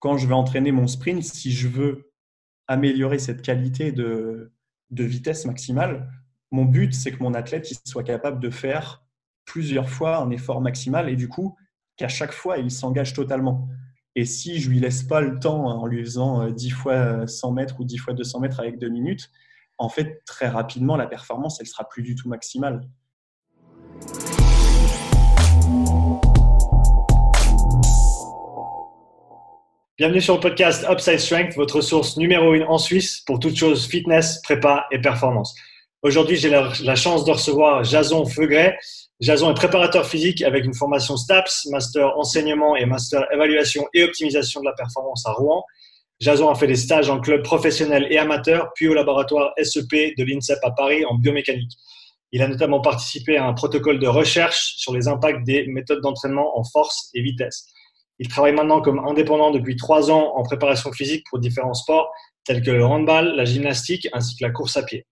quand 0.00 0.16
je 0.16 0.26
vais 0.26 0.34
entraîner 0.34 0.72
mon 0.72 0.86
sprint, 0.86 1.22
si 1.22 1.52
je 1.52 1.68
veux 1.68 2.12
améliorer 2.66 3.18
cette 3.18 3.42
qualité 3.42 3.92
de, 3.92 4.50
vitesse 4.90 5.44
maximale, 5.46 6.10
mon 6.50 6.64
but, 6.64 6.94
c'est 6.94 7.12
que 7.12 7.22
mon 7.22 7.34
athlète 7.34 7.66
soit 7.86 8.02
capable 8.02 8.40
de 8.40 8.50
faire 8.50 9.04
plusieurs 9.44 9.88
fois 9.88 10.18
un 10.18 10.30
effort 10.30 10.60
maximal 10.60 11.08
et 11.08 11.16
du 11.16 11.28
coup, 11.28 11.56
qu'à 11.96 12.08
chaque 12.08 12.32
fois, 12.32 12.58
il 12.58 12.70
s'engage 12.70 13.12
totalement. 13.12 13.68
Et 14.16 14.24
si 14.24 14.58
je 14.58 14.70
lui 14.70 14.80
laisse 14.80 15.02
pas 15.02 15.20
le 15.20 15.38
temps 15.38 15.66
en 15.66 15.86
lui 15.86 16.02
faisant 16.02 16.50
10 16.50 16.70
fois 16.70 17.26
100 17.26 17.52
mètres 17.52 17.80
ou 17.80 17.84
10 17.84 17.98
fois 17.98 18.14
200 18.14 18.40
mètres 18.40 18.60
avec 18.60 18.78
2 18.78 18.88
minutes, 18.88 19.30
en 19.78 19.88
fait, 19.88 20.22
très 20.26 20.48
rapidement, 20.48 20.96
la 20.96 21.06
performance, 21.06 21.60
elle 21.60 21.66
sera 21.66 21.88
plus 21.88 22.02
du 22.02 22.14
tout 22.14 22.28
maximale. 22.28 22.88
Bienvenue 30.00 30.22
sur 30.22 30.36
le 30.36 30.40
podcast 30.40 30.86
Upside 30.90 31.18
Strength, 31.18 31.56
votre 31.56 31.82
source 31.82 32.16
numéro 32.16 32.54
une 32.54 32.62
en 32.62 32.78
Suisse 32.78 33.20
pour 33.26 33.38
toutes 33.38 33.54
choses 33.54 33.86
fitness, 33.86 34.40
prépa 34.42 34.86
et 34.90 34.98
performance. 34.98 35.54
Aujourd'hui, 36.00 36.38
j'ai 36.38 36.48
la, 36.48 36.94
chance 36.94 37.26
de 37.26 37.32
recevoir 37.32 37.84
Jason 37.84 38.24
Feugret. 38.24 38.78
Jason 39.20 39.50
est 39.50 39.54
préparateur 39.54 40.06
physique 40.06 40.40
avec 40.40 40.64
une 40.64 40.72
formation 40.72 41.18
STAPS, 41.18 41.66
master 41.70 42.16
enseignement 42.16 42.76
et 42.76 42.86
master 42.86 43.26
évaluation 43.30 43.86
et 43.92 44.02
optimisation 44.02 44.60
de 44.62 44.64
la 44.64 44.72
performance 44.72 45.26
à 45.26 45.32
Rouen. 45.32 45.62
Jason 46.18 46.48
a 46.48 46.54
fait 46.54 46.66
des 46.66 46.76
stages 46.76 47.10
en 47.10 47.20
club 47.20 47.42
professionnel 47.42 48.06
et 48.08 48.16
amateur, 48.16 48.70
puis 48.74 48.88
au 48.88 48.94
laboratoire 48.94 49.52
SEP 49.62 50.16
de 50.16 50.24
l'INSEP 50.24 50.60
à 50.62 50.70
Paris 50.70 51.04
en 51.04 51.16
biomécanique. 51.16 51.72
Il 52.32 52.40
a 52.40 52.48
notamment 52.48 52.80
participé 52.80 53.36
à 53.36 53.44
un 53.44 53.52
protocole 53.52 53.98
de 53.98 54.06
recherche 54.06 54.76
sur 54.78 54.94
les 54.94 55.08
impacts 55.08 55.44
des 55.44 55.66
méthodes 55.66 56.00
d'entraînement 56.00 56.58
en 56.58 56.64
force 56.64 57.10
et 57.12 57.20
vitesse. 57.20 57.66
Il 58.20 58.28
travaille 58.28 58.52
maintenant 58.52 58.82
comme 58.82 58.98
indépendant 59.00 59.50
depuis 59.50 59.76
trois 59.76 60.10
ans 60.10 60.34
en 60.36 60.42
préparation 60.42 60.92
physique 60.92 61.24
pour 61.30 61.38
différents 61.38 61.74
sports 61.74 62.12
tels 62.44 62.62
que 62.62 62.70
le 62.70 62.84
handball, 62.84 63.34
la 63.34 63.46
gymnastique 63.46 64.08
ainsi 64.12 64.36
que 64.36 64.44
la 64.44 64.50
course 64.50 64.76
à 64.76 64.82
pied. 64.82 65.06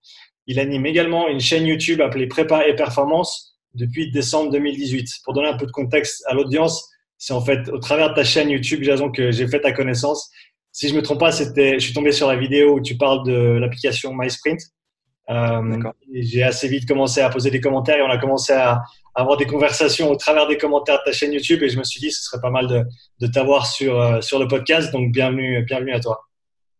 Il 0.47 0.61
anime 0.61 0.85
également 0.85 1.27
une 1.27 1.41
chaîne 1.41 1.67
YouTube 1.67 2.03
appelée 2.03 2.27
Prépa 2.27 2.69
et 2.69 2.77
Performance 2.77 3.57
depuis 3.75 4.11
décembre 4.11 4.53
2018. 4.53 5.09
Pour 5.25 5.33
donner 5.33 5.49
un 5.49 5.57
peu 5.57 5.65
de 5.65 5.73
contexte 5.73 6.23
à 6.27 6.35
l'audience, 6.35 6.87
c'est 7.17 7.33
en 7.33 7.41
fait 7.41 7.71
au 7.71 7.79
travers 7.79 8.11
de 8.11 8.15
ta 8.15 8.25
chaîne 8.25 8.51
YouTube, 8.51 8.83
Jason, 8.83 9.11
que 9.11 9.31
j'ai 9.31 9.49
fait 9.49 9.61
ta 9.61 9.73
connaissance. 9.73 10.31
Si 10.73 10.89
je 10.89 10.95
me 10.95 11.01
trompe 11.01 11.21
pas, 11.21 11.33
c'était, 11.33 11.75
je 11.79 11.85
suis 11.85 11.95
tombé 11.95 12.13
sur 12.13 12.29
la 12.29 12.37
vidéo 12.37 12.75
où 12.75 12.81
tu 12.81 12.99
parles 12.99 13.25
de 13.27 13.59
l'application 13.59 14.13
MySprint. 14.15 14.61
Euh, 15.31 15.79
j'ai 16.15 16.43
assez 16.43 16.69
vite 16.69 16.89
commencé 16.89 17.21
à 17.21 17.29
poser 17.29 17.51
des 17.51 17.61
commentaires 17.61 17.99
et 17.99 18.03
on 18.03 18.11
a 18.11 18.19
commencé 18.19 18.53
à, 18.53 18.83
avoir 19.15 19.37
des 19.37 19.47
conversations 19.47 20.11
au 20.11 20.17
travers 20.17 20.47
des 20.47 20.57
commentaires 20.57 20.99
de 20.99 21.11
ta 21.11 21.13
chaîne 21.13 21.33
YouTube 21.33 21.63
et 21.63 21.69
je 21.69 21.77
me 21.77 21.83
suis 21.83 22.01
dit 22.01 22.11
ce 22.11 22.23
serait 22.23 22.41
pas 22.41 22.51
mal 22.51 22.69
de, 22.69 22.85
de 23.21 23.27
t'avoir 23.27 23.67
sur, 23.67 24.01
euh, 24.01 24.21
sur 24.21 24.39
le 24.39 24.47
podcast. 24.47 24.93
Donc 24.93 25.13
bienvenue, 25.13 25.65
bienvenue 25.65 25.93
à 25.93 26.01
toi. 26.01 26.29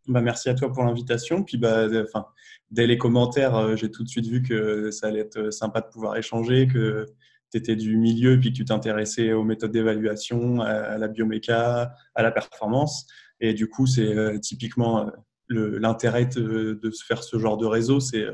Bah, 0.07 0.21
merci 0.21 0.49
à 0.49 0.55
toi 0.55 0.71
pour 0.71 0.83
l'invitation. 0.83 1.43
Puis 1.43 1.57
bah, 1.57 1.87
enfin, 2.03 2.25
dès 2.71 2.87
les 2.87 2.97
commentaires, 2.97 3.55
euh, 3.55 3.75
j'ai 3.75 3.91
tout 3.91 4.03
de 4.03 4.09
suite 4.09 4.25
vu 4.25 4.41
que 4.41 4.89
ça 4.89 5.07
allait 5.07 5.19
être 5.19 5.51
sympa 5.51 5.81
de 5.81 5.87
pouvoir 5.87 6.17
échanger, 6.17 6.67
que 6.67 7.05
tu 7.51 7.57
étais 7.57 7.75
du 7.75 7.97
milieu 7.97 8.39
puis 8.39 8.51
que 8.51 8.57
tu 8.57 8.65
t'intéressais 8.65 9.33
aux 9.33 9.43
méthodes 9.43 9.71
d'évaluation, 9.71 10.61
à, 10.61 10.97
la 10.97 11.07
bioméca, 11.07 11.93
à 12.15 12.23
la 12.23 12.31
performance. 12.31 13.05
Et 13.39 13.53
du 13.53 13.69
coup, 13.69 13.85
c'est 13.85 14.15
euh, 14.15 14.37
typiquement 14.39 15.11
l'intérêt 15.49 16.25
de, 16.25 16.91
se 16.91 17.05
faire 17.05 17.23
ce 17.23 17.37
genre 17.39 17.57
de 17.57 17.65
réseau, 17.65 17.99
c'est 17.99 18.25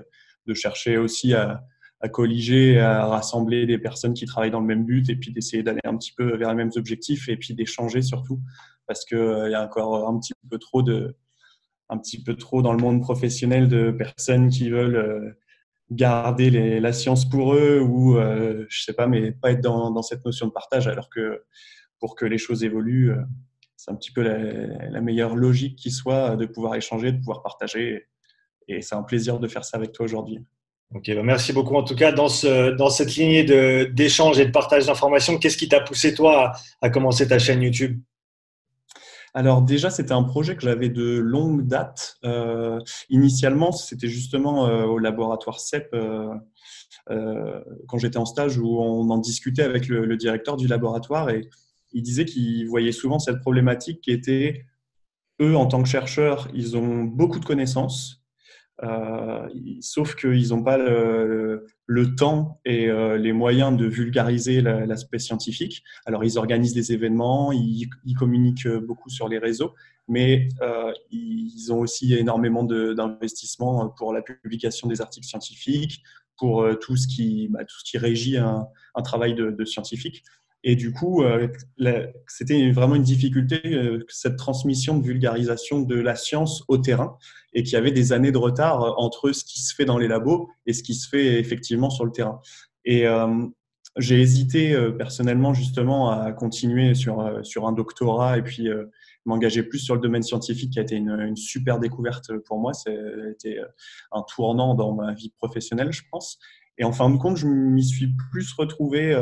de 0.48 0.54
chercher 0.54 0.98
aussi 0.98 1.34
à, 1.34 1.64
colliger, 2.12 2.80
à 2.80 3.08
rassembler 3.08 3.66
des 3.66 3.80
personnes 3.80 4.14
qui 4.14 4.26
travaillent 4.26 4.52
dans 4.52 4.60
le 4.60 4.68
même 4.68 4.86
but 4.86 5.10
et 5.10 5.16
puis 5.16 5.32
d'essayer 5.32 5.64
d'aller 5.64 5.82
un 5.86 5.98
petit 5.98 6.14
peu 6.14 6.38
vers 6.38 6.50
les 6.50 6.56
mêmes 6.56 6.72
objectifs 6.76 7.28
et 7.30 7.36
puis 7.36 7.56
d'échanger 7.56 8.04
surtout 8.04 8.40
parce 8.86 9.06
qu'il 9.06 9.18
euh, 9.18 9.50
y 9.50 9.56
a 9.56 9.64
encore 9.64 10.08
un 10.08 10.20
petit 10.20 10.34
peu 10.48 10.60
trop 10.60 10.84
de 10.84 11.16
un 11.90 11.98
petit 11.98 12.22
peu 12.22 12.36
trop 12.36 12.62
dans 12.62 12.74
le 12.74 12.80
monde 12.80 13.02
professionnel 13.02 13.68
de 13.68 13.90
personnes 13.90 14.50
qui 14.50 14.70
veulent 14.70 14.96
euh, 14.96 15.32
garder 15.92 16.80
la 16.80 16.94
science 16.94 17.28
pour 17.28 17.56
eux 17.56 17.80
ou 17.80 18.18
euh, 18.18 18.66
je 18.70 18.84
sais 18.84 18.94
pas 18.94 19.08
mais 19.08 19.32
pas 19.32 19.52
être 19.52 19.62
dans, 19.62 20.02
cette 20.02 20.26
notion 20.26 20.48
de 20.48 20.52
partage 20.52 20.88
alors 20.88 21.10
que 21.10 21.44
pour 22.00 22.16
que 22.16 22.26
les 22.26 22.38
choses 22.38 22.64
évoluent 22.64 23.14
c'est 23.86 23.92
un 23.92 23.96
petit 23.96 24.12
peu 24.12 24.24
la, 24.24 24.90
la, 24.90 25.02
meilleure 25.02 25.36
logique 25.36 25.76
qui 25.76 25.92
soit 25.92 26.36
de 26.36 26.48
pouvoir 26.48 26.74
échanger 26.74 27.12
de 27.12 27.18
pouvoir 27.20 27.44
partager 27.44 28.08
et 28.68 28.82
c'est 28.82 28.96
un 28.96 29.04
plaisir 29.04 29.40
de 29.40 29.48
faire 29.48 29.64
ça 29.64 29.78
avec 29.78 29.92
toi 29.92 30.06
aujourd'hui. 30.06 30.40
Ok, 30.94 31.14
bah, 31.14 31.24
merci 31.24 31.54
beaucoup. 31.54 31.76
En 31.76 31.84
tout 31.84 31.96
cas, 31.96 32.12
dans, 32.12 32.30
ce, 32.30 32.72
dans 32.72 32.90
cette 32.90 33.16
lignée 33.16 33.44
d'échange 33.90 34.40
et 34.40 34.46
de 34.46 34.52
partage 34.52 34.88
d'informations, 34.88 35.38
qu'est-ce 35.38 35.58
qui 35.58 35.68
t'a 35.68 35.82
poussé, 35.82 36.14
toi, 36.16 36.54
à, 36.82 36.90
commencer 36.90 37.28
ta 37.28 37.38
chaîne 37.38 37.62
YouTube? 37.62 38.02
Alors 39.34 39.62
déjà, 39.62 39.90
c'était 39.90 40.14
un 40.14 40.24
projet 40.24 40.56
que 40.56 40.62
j'avais 40.62 40.90
de 40.90 41.18
longue 41.18 41.68
date. 41.68 42.18
Euh, 42.24 42.80
initialement, 43.10 43.72
c'était 43.72 44.08
justement 44.08 44.68
euh, 44.68 44.86
au 44.86 44.98
laboratoire 44.98 45.60
CEP, 45.60 45.94
euh, 45.94 46.34
quand 47.88 47.98
j'étais 47.98 48.18
en 48.18 48.26
stage, 48.26 48.58
où 48.58 48.80
on 48.80 49.10
en 49.10 49.18
discutait 49.18 49.64
avec 49.64 49.90
le, 49.90 50.06
le 50.06 50.18
directeur 50.18 50.56
du 50.56 50.68
laboratoire 50.68 51.30
et 51.30 51.50
il 51.96 52.04
disait 52.04 52.26
qu'il 52.26 52.68
voyait 52.68 52.92
souvent 52.92 53.20
cette 53.20 53.40
problématique 53.40 54.02
qui 54.02 54.12
était, 54.12 54.66
eux, 55.42 55.56
en 55.56 55.66
tant 55.66 55.82
que 55.82 55.88
chercheurs, 55.88 56.50
ils 56.54 56.76
ont 56.76 57.06
beaucoup 57.06 57.40
de 57.40 57.46
connaissances, 57.46 58.22
euh, 58.84 59.48
sauf 59.80 60.16
qu'ils 60.16 60.50
n'ont 60.50 60.62
pas 60.62 60.78
le, 60.78 61.66
temps 62.18 62.60
et 62.66 62.90
euh, 62.90 63.18
les 63.18 63.32
moyens 63.32 63.78
de 63.78 63.86
vulgariser 63.86 64.60
l'aspect 64.60 65.20
scientifique. 65.20 65.84
Alors, 66.06 66.26
ils 66.26 66.38
organisent 66.38 66.74
des 66.74 66.92
événements, 66.92 67.54
ils, 67.54 67.88
communiquent 68.20 68.68
beaucoup 68.68 69.10
sur 69.10 69.30
les 69.30 69.38
réseaux, 69.38 69.74
mais 70.10 70.50
euh, 70.62 70.92
ils 71.12 71.72
ont 71.72 71.80
aussi 71.80 72.14
énormément 72.14 72.66
d'investissements 72.66 73.88
pour 73.98 74.12
la 74.12 74.22
publication 74.22 74.90
des 74.90 75.00
articles 75.00 75.26
scientifiques, 75.26 76.04
pour 76.38 76.64
euh, 76.64 76.76
tout, 76.76 76.98
ce 76.98 77.08
qui, 77.08 77.48
bah, 77.48 77.64
tout 77.64 77.80
ce 77.80 77.90
qui 77.90 77.98
régit 77.98 78.36
un, 78.36 78.68
travail 79.02 79.34
de 79.34 79.64
scientifique. 79.64 80.24
Et 80.68 80.76
du 80.76 80.92
coup, 80.92 81.22
euh, 81.22 81.48
c'était 82.28 82.72
vraiment 82.72 82.96
une 82.96 83.04
difficulté, 83.04 83.62
euh, 83.66 84.04
cette 84.10 84.36
transmission 84.36 84.98
de 84.98 85.06
vulgarisation 85.06 85.80
de 85.82 85.96
la 85.96 86.16
science 86.16 86.64
au 86.68 86.80
terrain, 86.80 87.20
et 87.54 87.62
qu'il 87.62 87.74
y 87.74 87.76
avait 87.76 87.92
des 87.92 88.14
années 88.14 88.32
de 88.32 88.40
retard 88.40 88.82
euh, 88.82 88.92
entre 88.98 89.32
ce 89.32 89.46
qui 89.46 89.62
se 89.62 89.76
fait 89.76 89.86
dans 89.86 90.00
les 90.00 90.08
labos 90.08 90.50
et 90.66 90.74
ce 90.74 90.82
qui 90.82 90.96
se 90.96 91.08
fait 91.08 91.40
effectivement 91.40 91.92
sur 91.92 92.04
le 92.04 92.12
terrain. 92.12 92.42
Et 92.84 93.06
j'ai 93.98 94.22
hésité 94.22 94.78
personnellement 94.96 95.54
justement 95.54 96.12
à 96.12 96.32
continuer 96.34 96.94
sur, 96.94 97.40
sur 97.44 97.66
un 97.66 97.72
doctorat 97.72 98.38
et 98.38 98.44
puis 98.44 98.70
m'engager 99.26 99.64
plus 99.64 99.80
sur 99.80 99.96
le 99.96 100.02
domaine 100.02 100.22
scientifique 100.22 100.74
qui 100.74 100.80
a 100.80 100.84
été 100.84 100.96
une, 100.96 101.10
une 101.20 101.36
super 101.36 101.80
découverte 101.80 102.32
pour 102.46 102.60
moi. 102.60 102.74
C'était 102.74 103.58
un 104.12 104.22
tournant 104.22 104.76
dans 104.76 104.94
ma 104.94 105.16
vie 105.16 105.34
professionnelle, 105.40 105.92
je 105.92 106.04
pense. 106.12 106.38
Et 106.78 106.84
en 106.84 106.92
fin 106.92 107.10
de 107.10 107.18
compte, 107.18 107.38
je 107.38 107.48
m'y 107.48 107.84
suis 107.84 108.14
plus 108.32 108.54
retrouvé 108.54 109.16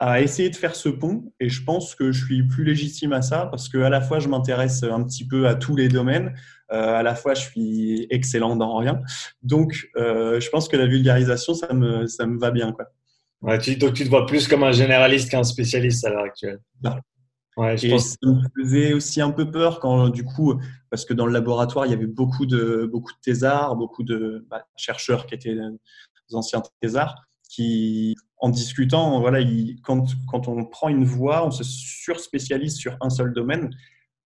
à 0.00 0.20
essayer 0.20 0.48
de 0.48 0.56
faire 0.56 0.76
ce 0.76 0.88
pont 0.88 1.32
et 1.40 1.48
je 1.48 1.64
pense 1.64 1.94
que 1.94 2.12
je 2.12 2.24
suis 2.24 2.44
plus 2.44 2.62
légitime 2.62 3.12
à 3.12 3.22
ça 3.22 3.46
parce 3.46 3.68
que 3.68 3.78
à 3.78 3.90
la 3.90 4.00
fois 4.00 4.20
je 4.20 4.28
m'intéresse 4.28 4.84
un 4.84 5.02
petit 5.02 5.26
peu 5.26 5.48
à 5.48 5.56
tous 5.56 5.74
les 5.74 5.88
domaines, 5.88 6.34
euh, 6.70 6.94
à 6.94 7.02
la 7.02 7.14
fois 7.16 7.34
je 7.34 7.42
suis 7.42 8.06
excellent 8.10 8.54
dans 8.54 8.76
rien. 8.76 9.00
Donc 9.42 9.88
euh, 9.96 10.38
je 10.38 10.48
pense 10.50 10.68
que 10.68 10.76
la 10.76 10.86
vulgarisation 10.86 11.54
ça 11.54 11.72
me 11.72 12.06
ça 12.06 12.26
me 12.26 12.38
va 12.38 12.52
bien 12.52 12.72
quoi. 12.72 12.86
Ouais, 13.40 13.58
tu, 13.58 13.76
donc 13.76 13.94
tu 13.94 14.04
te 14.04 14.08
vois 14.08 14.26
plus 14.26 14.46
comme 14.46 14.62
un 14.62 14.72
généraliste 14.72 15.30
qu'un 15.30 15.44
spécialiste 15.44 16.04
à 16.04 16.10
l'heure 16.10 16.24
actuelle. 16.24 16.60
Ouais, 17.56 17.76
je 17.76 17.86
et 17.86 17.90
pense... 17.90 18.10
ça 18.10 18.16
me 18.22 18.40
faisait 18.56 18.92
aussi 18.92 19.20
un 19.20 19.32
peu 19.32 19.50
peur 19.50 19.80
quand 19.80 20.10
du 20.10 20.24
coup 20.24 20.60
parce 20.90 21.04
que 21.04 21.12
dans 21.12 21.26
le 21.26 21.32
laboratoire 21.32 21.86
il 21.86 21.90
y 21.90 21.94
avait 21.94 22.06
beaucoup 22.06 22.46
de 22.46 22.88
beaucoup 22.90 23.12
de 23.12 23.18
thésards, 23.20 23.74
beaucoup 23.74 24.04
de 24.04 24.46
bah, 24.48 24.64
chercheurs 24.76 25.26
qui 25.26 25.34
étaient 25.34 25.56
des 25.56 26.36
anciens 26.36 26.62
thésards 26.80 27.27
qui 27.48 28.14
en 28.36 28.50
discutant, 28.50 29.20
voilà, 29.20 29.40
quand, 29.82 30.06
quand 30.28 30.46
on 30.48 30.64
prend 30.64 30.88
une 30.88 31.04
voie, 31.04 31.44
on 31.44 31.50
se 31.50 31.64
surspécialise 31.64 32.76
sur 32.76 32.96
un 33.00 33.10
seul 33.10 33.32
domaine, 33.32 33.70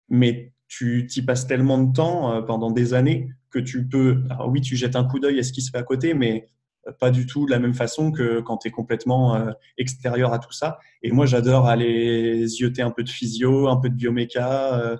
mais 0.08 0.52
tu 0.68 1.06
y 1.14 1.22
passes 1.22 1.46
tellement 1.46 1.78
de 1.78 1.92
temps 1.92 2.32
euh, 2.32 2.42
pendant 2.42 2.70
des 2.70 2.94
années 2.94 3.30
que 3.50 3.58
tu 3.58 3.86
peux, 3.86 4.22
alors 4.28 4.48
oui, 4.48 4.60
tu 4.60 4.76
jettes 4.76 4.96
un 4.96 5.04
coup 5.04 5.20
d'œil 5.20 5.38
à 5.38 5.42
ce 5.42 5.52
qui 5.52 5.62
se 5.62 5.70
fait 5.70 5.78
à 5.78 5.82
côté, 5.82 6.12
mais 6.12 6.48
pas 6.92 7.10
du 7.10 7.26
tout 7.26 7.46
de 7.46 7.50
la 7.50 7.58
même 7.58 7.74
façon 7.74 8.12
que 8.12 8.40
quand 8.40 8.58
tu 8.58 8.68
es 8.68 8.70
complètement 8.70 9.36
euh, 9.36 9.52
extérieur 9.78 10.32
à 10.32 10.38
tout 10.38 10.52
ça. 10.52 10.78
Et 11.02 11.12
moi, 11.12 11.26
j'adore 11.26 11.66
aller 11.66 12.46
zioter 12.46 12.82
un 12.82 12.90
peu 12.90 13.02
de 13.02 13.10
physio, 13.10 13.68
un 13.68 13.76
peu 13.76 13.88
de 13.88 13.94
bioméca, 13.94 14.98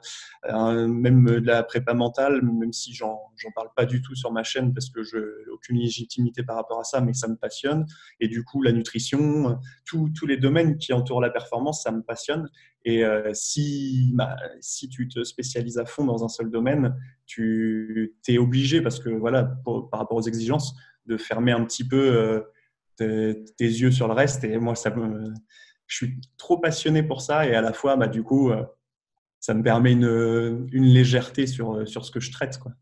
euh, 0.53 0.89
même 0.89 1.25
de 1.25 1.47
la 1.47 1.63
prépa 1.63 1.95
mentale, 1.95 2.43
même 2.43 2.73
si 2.73 2.95
j'en 2.95 3.19
parle 3.55 3.69
pas 3.77 3.87
du 3.87 4.03
tout 4.03 4.15
sur 4.15 4.33
ma 4.33 4.43
chaîne 4.43 4.73
parce 4.75 4.91
que 4.91 5.03
je 5.03 5.19
aucune 5.53 5.79
légitimité 5.79 6.43
par 6.43 6.57
rapport 6.57 6.81
à 6.81 6.85
ça, 6.85 7.01
mais 7.01 7.13
ça 7.13 7.29
me 7.29 7.37
passionne. 7.37 7.87
Et 8.21 8.29
du 8.29 8.45
coup, 8.45 8.63
la 8.63 8.73
nutrition, 8.73 9.59
tous 9.85 10.27
les 10.27 10.37
domaines 10.37 10.77
qui 10.79 10.93
entourent 10.93 11.21
la 11.21 11.31
performance, 11.31 11.83
ça 11.83 11.91
me 11.93 12.03
passionne. 12.03 12.49
Et 12.85 13.05
euh, 13.05 13.31
si, 13.33 14.11
bah, 14.15 14.37
si 14.61 14.89
tu 14.89 15.09
te 15.09 15.25
spécialises 15.25 15.79
à 15.79 15.87
fond 15.87 16.05
dans 16.05 16.23
un 16.23 16.29
seul 16.29 16.51
domaine, 16.51 16.95
tu 17.27 18.15
es 18.29 18.39
obligé, 18.39 18.83
parce 18.83 19.01
que 19.01 19.09
voilà, 19.09 19.45
par 19.65 20.01
rapport 20.01 20.19
aux 20.19 20.23
exigences, 20.23 20.75
de 21.07 21.17
fermer 21.17 21.53
un 21.53 21.65
petit 21.65 21.87
peu 21.87 22.45
euh, 23.01 23.35
tes, 23.57 23.65
yeux 23.65 23.91
sur 23.91 24.09
le 24.09 24.15
reste. 24.15 24.45
Et 24.45 24.59
moi, 24.59 24.75
ça 24.75 24.95
je 25.87 25.97
suis 25.97 26.21
trop 26.37 26.59
passionné 26.59 27.03
pour 27.03 27.21
ça. 27.21 27.47
Et 27.47 27.55
à 27.55 27.61
la 27.61 27.73
fois, 27.73 27.97
bah, 27.97 28.09
du 28.09 28.23
coup, 28.23 28.51
euh, 28.51 28.63
ça 29.41 29.55
me 29.55 29.63
permet 29.63 29.93
une, 29.93 30.69
une 30.73 30.87
légèreté 30.87 31.47
sur, 31.47 31.87
sur 31.87 32.05
ce 32.05 32.11
que 32.11 32.21
je 32.21 32.33
traite. 32.33 32.59
Quoi. 32.59 32.73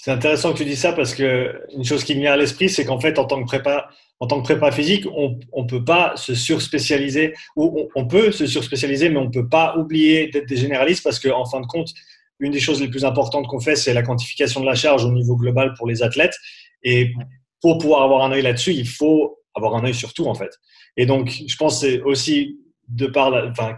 C'est 0.00 0.12
intéressant 0.12 0.52
que 0.52 0.58
tu 0.58 0.64
dis 0.64 0.76
ça 0.76 0.92
parce 0.92 1.12
que 1.12 1.60
une 1.76 1.84
chose 1.84 2.04
qui 2.04 2.14
me 2.14 2.20
vient 2.20 2.32
à 2.32 2.36
l'esprit, 2.36 2.68
c'est 2.68 2.84
qu'en 2.84 3.00
fait, 3.00 3.18
en 3.18 3.24
tant 3.24 3.42
que 3.42 3.46
prépa, 3.46 3.90
en 4.20 4.28
tant 4.28 4.38
que 4.40 4.44
prépa 4.44 4.70
physique, 4.70 5.04
on 5.12 5.38
ne 5.56 5.66
peut 5.66 5.84
pas 5.84 6.12
se 6.16 6.36
surspécialiser, 6.36 7.34
ou 7.56 7.88
on, 7.96 8.06
peut 8.06 8.30
se 8.30 8.46
surspécialiser, 8.46 9.10
mais 9.10 9.16
on 9.16 9.24
ne 9.24 9.30
peut 9.30 9.48
pas 9.48 9.76
oublier 9.76 10.28
d'être 10.28 10.46
des 10.46 10.56
généralistes 10.56 11.02
parce 11.02 11.18
qu'en 11.18 11.40
en 11.40 11.44
fin 11.46 11.60
de 11.60 11.66
compte, 11.66 11.90
une 12.38 12.52
des 12.52 12.60
choses 12.60 12.80
les 12.80 12.86
plus 12.86 13.04
importantes 13.04 13.48
qu'on 13.48 13.58
fait, 13.58 13.74
c'est 13.74 13.92
la 13.92 14.02
quantification 14.02 14.60
de 14.60 14.66
la 14.66 14.76
charge 14.76 15.04
au 15.04 15.10
niveau 15.10 15.36
global 15.36 15.74
pour 15.76 15.88
les 15.88 16.04
athlètes. 16.04 16.36
Et 16.84 17.12
pour 17.60 17.78
pouvoir 17.78 18.02
avoir 18.02 18.22
un 18.24 18.32
œil 18.32 18.42
là-dessus, 18.42 18.72
il 18.72 18.88
faut 18.88 19.38
avoir 19.54 19.74
un 19.74 19.84
œil 19.84 19.94
sur 19.94 20.12
tout, 20.14 20.26
en 20.26 20.34
fait. 20.34 20.50
Et 20.96 21.06
donc, 21.06 21.42
je 21.46 21.56
pense 21.56 21.80
c'est 21.80 22.00
aussi 22.02 22.58
de 22.88 23.06
par 23.06 23.32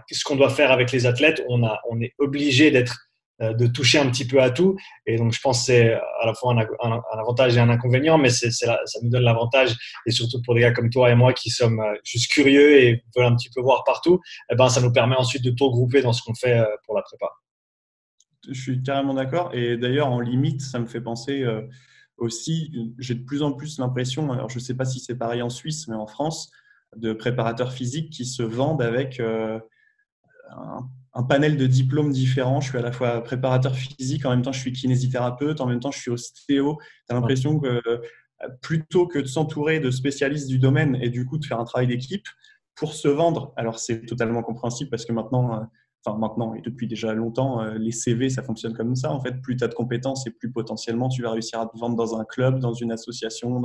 ce 0.09 0.23
qu'on 0.23 0.35
doit 0.35 0.49
faire 0.49 0.71
avec 0.71 0.91
les 0.91 1.05
athlètes, 1.05 1.43
on, 1.49 1.61
est 2.01 2.13
obligé 2.17 2.71
d'être 2.71 2.95
euh, 3.41 3.53
de 3.53 3.67
toucher 3.67 3.99
un 3.99 4.09
petit 4.09 4.25
peu 4.25 4.41
à 4.41 4.51
tout. 4.51 4.77
Et 5.05 5.17
donc, 5.17 5.33
je 5.33 5.39
pense 5.41 5.59
que 5.59 5.65
c'est 5.65 5.93
à 5.93 6.25
la 6.25 6.33
fois 6.33 6.53
un, 6.53 7.01
avantage 7.19 7.57
et 7.57 7.59
un 7.59 7.69
inconvénient, 7.69 8.17
mais 8.17 8.29
ça 8.29 8.77
nous 9.01 9.09
donne 9.09 9.23
l'avantage. 9.23 9.75
Et 10.05 10.11
surtout 10.11 10.41
pour 10.43 10.55
des 10.55 10.61
gars 10.61 10.71
comme 10.71 10.89
toi 10.89 11.11
et 11.11 11.15
moi 11.15 11.33
qui 11.33 11.49
sommes 11.49 11.79
euh, 11.79 11.93
juste 12.03 12.31
curieux 12.31 12.81
et 12.81 13.03
veulent 13.15 13.25
un 13.25 13.35
petit 13.35 13.49
peu 13.53 13.61
voir 13.61 13.83
partout, 13.83 14.19
eh 14.51 14.55
ben, 14.55 14.69
ça 14.69 14.81
nous 14.81 14.91
permet 14.91 15.15
ensuite 15.15 15.43
de 15.43 15.51
tout 15.51 15.67
regrouper 15.67 16.01
dans 16.01 16.13
ce 16.13 16.21
qu'on 16.23 16.35
fait 16.35 16.59
euh, 16.59 16.65
pour 16.85 16.95
la 16.95 17.01
prépa. 17.01 17.27
Je 18.47 18.59
suis 18.59 18.81
carrément 18.81 19.13
d'accord. 19.13 19.51
Et 19.53 19.77
d'ailleurs, 19.77 20.07
en 20.07 20.19
limite, 20.19 20.61
ça 20.61 20.79
me 20.79 20.87
fait 20.87 21.01
penser 21.01 21.43
aussi, 22.17 22.93
j'ai 22.99 23.15
de 23.15 23.23
plus 23.23 23.41
en 23.41 23.53
plus 23.53 23.79
l'impression, 23.79 24.31
alors 24.31 24.49
je 24.49 24.57
ne 24.59 24.63
sais 24.63 24.75
pas 24.75 24.85
si 24.85 24.99
c'est 24.99 25.15
pareil 25.15 25.41
en 25.41 25.49
Suisse, 25.49 25.87
mais 25.87 25.95
en 25.95 26.07
France, 26.07 26.51
de 26.95 27.13
préparateurs 27.13 27.71
physiques 27.71 28.11
qui 28.11 28.25
se 28.25 28.43
vendent 28.43 28.81
avec 28.81 29.19
un 29.19 29.61
un 31.13 31.23
panel 31.23 31.57
de 31.57 31.67
diplômes 31.67 32.11
différents. 32.11 32.61
Je 32.61 32.69
suis 32.69 32.77
à 32.77 32.81
la 32.81 32.91
fois 32.91 33.23
préparateur 33.23 33.75
physique, 33.75 34.25
en 34.25 34.29
même 34.29 34.41
temps 34.41 34.51
je 34.51 34.59
suis 34.59 34.71
kinésithérapeute, 34.71 35.61
en 35.61 35.65
même 35.65 35.79
temps 35.79 35.91
je 35.91 35.99
suis 35.99 36.11
ostéo. 36.11 36.77
Tu 36.79 37.13
as 37.13 37.15
l'impression 37.15 37.59
que 37.59 37.81
plutôt 38.61 39.07
que 39.07 39.19
de 39.19 39.27
s'entourer 39.27 39.79
de 39.79 39.91
spécialistes 39.91 40.47
du 40.47 40.57
domaine 40.57 40.97
et 41.01 41.09
du 41.09 41.25
coup 41.25 41.37
de 41.37 41.45
faire 41.45 41.59
un 41.59 41.65
travail 41.65 41.87
d'équipe 41.87 42.27
pour 42.75 42.93
se 42.93 43.07
vendre, 43.07 43.53
alors 43.57 43.77
c'est 43.79 44.05
totalement 44.05 44.41
compréhensible 44.41 44.89
parce 44.89 45.05
que 45.05 45.11
maintenant, 45.11 45.55
euh, 45.55 45.63
enfin 46.03 46.17
maintenant 46.17 46.53
et 46.55 46.61
depuis 46.61 46.87
déjà 46.87 47.13
longtemps, 47.13 47.61
euh, 47.61 47.77
les 47.77 47.91
CV 47.91 48.29
ça 48.29 48.43
fonctionne 48.43 48.73
comme 48.73 48.95
ça. 48.95 49.11
En 49.11 49.21
fait, 49.21 49.41
plus 49.41 49.55
tu 49.55 49.63
as 49.63 49.67
de 49.67 49.73
compétences 49.73 50.25
et 50.27 50.31
plus 50.31 50.51
potentiellement 50.51 51.09
tu 51.09 51.21
vas 51.21 51.31
réussir 51.31 51.59
à 51.59 51.67
te 51.67 51.77
vendre 51.77 51.95
dans 51.95 52.19
un 52.19 52.25
club, 52.25 52.59
dans 52.59 52.73
une 52.73 52.91
association. 52.91 53.61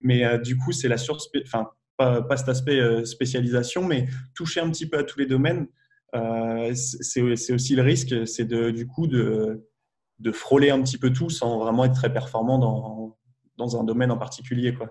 Mais 0.00 0.24
euh, 0.24 0.38
du 0.38 0.56
coup, 0.56 0.72
c'est 0.72 0.88
la 0.88 0.98
surspé... 0.98 1.42
enfin 1.44 1.68
pas, 1.98 2.36
cet 2.36 2.50
aspect 2.50 3.06
spécialisation, 3.06 3.82
mais 3.82 4.06
toucher 4.34 4.60
un 4.60 4.70
petit 4.70 4.86
peu 4.86 4.98
à 4.98 5.02
tous 5.02 5.18
les 5.18 5.24
domaines 5.24 5.66
euh, 6.14 6.72
c'est 6.74 7.52
aussi 7.52 7.74
le 7.74 7.82
risque, 7.82 8.26
c'est 8.26 8.46
du 8.46 8.86
coup 8.86 9.06
de, 9.06 9.66
de, 10.20 10.32
frôler 10.32 10.70
un 10.70 10.80
petit 10.82 10.98
peu 10.98 11.12
tout 11.12 11.30
sans 11.30 11.58
vraiment 11.58 11.84
être 11.84 11.94
très 11.94 12.12
performant 12.12 12.58
dans, 12.58 13.18
dans 13.56 13.80
un 13.80 13.84
domaine 13.84 14.10
en 14.10 14.16
particulier. 14.16 14.74
Quoi. 14.74 14.88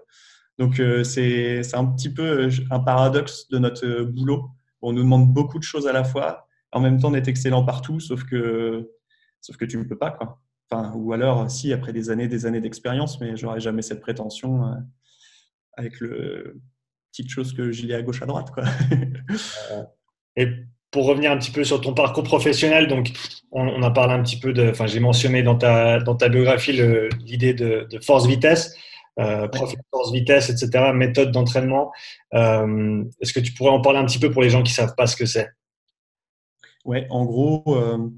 Donc 0.60 0.80
euh, 0.80 1.04
c'est 1.04 1.62
un 1.74 1.86
petit 1.86 2.10
peu 2.10 2.50
un 2.70 2.80
paradoxe 2.80 3.48
de 3.50 3.58
notre 3.58 4.04
boulot. 4.04 4.50
On 4.82 4.94
nous 4.94 5.04
demande 5.04 5.34
beaucoup 5.34 5.58
de 5.58 5.64
choses 5.64 5.88
à 5.88 5.94
la 5.94 6.04
fois, 6.04 6.48
en 6.72 6.80
même 6.80 7.00
temps 7.00 7.12
d'être 7.12 7.28
excellent 7.28 7.64
partout, 7.64 8.00
sauf 8.00 8.24
que, 8.24 8.92
sauf 9.42 9.58
que 9.58 9.66
tu 9.66 9.78
ne 9.78 9.84
peux 9.84 9.98
pas. 9.98 10.12
Quoi. 10.12 10.40
Enfin, 10.70 10.94
ou 10.96 11.14
alors, 11.14 11.50
si, 11.50 11.72
après 11.74 11.94
des 11.94 12.10
années 12.10 12.28
des 12.28 12.46
années 12.46 12.62
d'expérience, 12.62 13.20
mais 13.20 13.38
j'aurais 13.38 13.60
jamais 13.60 13.82
cette 13.82 14.02
prétention 14.02 14.66
euh, 14.66 14.76
avec 15.74 16.00
le 16.00 16.60
petite 17.12 17.30
chose 17.30 17.54
que 17.54 17.72
j'y 17.72 17.92
ai 17.92 17.96
à 17.96 18.02
gauche 18.02 18.22
à 18.22 18.26
droite. 18.26 18.52
Quoi. 18.52 18.64
Et 20.36 20.48
pour 20.92 21.06
revenir 21.06 21.32
un 21.32 21.38
petit 21.38 21.52
peu 21.52 21.64
sur 21.64 21.82
ton 21.82 21.94
parcours 21.94 22.24
professionnel, 22.24 22.88
donc 22.88 23.12
on, 23.52 23.84
a 23.84 23.92
parlé 23.92 24.14
un 24.14 24.24
petit 24.24 24.40
peu 24.40 24.54
de, 24.54 24.70
enfin 24.70 24.88
j'ai 24.88 25.00
mentionné 25.00 25.44
dans 25.44 25.58
ta, 25.58 26.00
dans 26.00 26.16
ta 26.16 26.30
biographie 26.30 26.72
l'idée 27.20 27.54
de, 27.54 27.88
force-vitesse, 28.02 28.76
euh, 29.20 29.48
force-vitesse, 29.92 30.50
etc., 30.50 30.92
méthode 30.94 31.32
d'entraînement. 31.32 31.92
Euh, 32.34 33.04
est-ce 33.22 33.34
que 33.34 33.40
tu 33.40 33.54
pourrais 33.54 33.72
en 33.72 33.82
parler 33.82 34.00
un 34.00 34.06
petit 34.06 34.20
peu 34.20 34.32
pour 34.32 34.42
les 34.42 34.50
gens 34.50 34.64
qui 34.64 34.72
ne 34.72 34.76
savent 34.76 34.96
pas 34.96 35.08
ce 35.08 35.16
que 35.16 35.26
c'est? 35.26 35.50
Ouais, 36.86 37.08
en 37.10 37.26
gros, 37.26 37.64
euh, 37.68 38.10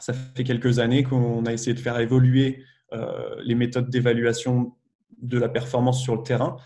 ça 0.00 0.12
fait 0.12 0.44
quelques 0.44 0.78
années 0.78 1.02
qu'on 1.02 1.44
a 1.44 1.52
essayé 1.52 1.74
de 1.74 1.80
faire 1.80 1.98
évoluer 1.98 2.64
euh, 2.92 3.36
les 3.44 3.54
méthodes 3.54 3.90
d'évaluation 3.90 4.74
de 5.20 5.38
la 5.38 5.48
performance 5.48 6.02
sur 6.02 6.16
le 6.16 6.22
terrain. 6.22 6.56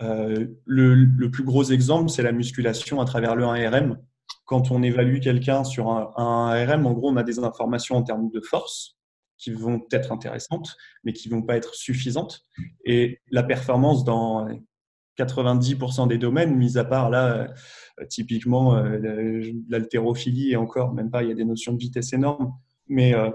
Le, 0.00 0.94
le, 0.94 1.30
plus 1.30 1.44
gros 1.44 1.62
exemple, 1.62 2.10
c'est 2.10 2.24
la 2.24 2.32
musculation 2.32 3.00
à 3.00 3.04
travers 3.04 3.36
le 3.36 3.44
1RM 3.44 3.96
quand 4.44 4.70
on 4.70 4.82
évalue 4.82 5.20
quelqu'un 5.20 5.64
sur 5.64 5.90
un, 5.90 6.66
RM, 6.66 6.86
en 6.86 6.92
gros, 6.92 7.10
on 7.10 7.16
a 7.16 7.22
des 7.22 7.38
informations 7.38 7.96
en 7.96 8.02
termes 8.02 8.30
de 8.30 8.40
force 8.40 8.98
qui 9.38 9.50
vont 9.50 9.82
être 9.90 10.12
intéressantes, 10.12 10.76
mais 11.04 11.12
qui 11.12 11.28
ne 11.28 11.34
vont 11.34 11.42
pas 11.42 11.56
être 11.56 11.74
suffisantes. 11.74 12.44
Et 12.84 13.20
la 13.30 13.42
performance 13.42 14.04
dans 14.04 14.46
90% 15.18 16.08
des 16.08 16.18
domaines, 16.18 16.56
mis 16.56 16.78
à 16.78 16.84
part 16.84 17.10
là, 17.10 17.48
euh, 18.00 18.06
typiquement 18.08 18.76
euh, 18.76 19.42
l'haltérophilie 19.68 20.52
et 20.52 20.56
encore, 20.56 20.94
même 20.94 21.10
pas, 21.10 21.22
il 21.22 21.28
y 21.28 21.32
a 21.32 21.34
des 21.34 21.44
notions 21.44 21.72
de 21.72 21.78
vitesse 21.78 22.12
énormes, 22.12 22.52
mais 22.88 23.14
euh, 23.14 23.30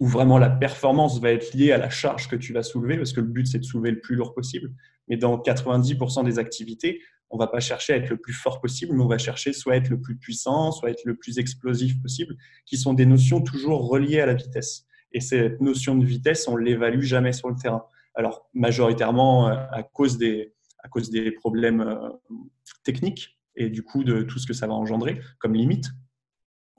où 0.00 0.06
vraiment 0.06 0.38
la 0.38 0.50
performance 0.50 1.20
va 1.20 1.32
être 1.32 1.54
liée 1.54 1.72
à 1.72 1.78
la 1.78 1.90
charge 1.90 2.28
que 2.28 2.36
tu 2.36 2.52
vas 2.52 2.62
soulever, 2.62 2.96
parce 2.96 3.12
que 3.12 3.20
le 3.20 3.26
but 3.26 3.46
c'est 3.46 3.58
de 3.58 3.64
soulever 3.64 3.90
le 3.90 4.00
plus 4.00 4.16
lourd 4.16 4.34
possible. 4.34 4.72
Mais 5.08 5.16
dans 5.16 5.38
90% 5.38 6.24
des 6.24 6.38
activités, 6.38 7.00
on 7.30 7.38
va 7.38 7.46
pas 7.46 7.60
chercher 7.60 7.94
à 7.94 7.96
être 7.96 8.10
le 8.10 8.18
plus 8.18 8.34
fort 8.34 8.60
possible, 8.60 8.94
mais 8.94 9.02
on 9.02 9.08
va 9.08 9.18
chercher 9.18 9.52
soit 9.54 9.72
à 9.72 9.76
être 9.76 9.88
le 9.88 10.00
plus 10.00 10.16
puissant, 10.16 10.70
soit 10.70 10.90
à 10.90 10.92
être 10.92 11.04
le 11.04 11.16
plus 11.16 11.38
explosif 11.38 12.00
possible, 12.00 12.36
qui 12.66 12.76
sont 12.76 12.92
des 12.92 13.06
notions 13.06 13.40
toujours 13.40 13.88
reliées 13.88 14.20
à 14.20 14.26
la 14.26 14.34
vitesse. 14.34 14.86
Et 15.12 15.20
cette 15.20 15.60
notion 15.60 15.96
de 15.96 16.04
vitesse, 16.04 16.46
on 16.46 16.56
l'évalue 16.56 17.02
jamais 17.02 17.32
sur 17.32 17.48
le 17.48 17.56
terrain. 17.56 17.84
Alors 18.14 18.48
majoritairement 18.52 19.46
à 19.46 19.82
cause 19.82 20.18
des 20.18 20.52
à 20.82 20.88
cause 20.88 21.10
des 21.10 21.30
problèmes 21.32 21.80
euh, 21.80 22.10
techniques 22.84 23.38
et 23.56 23.68
du 23.68 23.82
coup 23.82 24.04
de 24.04 24.22
tout 24.22 24.38
ce 24.38 24.46
que 24.46 24.52
ça 24.52 24.66
va 24.66 24.74
engendrer 24.74 25.20
comme 25.38 25.54
limite. 25.54 25.86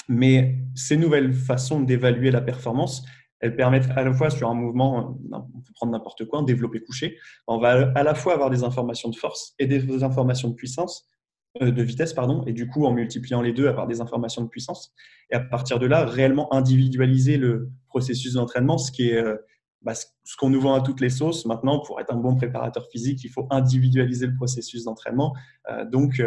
Mais 0.10 0.58
ces 0.76 0.98
nouvelles 0.98 1.34
façons 1.34 1.82
d'évaluer 1.82 2.32
la 2.32 2.42
performance, 2.42 3.06
elles 3.40 3.56
permettent 3.56 3.90
à 3.92 4.04
la 4.04 4.14
fois 4.14 4.30
sur 4.30 4.50
un 4.50 4.54
mouvement, 4.54 5.18
on 5.32 5.62
peut 5.62 5.74
prendre 5.76 5.92
n'importe 5.92 6.26
quoi, 6.26 6.40
un 6.40 6.44
développé 6.44 6.82
couché, 6.82 7.18
on 7.48 7.58
va 7.58 7.92
à 7.96 8.04
la 8.04 8.16
fois 8.16 8.34
avoir 8.34 8.50
des 8.50 8.64
informations 8.64 9.10
de 9.10 9.16
force 9.16 9.54
et 9.60 9.68
des 9.68 10.04
informations 10.04 10.50
de 10.50 10.56
puissance, 10.56 11.10
euh, 11.62 11.70
de 11.70 11.84
vitesse, 11.84 12.14
pardon, 12.14 12.44
et 12.48 12.54
du 12.54 12.68
coup, 12.68 12.86
en 12.86 12.94
multipliant 12.94 13.42
les 13.42 13.54
deux, 13.54 13.68
avoir 13.68 13.86
des 13.86 14.02
informations 14.02 14.42
de 14.42 14.48
puissance. 14.48 14.94
Et 15.30 15.36
à 15.36 15.40
partir 15.40 15.78
de 15.78 15.86
là, 15.86 16.04
réellement 16.06 16.52
individualiser 16.54 17.38
le 17.38 17.70
processus 17.88 18.34
d'entraînement, 18.34 18.78
ce 18.78 18.92
qui 18.92 19.10
est 19.10 19.18
euh, 19.18 19.36
bah, 19.84 19.94
ce 19.96 20.38
qu'on 20.38 20.50
nous 20.50 20.62
vend 20.62 20.74
à 20.74 20.82
toutes 20.82 21.02
les 21.02 21.10
sauces. 21.10 21.46
Maintenant, 21.46 21.80
pour 21.80 22.00
être 22.00 22.14
un 22.14 22.18
bon 22.18 22.36
préparateur 22.36 22.88
physique, 22.90 23.24
il 23.24 23.30
faut 23.30 23.48
individualiser 23.50 24.28
le 24.28 24.36
processus 24.36 24.86
d'entraînement. 24.86 25.36
Euh, 25.70 25.86
donc, 25.86 26.22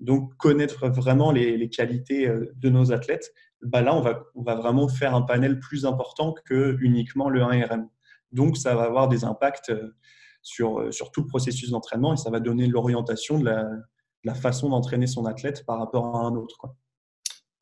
donc, 0.00 0.36
connaître 0.36 0.88
vraiment 0.88 1.30
les, 1.32 1.68
qualités 1.68 2.28
de 2.28 2.68
nos 2.68 2.92
athlètes 2.92 3.32
bah 3.64 3.80
là, 3.80 3.94
on 3.94 4.00
va, 4.42 4.54
vraiment 4.54 4.88
faire 4.88 5.14
un 5.14 5.22
panel 5.22 5.58
plus 5.58 5.86
important 5.86 6.34
que 6.44 6.76
uniquement 6.80 7.28
le 7.28 7.40
1RM. 7.40 7.88
Donc, 8.32 8.56
ça 8.56 8.74
va 8.74 8.82
avoir 8.82 9.08
des 9.08 9.24
impacts 9.24 9.70
euh, 9.70 9.94
sur, 10.42 10.80
euh, 10.80 10.90
tout 11.12 11.22
le 11.22 11.26
processus 11.26 11.70
d'entraînement 11.70 12.12
et 12.12 12.16
ça 12.16 12.30
va 12.30 12.40
donner 12.40 12.66
l'orientation 12.66 13.38
de 13.38 13.44
la, 13.44 14.34
façon 14.34 14.70
d'entraîner 14.70 15.06
son 15.06 15.24
athlète 15.24 15.64
par 15.66 15.78
rapport 15.78 16.16
à 16.16 16.20
un 16.20 16.34
autre. 16.34 16.58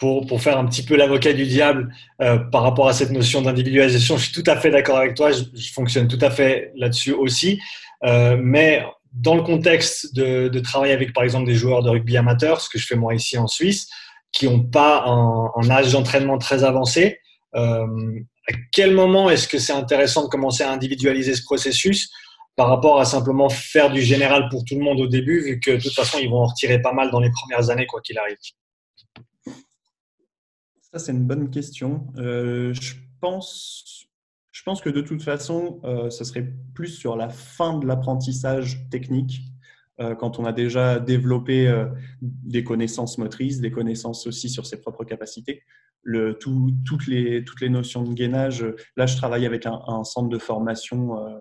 Pour, 0.02 0.42
faire 0.42 0.58
un 0.58 0.66
petit 0.66 0.82
peu 0.82 0.96
l'avocat 0.96 1.32
du 1.32 1.46
diable 1.46 1.94
euh, 2.20 2.36
par 2.36 2.62
rapport 2.62 2.88
à 2.88 2.92
cette 2.92 3.12
notion 3.12 3.40
d'individualisation, 3.40 4.16
je 4.16 4.24
suis 4.24 4.42
tout 4.42 4.50
à 4.50 4.56
fait 4.56 4.70
d'accord 4.70 4.96
avec 4.96 5.14
toi, 5.14 5.30
je, 5.30 5.44
fonctionne 5.72 6.08
tout 6.08 6.18
à 6.20 6.30
fait 6.30 6.72
là-dessus 6.74 7.12
aussi. 7.12 7.60
mais 8.02 8.82
dans 9.12 9.34
le 9.34 9.42
contexte 9.42 10.14
de, 10.14 10.48
de, 10.48 10.60
travailler 10.60 10.92
avec, 10.92 11.12
par 11.12 11.22
exemple, 11.22 11.46
des 11.46 11.54
joueurs 11.54 11.82
de 11.82 11.90
rugby 11.90 12.16
amateurs, 12.16 12.60
ce 12.60 12.68
que 12.68 12.78
je 12.78 12.86
fais 12.86 12.96
moi 12.96 13.14
ici 13.14 13.38
en 13.38 13.46
Suisse, 13.46 13.88
qui 14.32 14.46
n'ont 14.46 14.62
pas 14.62 15.04
un, 15.06 15.70
âge 15.70 15.92
d'entraînement 15.92 16.38
très 16.38 16.64
avancé. 16.64 17.20
Euh, 17.54 17.86
à 18.48 18.54
quel 18.72 18.94
moment 18.94 19.30
est-ce 19.30 19.46
que 19.46 19.58
c'est 19.58 19.74
intéressant 19.74 20.24
de 20.24 20.28
commencer 20.28 20.64
à 20.64 20.72
individualiser 20.72 21.34
ce 21.34 21.44
processus 21.44 22.10
par 22.56 22.68
rapport 22.68 22.98
à 22.98 23.04
simplement 23.04 23.48
faire 23.48 23.90
du 23.90 24.02
général 24.02 24.48
pour 24.50 24.64
tout 24.64 24.74
le 24.74 24.82
monde 24.82 25.00
au 25.00 25.06
début, 25.06 25.42
vu 25.42 25.60
que 25.60 25.72
de 25.72 25.80
toute 25.80 25.94
façon, 25.94 26.18
ils 26.20 26.28
vont 26.28 26.42
en 26.42 26.46
retirer 26.46 26.80
pas 26.80 26.92
mal 26.92 27.10
dans 27.10 27.20
les 27.20 27.30
premières 27.30 27.70
années, 27.70 27.86
quoi 27.86 28.00
qu'il 28.00 28.18
arrive? 28.18 28.36
Ça, 30.92 30.98
c'est 30.98 31.12
une 31.12 31.26
bonne 31.26 31.50
question. 31.50 32.06
Euh, 32.18 32.74
je, 32.74 32.94
pense, 33.20 34.06
je 34.52 34.62
pense 34.62 34.80
que 34.80 34.90
de 34.90 35.00
toute 35.00 35.22
façon, 35.22 35.80
euh, 35.84 36.10
ce 36.10 36.24
serait 36.24 36.52
plus 36.74 36.88
sur 36.88 37.16
la 37.16 37.28
fin 37.28 37.78
de 37.78 37.86
l'apprentissage 37.86 38.88
technique 38.90 39.52
euh, 40.00 40.14
quand 40.14 40.38
on 40.38 40.44
a 40.44 40.52
déjà 40.52 40.98
développé 40.98 41.68
euh, 41.68 41.86
des 42.20 42.64
connaissances 42.64 43.18
motrices, 43.18 43.60
des 43.60 43.70
connaissances 43.70 44.26
aussi 44.26 44.48
sur 44.48 44.66
ses 44.66 44.80
propres 44.80 45.04
capacités. 45.04 45.62
Le, 46.02 46.38
toutes, 46.38 47.06
les, 47.06 47.44
toutes 47.44 47.60
les 47.60 47.68
notions 47.68 48.02
de 48.02 48.12
gainage, 48.12 48.64
là 48.96 49.06
je 49.06 49.16
travaille 49.16 49.46
avec 49.46 49.66
un, 49.66 50.02
centre 50.02 50.28
de 50.28 50.38
formation 50.38 51.18
euh, 51.18 51.38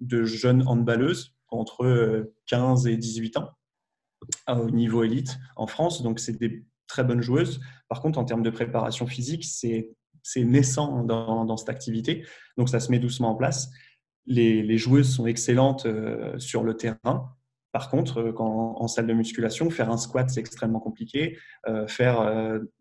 de 0.00 0.24
jeunes 0.24 0.66
handballeuses 0.66 1.34
entre 1.48 2.30
15 2.46 2.86
et 2.88 2.96
18 2.96 3.36
ans 3.38 3.50
au 4.48 4.70
niveau 4.70 5.04
élite 5.04 5.38
en 5.56 5.66
France. 5.66 6.02
Donc 6.02 6.18
c'est 6.18 6.38
des 6.38 6.64
très 6.92 7.04
bonne 7.04 7.22
joueuse. 7.22 7.60
Par 7.88 8.02
contre, 8.02 8.18
en 8.18 8.24
termes 8.24 8.42
de 8.42 8.50
préparation 8.50 9.06
physique, 9.06 9.44
c'est 9.44 9.94
naissant 10.36 11.02
dans, 11.02 11.56
cette 11.56 11.70
activité. 11.70 12.24
Donc, 12.58 12.68
ça 12.68 12.80
se 12.80 12.90
met 12.90 12.98
doucement 12.98 13.30
en 13.30 13.34
place. 13.34 13.70
Les, 14.26 14.78
joueuses 14.78 15.12
sont 15.12 15.26
excellentes 15.26 15.86
euh, 15.86 16.38
sur 16.38 16.62
le 16.62 16.76
terrain. 16.76 17.34
Par 17.72 17.88
contre, 17.88 18.18
euh, 18.18 18.32
quand, 18.32 18.76
en 18.78 18.86
salle 18.88 19.06
de 19.06 19.14
musculation, 19.14 19.70
faire 19.70 19.90
un 19.90 19.96
squat, 19.96 20.28
c'est 20.28 20.40
extrêmement 20.40 20.80
compliqué. 20.80 21.38
Euh, 21.66 21.86
faire 21.88 22.18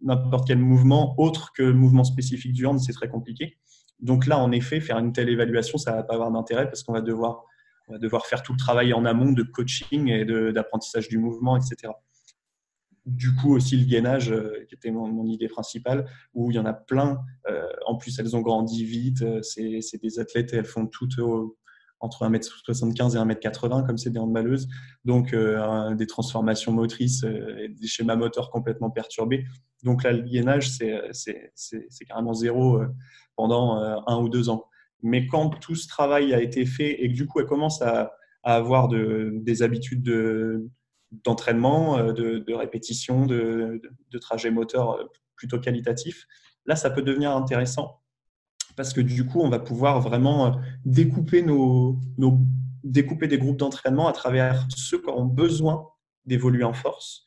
n'importe 0.01 0.45
quel 0.45 0.59
mouvement 0.59 1.15
autre 1.17 1.51
que 1.55 1.63
le 1.63 1.73
mouvement 1.73 2.03
spécifique 2.03 2.53
du 2.53 2.65
hand, 2.65 2.79
c'est 2.79 2.93
très 2.93 3.09
compliqué. 3.09 3.57
Donc 3.99 4.27
là, 4.27 4.37
en 4.37 4.51
effet, 4.51 4.81
faire 4.81 4.97
une 4.97 5.13
telle 5.13 5.29
évaluation, 5.29 5.77
ça 5.77 5.91
ne 5.91 5.95
va 5.97 6.03
pas 6.03 6.15
avoir 6.15 6.31
d'intérêt 6.31 6.65
parce 6.65 6.83
qu'on 6.83 6.93
va 6.93 7.01
va 7.01 7.97
devoir 7.97 8.25
faire 8.25 8.43
tout 8.43 8.53
le 8.53 8.57
travail 8.57 8.93
en 8.93 9.05
amont 9.05 9.31
de 9.31 9.43
coaching 9.43 10.09
et 10.09 10.25
d'apprentissage 10.53 11.07
du 11.07 11.17
mouvement, 11.17 11.57
etc 11.57 11.91
du 13.05 13.33
coup 13.35 13.55
aussi 13.55 13.77
le 13.77 13.85
gainage, 13.85 14.31
euh, 14.31 14.65
qui 14.67 14.75
était 14.75 14.91
mon, 14.91 15.25
idée 15.25 15.47
principale, 15.47 16.05
où 16.33 16.51
il 16.51 16.55
y 16.55 16.59
en 16.59 16.65
a 16.65 16.73
plein. 16.73 17.19
Euh, 17.49 17.65
en 17.85 17.95
plus, 17.95 18.17
elles 18.19 18.35
ont 18.35 18.41
grandi 18.41 18.85
vite. 18.85 19.21
Euh, 19.21 19.41
c'est 19.41 20.01
des 20.01 20.19
athlètes 20.19 20.53
et 20.53 20.57
elles 20.57 20.65
font 20.65 20.87
toutes 20.87 21.19
entre 21.99 22.25
1m75 22.25 23.15
et 23.15 23.19
1m80, 23.19 23.85
comme 23.85 23.97
c'est 23.97 24.09
des 24.09 24.19
handballeuses. 24.19 24.67
Donc, 25.05 25.35
des 25.35 26.07
transformations 26.07 26.71
motrices 26.71 27.23
et 27.23 27.69
des 27.69 27.87
schémas 27.87 28.15
moteurs 28.15 28.49
complètement 28.49 28.89
perturbés. 28.89 29.45
Donc 29.83 30.03
là, 30.03 30.11
le 30.11 30.23
gainage, 30.23 30.71
c'est 30.71 32.05
carrément 32.07 32.33
zéro 32.33 32.81
pendant 33.35 33.75
un 34.07 34.19
ou 34.19 34.29
deux 34.29 34.49
ans. 34.49 34.65
Mais 35.03 35.27
quand 35.27 35.51
tout 35.59 35.75
ce 35.75 35.87
travail 35.87 36.33
a 36.33 36.41
été 36.41 36.65
fait 36.65 37.03
et 37.03 37.07
que 37.07 37.13
du 37.13 37.27
coup, 37.27 37.39
elles 37.39 37.45
commencent 37.45 37.83
à, 37.83 38.13
avoir 38.43 38.87
des 38.87 39.61
habitudes 39.61 40.01
de 40.01 40.71
d'entraînement, 41.11 41.97
euh, 41.97 42.13
de, 42.13 42.53
répétition, 42.53 43.25
de, 43.25 43.81
de, 44.09 44.17
trajet 44.17 44.51
moteur 44.51 44.91
euh, 44.91 45.03
plutôt 45.35 45.59
qualitatif. 45.59 46.25
Là, 46.65 46.75
ça 46.75 46.89
peut 46.89 47.01
devenir 47.01 47.35
intéressant 47.35 48.01
parce 48.77 48.93
que 48.93 49.01
du 49.01 49.25
coup, 49.25 49.41
on 49.41 49.49
va 49.49 49.59
pouvoir 49.59 49.99
vraiment 49.99 50.47
euh, 50.47 50.51
découper, 50.85 51.41
nos 51.41 51.99
découper 52.83 53.27
des 53.27 53.37
groupes 53.37 53.57
d'entraînement 53.57 54.07
à 54.07 54.13
travers 54.13 54.65
ceux 54.69 55.01
qui 55.01 55.09
ont 55.09 55.25
besoin 55.25 55.87
d'évoluer 56.25 56.63
en 56.63 56.73
force 56.73 57.25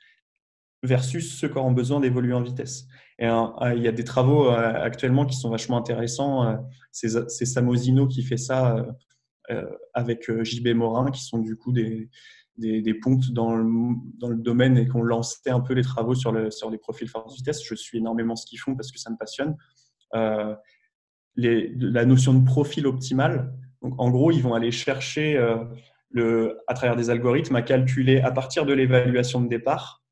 versus 0.83 1.38
ceux 1.38 1.49
qui 1.49 1.59
auront 1.59 1.73
besoin 1.73 2.00
d'évoluer 2.00 2.35
en 2.35 2.43
vitesse. 2.43 2.87
Et 3.19 3.26
il 3.26 3.83
y 3.83 3.88
a 3.88 3.93
des 3.93 4.03
travaux 4.03 4.49
actuellement 4.49 5.25
qui 5.25 5.37
sont 5.37 5.49
vachement 5.49 5.79
intéressants. 5.79 6.59
C'est 6.91 7.47
Samosino 7.47 8.09
qui 8.09 8.23
fait 8.23 8.37
ça 8.37 8.85
avec 9.95 10.29
JB 10.43 10.75
Morin, 10.75 11.12
qui 11.12 11.23
sont 11.23 11.38
du 11.38 11.57
coup 11.57 11.73
des, 11.73 12.11
des, 12.56 12.94
pontes 12.94 13.30
dans 13.32 13.56
le, 13.56 13.64
dans 14.18 14.28
le, 14.28 14.37
domaine 14.37 14.78
et 14.78 14.87
qu'on 14.87 15.02
lançait 15.02 15.50
un 15.50 15.61
peu 15.61 15.75
les 15.75 15.82
travaux 15.82 16.14
sur, 16.14 16.32
le, 16.32 16.50
sur 16.50 16.70
les 16.70 16.78
profils 16.78 17.08
force-vitesse. 17.08 17.62
Je 17.64 17.75
suis 17.75 17.99
énormément 17.99 18.37
ce 18.37 18.46
qu'ils 18.46 18.61
font 18.61 18.75
parce 18.75 18.92
que 18.92 18.99
ça 18.99 19.11
me 19.11 19.16
passionne. 19.16 19.56
Euh, 20.14 20.54
la 21.37 22.04
notion 22.04 22.32
de 22.32 22.44
profil 22.44 22.87
optimal, 22.87 23.52
donc 23.82 23.94
en 23.99 24.11
gros, 24.11 24.30
ils 24.30 24.42
vont 24.42 24.54
aller 24.54 24.70
chercher 24.70 25.37
euh, 25.37 25.64
le, 26.11 26.61
à 26.68 26.75
travers 26.75 26.94
des 26.94 27.11
algorithmes 27.11 27.56
à 27.56 27.62
calculer 27.62 28.20
à 28.20 28.30
partir 28.30 28.64
de 28.64 28.73
l'évaluation 28.73 29.40
de 29.40 29.49
départ, 29.49 30.04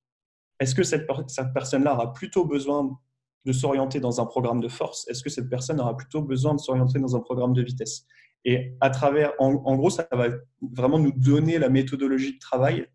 est-ce 0.58 0.74
que 0.74 0.82
cette, 0.82 1.08
cette 1.28 1.52
personne-là 1.54 1.94
aura 1.94 2.12
plutôt 2.12 2.44
besoin 2.44 2.98
de 3.44 3.52
s'orienter 3.52 4.00
dans 4.00 4.20
un 4.20 4.26
programme 4.26 4.60
de 4.60 4.68
force? 4.68 5.08
Est-ce 5.08 5.22
que 5.22 5.30
cette 5.30 5.48
personne 5.48 5.80
aura 5.80 5.96
plutôt 5.96 6.22
besoin 6.22 6.54
de 6.54 6.60
s'orienter 6.60 6.98
dans 6.98 7.16
un 7.16 7.20
programme 7.20 7.52
de 7.52 7.62
vitesse? 7.62 8.04
Et 8.44 8.76
à 8.80 8.90
travers, 8.90 9.32
en, 9.38 9.76
gros, 9.76 9.90
ça 9.90 10.06
va 10.10 10.28
vraiment 10.60 10.98
nous 10.98 11.12
donner 11.12 11.58
la 11.58 11.68
méthodologie 11.68 12.34
de 12.34 12.38
travail 12.38 12.86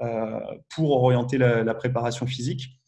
euh, 0.00 0.40
pour 0.74 0.90
orienter 0.90 1.38
la, 1.38 1.74
préparation 1.74 2.26
physique, 2.26 2.80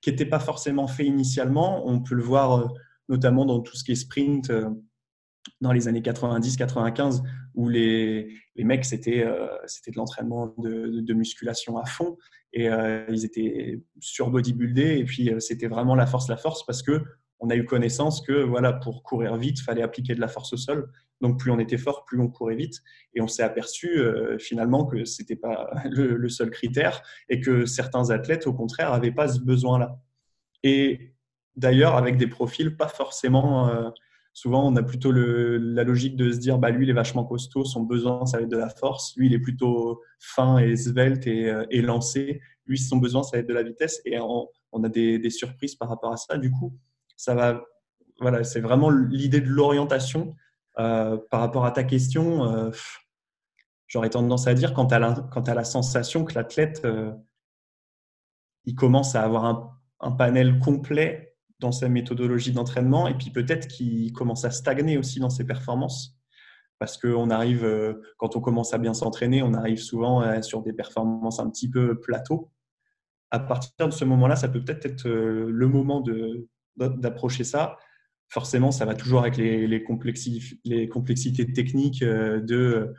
qui 0.00 0.10
n'était 0.10 0.26
pas 0.26 0.38
forcément 0.38 0.86
fait 0.86 1.04
initialement. 1.04 1.86
On 1.86 2.00
peut 2.00 2.14
le 2.14 2.22
voir 2.22 2.52
euh, 2.52 2.68
notamment 3.08 3.44
dans 3.44 3.60
tout 3.60 3.76
ce 3.76 3.82
qui 3.82 3.92
est 3.92 3.96
sprint 3.96 4.50
euh, 4.50 4.68
dans 5.60 5.72
les 5.72 5.88
années 5.88 6.00
90-95, 6.00 7.22
où 7.54 7.68
les, 7.68 8.32
les 8.54 8.64
mecs, 8.64 8.84
c'était 8.84 9.24
de 9.24 9.96
l'entraînement 9.96 10.54
de, 10.58 11.12
musculation 11.12 11.78
à 11.78 11.86
fond, 11.86 12.16
et 12.52 12.68
ils 13.08 13.24
étaient 13.24 13.82
sur 13.98 14.30
bodybuildés, 14.30 14.98
et 14.98 15.04
puis 15.04 15.32
c'était 15.38 15.66
vraiment 15.66 15.94
la 15.94 16.06
force, 16.06 16.28
la 16.28 16.36
force, 16.36 16.66
parce 16.66 16.82
que 16.82 17.02
on 17.40 17.50
a 17.50 17.56
eu 17.56 17.64
connaissance 17.64 18.20
que 18.20 18.32
voilà, 18.32 18.72
pour 18.72 19.02
courir 19.02 19.36
vite, 19.36 19.60
fallait 19.60 19.82
appliquer 19.82 20.14
de 20.14 20.20
la 20.20 20.28
force 20.28 20.52
au 20.52 20.56
sol. 20.56 20.90
Donc 21.20 21.38
plus 21.38 21.50
on 21.50 21.58
était 21.58 21.78
fort, 21.78 22.04
plus 22.04 22.20
on 22.20 22.28
courait 22.28 22.56
vite. 22.56 22.82
Et 23.14 23.20
on 23.20 23.28
s'est 23.28 23.42
aperçu 23.42 23.98
euh, 23.98 24.38
finalement 24.38 24.86
que 24.86 25.04
ce 25.04 25.22
n'était 25.22 25.36
pas 25.36 25.70
le, 25.84 26.28
seul 26.28 26.50
critère 26.50 27.02
et 27.28 27.40
que 27.40 27.66
certains 27.66 28.10
athlètes, 28.10 28.46
au 28.46 28.52
contraire, 28.52 28.90
n'avaient 28.90 29.12
pas 29.12 29.28
ce 29.28 29.40
besoin-là. 29.40 29.98
Et 30.62 31.14
d'ailleurs, 31.56 31.96
avec 31.96 32.16
des 32.16 32.26
profils 32.26 32.76
pas 32.76 32.88
forcément... 32.88 33.68
Euh, 33.68 33.90
souvent, 34.34 34.70
on 34.70 34.76
a 34.76 34.84
plutôt 34.84 35.10
la 35.10 35.82
logique 35.82 36.14
de 36.14 36.30
se 36.30 36.38
dire, 36.38 36.58
bah, 36.58 36.70
lui, 36.70 36.86
il 36.86 36.90
est 36.90 36.94
vachement 36.94 37.24
costaud, 37.24 37.64
son 37.64 37.82
besoin, 37.82 38.24
ça 38.24 38.36
va 38.36 38.44
être 38.44 38.48
de 38.48 38.56
la 38.56 38.68
force. 38.68 39.16
Lui, 39.16 39.26
il 39.26 39.34
est 39.34 39.40
plutôt 39.40 40.00
fin 40.20 40.58
et 40.58 40.76
svelte 40.76 41.26
et, 41.26 41.50
euh, 41.50 41.64
lancé. 41.82 42.40
Lui, 42.66 42.78
son 42.78 42.98
besoin, 42.98 43.24
ça 43.24 43.36
va 43.36 43.40
être 43.40 43.48
de 43.48 43.54
la 43.54 43.64
vitesse. 43.64 44.00
Et 44.04 44.16
on, 44.20 44.48
a 44.84 44.88
des, 44.88 45.18
des 45.18 45.30
surprises 45.30 45.74
par 45.74 45.88
rapport 45.88 46.12
à 46.12 46.16
ça. 46.16 46.38
Du 46.38 46.52
coup, 46.52 46.72
ça 47.18 47.34
va, 47.34 47.64
voilà, 48.20 48.44
c'est 48.44 48.60
vraiment 48.60 48.88
l'idée 48.88 49.42
de 49.42 49.48
l'orientation. 49.48 50.34
Euh, 50.78 51.18
par 51.30 51.40
rapport 51.40 51.66
à 51.66 51.72
ta 51.72 51.82
question, 51.82 52.44
euh, 52.44 52.70
j'aurais 53.88 54.10
tendance 54.10 54.46
à 54.46 54.54
dire 54.54 54.72
quand 54.72 54.86
tu 54.86 54.94
as, 54.94 55.54
la 55.54 55.64
sensation 55.64 56.24
que 56.24 56.34
l'athlète 56.34 56.82
euh, 56.84 57.12
il 58.64 58.76
commence 58.76 59.16
à 59.16 59.24
avoir 59.24 59.44
un, 59.46 59.72
un, 60.00 60.12
panel 60.12 60.60
complet 60.60 61.36
dans 61.58 61.72
sa 61.72 61.88
méthodologie 61.88 62.52
d'entraînement 62.52 63.08
et 63.08 63.14
puis 63.14 63.30
peut-être 63.30 63.66
qu'il 63.66 64.12
commence 64.12 64.44
à 64.44 64.52
stagner 64.52 64.96
aussi 64.96 65.18
dans 65.18 65.30
ses 65.30 65.44
performances. 65.44 66.16
Parce 66.78 66.96
qu'on 66.96 67.30
arrive, 67.30 67.66
quand 68.18 68.36
on 68.36 68.40
commence 68.40 68.72
à 68.72 68.78
bien 68.78 68.94
s'entraîner, 68.94 69.42
on 69.42 69.52
arrive 69.52 69.80
souvent 69.80 70.40
sur 70.42 70.62
des 70.62 70.72
performances 70.72 71.40
un 71.40 71.50
petit 71.50 71.68
peu 71.68 71.98
plateau. 71.98 72.52
À 73.32 73.40
partir 73.40 73.88
de 73.88 73.92
ce 73.92 74.04
moment-là, 74.04 74.36
ça 74.36 74.48
peut 74.48 74.62
peut-être 74.62 74.86
être 74.86 75.08
le 75.08 75.66
moment 75.66 76.00
de, 76.00 76.46
d'approcher 76.78 77.44
ça. 77.44 77.76
Forcément, 78.28 78.70
ça 78.70 78.84
va 78.84 78.94
toujours 78.94 79.20
avec 79.20 79.36
les, 79.38 79.82
complexités 79.82 81.52
techniques 81.52 82.02
euh, 82.02 82.40
de 82.40 82.94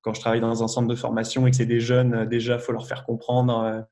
quand 0.00 0.14
je 0.14 0.20
travaille 0.20 0.40
dans 0.40 0.62
un 0.62 0.68
centre 0.68 0.88
de 0.88 0.94
formation 0.94 1.46
et 1.46 1.50
que 1.50 1.56
c'est 1.56 1.66
des 1.66 1.80
jeunes, 1.80 2.14
euh, 2.14 2.24
déjà, 2.26 2.58
faut 2.58 2.72
leur 2.72 2.86
faire 2.86 3.04
comprendre 3.04 3.62
euh, 3.62 3.82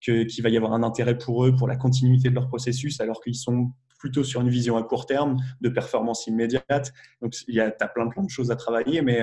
qu'il 0.00 0.42
va 0.44 0.48
y 0.48 0.56
avoir 0.56 0.72
un 0.72 0.84
intérêt 0.84 1.18
pour 1.18 1.44
eux, 1.44 1.56
pour 1.56 1.66
la 1.66 1.74
continuité 1.74 2.30
de 2.30 2.34
leur 2.34 2.46
processus, 2.46 3.00
alors 3.00 3.20
qu'ils 3.20 3.34
sont 3.34 3.72
plutôt 3.98 4.22
sur 4.22 4.40
une 4.40 4.48
vision 4.48 4.76
à 4.76 4.84
court 4.84 5.06
terme, 5.06 5.36
de 5.60 5.68
performance 5.68 6.28
immédiate. 6.28 6.92
Donc, 7.20 7.34
il 7.48 7.54
y 7.56 7.60
a 7.60 7.74
as 7.80 7.88
plein, 7.88 8.06
plein 8.08 8.22
de 8.22 8.30
choses 8.30 8.52
à 8.52 8.56
travailler, 8.56 9.02
mais, 9.02 9.20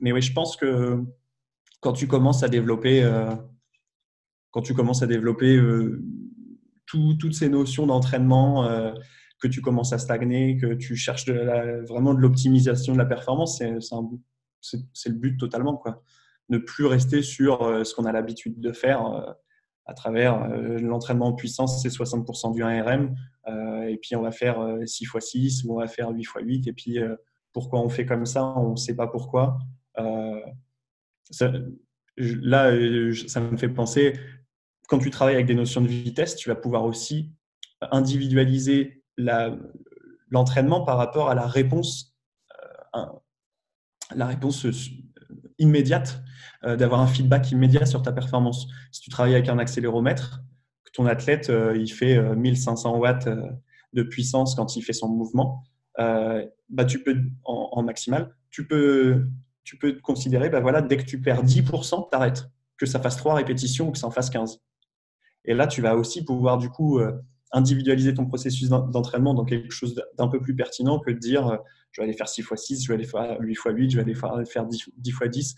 mais 0.00 0.12
oui, 0.12 0.22
je 0.22 0.32
pense 0.32 0.56
que 0.56 1.02
quand 1.80 1.92
tu 1.92 2.06
commences 2.06 2.42
à 2.44 2.48
développer, 2.48 3.04
quand 4.52 4.62
tu 4.62 4.72
commences 4.72 5.02
à 5.02 5.08
développer 5.08 5.60
toutes 7.18 7.34
ces 7.34 7.48
notions 7.48 7.86
d'entraînement, 7.86 8.66
euh, 8.66 8.92
que 9.40 9.48
tu 9.48 9.60
commences 9.60 9.92
à 9.92 9.98
stagner, 9.98 10.56
que 10.56 10.74
tu 10.74 10.96
cherches 10.96 11.28
vraiment 11.28 12.14
de 12.14 12.20
l'optimisation 12.20 12.92
de 12.92 12.98
la 12.98 13.06
performance, 13.06 13.58
c'est 13.58 15.08
le 15.08 15.14
but 15.14 15.36
totalement. 15.36 15.76
Quoi. 15.76 16.02
Ne 16.48 16.58
plus 16.58 16.86
rester 16.86 17.22
sur 17.22 17.62
euh, 17.62 17.84
ce 17.84 17.94
qu'on 17.94 18.04
a 18.04 18.12
l'habitude 18.12 18.60
de 18.60 18.72
faire 18.72 19.06
euh, 19.06 19.32
à 19.86 19.94
travers 19.94 20.48
l'entraînement 20.48 21.26
en 21.26 21.32
puissance, 21.32 21.82
c'est 21.82 21.88
60% 21.88 22.54
du 22.54 22.62
1RM, 22.62 23.16
et 23.88 23.98
puis 24.00 24.14
on 24.14 24.22
va 24.22 24.30
faire 24.30 24.64
6 24.86 25.02
x 25.02 25.26
6 25.26 25.64
ou 25.64 25.72
on 25.72 25.80
va 25.80 25.88
faire 25.88 26.10
8 26.10 26.20
x 26.20 26.32
8, 26.40 26.68
et 26.68 26.72
puis 26.72 26.98
pourquoi 27.52 27.80
on 27.80 27.88
fait 27.88 28.06
comme 28.06 28.24
ça, 28.24 28.44
on 28.56 28.70
ne 28.70 28.76
sait 28.76 28.94
pas 28.94 29.08
pourquoi. 29.08 29.58
là, 29.96 30.40
ça 33.26 33.40
me 33.40 33.56
fait 33.56 33.68
penser, 33.68 34.12
quand 34.92 34.98
tu 34.98 35.08
travailles 35.08 35.36
avec 35.36 35.46
des 35.46 35.54
notions 35.54 35.80
de 35.80 35.88
vitesse, 35.88 36.36
tu 36.36 36.50
vas 36.50 36.54
pouvoir 36.54 36.84
aussi 36.84 37.32
individualiser 37.92 39.02
l'entraînement 40.28 40.84
par 40.84 40.98
rapport 40.98 41.30
à 41.30 41.34
la 41.34 41.46
réponse, 41.46 42.14
euh, 42.94 43.06
la 44.14 44.26
réponse 44.26 44.66
euh, 44.66 44.72
immédiate, 45.58 46.22
euh, 46.64 46.76
d'avoir 46.76 47.00
un 47.00 47.06
feedback 47.06 47.50
immédiat 47.52 47.86
sur 47.86 48.02
ta 48.02 48.12
performance. 48.12 48.66
Si 48.90 49.00
tu 49.00 49.08
travailles 49.08 49.32
avec 49.32 49.48
un 49.48 49.58
accéléromètre, 49.58 50.42
que 50.84 50.90
ton 50.92 51.06
athlète 51.06 51.50
il 51.74 51.90
fait 51.90 52.20
1500 52.36 52.98
watts 52.98 53.30
de 53.94 54.02
puissance 54.02 54.54
quand 54.54 54.76
il 54.76 54.82
fait 54.82 54.92
son 54.92 55.08
mouvement, 55.08 55.64
bah, 55.96 56.84
tu 56.86 57.02
peux 57.02 57.16
en, 57.44 57.82
maximal, 57.82 58.36
tu 58.50 58.66
peux, 58.66 59.24
tu 59.64 59.78
peux 59.78 59.94
considérer, 60.02 60.50
bah, 60.50 60.60
voilà, 60.60 60.82
dès 60.82 60.98
que 60.98 61.04
tu 61.04 61.18
perds 61.18 61.44
10%, 61.44 62.10
tu 62.10 62.14
arrêtes. 62.14 62.50
Que 62.76 62.84
ça 62.84 63.00
fasse 63.00 63.16
3 63.16 63.36
répétitions 63.36 63.88
ou 63.88 63.92
que 63.92 63.98
ça 63.98 64.06
en 64.06 64.10
fasse 64.10 64.28
15. 64.28 64.60
Et 65.44 65.54
là, 65.54 65.66
tu 65.66 65.82
vas 65.82 65.96
aussi 65.96 66.24
pouvoir 66.24 66.58
du 66.58 66.68
coup 66.68 66.98
euh, 66.98 67.12
individualiser 67.52 68.14
ton 68.14 68.26
processus 68.26 68.68
d'entraînement 68.68 69.34
dans 69.34 69.44
quelque 69.44 69.72
chose 69.72 70.00
d'un 70.16 70.28
peu 70.28 70.40
plus 70.40 70.54
pertinent 70.54 70.98
que 70.98 71.10
de 71.10 71.18
dire 71.18 71.48
euh, 71.48 71.56
je 71.92 72.00
vais 72.00 72.06
aller 72.06 72.16
faire 72.16 72.28
6 72.28 72.40
x 72.40 72.54
6, 72.56 72.84
je 72.84 72.88
vais 72.88 72.94
aller 72.94 73.04
faire 73.04 73.36
8 73.40 73.52
x 73.52 73.62
8, 73.66 73.90
je 73.90 73.96
vais 73.96 74.02
aller 74.02 74.46
faire 74.46 74.66
10 74.66 74.90
x 75.04 75.22
10, 75.30 75.54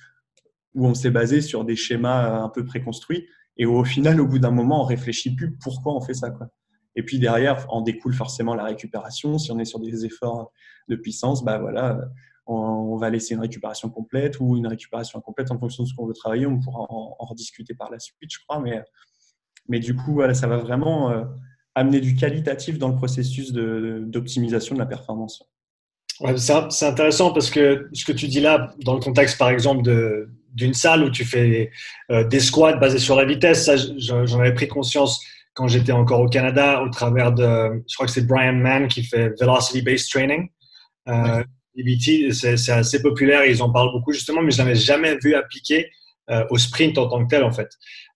où 0.74 0.86
on 0.86 0.94
s'est 0.94 1.10
basé 1.10 1.40
sur 1.40 1.64
des 1.64 1.76
schémas 1.76 2.26
euh, 2.26 2.44
un 2.44 2.48
peu 2.48 2.64
préconstruits. 2.64 3.26
Et 3.56 3.66
au 3.66 3.84
final, 3.84 4.20
au 4.20 4.26
bout 4.26 4.40
d'un 4.40 4.50
moment, 4.50 4.82
on 4.82 4.84
réfléchit 4.84 5.34
plus 5.34 5.56
pourquoi 5.58 5.94
on 5.94 6.00
fait 6.00 6.14
ça. 6.14 6.28
Et 6.96 7.04
puis 7.04 7.20
derrière, 7.20 7.66
en 7.72 7.82
découle 7.82 8.14
forcément 8.14 8.54
la 8.54 8.64
récupération. 8.64 9.38
Si 9.38 9.52
on 9.52 9.58
est 9.60 9.64
sur 9.64 9.78
des 9.78 10.04
efforts 10.04 10.52
de 10.88 10.96
puissance, 10.96 11.44
bah 11.44 11.58
voilà, 11.58 12.00
on, 12.46 12.96
va 12.96 13.10
laisser 13.10 13.34
une 13.34 13.40
récupération 13.40 13.90
complète 13.90 14.40
ou 14.40 14.56
une 14.56 14.66
récupération 14.66 15.18
incomplète 15.18 15.50
en 15.50 15.58
fonction 15.58 15.84
de 15.84 15.88
ce 15.88 15.94
qu'on 15.94 16.06
veut 16.06 16.14
travailler. 16.14 16.46
On 16.46 16.58
pourra 16.60 16.86
en, 16.88 17.16
rediscuter 17.20 17.74
par 17.74 17.90
la 17.90 17.98
suite, 18.00 18.30
je 18.30 18.38
crois. 18.46 18.60
Mais, 18.60 18.82
mais 19.68 19.80
du 19.80 19.94
coup, 19.94 20.14
voilà, 20.14 20.34
ça 20.34 20.46
va 20.46 20.56
vraiment 20.56 21.10
euh, 21.10 21.24
amener 21.74 22.00
du 22.00 22.14
qualitatif 22.14 22.78
dans 22.78 22.88
le 22.88 22.96
processus 22.96 23.52
d'optimisation 23.52 24.74
de, 24.74 24.80
la 24.80 24.86
performance. 24.86 25.42
Ouais, 26.20 26.36
c'est 26.36 26.86
intéressant 26.86 27.32
parce 27.32 27.50
que 27.50 27.88
ce 27.92 28.04
que 28.04 28.12
tu 28.12 28.28
dis 28.28 28.40
là, 28.40 28.72
dans 28.84 28.94
le 28.94 29.00
contexte 29.00 29.36
par 29.36 29.48
exemple 29.48 29.82
d'une 30.52 30.74
salle 30.74 31.02
où 31.02 31.10
tu 31.10 31.24
fais 31.24 31.72
euh, 32.12 32.22
des 32.24 32.38
squats 32.38 32.76
basés 32.76 33.00
sur 33.00 33.16
la 33.16 33.24
vitesse, 33.24 33.68
j'en 33.96 34.38
avais 34.38 34.54
pris 34.54 34.68
conscience 34.68 35.20
quand 35.54 35.66
j'étais 35.66 35.92
encore 35.92 36.20
au 36.20 36.28
Canada 36.28 36.82
au 36.82 36.88
travers 36.88 37.32
de, 37.32 37.82
je 37.88 37.94
crois 37.94 38.06
que 38.06 38.12
c'est 38.12 38.26
Brian 38.26 38.54
Mann 38.54 38.86
qui 38.86 39.02
fait 39.02 39.30
Velocity 39.40 39.82
Based 39.82 40.08
Training. 40.10 40.48
Euh, 41.08 41.42
c'est 42.32 42.70
assez 42.70 43.02
populaire, 43.02 43.44
ils 43.44 43.62
en 43.62 43.70
parlent 43.70 43.92
beaucoup 43.92 44.12
justement, 44.12 44.42
mais 44.42 44.52
je 44.52 44.58
l'avais 44.58 44.76
jamais 44.76 45.16
vu 45.16 45.34
appliquer 45.34 45.90
euh, 46.30 46.44
au 46.50 46.58
sprint 46.58 46.96
en 46.98 47.08
tant 47.08 47.24
que 47.24 47.28
tel 47.28 47.42
en 47.42 47.52
fait. 47.52 47.68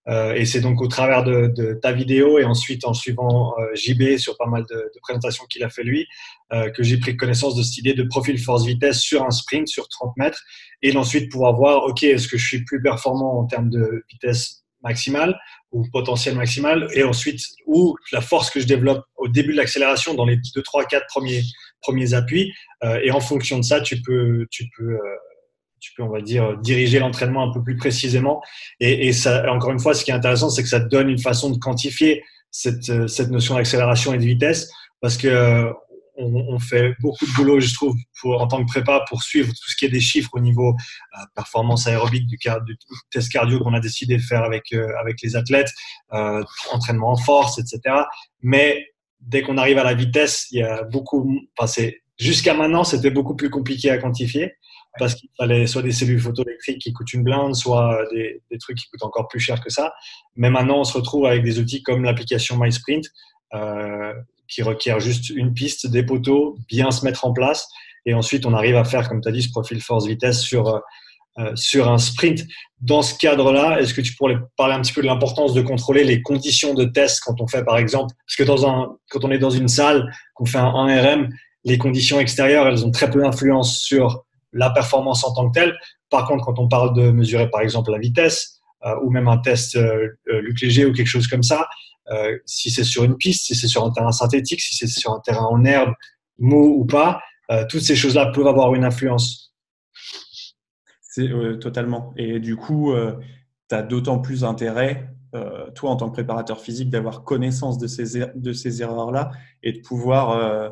Euh, 0.09 0.35
et 0.35 0.47
c'est 0.47 0.61
donc 0.61 0.81
au 0.81 0.87
travers 0.87 1.23
de, 1.23 1.79
ta 1.83 1.93
vidéo 1.93 2.39
et 2.39 2.45
ensuite 2.45 2.85
en 2.87 2.95
suivant 2.95 3.55
euh, 3.59 3.75
JB 3.75 4.17
sur 4.17 4.37
pas 4.37 4.47
mal 4.47 4.65
de, 4.69 4.91
présentations 5.03 5.45
qu'il 5.47 5.63
a 5.65 5.69
fait 5.69 5.83
lui, 5.83 6.07
euh, 6.53 6.71
que 6.71 6.83
j'ai 6.83 6.99
pris 6.99 7.17
connaissance 7.17 7.55
de 7.55 7.63
cette 7.63 7.79
idée 7.79 7.95
de 7.95 8.05
profil 8.05 8.39
force-vitesse 8.39 9.01
sur 9.01 9.23
un 9.23 9.31
sprint 9.31 9.69
sur 9.69 9.89
30 9.89 10.17
mètres 10.17 10.43
et 10.83 10.97
ensuite 10.97 11.31
pouvoir 11.31 11.55
voir, 11.55 11.85
OK, 11.85 12.03
est-ce 12.03 12.29
que 12.29 12.39
je 12.39 12.47
suis 12.47 12.65
plus 12.65 12.81
performant 12.81 13.41
en 13.41 13.47
termes 13.47 13.71
de 13.71 14.05
vitesse 14.11 14.65
maximale 14.83 15.39
ou 15.73 15.85
potentiel 15.93 16.37
maximal 16.37 16.89
et 16.95 17.03
ensuite 17.03 17.41
ou 17.67 17.97
la 18.13 18.21
force 18.21 18.49
que 18.51 18.61
je 18.61 18.67
développe 18.67 19.05
au 19.17 19.29
début 19.29 19.53
de 19.53 19.59
l'accélération 19.59 20.15
dans 20.15 20.25
les 20.25 20.37
2, 20.55 20.63
3, 20.63 20.85
4 20.85 21.07
premiers, 21.09 21.43
premiers 21.83 22.15
appuis 22.15 22.55
et 23.03 23.11
en 23.11 23.19
fonction 23.19 23.59
de 23.59 23.65
ça, 23.65 23.81
tu 23.81 24.01
peux, 24.01 24.47
tu 24.51 24.67
peux 24.77 24.97
tu 25.81 25.93
peux, 25.97 26.03
on 26.03 26.09
va 26.09 26.21
dire, 26.21 26.59
diriger 26.59 26.99
l'entraînement 26.99 27.49
un 27.49 27.53
peu 27.53 27.63
plus 27.63 27.77
précisément. 27.77 28.43
Et, 28.81 29.13
ça, 29.13 29.51
encore 29.53 29.71
une 29.71 29.81
fois, 29.81 29.95
ce 29.95 30.05
qui 30.05 30.11
est 30.11 30.15
intéressant, 30.15 30.51
c'est 30.51 30.63
que 30.63 30.69
ça 30.69 30.81
te 30.81 30.89
donne 30.89 31.09
une 31.09 31.19
façon 31.19 31.51
de 31.51 31.59
quantifier 31.59 32.23
cette, 32.51 33.09
cette 33.09 33.31
notion 33.31 33.57
d'accélération 33.57 34.13
et 34.13 34.19
de 34.19 34.25
vitesse, 34.25 34.71
parce 35.01 35.17
que 35.17 35.73
on, 36.19 36.55
on, 36.55 36.59
fait 36.59 36.95
beaucoup 37.01 37.25
de 37.25 37.33
boulot, 37.33 37.61
je 37.61 37.73
trouve, 37.75 37.97
pour, 38.21 38.41
en 38.41 38.47
tant 38.47 38.65
que 38.65 38.71
prépa, 38.71 39.05
pour 39.09 39.23
suivre 39.23 39.49
tout 39.49 39.71
ce 39.71 39.77
qui 39.77 39.85
est 39.85 39.91
des 39.91 40.01
chiffres 40.01 40.31
au 40.33 40.41
niveau 40.41 40.71
euh, 40.71 41.25
performance 41.35 41.87
aérobique 41.87 42.27
du, 42.27 42.37
du, 42.37 42.77
test 43.11 43.31
cardio 43.31 43.61
qu'on 43.61 43.75
a 43.75 43.81
décidé 43.81 44.17
de 44.17 44.23
faire 44.23 44.43
avec, 44.43 44.73
euh, 44.73 44.89
avec 45.01 45.23
les 45.23 45.37
athlètes, 45.37 45.71
euh, 46.13 46.43
entraînement 46.73 47.13
en 47.13 47.17
force, 47.17 47.59
etc. 47.59 47.81
Mais 48.43 48.87
dès 49.21 49.43
qu'on 49.43 49.59
arrive 49.59 49.79
à 49.79 49.85
la 49.85 49.95
vitesse, 49.95 50.49
il 50.51 50.59
y 50.59 50.63
a 50.63 50.83
beaucoup, 50.83 51.41
enfin, 51.57 51.83
jusqu'à 52.19 52.55
maintenant, 52.55 52.85
c'était 52.85 53.11
beaucoup 53.11 53.37
plus 53.37 53.51
compliqué 53.51 53.91
à 53.91 53.99
quantifier 53.99 54.55
parce 54.99 55.15
qu'il 55.15 55.29
fallait 55.37 55.67
soit 55.67 55.83
des 55.83 55.93
cellules 55.93 56.21
photoélectriques 56.21 56.81
qui 56.81 56.93
coûtent 56.93 57.13
une 57.13 57.23
blinde, 57.23 57.55
soit 57.55 58.05
des, 58.13 58.43
des, 58.51 58.59
trucs 58.59 58.79
qui 58.79 58.87
coûtent 58.89 59.05
encore 59.05 59.29
plus 59.29 59.41
cher 59.41 59.61
que 59.63 59.71
ça. 59.71 59.93
Mais 60.37 60.51
maintenant, 60.51 60.81
on 60.81 60.85
se 60.85 60.97
retrouve 60.97 61.27
avec 61.27 61.43
des 61.43 61.59
outils 61.59 61.83
comme 61.83 62.05
l'application 62.05 62.57
MySprint, 62.59 63.05
euh, 63.55 64.13
qui 64.49 64.63
requiert 64.63 64.99
juste 64.99 65.29
une 65.29 65.53
piste, 65.53 65.87
des 65.87 66.03
poteaux, 66.03 66.57
bien 66.69 66.91
se 66.91 67.05
mettre 67.05 67.27
en 67.27 67.33
place. 67.33 67.69
Et 68.07 68.15
ensuite, 68.15 68.47
on 68.47 68.55
arrive 68.55 68.77
à 68.77 68.85
faire, 68.85 69.09
comme 69.09 69.21
tu 69.21 69.29
as 69.29 69.33
dit, 69.33 69.43
ce 69.43 69.51
profil 69.51 69.83
force-vitesse 69.83 70.41
sur, 70.41 70.69
euh, 70.69 70.79
euh, 71.39 71.55
sur 71.55 71.91
un 71.91 71.99
sprint. 71.99 72.47
Dans 72.81 73.03
ce 73.03 73.15
cadre-là, 73.19 73.79
est-ce 73.79 73.93
que 73.93 74.01
tu 74.01 74.15
pourrais 74.15 74.39
parler 74.57 74.75
un 74.75 74.81
petit 74.81 74.95
peu 74.95 75.03
de 75.03 75.07
l'importance 75.07 75.53
de 75.53 75.61
contrôler 75.61 76.03
les 76.03 76.23
conditions 76.23 76.73
de 76.73 76.85
test 76.85 77.21
quand 77.21 77.41
on 77.43 77.47
fait, 77.47 77.63
par 77.63 77.77
exemple, 77.77 78.15
parce 78.27 78.37
que 78.37 78.45
dans 78.45 78.67
un, 78.67 78.97
quand 79.11 79.25
on 79.25 79.31
est 79.31 79.39
dans 79.39 79.51
une 79.51 79.69
salle, 79.69 80.11
qu'on 80.35 80.47
fait 80.47 80.59
un 80.59 80.71
1RM, 80.71 81.29
les 81.65 81.77
conditions 81.77 82.19
extérieures, 82.21 82.67
elles 82.67 82.87
ont 82.87 82.91
très 82.91 83.11
peu 83.11 83.21
d'influence 83.21 83.81
sur 83.81 84.25
la 84.53 84.71
performance 84.71 85.25
en 85.25 85.35
tant 85.35 85.49
que 85.51 85.59
telle. 85.59 85.77
Par 86.11 86.27
contre, 86.27 86.45
quand 86.45 86.59
on 86.59 86.69
parle 86.69 86.95
de 86.95 87.11
mesurer 87.11 87.51
par 87.51 87.61
exemple 87.61 87.91
la 87.91 87.99
vitesse 87.99 88.61
euh, 88.85 88.95
ou 89.03 89.11
même 89.11 89.29
un 89.29 89.39
test 89.39 89.77
euh, 89.77 90.09
euh 90.29 90.41
Luc 90.41 90.61
Léger 90.61 90.87
ou 90.87 90.93
quelque 90.93 91.09
chose 91.09 91.27
comme 91.27 91.43
ça, 91.43 91.69
euh, 92.11 92.39
si 92.47 92.71
c'est 92.71 92.85
sur 92.85 93.05
une 93.05 93.17
piste, 93.17 93.47
si 93.47 93.55
c'est 93.55 93.67
sur 93.67 93.85
un 93.85 93.91
terrain 93.91 94.13
synthétique, 94.13 94.61
si 94.61 94.75
c'est 94.77 94.87
sur 94.87 95.13
un 95.13 95.21
terrain 95.21 95.45
en 95.45 95.65
herbe, 95.65 95.93
mou 96.39 96.77
ou 96.81 96.85
pas, 96.85 97.21
toutes 97.71 97.81
ces 97.81 97.97
choses-là 97.97 98.27
peuvent 98.27 98.47
avoir 98.47 98.75
une 98.75 98.85
influence. 98.85 99.55
C'est 101.01 101.31
totalement. 101.61 102.13
Et 102.19 102.41
du 102.41 102.57
coup, 102.57 102.95
tu 103.69 103.75
as 103.75 103.83
d'autant 103.83 104.19
plus 104.19 104.45
intérêt, 104.45 105.09
toi 105.75 105.91
en 105.91 105.97
tant 105.97 106.09
que 106.09 106.13
préparateur 106.13 106.61
physique, 106.61 106.91
d'avoir 106.91 107.25
connaissance 107.25 107.79
de 107.79 107.87
ces, 107.87 108.19
er-, 108.19 108.55
ces 108.55 108.83
erreurs-là 108.83 109.31
et 109.63 109.73
de 109.73 109.81
pouvoir 109.81 110.71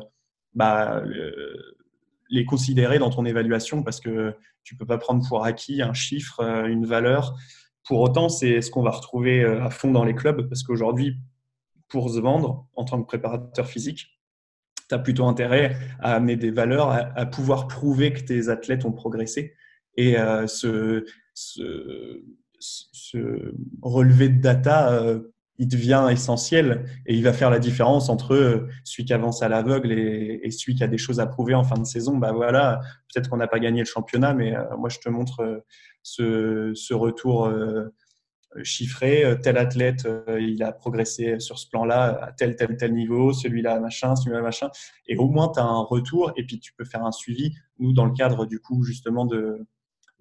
bah, 0.53 1.01
les 2.29 2.45
considérer 2.45 2.99
dans 2.99 3.09
ton 3.09 3.25
évaluation 3.25 3.83
parce 3.83 3.99
que 3.99 4.35
tu 4.63 4.75
peux 4.75 4.85
pas 4.85 4.97
prendre 4.97 5.27
pour 5.27 5.45
acquis 5.45 5.81
un 5.81 5.93
chiffre, 5.93 6.41
euh, 6.41 6.65
une 6.65 6.85
valeur. 6.85 7.35
Pour 7.85 8.01
autant, 8.01 8.29
c'est 8.29 8.61
ce 8.61 8.69
qu'on 8.69 8.83
va 8.83 8.91
retrouver 8.91 9.41
euh, 9.43 9.63
à 9.63 9.69
fond 9.69 9.91
dans 9.91 10.03
les 10.03 10.15
clubs 10.15 10.47
parce 10.49 10.63
qu'aujourd'hui, 10.63 11.17
pour 11.87 12.09
se 12.09 12.19
vendre 12.19 12.67
en 12.75 12.83
tant 12.83 13.01
que 13.01 13.07
préparateur 13.07 13.67
physique, 13.67 14.19
tu 14.89 14.95
as 14.95 14.99
plutôt 14.99 15.25
intérêt 15.25 15.77
à 15.99 16.15
amener 16.15 16.35
des 16.35 16.51
valeurs, 16.51 16.89
à, 16.89 17.25
pouvoir 17.25 17.67
prouver 17.67 18.13
que 18.13 18.21
tes 18.21 18.49
athlètes 18.49 18.85
ont 18.85 18.91
progressé 18.91 19.53
et 19.97 20.17
euh, 20.17 20.47
ce, 20.47 21.05
relevé 23.81 24.29
de 24.29 24.41
data 24.41 24.93
euh, 24.93 25.33
il 25.59 25.67
devient 25.67 26.07
essentiel 26.11 26.85
et 27.05 27.15
il 27.15 27.23
va 27.23 27.33
faire 27.33 27.49
la 27.49 27.59
différence 27.59 28.09
entre 28.09 28.33
euh, 28.35 28.67
celui 28.83 29.05
qui 29.05 29.13
avance 29.13 29.41
à 29.41 29.49
l'aveugle 29.49 29.91
et, 29.91 30.49
celui 30.51 30.75
qui 30.75 30.83
a 30.83 30.87
des 30.87 30.97
choses 30.97 31.19
à 31.19 31.25
prouver 31.25 31.55
en 31.55 31.63
fin 31.63 31.77
de 31.77 31.85
saison. 31.85 32.17
Bah 32.17 32.31
voilà, 32.31 32.79
peut-être 33.11 33.29
qu'on 33.29 33.37
n'a 33.37 33.47
pas 33.47 33.59
gagné 33.59 33.79
le 33.79 33.85
championnat, 33.85 34.33
mais 34.33 34.55
euh, 34.55 34.63
moi 34.77 34.89
je 34.89 34.99
te 34.99 35.09
montre 35.09 35.41
euh, 35.41 35.59
ce, 36.03 36.71
ce, 36.75 36.93
retour 36.93 37.51
chiffré. 38.63 39.37
Tel 39.43 39.57
athlète, 39.57 40.07
il 40.39 40.63
a 40.63 40.71
progressé 40.71 41.39
sur 41.39 41.59
ce 41.59 41.67
plan-là 41.69 42.23
à 42.23 42.31
tel, 42.31 42.55
tel, 42.55 42.77
tel 42.77 42.93
niveau, 42.93 43.33
celui-là, 43.33 43.79
machin, 43.79 44.15
celui-là, 44.15 44.41
machin. 44.41 44.69
Et 45.07 45.17
au 45.17 45.27
moins, 45.27 45.51
tu 45.53 45.59
as 45.59 45.63
un 45.63 45.81
retour 45.81 46.31
et 46.37 46.45
puis 46.45 46.59
tu 46.59 46.73
peux 46.73 46.85
faire 46.85 47.03
un 47.03 47.11
suivi. 47.11 47.53
Nous, 47.77 47.91
dans 47.91 48.05
le 48.05 48.13
cadre 48.13 48.45
du 48.45 48.59
coup, 48.59 48.83
justement, 48.83 49.25
de, 49.25 49.67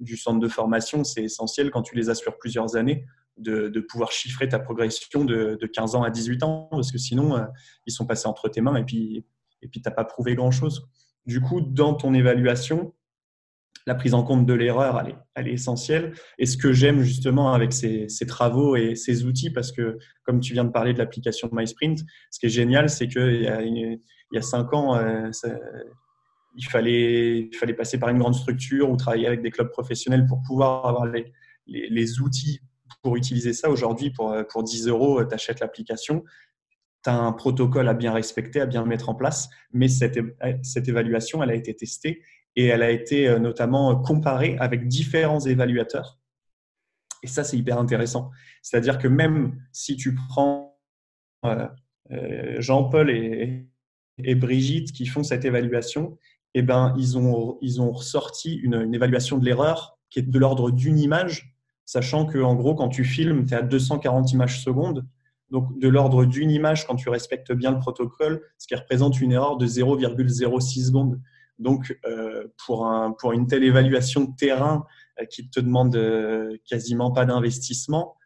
du 0.00 0.16
centre 0.16 0.40
de 0.40 0.48
formation, 0.48 1.04
c'est 1.04 1.22
essentiel 1.22 1.70
quand 1.70 1.82
tu 1.82 1.94
les 1.94 2.10
as 2.10 2.14
sur 2.14 2.36
plusieurs 2.36 2.74
années 2.76 3.06
de, 3.36 3.80
pouvoir 3.80 4.12
chiffrer 4.12 4.48
ta 4.48 4.58
progression 4.58 5.24
de, 5.24 5.58
15 5.72 5.94
ans 5.94 6.02
à 6.02 6.10
18 6.10 6.42
ans, 6.42 6.68
parce 6.70 6.92
que 6.92 6.98
sinon, 6.98 7.36
euh, 7.36 7.44
ils 7.86 7.92
sont 7.92 8.06
passés 8.06 8.26
entre 8.26 8.48
tes 8.48 8.60
mains 8.60 8.76
et 8.76 8.84
puis 8.84 9.24
et 9.62 9.68
puis 9.68 9.80
tu 9.80 9.88
n'as 9.88 9.94
pas 9.94 10.04
prouvé 10.04 10.34
grand-chose. 10.34 10.88
Du 11.26 11.40
coup, 11.40 11.60
dans 11.60 11.94
ton 11.94 12.14
évaluation, 12.14 12.94
la 13.86 13.94
prise 13.94 14.14
en 14.14 14.22
compte 14.22 14.46
de 14.46 14.52
l'erreur, 14.52 15.00
elle 15.00 15.16
elle 15.34 15.48
est, 15.48 15.52
essentielle. 15.52 16.12
Et 16.38 16.46
ce 16.46 16.56
que 16.56 16.72
j'aime 16.72 17.02
justement 17.02 17.52
avec 17.52 17.72
ces, 17.72 18.08
travaux 18.26 18.76
et 18.76 18.94
ces 18.94 19.24
outils, 19.24 19.50
parce 19.50 19.72
que 19.72 19.98
comme 20.24 20.40
tu 20.40 20.52
viens 20.52 20.64
de 20.64 20.70
parler 20.70 20.92
de 20.92 20.98
l'application 20.98 21.48
MySprint, 21.52 22.00
ce 22.30 22.38
qui 22.38 22.46
est 22.46 22.50
génial, 22.50 22.88
c'est 22.88 23.08
qu'il 23.08 23.42
y, 23.42 23.46
a, 23.46 23.62
il 23.62 24.00
y 24.32 24.38
a 24.38 24.42
cinq 24.42 24.72
ans, 24.72 24.96
euh, 24.96 25.30
il, 26.56 26.64
fallait, 26.64 27.48
il 27.52 27.56
fallait 27.56 27.74
passer 27.74 27.98
par 27.98 28.08
une 28.08 28.18
grande 28.18 28.34
structure 28.34 28.90
ou 28.90 28.96
travailler 28.96 29.26
avec 29.26 29.42
des 29.42 29.50
clubs 29.50 29.70
professionnels 29.70 30.26
pour 30.26 30.42
pouvoir 30.42 30.86
avoir 30.86 31.06
les, 31.06 31.32
les 31.66 32.20
outils 32.20 32.60
pour 33.02 33.16
utiliser 33.16 33.52
ça 33.52 33.70
aujourd'hui, 33.70 34.10
pour, 34.10 34.32
euh, 34.32 34.42
pour 34.44 34.62
10 34.62 34.88
euros, 34.88 35.20
euh, 35.20 35.26
tu 35.26 35.34
achètes 35.34 35.60
l'application. 35.60 36.24
Tu 37.04 37.10
as 37.10 37.14
un 37.14 37.32
protocole 37.32 37.88
à 37.88 37.94
bien 37.94 38.12
respecter, 38.12 38.60
à 38.60 38.66
bien 38.66 38.84
mettre 38.84 39.08
en 39.08 39.14
place, 39.14 39.48
mais 39.72 39.88
cette, 39.88 40.18
cette 40.62 40.88
évaluation, 40.88 41.42
elle 41.42 41.50
a 41.50 41.54
été 41.54 41.74
testée 41.74 42.22
et 42.56 42.66
elle 42.66 42.82
a 42.82 42.90
été 42.90 43.28
euh, 43.28 43.38
notamment 43.38 43.94
comparée 44.00 44.56
avec 44.58 44.88
différents 44.88 45.40
évaluateurs. 45.40 46.18
Et 47.22 47.26
ça, 47.26 47.44
c'est 47.44 47.56
hyper 47.56 47.78
intéressant. 47.78 48.30
C'est-à-dire 48.62 48.98
que 48.98 49.08
même 49.08 49.60
si 49.72 49.96
tu 49.96 50.14
prends 50.14 50.74
Jean-Paul 52.58 53.08
et, 53.08 53.68
et, 54.18 54.34
Brigitte 54.34 54.90
qui 54.90 55.06
font 55.06 55.22
cette 55.22 55.44
évaluation, 55.44 56.18
eh 56.54 56.62
ben, 56.62 56.92
ils, 56.98 57.16
ont, 57.16 57.56
ils 57.62 57.80
ont 57.80 57.92
ressorti 57.92 58.54
une, 58.56 58.74
une 58.74 58.94
évaluation 58.94 59.38
de 59.38 59.44
l'erreur 59.44 59.96
qui 60.10 60.18
est 60.18 60.22
de 60.22 60.38
l'ordre 60.38 60.72
d'une 60.72 60.98
image 60.98 61.55
sachant 61.86 62.26
que 62.26 62.38
en 62.38 62.54
gros, 62.54 62.74
quand 62.74 62.88
tu 62.88 63.04
filmes, 63.04 63.46
tu 63.46 63.54
es 63.54 63.56
à 63.56 63.62
240 63.62 64.32
images 64.32 64.62
secondes. 64.62 65.06
Donc, 65.50 65.78
de 65.78 65.88
l'ordre 65.88 66.24
d'une 66.24 66.50
image, 66.50 66.86
quand 66.86 66.96
tu 66.96 67.08
respectes 67.08 67.52
bien 67.52 67.70
le 67.70 67.78
protocole, 67.78 68.42
ce 68.58 68.66
qui 68.66 68.74
représente 68.74 69.20
une 69.20 69.32
erreur 69.32 69.56
de 69.56 69.66
0,06 69.66 70.86
secondes. 70.86 71.20
Donc, 71.58 71.98
euh, 72.04 72.48
pour, 72.66 72.90
pour 73.18 73.32
une 73.32 73.46
telle 73.46 73.64
évaluation 73.64 74.24
de 74.24 74.36
terrain 74.36 74.84
euh, 75.20 75.24
qui 75.24 75.48
te 75.48 75.60
demande 75.60 75.94
euh, 75.96 76.56
quasiment 76.68 77.12
pas 77.12 77.24
d'investissement, 77.24 78.16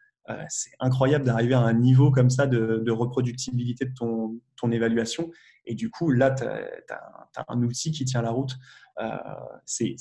c'est 0.47 0.71
incroyable 0.79 1.25
d'arriver 1.25 1.55
à 1.55 1.59
un 1.59 1.73
niveau 1.73 2.09
comme 2.09 2.29
ça 2.29 2.47
de, 2.47 2.89
reproductibilité 2.89 3.83
de 3.83 3.93
ton, 3.93 4.71
évaluation. 4.71 5.29
Et 5.65 5.75
du 5.75 5.89
coup, 5.89 6.11
là, 6.11 6.31
tu 6.31 6.43
as, 6.43 7.45
un 7.47 7.61
outil 7.63 7.91
qui 7.91 8.05
tient 8.05 8.21
la 8.21 8.31
route. 8.31 8.55
Euh, 8.99 9.17
c'est 9.65 9.95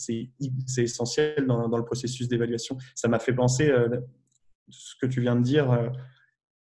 essentiel 0.79 1.47
dans, 1.47 1.77
le 1.77 1.85
processus 1.85 2.29
d'évaluation. 2.29 2.79
Ça 2.95 3.09
m'a 3.09 3.19
fait 3.19 3.35
penser, 3.35 3.71
euh, 3.71 4.01
ce 4.69 4.95
que 5.01 5.07
tu 5.07 5.21
viens 5.21 5.37
de 5.37 5.43
dire, 5.43 5.71
euh, 5.71 5.89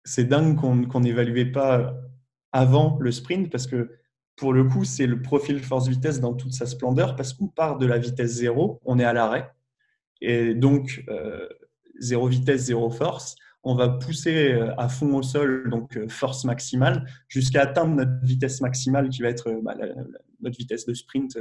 c'est 0.03 0.25
dingue 0.25 0.57
qu'on 0.57 0.99
n'évaluait 0.99 1.51
pas 1.51 1.95
avant 2.51 2.97
le 2.99 3.11
sprint 3.11 3.49
parce 3.51 3.67
que 3.67 3.89
pour 4.35 4.53
le 4.53 4.63
coup, 4.63 4.83
c'est 4.83 5.07
le 5.07 5.21
profil 5.21 5.63
force-vitesse 5.63 6.19
dans 6.19 6.33
toute 6.33 6.53
sa 6.53 6.65
splendeur 6.65 7.15
parce 7.15 7.33
qu'on 7.33 7.47
part 7.47 7.77
de 7.77 7.85
la 7.85 7.97
vitesse 7.97 8.31
zéro, 8.31 8.79
on 8.83 8.99
est 8.99 9.03
à 9.03 9.13
l'arrêt. 9.13 9.51
Et 10.21 10.55
donc, 10.55 11.03
euh, 11.09 11.47
zéro 11.99 12.27
vitesse, 12.27 12.61
zéro 12.61 12.89
force. 12.89 13.35
On 13.63 13.75
va 13.75 13.89
pousser 13.89 14.53
euh, 14.53 14.75
à 14.77 14.89
fond 14.89 15.13
au 15.15 15.23
sol, 15.23 15.69
donc 15.69 15.95
euh, 15.97 16.07
force 16.07 16.43
maximale, 16.43 17.07
jusqu'à 17.27 17.61
atteindre 17.61 17.95
notre 17.95 18.23
vitesse 18.23 18.61
maximale 18.61 19.09
qui 19.09 19.21
va 19.21 19.29
être 19.29 19.51
bah, 19.63 19.75
notre 20.41 20.57
vitesse 20.57 20.85
de 20.85 20.93
sprint 20.93 21.37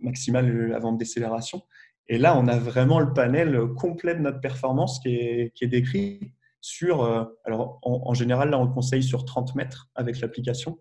maximale 0.00 0.72
avant 0.74 0.92
de 0.92 0.98
décélération. 0.98 1.62
Et 2.08 2.18
là, 2.18 2.36
on 2.36 2.46
a 2.48 2.58
vraiment 2.58 3.00
le 3.00 3.12
panel 3.12 3.58
complet 3.76 4.14
de 4.14 4.20
notre 4.20 4.40
performance 4.40 5.00
qui 5.00 5.08
est, 5.08 5.66
décrit 5.66 6.32
sur, 6.60 7.02
alors 7.44 7.78
en, 7.82 8.12
général, 8.12 8.50
là, 8.50 8.58
on 8.58 8.64
le 8.64 8.72
conseille 8.72 9.02
sur 9.02 9.24
30 9.24 9.54
mètres 9.54 9.88
avec 9.94 10.20
l'application. 10.20 10.78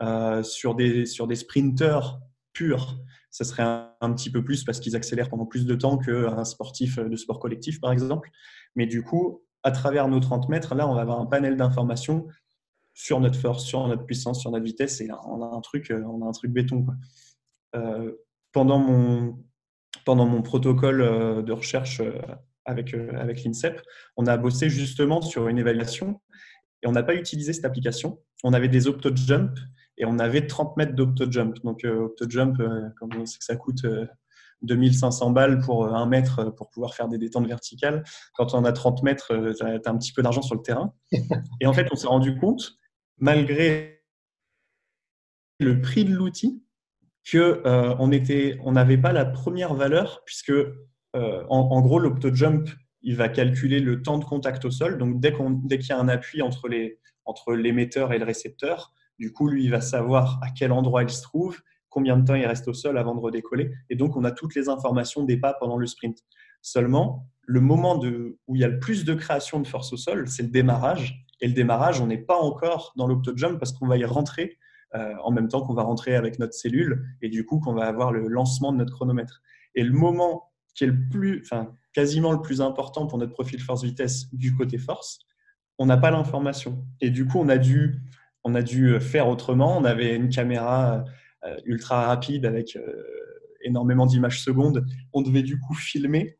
Euh, 0.00 0.42
sur, 0.42 0.74
des, 0.74 1.06
sur 1.06 1.26
des 1.26 1.36
sprinteurs 1.36 2.20
purs, 2.52 2.98
ça 3.30 3.44
serait 3.44 3.62
un, 3.62 4.12
petit 4.14 4.30
peu 4.30 4.42
plus 4.42 4.64
parce 4.64 4.80
qu'ils 4.80 4.96
accélèrent 4.96 5.28
pendant 5.28 5.46
plus 5.46 5.64
de 5.64 5.74
temps 5.74 5.96
qu'un 5.96 6.44
sportif 6.44 6.98
de 6.98 7.16
sport 7.16 7.38
collectif, 7.38 7.80
par 7.80 7.92
exemple. 7.92 8.30
Mais 8.74 8.86
du 8.86 9.02
coup, 9.02 9.42
à 9.62 9.70
travers 9.70 10.08
nos 10.08 10.20
30 10.20 10.48
mètres, 10.48 10.74
là, 10.74 10.88
on 10.88 10.94
va 10.94 11.02
avoir 11.02 11.20
un 11.20 11.26
panel 11.26 11.56
d'informations 11.56 12.26
sur 12.94 13.20
notre 13.20 13.38
force, 13.38 13.64
sur 13.64 13.86
notre 13.86 14.04
puissance, 14.04 14.40
sur 14.40 14.50
notre 14.50 14.64
vitesse. 14.64 15.00
Et 15.00 15.06
là, 15.06 15.20
on 15.26 15.42
a 15.42 15.46
un 15.46 15.60
truc, 15.60 15.90
euh, 15.90 16.02
on 16.04 16.24
a 16.24 16.28
un 16.28 16.32
truc 16.32 16.50
béton. 16.50 16.86
Euh, 17.74 18.12
pendant, 18.52 18.78
mon, 18.78 19.38
pendant 20.04 20.26
mon 20.26 20.42
protocole 20.42 20.98
de 21.42 21.52
recherche 21.52 22.02
avec, 22.66 22.92
avec 22.94 23.44
l'INSEP, 23.44 23.80
on 24.16 24.26
a 24.26 24.36
bossé 24.36 24.68
justement 24.68 25.22
sur 25.22 25.48
une 25.48 25.58
évaluation 25.58 26.20
et 26.82 26.86
on 26.86 26.92
n'a 26.92 27.02
pas 27.02 27.14
utilisé 27.14 27.52
cette 27.52 27.64
application. 27.64 28.20
On 28.44 28.52
avait 28.52 28.68
des 28.68 28.86
opto-jump 28.88 29.58
et 29.98 30.04
on 30.04 30.18
avait 30.18 30.46
30 30.46 30.76
mètres 30.76 30.94
d'opto-jump. 30.94 31.62
Donc, 31.62 31.84
euh, 31.84 32.06
opto-jump, 32.06 32.58
euh, 32.60 32.88
on 33.00 33.26
sait 33.26 33.38
que 33.38 33.44
ça 33.44 33.56
coûte 33.56 33.86
2500 34.62 35.30
euh, 35.30 35.32
balles 35.32 35.58
pour 35.60 35.86
un 35.86 36.06
mètre 36.06 36.54
pour 36.54 36.70
pouvoir 36.70 36.94
faire 36.94 37.08
des 37.08 37.18
détentes 37.18 37.46
verticales. 37.46 38.02
Quand 38.34 38.54
on 38.54 38.64
a 38.64 38.72
30 38.72 39.02
mètres, 39.02 39.32
tu 39.56 39.64
as 39.64 39.90
un 39.90 39.98
petit 39.98 40.12
peu 40.12 40.22
d'argent 40.22 40.42
sur 40.42 40.54
le 40.54 40.62
terrain. 40.62 40.94
Et 41.60 41.66
en 41.66 41.72
fait, 41.72 41.88
on 41.92 41.96
s'est 41.96 42.06
rendu 42.06 42.36
compte, 42.38 42.78
malgré 43.18 44.02
le 45.60 45.80
prix 45.80 46.04
de 46.04 46.14
l'outil, 46.14 46.62
qu'on 47.30 48.08
n'avait 48.72 48.98
on 48.98 49.02
pas 49.02 49.12
la 49.12 49.24
première 49.24 49.74
valeur, 49.74 50.22
puisque 50.24 50.52
en, 51.14 51.80
gros, 51.82 51.98
l'opto-jump, 51.98 52.68
il 53.02 53.16
va 53.16 53.28
calculer 53.28 53.80
le 53.80 54.02
temps 54.02 54.18
de 54.18 54.24
contact 54.24 54.64
au 54.64 54.70
sol. 54.70 54.98
Donc, 54.98 55.20
dès 55.20 55.32
qu'il 55.32 55.88
y 55.88 55.92
a 55.92 55.98
un 55.98 56.08
appui 56.08 56.42
entre 56.42 56.68
l'émetteur 57.54 58.06
entre 58.06 58.12
et 58.14 58.18
le 58.18 58.24
récepteur, 58.24 58.92
du 59.18 59.32
coup, 59.32 59.46
lui, 59.46 59.64
il 59.64 59.70
va 59.70 59.80
savoir 59.80 60.40
à 60.42 60.50
quel 60.50 60.72
endroit 60.72 61.02
il 61.02 61.10
se 61.10 61.22
trouve, 61.22 61.60
combien 61.92 62.16
de 62.16 62.24
temps 62.24 62.34
il 62.34 62.46
reste 62.46 62.66
au 62.68 62.72
sol 62.72 62.98
avant 62.98 63.14
de 63.14 63.20
redécoller. 63.20 63.70
Et 63.90 63.96
donc, 63.96 64.16
on 64.16 64.24
a 64.24 64.32
toutes 64.32 64.54
les 64.54 64.68
informations 64.68 65.22
des 65.24 65.36
pas 65.36 65.54
pendant 65.54 65.76
le 65.76 65.86
sprint. 65.86 66.18
Seulement, 66.62 67.28
le 67.42 67.60
moment 67.60 68.00
où 68.00 68.56
il 68.56 68.60
y 68.60 68.64
a 68.64 68.68
le 68.68 68.78
plus 68.78 69.04
de 69.04 69.14
création 69.14 69.60
de 69.60 69.66
force 69.66 69.92
au 69.92 69.96
sol, 69.96 70.26
c'est 70.28 70.42
le 70.42 70.48
démarrage. 70.48 71.24
Et 71.40 71.46
le 71.46 71.52
démarrage, 71.52 72.00
on 72.00 72.06
n'est 72.06 72.18
pas 72.18 72.38
encore 72.38 72.92
dans 72.96 73.06
l'opto-jump 73.06 73.58
parce 73.58 73.72
qu'on 73.72 73.86
va 73.86 73.98
y 73.98 74.04
rentrer 74.04 74.58
euh, 74.94 75.14
en 75.22 75.30
même 75.30 75.48
temps 75.48 75.62
qu'on 75.62 75.74
va 75.74 75.82
rentrer 75.82 76.16
avec 76.16 76.38
notre 76.38 76.54
cellule 76.54 77.04
et 77.22 77.28
du 77.28 77.46
coup 77.46 77.60
qu'on 77.60 77.72
va 77.72 77.86
avoir 77.86 78.12
le 78.12 78.28
lancement 78.28 78.72
de 78.72 78.78
notre 78.78 78.92
chronomètre. 78.92 79.42
Et 79.74 79.84
le 79.84 79.92
moment 79.92 80.50
qui 80.74 80.84
est 80.84 80.86
le 80.86 81.08
plus, 81.10 81.42
enfin, 81.44 81.74
quasiment 81.92 82.32
le 82.32 82.40
plus 82.40 82.60
important 82.60 83.06
pour 83.06 83.18
notre 83.18 83.32
profil 83.32 83.60
force-vitesse 83.60 84.32
du 84.32 84.54
côté 84.54 84.78
force, 84.78 85.18
on 85.78 85.86
n'a 85.86 85.96
pas 85.96 86.10
l'information. 86.10 86.86
Et 87.00 87.10
du 87.10 87.26
coup, 87.26 87.38
on 87.38 87.48
a 87.48 87.58
dû 87.58 88.00
on 88.44 88.54
a 88.54 88.62
dû 88.62 88.98
faire 89.00 89.28
autrement. 89.28 89.76
On 89.76 89.84
avait 89.84 90.16
une 90.16 90.28
caméra 90.28 91.04
ultra 91.64 92.06
rapide 92.06 92.46
avec 92.46 92.76
euh, 92.76 93.02
énormément 93.62 94.06
d'images 94.06 94.42
secondes. 94.42 94.84
On 95.12 95.22
devait 95.22 95.42
du 95.42 95.58
coup 95.58 95.74
filmer 95.74 96.38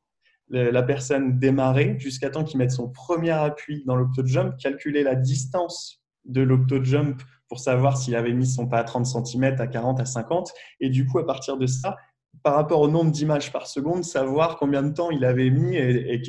la 0.48 0.82
personne 0.82 1.38
démarrer 1.38 1.96
jusqu'à 1.98 2.28
temps 2.28 2.44
qu'il 2.44 2.58
mette 2.58 2.72
son 2.72 2.90
premier 2.90 3.30
appui 3.30 3.84
dans 3.86 3.96
l'opto-jump, 3.96 4.54
calculer 4.58 5.02
la 5.02 5.14
distance 5.14 6.02
de 6.26 6.42
l'opto-jump 6.42 7.22
pour 7.48 7.58
savoir 7.58 7.96
s'il 7.96 8.14
avait 8.16 8.34
mis 8.34 8.46
son 8.46 8.68
pas 8.68 8.78
à 8.78 8.84
30 8.84 9.06
cm, 9.06 9.56
à 9.58 9.66
40, 9.66 10.00
à 10.00 10.04
50. 10.04 10.52
Et 10.80 10.90
du 10.90 11.06
coup, 11.06 11.18
à 11.18 11.26
partir 11.26 11.56
de 11.56 11.66
ça, 11.66 11.96
par 12.42 12.54
rapport 12.54 12.80
au 12.80 12.88
nombre 12.88 13.10
d'images 13.10 13.50
par 13.50 13.66
seconde, 13.66 14.04
savoir 14.04 14.58
combien 14.58 14.82
de 14.82 14.92
temps 14.92 15.10
il 15.10 15.24
avait 15.24 15.48
mis 15.48 15.74
et, 15.76 16.16
et 16.16 16.22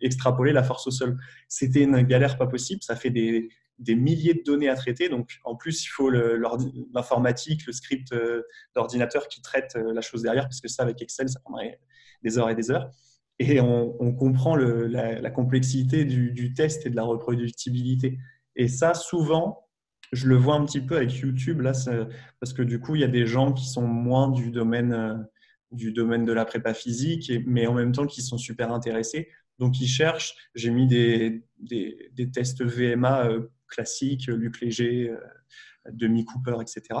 extrapoler 0.00 0.52
la 0.52 0.62
force 0.62 0.86
au 0.86 0.90
sol. 0.90 1.18
C'était 1.48 1.82
une 1.82 2.00
galère 2.02 2.38
pas 2.38 2.46
possible. 2.46 2.82
Ça 2.82 2.96
fait 2.96 3.10
des, 3.10 3.50
des 3.80 3.96
milliers 3.96 4.34
de 4.34 4.42
données 4.44 4.68
à 4.68 4.76
traiter. 4.76 5.08
Donc, 5.08 5.40
en 5.44 5.56
plus, 5.56 5.84
il 5.84 5.88
faut 5.88 6.10
l'informatique, 6.10 7.66
le, 7.66 7.72
script 7.72 8.12
euh, 8.12 8.42
d'ordinateur 8.74 9.26
qui 9.26 9.40
traite 9.40 9.74
euh, 9.76 9.92
la 9.92 10.02
chose 10.02 10.22
derrière, 10.22 10.44
parce 10.44 10.60
que 10.60 10.68
ça, 10.68 10.82
avec 10.82 11.00
Excel, 11.02 11.28
ça 11.28 11.40
prendrait 11.40 11.80
des 12.22 12.38
heures 12.38 12.50
et 12.50 12.54
des 12.54 12.70
heures. 12.70 12.90
Et 13.38 13.58
on, 13.58 14.12
comprend 14.12 14.54
la, 14.54 15.30
complexité 15.30 16.04
du, 16.04 16.52
test 16.52 16.84
et 16.84 16.90
de 16.90 16.96
la 16.96 17.04
reproductibilité. 17.04 18.18
Et 18.54 18.68
ça, 18.68 18.92
souvent, 18.92 19.66
je 20.12 20.28
le 20.28 20.36
vois 20.36 20.56
un 20.56 20.66
petit 20.66 20.82
peu 20.82 20.96
avec 20.96 21.10
YouTube, 21.14 21.62
là, 21.62 21.72
parce 22.38 22.52
que 22.52 22.60
du 22.60 22.80
coup, 22.80 22.96
il 22.96 23.00
y 23.00 23.04
a 23.04 23.08
des 23.08 23.24
gens 23.24 23.54
qui 23.54 23.66
sont 23.66 23.86
moins 23.86 24.28
du 24.28 24.50
domaine, 24.50 24.92
euh, 24.92 25.14
du 25.72 25.90
domaine 25.90 26.26
de 26.26 26.34
la 26.34 26.44
prépa 26.44 26.74
physique, 26.74 27.32
mais 27.46 27.66
en 27.66 27.72
même 27.72 27.92
temps 27.92 28.06
qui 28.06 28.20
sont 28.20 28.36
super 28.36 28.72
intéressés. 28.72 29.30
Donc, 29.58 29.80
ils 29.80 29.88
cherchent. 29.88 30.34
J'ai 30.54 30.70
mis 30.70 30.86
des, 30.86 31.42
des, 31.60 32.10
des, 32.12 32.30
tests 32.30 32.62
VMA 32.62 33.30
classiques, 33.70 34.26
Luc 34.26 34.60
Léger, 34.60 35.10
euh, 35.10 35.20
Demi 35.90 36.24
Cooper, 36.24 36.56
etc. 36.60 37.00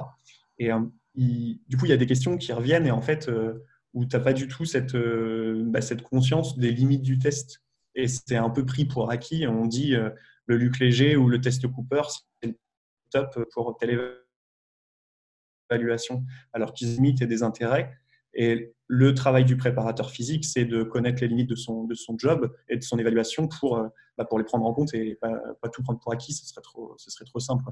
Et 0.58 0.72
euh, 0.72 0.80
du 1.14 1.76
coup, 1.76 1.84
il 1.84 1.90
y 1.90 1.92
a 1.92 1.98
des 1.98 2.06
questions 2.06 2.38
qui 2.38 2.52
reviennent 2.52 2.86
et 2.86 2.90
en 2.90 3.02
fait, 3.02 3.28
euh, 3.28 3.64
où 3.92 4.06
tu 4.06 4.16
n'as 4.16 4.22
pas 4.22 4.32
du 4.32 4.48
tout 4.48 4.64
cette, 4.64 4.96
bah, 4.96 5.80
cette 5.80 6.02
conscience 6.02 6.56
des 6.58 6.70
limites 6.70 7.02
du 7.02 7.18
test. 7.18 7.62
Et 7.94 8.06
c'est 8.06 8.36
un 8.36 8.50
peu 8.50 8.64
pris 8.64 8.84
pour 8.84 9.10
acquis. 9.10 9.46
On 9.48 9.66
dit 9.66 9.96
le 10.46 10.56
Luc 10.56 10.78
Léger 10.78 11.16
ou 11.16 11.28
le 11.28 11.40
test 11.40 11.66
Cooper, 11.66 12.02
c'est 12.40 12.56
top 13.10 13.36
pour 13.52 13.76
telle 13.78 14.20
évaluation, 15.68 16.24
alors 16.52 16.72
qu'ils 16.72 16.94
limitent 16.94 17.24
des 17.24 17.42
intérêts. 17.42 17.99
Et 18.34 18.74
le 18.86 19.14
travail 19.14 19.44
du 19.44 19.56
préparateur 19.56 20.10
physique, 20.10 20.44
c'est 20.44 20.64
de 20.64 20.82
connaître 20.82 21.20
les 21.20 21.28
limites 21.28 21.50
de 21.50 21.54
son, 21.54 21.84
de 21.84 21.94
son 21.94 22.16
job 22.18 22.52
et 22.68 22.76
de 22.76 22.82
son 22.82 22.98
évaluation 22.98 23.48
pour, 23.48 23.78
euh, 23.78 23.88
bah, 24.18 24.24
pour 24.24 24.38
les 24.38 24.44
prendre 24.44 24.66
en 24.66 24.72
compte 24.72 24.92
et 24.94 25.16
pas, 25.20 25.40
tout 25.72 25.82
prendre 25.82 26.00
pour 26.00 26.12
acquis, 26.12 26.32
ce 26.32 26.46
serait, 26.46 26.60
trop, 26.60 26.94
ce 26.96 27.10
serait 27.10 27.24
trop 27.24 27.40
simple. 27.40 27.64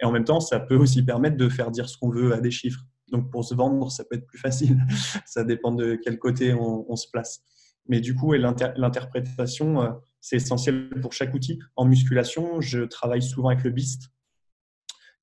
Et 0.00 0.04
en 0.04 0.12
même 0.12 0.24
temps, 0.24 0.40
ça 0.40 0.60
peut 0.60 0.76
aussi 0.76 1.02
permettre 1.02 1.36
de 1.36 1.48
faire 1.48 1.70
dire 1.70 1.88
ce 1.88 1.96
qu'on 1.98 2.10
veut 2.10 2.32
à 2.32 2.40
des 2.40 2.50
chiffres. 2.50 2.84
Donc 3.08 3.30
pour 3.30 3.44
se 3.44 3.54
vendre, 3.54 3.90
ça 3.90 4.04
peut 4.04 4.16
être 4.16 4.26
plus 4.26 4.38
facile. 4.38 4.78
ça 5.26 5.44
dépend 5.44 5.72
de 5.72 5.98
quel 6.02 6.18
côté 6.18 6.54
on, 6.54 6.96
se 6.96 7.08
place. 7.10 7.42
Mais 7.88 8.00
du 8.00 8.14
coup, 8.14 8.32
l'interprétation, 8.32 9.82
euh, 9.82 9.90
c'est 10.20 10.36
essentiel 10.36 10.90
pour 11.00 11.12
chaque 11.12 11.34
outil. 11.34 11.58
En 11.76 11.84
musculation, 11.84 12.60
je 12.60 12.80
travaille 12.80 13.22
souvent 13.22 13.48
avec 13.48 13.64
le 13.64 13.70
BIST, 13.70 14.10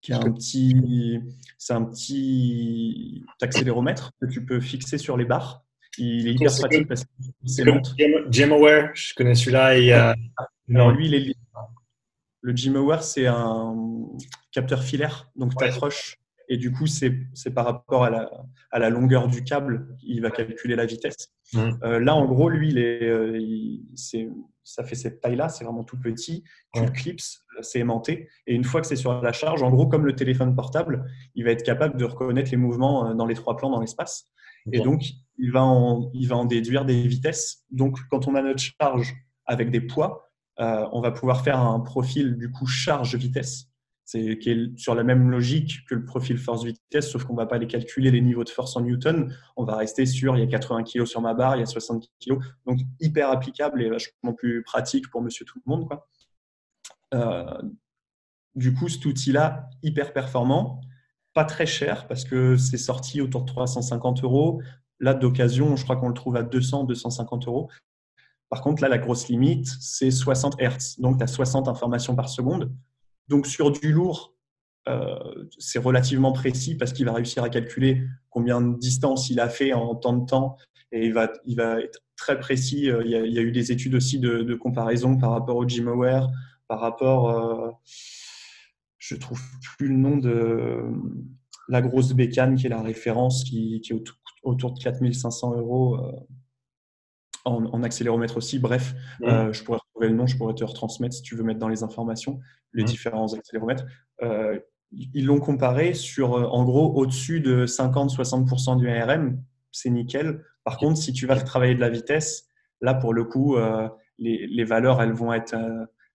qui 0.04 0.12
est 0.12 0.16
un 0.16 0.32
petit, 0.32 1.20
c'est 1.58 1.74
un 1.74 1.84
petit 1.84 3.24
accéléromètre 3.42 4.12
que 4.22 4.28
tu 4.28 4.46
peux 4.46 4.60
fixer 4.60 4.98
sur 4.98 5.18
les 5.18 5.26
barres. 5.26 5.63
Il 5.98 6.28
est 6.28 6.34
hyper 6.34 6.52
pratique 6.56 6.88
parce 6.88 7.06
que 7.06 7.10
c'est 7.46 7.63
long. 7.63 7.82
GymAware, 8.30 8.92
je 8.94 9.13
connais 9.16 9.34
celui-là. 9.34 9.78
Et, 9.78 9.94
euh, 9.94 10.13
Non, 10.68 10.92
lui, 10.92 11.08
il 11.08 11.16
est... 11.16 11.36
le 12.42 12.56
GymAware, 12.56 13.02
c'est 13.02 13.28
un 13.28 13.76
capteur 14.52 14.84
filaire. 14.84 15.32
Donc, 15.36 15.56
tu 15.58 15.63
accroches 15.63 16.20
et 16.50 16.58
du 16.58 16.72
coup, 16.72 16.88
c'est 16.88 17.16
par 17.56 17.66
rapport 17.66 18.04
à 18.04 18.10
la, 18.10 18.30
à 18.72 18.80
la, 18.80 18.89
longueur 18.89 19.30
du 19.30 19.44
câble, 19.44 19.88
il 20.04 20.22
va 20.22 20.32
calculer 20.32 20.76
la 20.76 20.86
vitesse. 20.86 21.32
Mmh. 21.54 21.72
Euh, 21.84 22.00
là, 22.00 22.16
en 22.16 22.26
gros, 22.26 22.50
lui, 22.50 22.70
il 22.70 22.78
est, 22.78 23.04
euh, 23.04 23.39
ça 24.63 24.84
fait 24.84 24.95
cette 24.95 25.21
taille-là, 25.21 25.49
c'est 25.49 25.63
vraiment 25.63 25.84
tout 25.84 25.99
petit. 25.99 26.43
Tu 26.73 26.82
le 26.82 26.89
clips, 26.89 27.21
c'est 27.62 27.80
aimanté. 27.80 28.30
Et 28.47 28.56
une 28.56 28.63
fois 28.63 28.82
que 28.82 28.88
c'est 28.88 28.95
sur 28.95 29.21
la 29.21 29.34
charge, 29.34 29.63
en 29.63 29.69
gros, 29.69 29.88
comme 29.88 30.06
le 30.06 30.15
téléphone 30.15 30.56
portable, 30.56 31.06
il 31.36 31.43
va 31.45 31.52
être 31.52 31.63
capable 31.63 31.97
de 31.97 32.06
reconnaître 32.06 32.52
les 32.52 32.58
mouvements 32.58 33.10
euh, 33.10 33.13
dans 33.13 33.26
les 33.26 33.36
trois 33.36 33.58
plans 33.58 33.69
dans 33.69 33.82
l'espace. 33.82 34.30
Et 34.71 34.80
donc, 34.80 35.04
il 35.38 35.52
va, 35.52 35.62
en, 35.62 36.10
il 36.13 36.28
va 36.30 36.38
en 36.38 36.45
déduire 36.45 36.86
des 36.86 37.06
vitesses. 37.06 37.63
Donc, 37.69 37.99
quand 38.10 38.28
on 38.28 38.36
a 38.36 38.41
notre 38.41 38.62
charge 38.62 39.13
avec 39.45 39.71
des 39.71 39.82
poids, 39.82 40.30
euh, 40.60 40.88
on 40.93 41.02
va 41.02 41.12
pouvoir 41.12 41.43
faire 41.43 41.60
un 41.60 41.80
profil 41.82 42.38
du 42.38 42.49
coup 42.49 42.65
charge-vitesse. 42.65 43.65
Qui 44.13 44.49
est 44.52 44.78
sur 44.78 44.93
la 44.93 45.04
même 45.04 45.32
logique 45.32 45.86
que 45.89 45.95
le 45.95 46.06
profil 46.06 46.38
force-vitesse, 46.38 47.10
sauf 47.10 47.23
qu'on 47.23 47.34
ne 47.34 47.39
va 47.39 47.47
pas 47.47 47.58
les 47.58 47.65
calculer 47.65 48.12
les 48.12 48.21
niveaux 48.21 48.43
de 48.43 48.49
force 48.49 48.76
en 48.76 48.82
newton. 48.82 49.36
On 49.56 49.63
va 49.63 49.76
rester 49.76 50.06
sur 50.06 50.38
il 50.38 50.41
y 50.41 50.43
a 50.43 50.47
80 50.47 50.84
kg 50.84 51.06
sur 51.06 51.19
ma 51.21 51.34
barre, 51.34 51.56
il 51.56 51.60
y 51.60 51.63
a 51.63 51.65
60 51.65 52.08
kg. 52.19 52.38
Donc 52.67 52.80
hyper 52.99 53.30
applicable 53.30 53.82
et 53.82 53.89
vachement 53.89 54.34
plus 54.34 54.62
pratique 54.62 55.10
pour 55.10 55.23
monsieur 55.23 55.45
tout 55.45 55.60
le 55.65 55.69
monde. 55.69 55.89
Euh, 57.15 57.62
du 58.56 58.73
coup, 58.73 58.88
cet 58.88 59.04
outil-là, 59.06 59.69
hyper 59.82 60.13
performant, 60.13 60.82
pas 61.34 61.45
très 61.45 61.65
cher 61.65 62.08
parce 62.08 62.23
que 62.23 62.56
c'est 62.56 62.78
sorti 62.78 63.19
autour 63.19 63.41
de 63.41 63.47
350 63.47 64.23
euros. 64.23 64.62
Là, 64.99 65.13
d'occasion, 65.13 65.76
je 65.76 65.84
crois 65.84 65.95
qu'on 65.95 66.10
le 66.10 66.13
trouve 66.13 66.36
à 66.36 66.43
200, 66.43 66.84
250 66.84 67.47
euros. 67.47 67.69
Par 68.49 68.62
contre, 68.62 68.84
là, 68.84 68.89
la 68.89 68.99
grosse 68.99 69.28
limite, 69.28 69.67
c'est 69.80 70.12
60 70.12 70.62
Hz. 70.62 70.99
Donc, 70.99 71.17
tu 71.17 71.23
as 71.23 71.28
60 71.28 71.67
informations 71.67 72.15
par 72.15 72.30
seconde. 72.30 72.71
Donc, 73.27 73.47
sur 73.47 73.71
du 73.71 73.91
lourd, 73.91 74.36
euh, 74.88 75.17
c'est 75.57 75.79
relativement 75.79 76.33
précis 76.33 76.75
parce 76.75 76.91
qu'il 76.91 77.05
va 77.05 77.13
réussir 77.13 77.43
à 77.43 77.49
calculer 77.49 78.05
combien 78.29 78.62
de 78.62 78.77
distance 78.77 79.29
il 79.29 79.39
a 79.39 79.47
fait 79.47 79.73
en 79.73 79.95
temps 79.95 80.13
de 80.13 80.25
temps 80.25 80.57
et 80.91 81.05
il 81.05 81.13
va, 81.13 81.31
il 81.45 81.55
va 81.55 81.79
être 81.79 81.99
très 82.17 82.39
précis. 82.39 82.89
Euh, 82.89 83.01
il 83.05 83.12
y, 83.12 83.15
a, 83.15 83.25
il 83.25 83.33
y 83.33 83.39
a 83.39 83.41
eu 83.41 83.51
des 83.51 83.71
études 83.71 83.95
aussi 83.95 84.19
de, 84.19 84.41
de, 84.41 84.55
comparaison 84.55 85.17
par 85.17 85.31
rapport 85.31 85.55
au 85.55 85.67
GymAware, 85.67 86.27
par 86.67 86.79
rapport, 86.81 87.29
euh, 87.29 87.71
je 88.97 89.15
trouve 89.15 89.41
plus 89.77 89.88
le 89.88 89.95
nom 89.95 90.17
de 90.17 90.83
la 91.69 91.81
grosse 91.81 92.13
bécane 92.13 92.55
qui 92.55 92.65
est 92.65 92.69
la 92.69 92.81
référence 92.81 93.43
qui, 93.43 93.81
qui 93.81 93.93
est 93.93 93.95
autour, 93.95 94.17
autour 94.43 94.73
de 94.73 94.79
4500 94.79 95.57
euros. 95.57 95.95
Euh, 95.95 96.12
en, 97.45 97.83
accéléromètre 97.83 98.38
aussi. 98.38 98.59
Bref, 98.59 98.95
euh, 99.23 99.51
je 99.51 99.63
pourrais 99.63 99.79
retrouver 100.04 100.10
le 100.10 100.16
nom, 100.16 100.28
je 100.28 100.38
pourrais 100.38 100.54
te 100.54 100.63
retransmettre 100.63 101.16
si 101.16 101.22
tu 101.22 101.36
veux 101.36 101.44
mettre 101.44 101.60
dans 101.60 101.70
les 101.70 101.84
informations 101.84 102.39
les 102.74 102.84
différents 102.84 103.34
accéléromètres. 103.34 103.86
Euh, 104.22 104.60
ils 104.92 105.26
l'ont 105.26 105.39
comparé 105.39 105.94
sur, 105.94 106.36
euh, 106.36 106.46
en 106.46 106.63
gros, 106.63 106.94
au-dessus 106.96 107.39
de 107.39 107.66
50-60% 107.66 108.78
du 108.78 108.89
ARM, 108.89 109.42
c'est 109.72 109.89
nickel. 109.89 110.44
Par 110.63 110.78
contre, 110.78 110.98
si 110.98 111.13
tu 111.13 111.26
vas 111.26 111.36
travailler 111.42 111.76
de 111.76 111.80
la 111.80 111.89
vitesse, 111.89 112.48
là, 112.82 112.94
pour 112.94 113.13
le 113.13 113.24
coup, 113.24 113.58
les, 114.18 114.48
les, 114.48 114.63
valeurs, 114.63 115.02
elles 115.02 115.12
vont 115.12 115.34
être, 115.34 115.56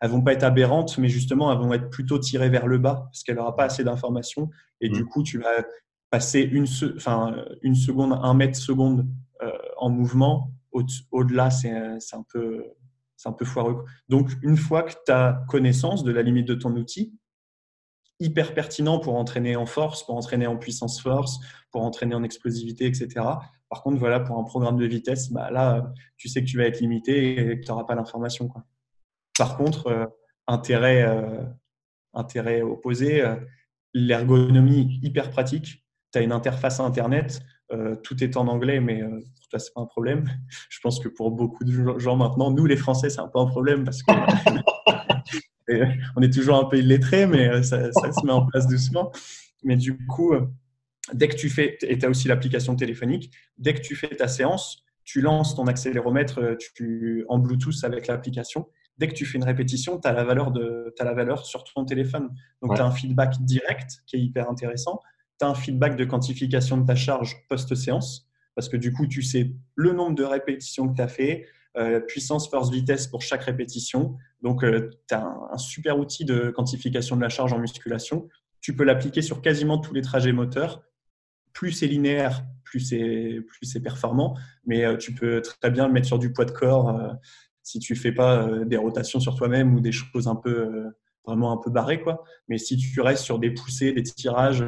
elles 0.00 0.10
vont 0.10 0.22
pas 0.22 0.32
être 0.32 0.44
aberrantes, 0.44 0.96
mais 0.98 1.08
justement, 1.08 1.52
elles 1.52 1.58
vont 1.58 1.72
être 1.72 1.90
plutôt 1.90 2.18
tirées 2.18 2.48
vers 2.48 2.66
le 2.66 2.78
bas 2.78 3.08
parce 3.10 3.22
qu'elle 3.24 3.36
n'aura 3.36 3.56
pas 3.56 3.64
assez 3.64 3.84
d'informations. 3.84 4.48
Et 4.80 4.88
du 4.88 5.02
mmh. 5.02 5.08
coup, 5.08 5.22
tu 5.22 5.38
vas 5.38 5.64
passer 6.10 6.40
une, 6.40 6.66
enfin, 6.96 7.44
une 7.62 7.74
seconde, 7.74 8.18
un 8.22 8.34
mètre 8.34 8.56
seconde 8.56 9.06
en 9.76 9.90
mouvement 9.90 10.52
au-delà, 11.10 11.50
c'est 11.50 11.70
un, 11.70 12.24
peu, 12.32 12.64
un 13.26 13.32
peu 13.32 13.44
foireux. 13.44 13.84
Donc, 14.08 14.30
une 14.42 14.56
fois 14.56 14.82
que 14.82 14.92
tu 15.04 15.12
as 15.12 15.44
connaissance 15.48 16.04
de 16.04 16.12
la 16.12 16.22
limite 16.22 16.46
de 16.46 16.54
ton 16.54 16.70
outil, 16.76 17.18
hyper 18.20 18.54
pertinent 18.54 18.98
pour 18.98 19.16
entraîner 19.16 19.56
en 19.56 19.66
force, 19.66 20.04
pour 20.04 20.16
entraîner 20.16 20.46
en 20.46 20.56
puissance 20.56 21.00
force, 21.00 21.38
pour 21.70 21.82
entraîner 21.82 22.14
en 22.14 22.22
explosivité, 22.22 22.86
etc. 22.86 23.08
Par 23.68 23.82
contre, 23.82 23.98
voilà, 23.98 24.20
pour 24.20 24.38
un 24.38 24.44
programme 24.44 24.76
de 24.76 24.86
vitesse, 24.86 25.30
bah 25.30 25.50
là, 25.50 25.92
tu 26.16 26.28
sais 26.28 26.42
que 26.42 26.48
tu 26.48 26.56
vas 26.56 26.64
être 26.64 26.80
limité 26.80 27.52
et 27.52 27.60
que 27.60 27.64
tu 27.64 27.70
n'auras 27.70 27.84
pas 27.84 27.94
l'information. 27.94 28.50
Par 29.38 29.56
contre, 29.56 29.86
euh, 29.88 30.06
intérêt, 30.46 31.02
euh, 31.02 31.44
intérêt 32.14 32.62
opposé, 32.62 33.22
euh, 33.22 33.36
l'ergonomie 33.94 34.98
hyper 35.02 35.30
pratique. 35.30 35.84
Tu 36.12 36.18
as 36.18 36.22
une 36.22 36.32
interface 36.32 36.80
Internet, 36.80 37.40
tout 38.02 38.22
est 38.24 38.36
en 38.36 38.48
anglais, 38.48 38.80
mais 38.80 39.02
toi, 39.50 39.58
c'est 39.58 39.72
pas 39.72 39.80
un 39.80 39.86
problème. 39.86 40.28
Je 40.70 40.78
pense 40.80 41.00
que 41.00 41.08
pour 41.08 41.30
beaucoup 41.30 41.64
de 41.64 41.98
gens 41.98 42.16
maintenant, 42.16 42.50
nous 42.50 42.66
les 42.66 42.76
Français, 42.76 43.10
c'est 43.10 43.20
un 43.20 43.28
peu 43.28 43.38
un 43.38 43.46
problème 43.46 43.84
parce 43.84 44.02
qu'on 44.02 44.14
est 46.22 46.32
toujours 46.32 46.56
un 46.56 46.64
peu 46.64 46.78
illettrés, 46.78 47.26
mais 47.26 47.48
euh, 47.48 47.62
ça, 47.62 47.92
se 47.92 48.26
met 48.26 48.32
en 48.32 48.46
place 48.46 48.66
doucement. 48.66 49.12
Mais 49.64 49.76
du 49.76 49.96
coup, 50.06 50.32
euh, 50.34 50.46
dès 51.12 51.28
que 51.28 51.36
tu 51.36 51.48
fais, 51.50 51.78
et 51.82 51.98
tu 51.98 52.06
as 52.06 52.08
aussi 52.08 52.28
l'application 52.28 52.76
téléphonique, 52.76 53.32
dès 53.58 53.74
que 53.74 53.80
tu 53.80 53.96
fais 53.96 54.08
ta 54.08 54.28
séance, 54.28 54.84
tu 55.04 55.20
lances 55.20 55.54
ton 55.56 55.66
accéléromètre 55.66 56.40
euh, 56.40 56.56
tu, 56.74 57.24
en 57.28 57.38
Bluetooth 57.38 57.84
avec 57.84 58.06
l'application. 58.06 58.68
Dès 58.98 59.08
que 59.08 59.14
tu 59.14 59.24
fais 59.26 59.38
une 59.38 59.44
répétition, 59.44 60.00
tu 60.00 60.08
as, 60.08 60.12
la 60.12 60.24
valeur 60.24 60.50
de, 60.50 60.92
as 60.98 61.04
la 61.04 61.14
valeur 61.14 61.46
sur 61.46 61.62
ton 61.64 61.84
téléphone. 61.84 62.30
Donc, 62.62 62.74
tu 62.74 62.80
as 62.80 62.84
un 62.84 62.90
feedback 62.90 63.40
direct 63.40 64.02
qui 64.06 64.16
est 64.16 64.20
hyper 64.20 64.50
intéressant. 64.50 65.00
Tu 65.38 65.44
as 65.44 65.48
un 65.48 65.54
feedback 65.54 65.96
de 65.96 66.04
quantification 66.04 66.78
de 66.78 66.86
ta 66.86 66.94
charge 66.94 67.36
post-séance 67.48 68.28
parce 68.58 68.68
que 68.68 68.76
du 68.76 68.92
coup, 68.92 69.06
tu 69.06 69.22
sais 69.22 69.52
le 69.76 69.92
nombre 69.92 70.16
de 70.16 70.24
répétitions 70.24 70.88
que 70.88 70.96
tu 70.96 71.00
as 71.00 71.06
fait, 71.06 71.46
euh, 71.76 72.00
puissance, 72.00 72.50
force, 72.50 72.72
vitesse 72.72 73.06
pour 73.06 73.22
chaque 73.22 73.44
répétition. 73.44 74.16
Donc, 74.42 74.64
euh, 74.64 74.90
tu 75.08 75.14
as 75.14 75.24
un, 75.52 75.58
super 75.58 75.96
outil 75.96 76.24
de 76.24 76.50
quantification 76.50 77.14
de 77.14 77.20
la 77.20 77.28
charge 77.28 77.52
en 77.52 77.60
musculation. 77.60 78.28
Tu 78.60 78.74
peux 78.74 78.82
l'appliquer 78.82 79.22
sur 79.22 79.42
quasiment 79.42 79.78
tous 79.78 79.94
les 79.94 80.02
trajets 80.02 80.32
moteurs. 80.32 80.82
Plus 81.52 81.70
c'est 81.70 81.86
linéaire, 81.86 82.42
plus 82.64 82.80
c'est 82.80 83.38
plus 83.46 83.64
c'est 83.64 83.80
performant. 83.80 84.36
Mais 84.66 84.84
euh, 84.84 84.96
tu 84.96 85.14
peux 85.14 85.40
très 85.40 85.70
bien 85.70 85.86
le 85.86 85.92
mettre 85.92 86.08
sur 86.08 86.18
du 86.18 86.32
poids 86.32 86.44
de 86.44 86.50
corps 86.50 87.00
si 87.62 87.78
tu 87.78 87.94
fais 87.94 88.10
pas 88.10 88.48
des 88.64 88.76
rotations 88.76 89.20
sur 89.20 89.36
toi-même 89.36 89.72
ou 89.72 89.80
des 89.80 89.92
choses 89.92 90.26
un 90.26 90.34
peu 90.34 90.90
vraiment 91.24 91.52
un 91.52 91.58
peu 91.58 91.70
barrées 91.70 92.00
quoi. 92.00 92.24
Mais 92.48 92.58
si 92.58 92.76
tu 92.76 93.00
restes 93.00 93.22
sur 93.22 93.38
des 93.38 93.52
poussées, 93.52 93.92
des 93.92 94.02
tirages 94.02 94.64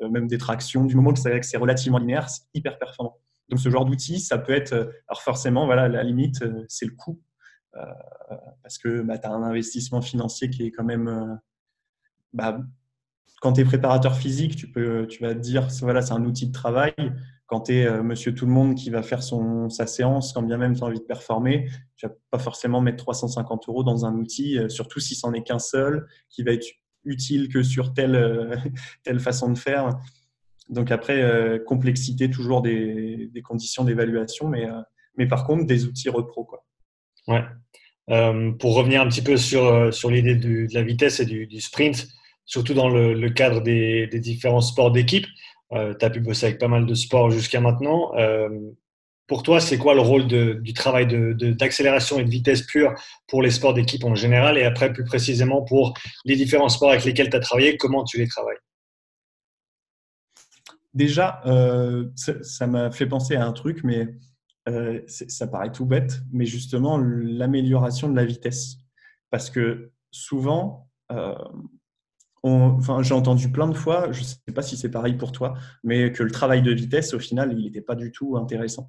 même 0.00 0.26
des 0.26 0.38
tractions. 0.38 0.84
Du 0.84 0.96
moment 0.96 1.12
que 1.12 1.20
c'est 1.20 1.56
relativement 1.56 1.98
linéaire, 1.98 2.28
c'est 2.28 2.42
hyper 2.54 2.78
performant. 2.78 3.18
Donc 3.52 3.60
ce 3.60 3.68
genre 3.68 3.84
d'outil, 3.84 4.18
ça 4.18 4.38
peut 4.38 4.54
être, 4.54 4.72
euh, 4.72 4.90
alors 5.08 5.20
forcément, 5.20 5.66
voilà, 5.66 5.86
la 5.86 6.02
limite, 6.02 6.40
euh, 6.42 6.64
c'est 6.68 6.86
le 6.86 6.92
coût. 6.92 7.20
parce 8.62 8.78
que 8.78 9.02
bah, 9.02 9.18
tu 9.18 9.26
as 9.26 9.30
un 9.30 9.42
investissement 9.42 10.00
financier 10.00 10.48
qui 10.50 10.64
est 10.64 10.70
quand 10.70 10.84
même. 10.84 11.38
Bah, 12.32 12.60
quand 13.42 13.54
tu 13.54 13.60
es 13.60 13.64
préparateur 13.64 14.14
physique, 14.16 14.56
tu, 14.56 14.70
peux, 14.70 15.06
tu 15.06 15.22
vas 15.22 15.34
te 15.34 15.40
dire, 15.40 15.68
voilà, 15.82 16.00
c'est 16.00 16.12
un 16.14 16.24
outil 16.24 16.46
de 16.46 16.52
travail. 16.52 16.94
Quand 17.46 17.62
tu 17.62 17.74
es 17.74 18.02
monsieur 18.02 18.34
tout 18.34 18.46
le 18.46 18.52
monde 18.52 18.74
qui 18.74 18.88
va 18.88 19.02
faire 19.02 19.22
son, 19.22 19.68
sa 19.68 19.86
séance, 19.86 20.32
quand 20.32 20.42
bien 20.42 20.56
même 20.56 20.74
tu 20.74 20.82
as 20.82 20.86
envie 20.86 21.00
de 21.00 21.04
performer, 21.04 21.68
tu 21.96 22.06
vas 22.06 22.14
pas 22.30 22.38
forcément 22.38 22.80
mettre 22.80 23.04
350 23.04 23.68
euros 23.68 23.82
dans 23.82 24.06
un 24.06 24.14
outil, 24.14 24.58
surtout 24.68 25.00
si 25.00 25.14
c'en 25.14 25.32
est 25.32 25.42
qu'un 25.42 25.58
seul, 25.58 26.06
qui 26.30 26.42
va 26.42 26.52
être 26.52 26.66
utile 27.04 27.48
que 27.48 27.62
sur 27.62 27.94
telle, 27.94 28.14
euh, 28.14 28.56
telle 29.04 29.20
façon 29.20 29.50
de 29.50 29.58
faire. 29.58 29.98
Donc 30.68 30.90
après, 30.90 31.20
euh, 31.20 31.58
complexité 31.58 32.30
toujours 32.30 32.62
des, 32.62 33.28
des 33.32 33.42
conditions 33.42 33.84
d'évaluation, 33.84 34.48
mais, 34.48 34.66
euh, 34.66 34.80
mais 35.16 35.26
par 35.26 35.44
contre, 35.44 35.66
des 35.66 35.84
outils 35.86 36.08
repro. 36.08 36.44
Quoi. 36.44 36.64
Ouais. 37.28 37.44
pour 38.58 38.74
revenir 38.74 39.00
un 39.00 39.08
petit 39.08 39.22
peu 39.22 39.36
sur, 39.36 39.94
sur 39.94 40.10
l'idée 40.10 40.34
de 40.34 40.66
la 40.72 40.82
vitesse 40.82 41.20
et 41.20 41.26
du, 41.26 41.60
sprint, 41.60 42.08
surtout 42.44 42.74
dans 42.74 42.88
le, 42.88 43.30
cadre 43.30 43.60
des, 43.60 44.08
des, 44.08 44.18
différents 44.18 44.60
sports 44.60 44.90
d'équipe, 44.90 45.26
tu 45.70 46.04
as 46.04 46.10
pu 46.10 46.20
bosser 46.20 46.46
avec 46.46 46.58
pas 46.58 46.66
mal 46.66 46.84
de 46.84 46.94
sports 46.94 47.30
jusqu'à 47.30 47.60
maintenant. 47.60 48.10
Pour 49.26 49.42
toi, 49.42 49.60
c'est 49.60 49.78
quoi 49.78 49.94
le 49.94 50.00
rôle 50.00 50.26
du 50.26 50.72
travail 50.74 51.06
d'accélération 51.06 52.18
et 52.18 52.24
de 52.24 52.30
vitesse 52.30 52.62
pure 52.62 52.94
pour 53.28 53.40
les 53.40 53.50
sports 53.50 53.72
d'équipe 53.72 54.04
en 54.04 54.14
général 54.14 54.58
et 54.58 54.64
après 54.64 54.92
plus 54.92 55.04
précisément 55.04 55.62
pour 55.62 55.94
les 56.24 56.36
différents 56.36 56.68
sports 56.68 56.90
avec 56.90 57.04
lesquels 57.04 57.30
tu 57.30 57.36
as 57.36 57.40
travaillé, 57.40 57.76
comment 57.76 58.04
tu 58.04 58.18
les 58.18 58.28
travailles? 58.28 58.58
Déjà, 60.94 61.40
euh, 61.46 62.10
ça 62.14 62.66
m'a 62.66 62.90
fait 62.90 63.06
penser 63.06 63.36
à 63.36 63.46
un 63.46 63.52
truc, 63.52 63.82
mais 63.84 64.08
euh, 64.68 65.00
ça 65.06 65.46
paraît 65.46 65.72
tout 65.72 65.86
bête, 65.86 66.20
mais 66.32 66.44
justement 66.44 66.98
l'amélioration 66.98 68.08
de 68.08 68.16
la 68.16 68.24
vitesse. 68.24 68.76
Parce 69.30 69.48
que 69.48 69.92
souvent, 70.10 70.90
euh, 71.10 71.34
enfin, 72.42 73.02
j'ai 73.02 73.14
entendu 73.14 73.50
plein 73.50 73.68
de 73.68 73.74
fois, 73.74 74.10
je 74.12 74.20
ne 74.20 74.24
sais 74.24 74.36
pas 74.54 74.62
si 74.62 74.76
c'est 74.76 74.90
pareil 74.90 75.14
pour 75.14 75.32
toi, 75.32 75.54
mais 75.84 76.12
que 76.12 76.22
le 76.22 76.30
travail 76.30 76.62
de 76.62 76.72
vitesse, 76.72 77.14
au 77.14 77.18
final, 77.18 77.52
il 77.52 77.64
n'était 77.64 77.80
pas 77.80 77.94
du 77.94 78.10
tout 78.10 78.36
intéressant 78.36 78.88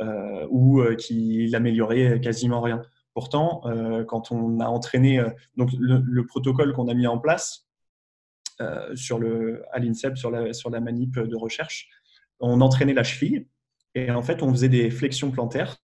euh, 0.00 0.46
ou 0.50 0.80
euh, 0.80 0.94
qu'il 0.94 1.54
améliorait 1.54 2.20
quasiment 2.20 2.60
rien. 2.60 2.82
Pourtant, 3.14 3.62
euh, 3.66 4.04
quand 4.04 4.30
on 4.30 4.60
a 4.60 4.66
entraîné 4.66 5.24
donc 5.56 5.70
le, 5.78 6.26
protocole 6.26 6.72
qu'on 6.74 6.88
a 6.88 6.94
mis 6.94 7.06
en 7.06 7.18
place 7.18 7.66
sur 8.94 9.18
le, 9.18 9.64
à 9.72 9.78
l'INSEP, 9.78 10.16
sur 10.16 10.30
la, 10.30 10.52
sur 10.54 10.70
la 10.70 10.80
manip 10.80 11.18
de 11.18 11.36
recherche, 11.36 11.88
on 12.40 12.60
entraînait 12.60 12.94
la 12.94 13.04
cheville 13.04 13.46
et 13.94 14.10
en 14.10 14.22
fait, 14.22 14.42
on 14.42 14.50
faisait 14.50 14.68
des 14.68 14.90
flexions 14.90 15.30
plantaires 15.30 15.76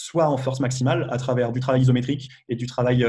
soit 0.00 0.28
en 0.28 0.36
force 0.36 0.60
maximale 0.60 1.08
à 1.10 1.18
travers 1.18 1.52
du 1.52 1.60
travail 1.60 1.82
isométrique 1.82 2.30
et 2.48 2.56
du 2.56 2.66
travail 2.66 3.04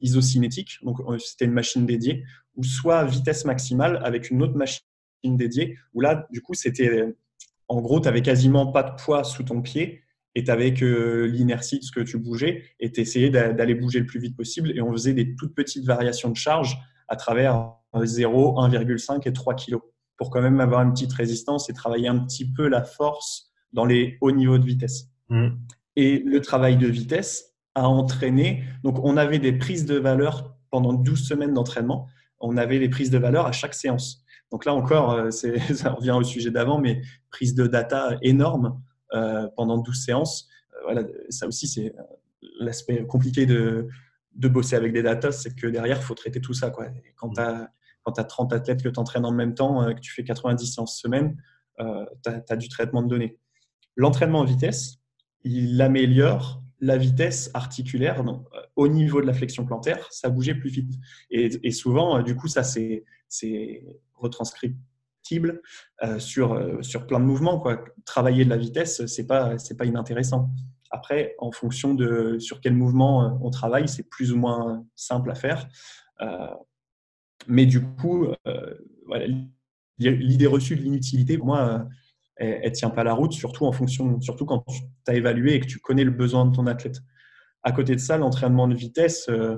isocinétique, 0.00 0.78
donc 0.82 1.00
euh, 1.00 1.18
c'était 1.18 1.46
une 1.46 1.52
machine 1.52 1.86
dédiée, 1.86 2.24
ou 2.56 2.62
soit 2.62 3.04
vitesse 3.04 3.44
maximale 3.44 4.00
avec 4.04 4.30
une 4.30 4.42
autre 4.42 4.54
machine 4.54 4.82
dédiée, 5.24 5.78
où 5.94 6.00
là, 6.00 6.26
du 6.30 6.40
coup, 6.40 6.54
c'était 6.54 7.14
en 7.68 7.80
gros, 7.80 7.98
tu 7.98 8.04
n'avais 8.04 8.22
quasiment 8.22 8.70
pas 8.70 8.82
de 8.82 9.02
poids 9.02 9.24
sous 9.24 9.42
ton 9.42 9.62
pied 9.62 10.02
et 10.34 10.44
tu 10.44 10.50
avais 10.50 10.74
que 10.74 11.24
l'inertie 11.24 11.78
de 11.78 11.84
ce 11.84 11.92
que 11.92 12.00
tu 12.00 12.18
bougeais 12.18 12.62
et 12.78 12.92
tu 12.92 13.00
essayais 13.00 13.30
d'aller 13.30 13.74
bouger 13.74 14.00
le 14.00 14.06
plus 14.06 14.20
vite 14.20 14.36
possible 14.36 14.76
et 14.76 14.82
on 14.82 14.92
faisait 14.92 15.14
des 15.14 15.34
toutes 15.34 15.54
petites 15.54 15.86
variations 15.86 16.28
de 16.28 16.36
charge 16.36 16.76
à 17.08 17.16
travers 17.16 17.72
0, 17.94 18.60
1,5 18.60 19.26
et 19.26 19.32
3 19.32 19.54
kg 19.54 19.76
pour 20.16 20.30
quand 20.30 20.42
même 20.42 20.60
avoir 20.60 20.82
une 20.82 20.92
petite 20.92 21.12
résistance 21.12 21.70
et 21.70 21.72
travailler 21.72 22.08
un 22.08 22.18
petit 22.18 22.52
peu 22.52 22.68
la 22.68 22.84
force 22.84 23.50
dans 23.72 23.86
les 23.86 24.18
hauts 24.20 24.30
niveaux 24.30 24.58
de 24.58 24.66
vitesse. 24.66 25.08
Mmh. 25.30 25.48
Et 25.96 26.18
le 26.18 26.40
travail 26.40 26.76
de 26.76 26.86
vitesse, 26.86 27.54
à 27.74 27.88
entraîner. 27.88 28.64
Donc, 28.82 28.98
on 29.02 29.16
avait 29.16 29.38
des 29.38 29.52
prises 29.52 29.84
de 29.84 29.96
valeur 29.96 30.56
pendant 30.70 30.92
12 30.92 31.26
semaines 31.26 31.54
d'entraînement. 31.54 32.08
On 32.40 32.56
avait 32.56 32.78
les 32.78 32.88
prises 32.88 33.10
de 33.10 33.18
valeur 33.18 33.46
à 33.46 33.52
chaque 33.52 33.74
séance. 33.74 34.24
Donc 34.50 34.64
là 34.64 34.74
encore, 34.74 35.12
euh, 35.12 35.30
ça 35.74 35.90
revient 35.90 36.12
au 36.12 36.22
sujet 36.22 36.50
d'avant, 36.50 36.78
mais 36.78 37.02
prise 37.30 37.54
de 37.54 37.66
data 37.66 38.16
énorme 38.22 38.80
euh, 39.12 39.48
pendant 39.56 39.78
12 39.78 40.04
séances. 40.04 40.48
Euh, 40.74 40.78
voilà, 40.84 41.02
ça 41.28 41.48
aussi, 41.48 41.66
c'est 41.66 41.92
l'aspect 42.60 43.04
compliqué 43.06 43.46
de, 43.46 43.88
de 44.36 44.48
bosser 44.48 44.76
avec 44.76 44.92
des 44.92 45.02
data, 45.02 45.32
c'est 45.32 45.54
que 45.54 45.66
derrière, 45.66 45.96
il 45.96 46.02
faut 46.02 46.14
traiter 46.14 46.40
tout 46.40 46.54
ça. 46.54 46.70
Quoi. 46.70 46.86
quand 47.16 47.30
tu 47.30 47.40
as, 47.40 47.68
as, 48.04 48.24
30 48.24 48.52
athlètes 48.52 48.82
que 48.82 48.88
tu 48.88 49.00
entraînes 49.00 49.24
en 49.24 49.32
même 49.32 49.54
temps, 49.54 49.92
que 49.92 50.00
tu 50.00 50.12
fais 50.12 50.22
90 50.22 50.66
séances 50.66 51.00
semaine, 51.00 51.36
tu 51.78 51.84
as, 51.84 52.42
as, 52.48 52.56
du 52.56 52.68
traitement 52.68 53.02
de 53.02 53.08
données. 53.08 53.38
L'entraînement 53.96 54.40
en 54.40 54.44
vitesse, 54.44 55.00
il 55.44 55.80
améliore 55.80 56.62
la 56.80 56.96
vitesse 56.96 57.50
articulaire 57.54 58.24
donc, 58.24 58.46
au 58.76 58.88
niveau 58.88 59.20
de 59.20 59.26
la 59.26 59.32
flexion 59.32 59.64
plantaire, 59.64 60.06
ça 60.10 60.28
bougeait 60.28 60.54
plus 60.54 60.70
vite. 60.70 60.94
Et, 61.30 61.70
souvent, 61.70 62.22
du 62.22 62.34
coup, 62.34 62.48
ça 62.48 62.62
c'est 62.62 63.04
retranscriptible 64.14 65.62
sur, 66.18 66.84
sur 66.84 67.06
plein 67.06 67.20
de 67.20 67.24
mouvements. 67.24 67.64
Travailler 68.04 68.44
de 68.44 68.50
la 68.50 68.56
vitesse, 68.56 69.06
c'est 69.06 69.26
pas 69.26 69.56
pas 69.78 69.84
inintéressant. 69.84 70.50
Après, 70.90 71.34
en 71.38 71.52
fonction 71.52 71.94
de 71.94 72.38
sur 72.38 72.60
quel 72.60 72.74
mouvement 72.74 73.38
on 73.42 73.50
travaille, 73.50 73.88
c'est 73.88 74.08
plus 74.08 74.32
ou 74.32 74.36
moins 74.36 74.84
simple 74.94 75.30
à 75.30 75.34
faire. 75.34 75.68
mais 77.46 77.66
du 77.66 77.82
coup, 77.82 78.26
l'idée 79.98 80.46
reçue 80.46 80.76
de 80.76 80.82
l'inutilité, 80.82 81.38
pour 81.38 81.46
moi, 81.46 81.86
elle, 82.36 82.62
ne 82.64 82.70
tient 82.70 82.90
pas 82.90 83.04
la 83.04 83.14
route, 83.14 83.32
surtout 83.32 83.64
en 83.64 83.72
fonction, 83.72 84.20
surtout 84.20 84.44
quand 84.44 84.64
tu 84.66 84.82
as 85.06 85.14
évalué 85.14 85.54
et 85.54 85.60
que 85.60 85.66
tu 85.66 85.78
connais 85.78 86.04
le 86.04 86.10
besoin 86.10 86.46
de 86.46 86.54
ton 86.54 86.66
athlète. 86.66 86.98
À 87.62 87.72
côté 87.72 87.94
de 87.94 88.00
ça, 88.00 88.18
l'entraînement 88.18 88.68
de 88.68 88.74
vitesse, 88.74 89.26
euh, 89.28 89.56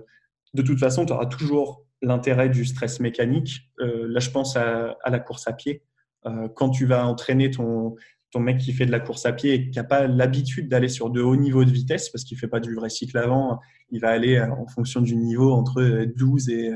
de 0.54 0.62
toute 0.62 0.78
façon, 0.78 1.06
tu 1.06 1.12
auras 1.12 1.26
toujours 1.26 1.84
l'intérêt 2.02 2.48
du 2.48 2.64
stress 2.64 3.00
mécanique. 3.00 3.70
Euh, 3.80 4.06
là, 4.08 4.20
je 4.20 4.30
pense 4.30 4.56
à, 4.56 4.96
la 5.06 5.18
course 5.18 5.48
à 5.48 5.52
pied. 5.52 5.82
Euh, 6.26 6.48
quand 6.54 6.70
tu 6.70 6.86
vas 6.86 7.06
entraîner 7.06 7.50
ton, 7.50 7.96
mec 8.38 8.58
qui 8.58 8.74
fait 8.74 8.84
de 8.84 8.92
la 8.92 9.00
course 9.00 9.24
à 9.24 9.32
pied 9.32 9.54
et 9.54 9.70
qui 9.70 9.78
n'a 9.78 9.84
pas 9.84 10.06
l'habitude 10.06 10.68
d'aller 10.68 10.90
sur 10.90 11.08
de 11.08 11.22
hauts 11.22 11.36
niveaux 11.36 11.64
de 11.64 11.70
vitesse, 11.70 12.10
parce 12.10 12.22
qu'il 12.22 12.36
ne 12.36 12.40
fait 12.40 12.48
pas 12.48 12.60
du 12.60 12.74
vrai 12.74 12.90
cycle 12.90 13.16
avant, 13.16 13.58
il 13.90 13.98
va 13.98 14.10
aller 14.10 14.38
en 14.38 14.66
fonction 14.66 15.00
du 15.00 15.16
niveau 15.16 15.52
entre 15.52 16.04
12 16.04 16.50
et, 16.50 16.70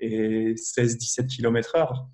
et 0.00 0.52
16-17 0.52 1.26
km/h 1.34 2.04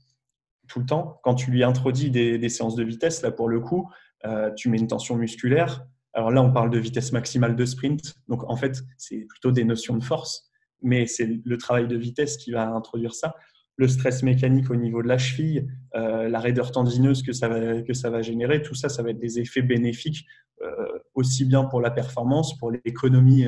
tout 0.68 0.80
le 0.80 0.86
temps. 0.86 1.20
Quand 1.22 1.34
tu 1.34 1.50
lui 1.50 1.62
introduis 1.62 2.10
des, 2.10 2.48
séances 2.48 2.76
de 2.76 2.84
vitesse, 2.84 3.22
là 3.22 3.30
pour 3.30 3.48
le 3.48 3.60
coup, 3.60 3.90
euh, 4.24 4.50
tu 4.54 4.68
mets 4.68 4.78
une 4.78 4.86
tension 4.86 5.16
musculaire. 5.16 5.86
Alors 6.12 6.30
là, 6.30 6.42
on 6.42 6.52
parle 6.52 6.70
de 6.70 6.78
vitesse 6.78 7.12
maximale 7.12 7.56
de 7.56 7.64
sprint. 7.64 8.14
Donc 8.28 8.48
en 8.48 8.56
fait, 8.56 8.80
c'est 8.96 9.26
plutôt 9.28 9.50
des 9.50 9.64
notions 9.64 9.96
de 9.96 10.04
force, 10.04 10.50
mais 10.82 11.06
c'est 11.06 11.40
le 11.44 11.58
travail 11.58 11.88
de 11.88 11.96
vitesse 11.96 12.36
qui 12.36 12.52
va 12.52 12.68
introduire 12.68 13.14
ça. 13.14 13.34
Le 13.76 13.88
stress 13.88 14.22
mécanique 14.22 14.70
au 14.70 14.76
niveau 14.76 15.02
de 15.02 15.08
la 15.08 15.18
cheville, 15.18 15.66
euh, 15.96 16.28
la 16.28 16.38
raideur 16.38 16.70
tendineuse 16.70 17.22
que 17.24 17.32
ça, 17.32 17.48
va, 17.48 17.82
que 17.82 17.92
ça 17.92 18.08
va 18.08 18.22
générer, 18.22 18.62
tout 18.62 18.76
ça, 18.76 18.88
ça 18.88 19.02
va 19.02 19.10
être 19.10 19.18
des 19.18 19.40
effets 19.40 19.62
bénéfiques 19.62 20.24
euh, 20.62 20.98
aussi 21.14 21.44
bien 21.44 21.64
pour 21.64 21.80
la 21.80 21.90
performance, 21.90 22.56
pour 22.58 22.70
l'économie, 22.70 23.46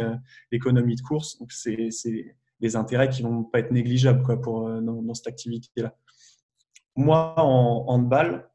l'économie 0.51 0.97
de 0.97 1.03
course. 1.03 1.39
Donc 1.39 1.53
c'est 1.53 1.91
des 2.59 2.75
intérêts 2.75 3.09
qui 3.09 3.23
vont 3.23 3.45
pas 3.45 3.61
être 3.61 3.71
négligeables 3.71 4.23
quoi, 4.25 4.41
pour, 4.41 4.69
dans 4.69 5.15
cette 5.15 5.29
activité-là. 5.29 5.95
Moi, 6.97 7.35
en 7.39 7.85
handball, 7.89 8.49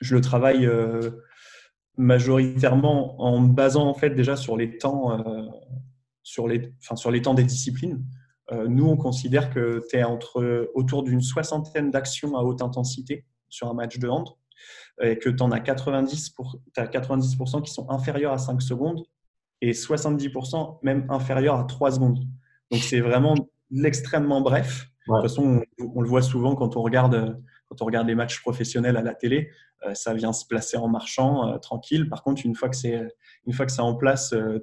je 0.00 0.14
le 0.14 0.20
travaille 0.20 0.66
euh, 0.66 1.10
majoritairement 1.96 3.20
en 3.20 3.40
me 3.40 3.52
basant 3.52 3.86
en 3.86 3.94
fait 3.94 4.10
déjà 4.10 4.36
sur 4.36 4.56
les 4.56 4.78
temps, 4.78 5.18
euh, 5.18 5.46
sur, 6.22 6.48
les, 6.48 6.74
enfin, 6.82 6.96
sur 6.96 7.10
les 7.10 7.22
temps 7.22 7.34
des 7.34 7.44
disciplines. 7.44 8.04
Euh, 8.50 8.66
nous, 8.68 8.86
on 8.86 8.96
considère 8.96 9.50
que 9.50 9.82
tu 9.88 9.96
es 9.96 10.04
entre, 10.04 10.70
autour 10.74 11.02
d'une 11.02 11.22
soixantaine 11.22 11.90
d'actions 11.90 12.36
à 12.36 12.42
haute 12.42 12.60
intensité 12.60 13.24
sur 13.48 13.68
un 13.68 13.74
match 13.74 13.98
de 13.98 14.08
hand 14.08 14.28
et 15.00 15.18
que 15.18 15.30
tu 15.30 15.42
en 15.42 15.50
as 15.50 15.60
90%, 15.60 16.34
pour, 16.34 16.56
as 16.76 16.86
90 16.86 17.36
qui 17.64 17.72
sont 17.72 17.88
inférieurs 17.90 18.32
à 18.32 18.38
5 18.38 18.60
secondes 18.60 19.02
et 19.60 19.72
70% 19.72 20.78
même 20.82 21.06
inférieurs 21.08 21.58
à 21.58 21.64
3 21.64 21.92
secondes. 21.92 22.18
Donc, 22.70 22.80
c'est 22.80 23.00
vraiment 23.00 23.34
l'extrêmement 23.70 24.40
bref. 24.40 24.88
De 25.06 25.14
toute 25.14 25.22
façon, 25.22 25.62
on, 25.80 26.00
le 26.00 26.08
voit 26.08 26.22
souvent 26.22 26.54
quand 26.54 26.76
on 26.76 26.82
regarde 26.82 27.42
quand 27.72 27.80
on 27.82 27.86
regarde 27.86 28.06
les 28.06 28.14
matchs 28.14 28.42
professionnels 28.42 28.98
à 28.98 29.02
la 29.02 29.14
télé, 29.14 29.50
euh, 29.86 29.94
ça 29.94 30.12
vient 30.12 30.34
se 30.34 30.46
placer 30.46 30.76
en 30.76 30.88
marchant 30.88 31.48
euh, 31.48 31.56
tranquille. 31.56 32.06
Par 32.06 32.22
contre, 32.22 32.44
une 32.44 32.54
fois 32.54 32.68
que 32.68 32.76
c'est 32.76 33.08
une 33.46 33.54
fois 33.54 33.64
que 33.64 33.72
c'est 33.72 33.80
en 33.80 33.94
place 33.94 34.34
euh, 34.34 34.58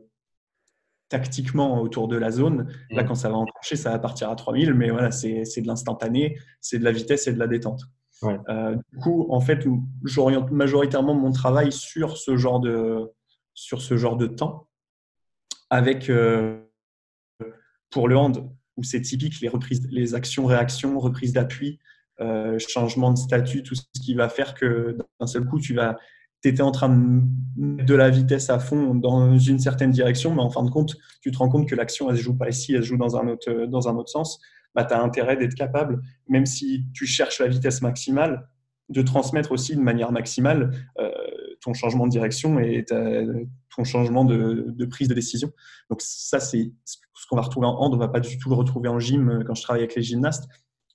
tactiquement 1.09 1.81
autour 1.81 2.07
de 2.07 2.15
la 2.17 2.29
zone, 2.29 2.71
là, 2.91 3.01
mm. 3.01 3.07
quand 3.07 3.15
ça 3.15 3.29
va 3.29 3.35
enclencher, 3.37 3.77
ça 3.77 3.89
va 3.89 3.97
partir 3.97 4.29
à 4.29 4.35
3000. 4.35 4.75
Mais 4.75 4.91
voilà, 4.91 5.09
c'est 5.09 5.41
de 5.43 5.67
l'instantané, 5.67 6.37
c'est 6.61 6.77
de 6.77 6.83
la 6.83 6.91
vitesse 6.91 7.25
et 7.25 7.33
de 7.33 7.39
la 7.39 7.47
détente. 7.47 7.81
du 8.21 8.99
coup, 9.01 9.25
en 9.31 9.41
fait, 9.41 9.65
j'oriente 10.03 10.51
majoritairement 10.51 11.15
mon 11.15 11.31
travail 11.31 11.71
sur 11.71 12.17
ce 12.17 12.37
genre 12.37 12.59
de, 12.59 13.11
sur 13.55 13.81
ce 13.81 13.97
genre 13.97 14.17
de 14.17 14.27
temps, 14.27 14.67
avec 15.71 16.11
pour 17.89 18.07
le 18.07 18.17
hand 18.17 18.51
où 18.77 18.83
c'est 18.83 19.01
typique 19.01 19.41
les 19.41 19.49
reprises, 19.49 19.87
les 19.89 20.13
actions-réactions, 20.13 20.99
reprises 20.99 21.33
d'appui, 21.33 21.79
euh, 22.21 22.59
changement 22.59 23.11
de 23.11 23.17
statut, 23.17 23.63
tout 23.63 23.75
ce 23.75 23.83
qui 24.03 24.13
va 24.13 24.29
faire 24.29 24.53
que 24.53 24.97
d'un 25.19 25.27
seul 25.27 25.45
coup, 25.45 25.59
tu 25.59 25.73
vas 25.73 25.97
étais 26.45 26.61
en 26.61 26.71
train 26.71 26.89
de 26.89 26.95
mettre 27.57 27.85
de 27.85 27.95
la 27.95 28.09
vitesse 28.09 28.49
à 28.49 28.59
fond 28.59 28.95
dans 28.95 29.37
une 29.37 29.59
certaine 29.59 29.91
direction, 29.91 30.33
mais 30.33 30.41
en 30.41 30.49
fin 30.49 30.63
de 30.63 30.69
compte, 30.69 30.95
tu 31.21 31.31
te 31.31 31.37
rends 31.37 31.49
compte 31.49 31.67
que 31.67 31.75
l'action, 31.75 32.09
elle 32.09 32.17
se 32.17 32.21
joue 32.21 32.37
pas 32.37 32.49
ici, 32.49 32.73
elle 32.73 32.83
se 32.83 32.87
joue 32.87 32.97
dans 32.97 33.17
un 33.17 33.27
autre, 33.27 33.65
dans 33.65 33.89
un 33.89 33.95
autre 33.95 34.09
sens. 34.09 34.39
Bah, 34.75 34.85
tu 34.85 34.93
as 34.93 35.01
intérêt 35.01 35.35
d'être 35.35 35.55
capable, 35.55 36.01
même 36.27 36.45
si 36.45 36.85
tu 36.93 37.05
cherches 37.05 37.39
la 37.39 37.47
vitesse 37.47 37.81
maximale, 37.81 38.47
de 38.87 39.01
transmettre 39.01 39.51
aussi 39.51 39.75
de 39.75 39.81
manière 39.81 40.11
maximale 40.11 40.71
euh, 40.99 41.11
ton 41.61 41.73
changement 41.73 42.07
de 42.07 42.11
direction 42.11 42.59
et 42.59 42.85
ton 42.85 43.83
changement 43.83 44.25
de, 44.25 44.65
de, 44.69 44.85
prise 44.85 45.07
de 45.07 45.13
décision. 45.13 45.51
Donc 45.89 46.01
ça, 46.01 46.39
c'est 46.39 46.71
ce 46.85 47.27
qu'on 47.29 47.35
va 47.35 47.43
retrouver 47.43 47.67
en 47.67 47.75
hand. 47.75 47.93
On 47.93 47.97
ne 47.97 48.01
va 48.01 48.07
pas 48.07 48.19
du 48.19 48.37
tout 48.39 48.49
le 48.49 48.55
retrouver 48.55 48.89
en 48.89 48.99
gym 48.99 49.29
euh, 49.29 49.43
quand 49.45 49.53
je 49.53 49.61
travaille 49.61 49.83
avec 49.83 49.95
les 49.95 50.01
gymnastes 50.01 50.49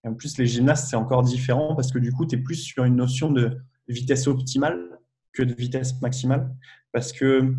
en 0.09 0.15
plus, 0.15 0.37
les 0.39 0.47
gymnastes, 0.47 0.89
c'est 0.89 0.97
encore 0.97 1.23
différent 1.23 1.75
parce 1.75 1.91
que 1.91 1.99
du 1.99 2.13
coup, 2.13 2.27
tu 2.27 2.37
es 2.37 2.39
plus 2.39 2.57
sur 2.57 2.85
une 2.85 2.97
notion 2.97 3.31
de 3.31 3.59
vitesse 3.89 4.27
optimale 4.27 5.01
que 5.33 5.43
de 5.43 5.55
vitesse 5.55 6.01
maximale. 6.01 6.55
Parce 6.93 7.13
que 7.13 7.55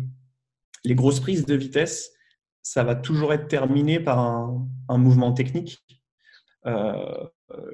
les 0.84 0.94
grosses 0.94 1.20
prises 1.20 1.44
de 1.44 1.54
vitesse, 1.54 2.12
ça 2.62 2.84
va 2.84 2.94
toujours 2.94 3.32
être 3.32 3.48
terminé 3.48 4.00
par 4.00 4.18
un, 4.18 4.98
mouvement 4.98 5.32
technique. 5.32 5.84
Euh, 6.66 7.28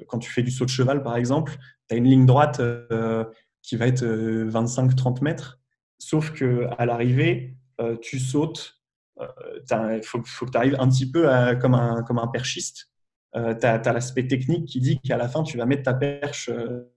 quand 0.07 0.19
tu 0.19 0.31
fais 0.31 0.43
du 0.43 0.51
saut 0.51 0.65
de 0.65 0.69
cheval, 0.69 1.03
par 1.03 1.17
exemple, 1.17 1.55
tu 1.87 1.95
as 1.95 1.97
une 1.97 2.05
ligne 2.05 2.25
droite 2.25 2.59
euh, 2.59 3.25
qui 3.61 3.75
va 3.75 3.87
être 3.87 4.03
25-30 4.03 5.17
euh, 5.17 5.21
mètres. 5.21 5.59
Sauf 5.99 6.31
qu'à 6.33 6.85
l'arrivée, 6.85 7.57
tu 8.01 8.19
sautes. 8.19 8.79
Il 9.19 10.01
faut, 10.03 10.19
que 10.21 10.51
tu 10.51 10.57
arrives 10.57 10.75
un 10.79 10.89
petit 10.89 11.09
peu 11.09 11.27
comme 11.61 11.75
un 11.75 12.27
perchiste 12.27 12.92
euh, 13.35 13.55
tu 13.55 13.65
as, 13.65 13.93
l'aspect 13.93 14.27
technique 14.27 14.65
qui 14.65 14.79
dit 14.79 14.99
qu'à 14.99 15.17
la 15.17 15.27
fin, 15.27 15.43
tu 15.43 15.57
vas 15.57 15.65
mettre 15.65 15.83
ta 15.83 15.93
perche 15.93 16.49
euh, 16.49 16.91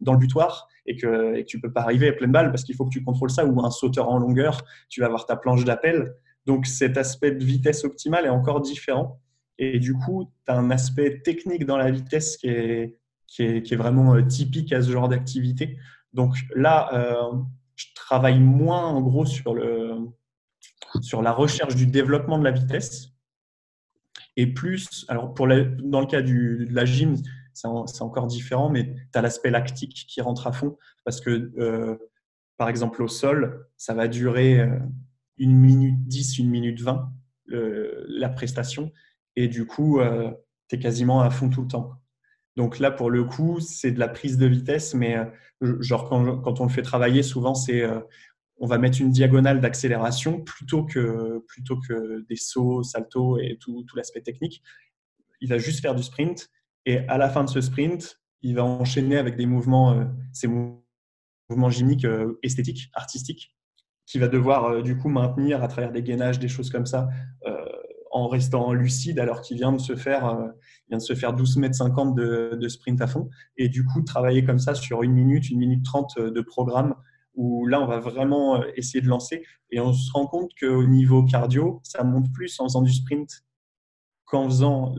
dans 0.00 0.12
le 0.12 0.18
butoir 0.18 0.68
et 0.86 0.96
que, 0.96 1.42
tu 1.42 1.56
ne 1.56 1.62
peux 1.62 1.72
pas 1.72 1.82
arriver 1.82 2.08
à 2.08 2.12
pleine 2.12 2.30
balle 2.30 2.50
parce 2.50 2.62
qu'il 2.62 2.76
faut 2.76 2.84
que 2.84 2.90
tu 2.90 3.02
contrôles 3.02 3.30
ça 3.30 3.44
ou 3.44 3.60
un 3.64 3.70
sauteur 3.70 4.08
en 4.08 4.18
longueur, 4.18 4.64
tu 4.88 5.00
vas 5.00 5.06
avoir 5.06 5.26
ta 5.26 5.36
planche 5.36 5.64
d'appel. 5.64 6.14
Donc 6.46 6.66
cet 6.66 6.96
aspect 6.96 7.32
de 7.32 7.44
vitesse 7.44 7.84
optimale 7.84 8.26
est 8.26 8.30
encore 8.30 8.60
différent. 8.60 9.20
Et 9.58 9.80
du 9.80 9.94
coup, 9.94 10.30
tu 10.46 10.52
as 10.52 10.56
un 10.56 10.70
aspect 10.70 11.20
technique 11.22 11.66
dans 11.66 11.78
la 11.78 11.90
vitesse 11.90 12.36
qui 12.36 12.48
est, 12.48 13.74
vraiment 13.74 14.14
euh, 14.14 14.22
typique 14.22 14.72
à 14.72 14.82
ce 14.82 14.90
genre 14.90 15.08
d'activité. 15.08 15.78
Donc 16.12 16.36
là, 16.54 16.90
je 17.74 17.86
travaille 17.94 18.38
moins 18.38 18.86
en 18.86 19.02
gros 19.02 19.26
sur 19.26 19.54
la 19.54 21.32
recherche 21.32 21.74
du 21.74 21.86
développement 21.86 22.38
de 22.38 22.44
la 22.44 22.52
vitesse 22.52 23.15
et 24.36 24.46
plus, 24.46 25.04
alors 25.08 25.32
pour 25.32 25.48
dans 25.48 26.00
le 26.00 26.06
cas 26.06 26.22
du, 26.22 26.66
de 26.68 26.74
la 26.74 26.84
gym, 26.84 27.16
c'est 27.54 28.02
encore 28.02 28.26
différent, 28.26 28.68
mais 28.68 28.94
tu 29.12 29.18
as 29.18 29.22
l'aspect 29.22 29.50
lactique 29.50 30.04
qui 30.08 30.20
rentre 30.20 30.46
à 30.46 30.52
fond 30.52 30.76
parce 31.04 31.20
que, 31.20 31.50
euh, 31.58 31.96
par 32.58 32.68
exemple, 32.68 33.02
au 33.02 33.08
sol, 33.08 33.66
ça 33.78 33.94
va 33.94 34.08
durer 34.08 34.60
euh, 34.60 34.78
une 35.38 35.56
minute 35.56 36.06
10, 36.06 36.38
une 36.38 36.50
minute 36.50 36.80
20, 36.80 37.10
la 37.48 38.28
prestation, 38.28 38.92
et 39.36 39.48
du 39.48 39.66
coup, 39.66 40.00
euh, 40.00 40.30
tu 40.68 40.76
es 40.76 40.78
quasiment 40.78 41.20
à 41.22 41.30
fond 41.30 41.48
tout 41.48 41.62
le 41.62 41.68
temps. 41.68 41.94
Donc 42.56 42.78
là, 42.78 42.90
pour 42.90 43.10
le 43.10 43.24
coup, 43.24 43.60
c'est 43.60 43.92
de 43.92 43.98
la 43.98 44.08
prise 44.08 44.36
de 44.36 44.46
vitesse, 44.46 44.94
mais 44.94 45.16
genre 45.60 46.08
quand, 46.08 46.60
on 46.60 46.64
le 46.64 46.70
fait 46.70 46.82
travailler, 46.82 47.22
souvent, 47.22 47.54
c'est 47.54 47.86
on 48.58 48.66
va 48.66 48.78
mettre 48.78 49.00
une 49.00 49.10
diagonale 49.10 49.60
d'accélération 49.60 50.40
plutôt 50.40 50.84
que, 50.84 51.44
plutôt 51.46 51.78
que 51.78 52.24
des 52.28 52.36
sauts, 52.36 52.82
saltos 52.82 53.38
et 53.38 53.58
tout, 53.60 53.84
l'aspect 53.94 54.22
technique. 54.22 54.62
Il 55.40 55.48
va 55.48 55.58
juste 55.58 55.80
faire 55.80 55.94
du 55.94 56.02
sprint 56.02 56.48
et 56.86 56.98
à 57.08 57.18
la 57.18 57.28
fin 57.28 57.44
de 57.44 57.50
ce 57.50 57.60
sprint, 57.60 58.20
il 58.42 58.54
va 58.54 58.64
enchaîner 58.64 59.18
avec 59.18 59.36
des 59.36 59.46
mouvements, 59.46 59.92
euh, 59.92 60.04
ces 60.32 60.46
mouvements 60.46 61.70
gymniques 61.70 62.04
euh, 62.04 62.38
esthétiques, 62.42 62.90
artistiques, 62.94 63.54
qu'il 64.06 64.20
va 64.20 64.28
devoir 64.28 64.66
euh, 64.66 64.82
du 64.82 64.96
coup 64.96 65.08
maintenir 65.08 65.62
à 65.62 65.68
travers 65.68 65.92
des 65.92 66.02
gainages, 66.02 66.38
des 66.38 66.48
choses 66.48 66.70
comme 66.70 66.86
ça, 66.86 67.08
en 68.12 68.28
restant 68.28 68.72
lucide 68.72 69.18
alors 69.18 69.42
qu'il 69.42 69.58
vient 69.58 69.72
de 69.72 69.80
se 69.80 69.94
faire, 69.94 70.38
vient 70.88 70.96
de 70.96 71.02
se 71.02 71.14
faire 71.14 71.34
12 71.34 71.58
mètres 71.58 71.74
50 71.74 72.14
de, 72.14 72.56
de, 72.58 72.68
sprint 72.68 73.02
à 73.02 73.06
fond 73.06 73.28
et 73.58 73.68
du 73.68 73.84
coup 73.84 74.00
travailler 74.00 74.42
comme 74.42 74.58
ça 74.58 74.74
sur 74.74 75.02
une 75.02 75.12
minute, 75.12 75.50
une 75.50 75.58
minute 75.58 75.84
trente 75.84 76.18
de 76.18 76.40
programme 76.40 76.94
où 77.36 77.66
là, 77.66 77.80
on 77.80 77.86
va 77.86 78.00
vraiment 78.00 78.56
euh, 78.56 78.64
essayer 78.74 79.00
de 79.00 79.08
lancer. 79.08 79.44
Et 79.70 79.78
on 79.78 79.92
se 79.92 80.10
rend 80.12 80.26
compte 80.26 80.50
qu'au 80.58 80.86
niveau 80.86 81.24
cardio, 81.24 81.80
ça 81.84 82.02
monte 82.02 82.32
plus 82.32 82.58
en 82.58 82.64
faisant 82.64 82.82
du 82.82 82.92
sprint 82.92 83.44
qu'en 84.24 84.46
faisant 84.46 84.92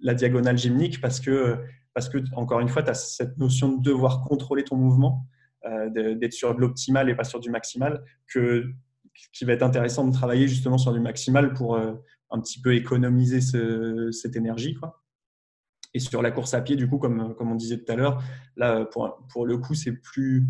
la 0.00 0.14
diagonale 0.14 0.56
gymnique 0.56 1.02
parce 1.02 1.20
que, 1.20 1.58
parce 1.92 2.08
que, 2.08 2.18
encore 2.34 2.60
une 2.60 2.68
fois, 2.68 2.82
tu 2.82 2.90
as 2.90 2.94
cette 2.94 3.36
notion 3.36 3.76
de 3.76 3.82
devoir 3.82 4.22
contrôler 4.22 4.64
ton 4.64 4.76
mouvement, 4.76 5.26
euh, 5.66 5.90
d'être 6.14 6.32
sur 6.32 6.54
de 6.54 6.60
l'optimal 6.60 7.10
et 7.10 7.14
pas 7.14 7.24
sur 7.24 7.40
du 7.40 7.50
maximal, 7.50 8.02
que 8.26 8.64
qui 9.32 9.44
va 9.44 9.52
être 9.52 9.64
intéressant 9.64 10.06
de 10.06 10.12
travailler 10.12 10.46
justement 10.46 10.78
sur 10.78 10.92
du 10.92 11.00
maximal 11.00 11.52
pour 11.52 11.76
un 11.76 12.40
petit 12.40 12.60
peu 12.60 12.76
économiser 12.76 13.40
cette 13.40 14.36
énergie. 14.36 14.74
Quoi. 14.74 15.02
Et 15.94 15.98
sur 15.98 16.22
la 16.22 16.30
course 16.30 16.54
à 16.54 16.60
pied, 16.60 16.76
du 16.76 16.88
coup, 16.88 16.98
comme, 16.98 17.34
comme 17.34 17.50
on 17.50 17.54
disait 17.54 17.78
tout 17.78 17.90
à 17.90 17.96
l'heure, 17.96 18.22
là, 18.56 18.84
pour, 18.84 19.26
pour 19.32 19.46
le 19.46 19.58
coup, 19.58 19.74
c'est 19.74 19.92
plus, 19.92 20.46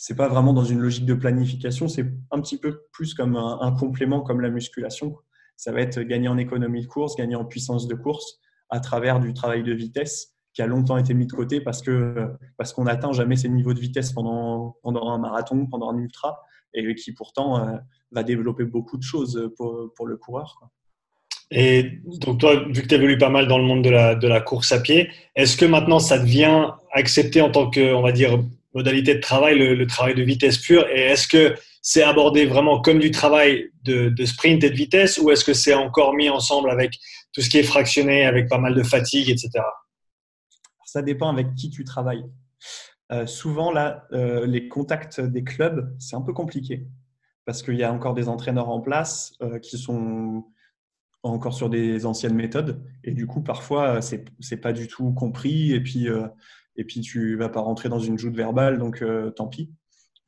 c'est 0.00 0.16
pas 0.16 0.28
vraiment 0.28 0.54
dans 0.54 0.64
une 0.64 0.78
logique 0.78 1.04
de 1.04 1.12
planification, 1.12 1.86
c'est 1.86 2.06
un 2.30 2.40
petit 2.40 2.56
peu 2.56 2.84
plus 2.90 3.12
comme 3.12 3.36
un, 3.36 3.70
complément, 3.72 4.22
comme 4.22 4.40
la 4.40 4.48
musculation. 4.48 5.14
Ça 5.58 5.72
va 5.72 5.82
être 5.82 6.00
gagner 6.00 6.28
en 6.28 6.38
économie 6.38 6.80
de 6.80 6.86
course, 6.86 7.16
gagner 7.16 7.34
en 7.34 7.44
puissance 7.44 7.86
de 7.86 7.94
course 7.94 8.40
à 8.70 8.80
travers 8.80 9.20
du 9.20 9.34
travail 9.34 9.62
de 9.62 9.74
vitesse 9.74 10.34
qui 10.54 10.62
a 10.62 10.66
longtemps 10.66 10.96
été 10.96 11.12
mis 11.12 11.26
de 11.26 11.32
côté 11.32 11.60
parce 11.60 11.82
que 11.82 12.30
parce 12.56 12.72
qu'on 12.72 12.84
n'atteint 12.84 13.12
jamais 13.12 13.36
ces 13.36 13.50
niveaux 13.50 13.74
de 13.74 13.78
vitesse 13.78 14.12
pendant, 14.12 14.78
pendant 14.82 15.10
un 15.10 15.18
marathon, 15.18 15.66
pendant 15.66 15.90
un 15.90 15.98
ultra, 15.98 16.40
et 16.72 16.94
qui 16.94 17.12
pourtant 17.12 17.62
euh, 17.62 17.76
va 18.10 18.22
développer 18.22 18.64
beaucoup 18.64 18.96
de 18.96 19.02
choses 19.02 19.50
pour, 19.58 19.92
pour 19.94 20.06
le 20.06 20.16
coureur. 20.16 20.60
Et 21.50 22.00
donc, 22.20 22.40
toi, 22.40 22.64
vu 22.68 22.80
que 22.80 22.86
tu 22.86 22.94
évolues 22.94 23.18
pas 23.18 23.28
mal 23.28 23.48
dans 23.48 23.58
le 23.58 23.64
monde 23.64 23.84
de 23.84 23.90
la, 23.90 24.14
de 24.14 24.28
la 24.28 24.40
course 24.40 24.72
à 24.72 24.80
pied, 24.80 25.10
est-ce 25.36 25.58
que 25.58 25.66
maintenant 25.66 25.98
ça 25.98 26.18
devient 26.18 26.70
accepté 26.90 27.42
en 27.42 27.50
tant 27.50 27.68
que, 27.68 27.92
on 27.92 28.00
va 28.00 28.12
dire, 28.12 28.38
modalité 28.74 29.14
de 29.14 29.20
travail, 29.20 29.58
le, 29.58 29.86
travail 29.86 30.14
de 30.14 30.22
vitesse 30.22 30.58
pure 30.58 30.86
Et 30.88 31.00
est-ce 31.00 31.26
que 31.26 31.54
c'est 31.82 32.02
abordé 32.02 32.46
vraiment 32.46 32.80
comme 32.80 32.98
du 32.98 33.10
travail 33.10 33.70
de, 33.84 34.24
sprint 34.24 34.62
et 34.64 34.70
de 34.70 34.74
vitesse 34.74 35.18
ou 35.18 35.30
est-ce 35.30 35.44
que 35.44 35.54
c'est 35.54 35.74
encore 35.74 36.14
mis 36.14 36.28
ensemble 36.28 36.70
avec 36.70 36.98
tout 37.32 37.40
ce 37.40 37.48
qui 37.48 37.58
est 37.58 37.62
fractionné, 37.62 38.24
avec 38.24 38.48
pas 38.48 38.58
mal 38.58 38.74
de 38.74 38.82
fatigue, 38.82 39.30
etc. 39.30 39.50
Ça 40.84 41.02
dépend 41.02 41.30
avec 41.30 41.54
qui 41.54 41.70
tu 41.70 41.84
travailles. 41.84 42.24
Euh, 43.12 43.26
souvent, 43.26 43.72
là, 43.72 44.06
euh, 44.12 44.46
les 44.46 44.68
contacts 44.68 45.20
des 45.20 45.42
clubs, 45.42 45.94
c'est 45.98 46.16
un 46.16 46.22
peu 46.22 46.32
compliqué 46.32 46.86
parce 47.44 47.62
qu'il 47.62 47.74
y 47.74 47.82
a 47.82 47.92
encore 47.92 48.14
des 48.14 48.28
entraîneurs 48.28 48.68
en 48.68 48.80
place 48.80 49.32
euh, 49.42 49.58
qui 49.58 49.78
sont 49.78 50.44
encore 51.22 51.54
sur 51.54 51.68
des 51.68 52.06
anciennes 52.06 52.34
méthodes. 52.34 52.82
Et 53.02 53.12
du 53.12 53.26
coup, 53.26 53.42
parfois, 53.42 54.00
c'est 54.00 54.56
pas 54.60 54.72
du 54.72 54.86
tout 54.86 55.12
compris. 55.12 55.72
Et 55.72 55.80
puis, 55.80 56.08
et 56.76 56.84
puis, 56.84 57.00
tu 57.00 57.36
vas 57.36 57.48
pas 57.48 57.60
rentrer 57.60 57.88
dans 57.88 57.98
une 57.98 58.18
joute 58.18 58.34
verbale, 58.34 58.78
donc 58.78 59.02
euh, 59.02 59.30
tant 59.30 59.48
pis. 59.48 59.70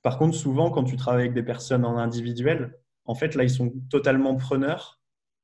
Par 0.03 0.19
contre, 0.19 0.37
souvent, 0.37 0.71
quand 0.71 0.85
tu 0.85 0.97
travailles 0.97 1.23
avec 1.23 1.35
des 1.35 1.43
personnes 1.43 1.85
en 1.85 1.99
individuel, 1.99 2.75
en 3.05 3.15
fait, 3.15 3.35
là, 3.35 3.45
ils 3.45 3.51
sont 3.51 3.73
totalement 3.91 4.35
preneurs 4.37 5.01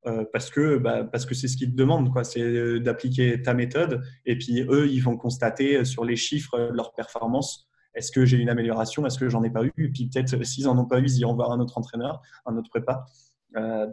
euh, 0.06 0.24
parce 0.32 0.50
que 0.50 0.78
bah, 0.78 1.04
parce 1.04 1.26
que 1.26 1.34
c'est 1.34 1.48
ce 1.48 1.56
qu'ils 1.56 1.70
te 1.72 1.76
demandent. 1.76 2.10
C'est 2.24 2.80
d'appliquer 2.80 3.42
ta 3.42 3.54
méthode. 3.54 4.02
Et 4.26 4.36
puis, 4.36 4.62
eux, 4.62 4.88
ils 4.88 5.00
vont 5.00 5.16
constater 5.16 5.84
sur 5.84 6.04
les 6.04 6.16
chiffres 6.16 6.70
leur 6.72 6.92
performance. 6.92 7.68
Est-ce 7.94 8.12
que 8.12 8.24
j'ai 8.24 8.36
une 8.36 8.48
amélioration? 8.48 9.06
Est-ce 9.06 9.18
que 9.18 9.28
j'en 9.28 9.42
ai 9.44 9.50
pas 9.50 9.64
eu? 9.64 9.72
Et 9.78 9.88
puis, 9.88 10.08
peut-être, 10.08 10.44
s'ils 10.44 10.64
n'en 10.64 10.78
ont 10.78 10.86
pas 10.86 11.00
eu, 11.00 11.04
ils 11.04 11.18
iront 11.18 11.34
voir 11.34 11.52
un 11.52 11.60
autre 11.60 11.78
entraîneur, 11.78 12.20
un 12.46 12.56
autre 12.56 12.70
prépa. 12.70 13.06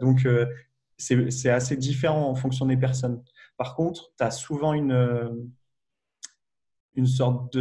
donc, 0.00 0.26
c'est 0.98 1.50
assez 1.50 1.76
différent 1.76 2.28
en 2.28 2.34
fonction 2.34 2.66
des 2.66 2.76
personnes. 2.76 3.22
Par 3.56 3.74
contre, 3.74 4.12
tu 4.18 4.24
as 4.24 4.30
souvent 4.30 4.72
une, 4.72 4.92
euh, 4.92 5.28
une 6.96 7.06
sorte 7.06 7.56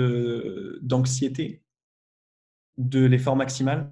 d'anxiété 0.82 1.62
de, 2.78 3.06
l'effort 3.06 3.36
maximal, 3.36 3.92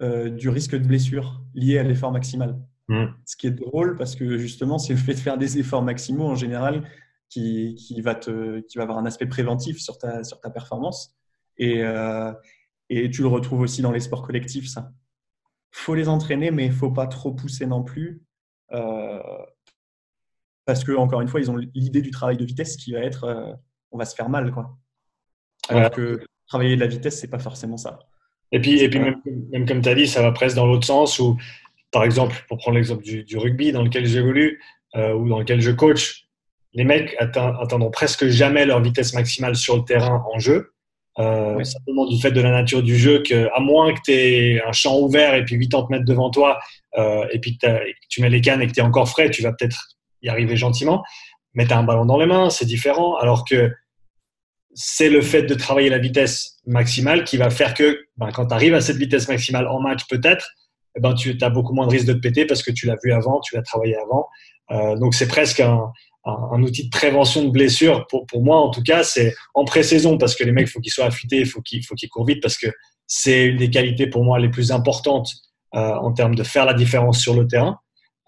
euh, 0.00 0.30
du 0.30 0.48
risque 0.48 0.76
de 0.76 0.86
blessure 0.86 1.42
lié 1.54 1.78
à 1.78 1.82
l'effort 1.82 2.12
maximal. 2.12 2.58
Mmh. 2.88 3.06
Ce 3.26 3.36
qui 3.36 3.46
est 3.46 3.52
drôle 3.52 3.96
parce 3.96 4.16
que 4.16 4.38
justement, 4.38 4.78
c'est 4.78 4.94
le 4.94 4.98
fait 4.98 5.14
de 5.14 5.18
faire 5.18 5.38
des 5.38 5.58
efforts 5.58 5.82
maximaux 5.82 6.24
en 6.24 6.34
général 6.34 6.88
qui, 7.28 7.74
qui, 7.74 8.00
va, 8.00 8.14
te, 8.14 8.60
qui 8.60 8.78
va 8.78 8.84
avoir 8.84 8.98
un 8.98 9.06
aspect 9.06 9.26
préventif 9.26 9.78
sur 9.78 9.98
ta, 9.98 10.24
sur 10.24 10.40
ta 10.40 10.50
performance. 10.50 11.14
Et, 11.58 11.82
euh, 11.82 12.32
et 12.88 13.10
tu 13.10 13.22
le 13.22 13.28
retrouves 13.28 13.60
aussi 13.60 13.82
dans 13.82 13.92
les 13.92 14.00
sports 14.00 14.22
collectifs, 14.22 14.68
ça. 14.68 14.92
faut 15.70 15.94
les 15.94 16.08
entraîner, 16.08 16.50
mais 16.50 16.66
il 16.66 16.72
faut 16.72 16.90
pas 16.90 17.06
trop 17.06 17.32
pousser 17.32 17.66
non 17.66 17.82
plus. 17.82 18.22
Euh, 18.72 19.20
parce 20.64 20.84
que 20.84 20.92
encore 20.92 21.20
une 21.20 21.28
fois, 21.28 21.40
ils 21.40 21.50
ont 21.50 21.56
l'idée 21.56 22.02
du 22.02 22.10
travail 22.10 22.36
de 22.36 22.44
vitesse 22.44 22.76
qui 22.76 22.92
va 22.92 23.00
être 23.00 23.58
on 23.90 23.98
va 23.98 24.04
se 24.04 24.14
faire 24.14 24.28
mal. 24.28 24.50
Quoi. 24.50 24.76
Alors 25.68 25.90
que 25.90 26.20
travailler 26.46 26.76
de 26.76 26.80
la 26.80 26.86
vitesse, 26.86 27.20
c'est 27.20 27.30
pas 27.30 27.38
forcément 27.38 27.76
ça. 27.76 27.98
Et 28.52 28.60
puis, 28.60 28.80
et 28.80 28.88
puis 28.88 28.98
même, 28.98 29.20
même, 29.50 29.66
comme 29.66 29.82
tu 29.82 29.88
as 29.88 29.94
dit, 29.94 30.06
ça 30.06 30.22
va 30.22 30.32
presque 30.32 30.56
dans 30.56 30.66
l'autre 30.66 30.86
sens 30.86 31.18
où, 31.18 31.36
par 31.90 32.04
exemple, 32.04 32.44
pour 32.48 32.58
prendre 32.58 32.76
l'exemple 32.76 33.02
du, 33.02 33.36
rugby 33.36 33.72
dans 33.72 33.82
lequel 33.82 34.06
j'évolue 34.06 34.60
euh, 34.96 35.12
ou 35.12 35.28
dans 35.28 35.38
lequel 35.38 35.60
je 35.60 35.70
coach, 35.70 36.28
les 36.72 36.84
mecs 36.84 37.14
atteindront 37.18 37.90
presque 37.90 38.26
jamais 38.28 38.64
leur 38.64 38.80
vitesse 38.80 39.14
maximale 39.14 39.56
sur 39.56 39.76
le 39.76 39.84
terrain 39.84 40.24
en 40.32 40.38
jeu. 40.38 40.72
Euh, 41.18 41.62
Simplement 41.64 42.06
du 42.06 42.20
fait 42.20 42.30
de 42.30 42.40
la 42.40 42.50
nature 42.50 42.82
du 42.82 42.96
jeu, 42.96 43.22
que, 43.22 43.48
à 43.54 43.60
moins 43.60 43.92
que 43.92 44.00
tu 44.04 44.12
aies 44.12 44.62
un 44.64 44.72
champ 44.72 44.98
ouvert 44.98 45.34
et 45.34 45.44
puis 45.44 45.58
80 45.58 45.86
mètres 45.90 46.04
devant 46.04 46.30
toi, 46.30 46.58
euh, 46.96 47.26
et 47.32 47.40
puis 47.40 47.58
que, 47.58 47.66
tu 48.08 48.22
mets 48.22 48.30
les 48.30 48.40
cannes 48.40 48.62
et 48.62 48.66
que 48.66 48.72
tu 48.72 48.80
es 48.80 48.82
encore 48.82 49.08
frais, 49.08 49.28
tu 49.28 49.42
vas 49.42 49.52
peut-être 49.52 49.98
y 50.22 50.28
arriver 50.28 50.56
gentiment. 50.56 51.02
Mais 51.58 51.66
tu 51.66 51.72
as 51.72 51.78
un 51.78 51.82
ballon 51.82 52.06
dans 52.06 52.18
les 52.18 52.26
mains, 52.26 52.50
c'est 52.50 52.66
différent. 52.66 53.16
Alors 53.16 53.44
que 53.44 53.72
c'est 54.74 55.10
le 55.10 55.20
fait 55.20 55.42
de 55.42 55.54
travailler 55.54 55.90
la 55.90 55.98
vitesse 55.98 56.60
maximale 56.66 57.24
qui 57.24 57.36
va 57.36 57.50
faire 57.50 57.74
que 57.74 57.98
ben, 58.16 58.30
quand 58.30 58.46
tu 58.46 58.54
arrives 58.54 58.74
à 58.74 58.80
cette 58.80 58.96
vitesse 58.96 59.26
maximale 59.26 59.66
en 59.66 59.80
match, 59.80 60.02
peut-être, 60.08 60.48
eh 60.96 61.00
ben, 61.00 61.14
tu 61.14 61.36
as 61.40 61.50
beaucoup 61.50 61.74
moins 61.74 61.88
de 61.88 61.90
risque 61.90 62.06
de 62.06 62.12
te 62.12 62.18
péter 62.18 62.46
parce 62.46 62.62
que 62.62 62.70
tu 62.70 62.86
l'as 62.86 62.94
vu 63.02 63.10
avant, 63.12 63.40
tu 63.40 63.56
l'as 63.56 63.62
travaillé 63.62 63.96
avant. 63.96 64.28
Euh, 64.70 64.94
donc 64.98 65.16
c'est 65.16 65.26
presque 65.26 65.58
un, 65.58 65.90
outil 66.62 66.84
de 66.84 66.90
prévention 66.90 67.42
de 67.42 67.50
blessures. 67.50 68.06
Pour, 68.06 68.24
moi, 68.40 68.58
en 68.58 68.70
tout 68.70 68.84
cas, 68.84 69.02
c'est 69.02 69.34
en 69.54 69.64
pré-saison 69.64 70.16
parce 70.16 70.36
que 70.36 70.44
les 70.44 70.52
mecs, 70.52 70.68
il 70.68 70.70
faut 70.70 70.80
qu'ils 70.80 70.92
soient 70.92 71.06
affûtés, 71.06 71.38
il 71.38 71.46
faut 71.46 71.60
qu'ils 71.60 71.84
faut 71.84 71.96
qu'ils 71.96 72.08
courent 72.08 72.26
vite 72.26 72.40
parce 72.40 72.56
que 72.56 72.68
c'est 73.08 73.46
une 73.46 73.56
des 73.56 73.70
qualités 73.70 74.06
pour 74.06 74.22
moi 74.22 74.38
les 74.38 74.48
plus 74.48 74.70
importantes 74.70 75.32
euh, 75.74 75.80
en 75.80 76.12
termes 76.12 76.36
de 76.36 76.44
faire 76.44 76.66
la 76.66 76.74
différence 76.74 77.18
sur 77.18 77.34
le 77.34 77.48
terrain. 77.48 77.80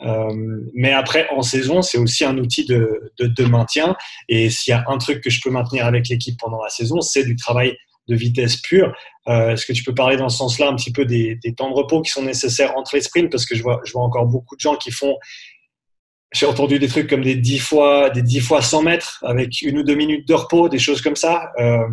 Euh, 0.02 0.60
mais 0.74 0.92
après, 0.92 1.28
en 1.30 1.42
saison, 1.42 1.82
c'est 1.82 1.98
aussi 1.98 2.24
un 2.24 2.38
outil 2.38 2.64
de, 2.64 3.44
maintien. 3.44 3.96
Et 4.28 4.50
s'il 4.50 4.72
y 4.72 4.74
a 4.74 4.84
un 4.88 4.98
truc 4.98 5.22
que 5.22 5.30
je 5.30 5.40
peux 5.42 5.50
maintenir 5.50 5.86
avec 5.86 6.08
l'équipe 6.08 6.38
pendant 6.38 6.62
la 6.62 6.70
saison, 6.70 7.00
c'est 7.00 7.24
du 7.24 7.36
travail 7.36 7.76
de 8.08 8.16
vitesse 8.16 8.56
pure. 8.56 8.92
Euh, 9.28 9.52
Est-ce 9.52 9.66
que 9.66 9.72
tu 9.72 9.84
peux 9.84 9.94
parler 9.94 10.16
dans 10.16 10.28
ce 10.28 10.38
sens-là 10.38 10.68
un 10.68 10.76
petit 10.76 10.92
peu 10.92 11.04
des, 11.04 11.38
temps 11.56 11.70
de 11.70 11.74
repos 11.74 12.02
qui 12.02 12.10
sont 12.10 12.22
nécessaires 12.22 12.76
entre 12.76 12.96
les 12.96 13.02
sprints? 13.02 13.30
Parce 13.30 13.46
que 13.46 13.54
je 13.54 13.62
vois, 13.62 13.80
encore 13.94 14.26
beaucoup 14.26 14.56
de 14.56 14.60
gens 14.60 14.76
qui 14.76 14.90
font 14.90 15.16
j'ai 16.32 16.46
entendu 16.46 16.78
des 16.78 16.86
trucs 16.86 17.10
comme 17.10 17.24
des 17.24 17.34
10 17.34 17.58
fois, 17.58 18.08
des 18.08 18.22
10 18.22 18.38
fois 18.38 18.62
100 18.62 18.82
mètres 18.82 19.18
avec 19.26 19.62
une 19.62 19.78
ou 19.78 19.82
deux 19.82 19.96
minutes 19.96 20.28
de 20.28 20.34
repos, 20.34 20.68
des 20.68 20.78
choses 20.78 21.02
comme 21.02 21.16
ça. 21.16 21.50
Euh, 21.58 21.88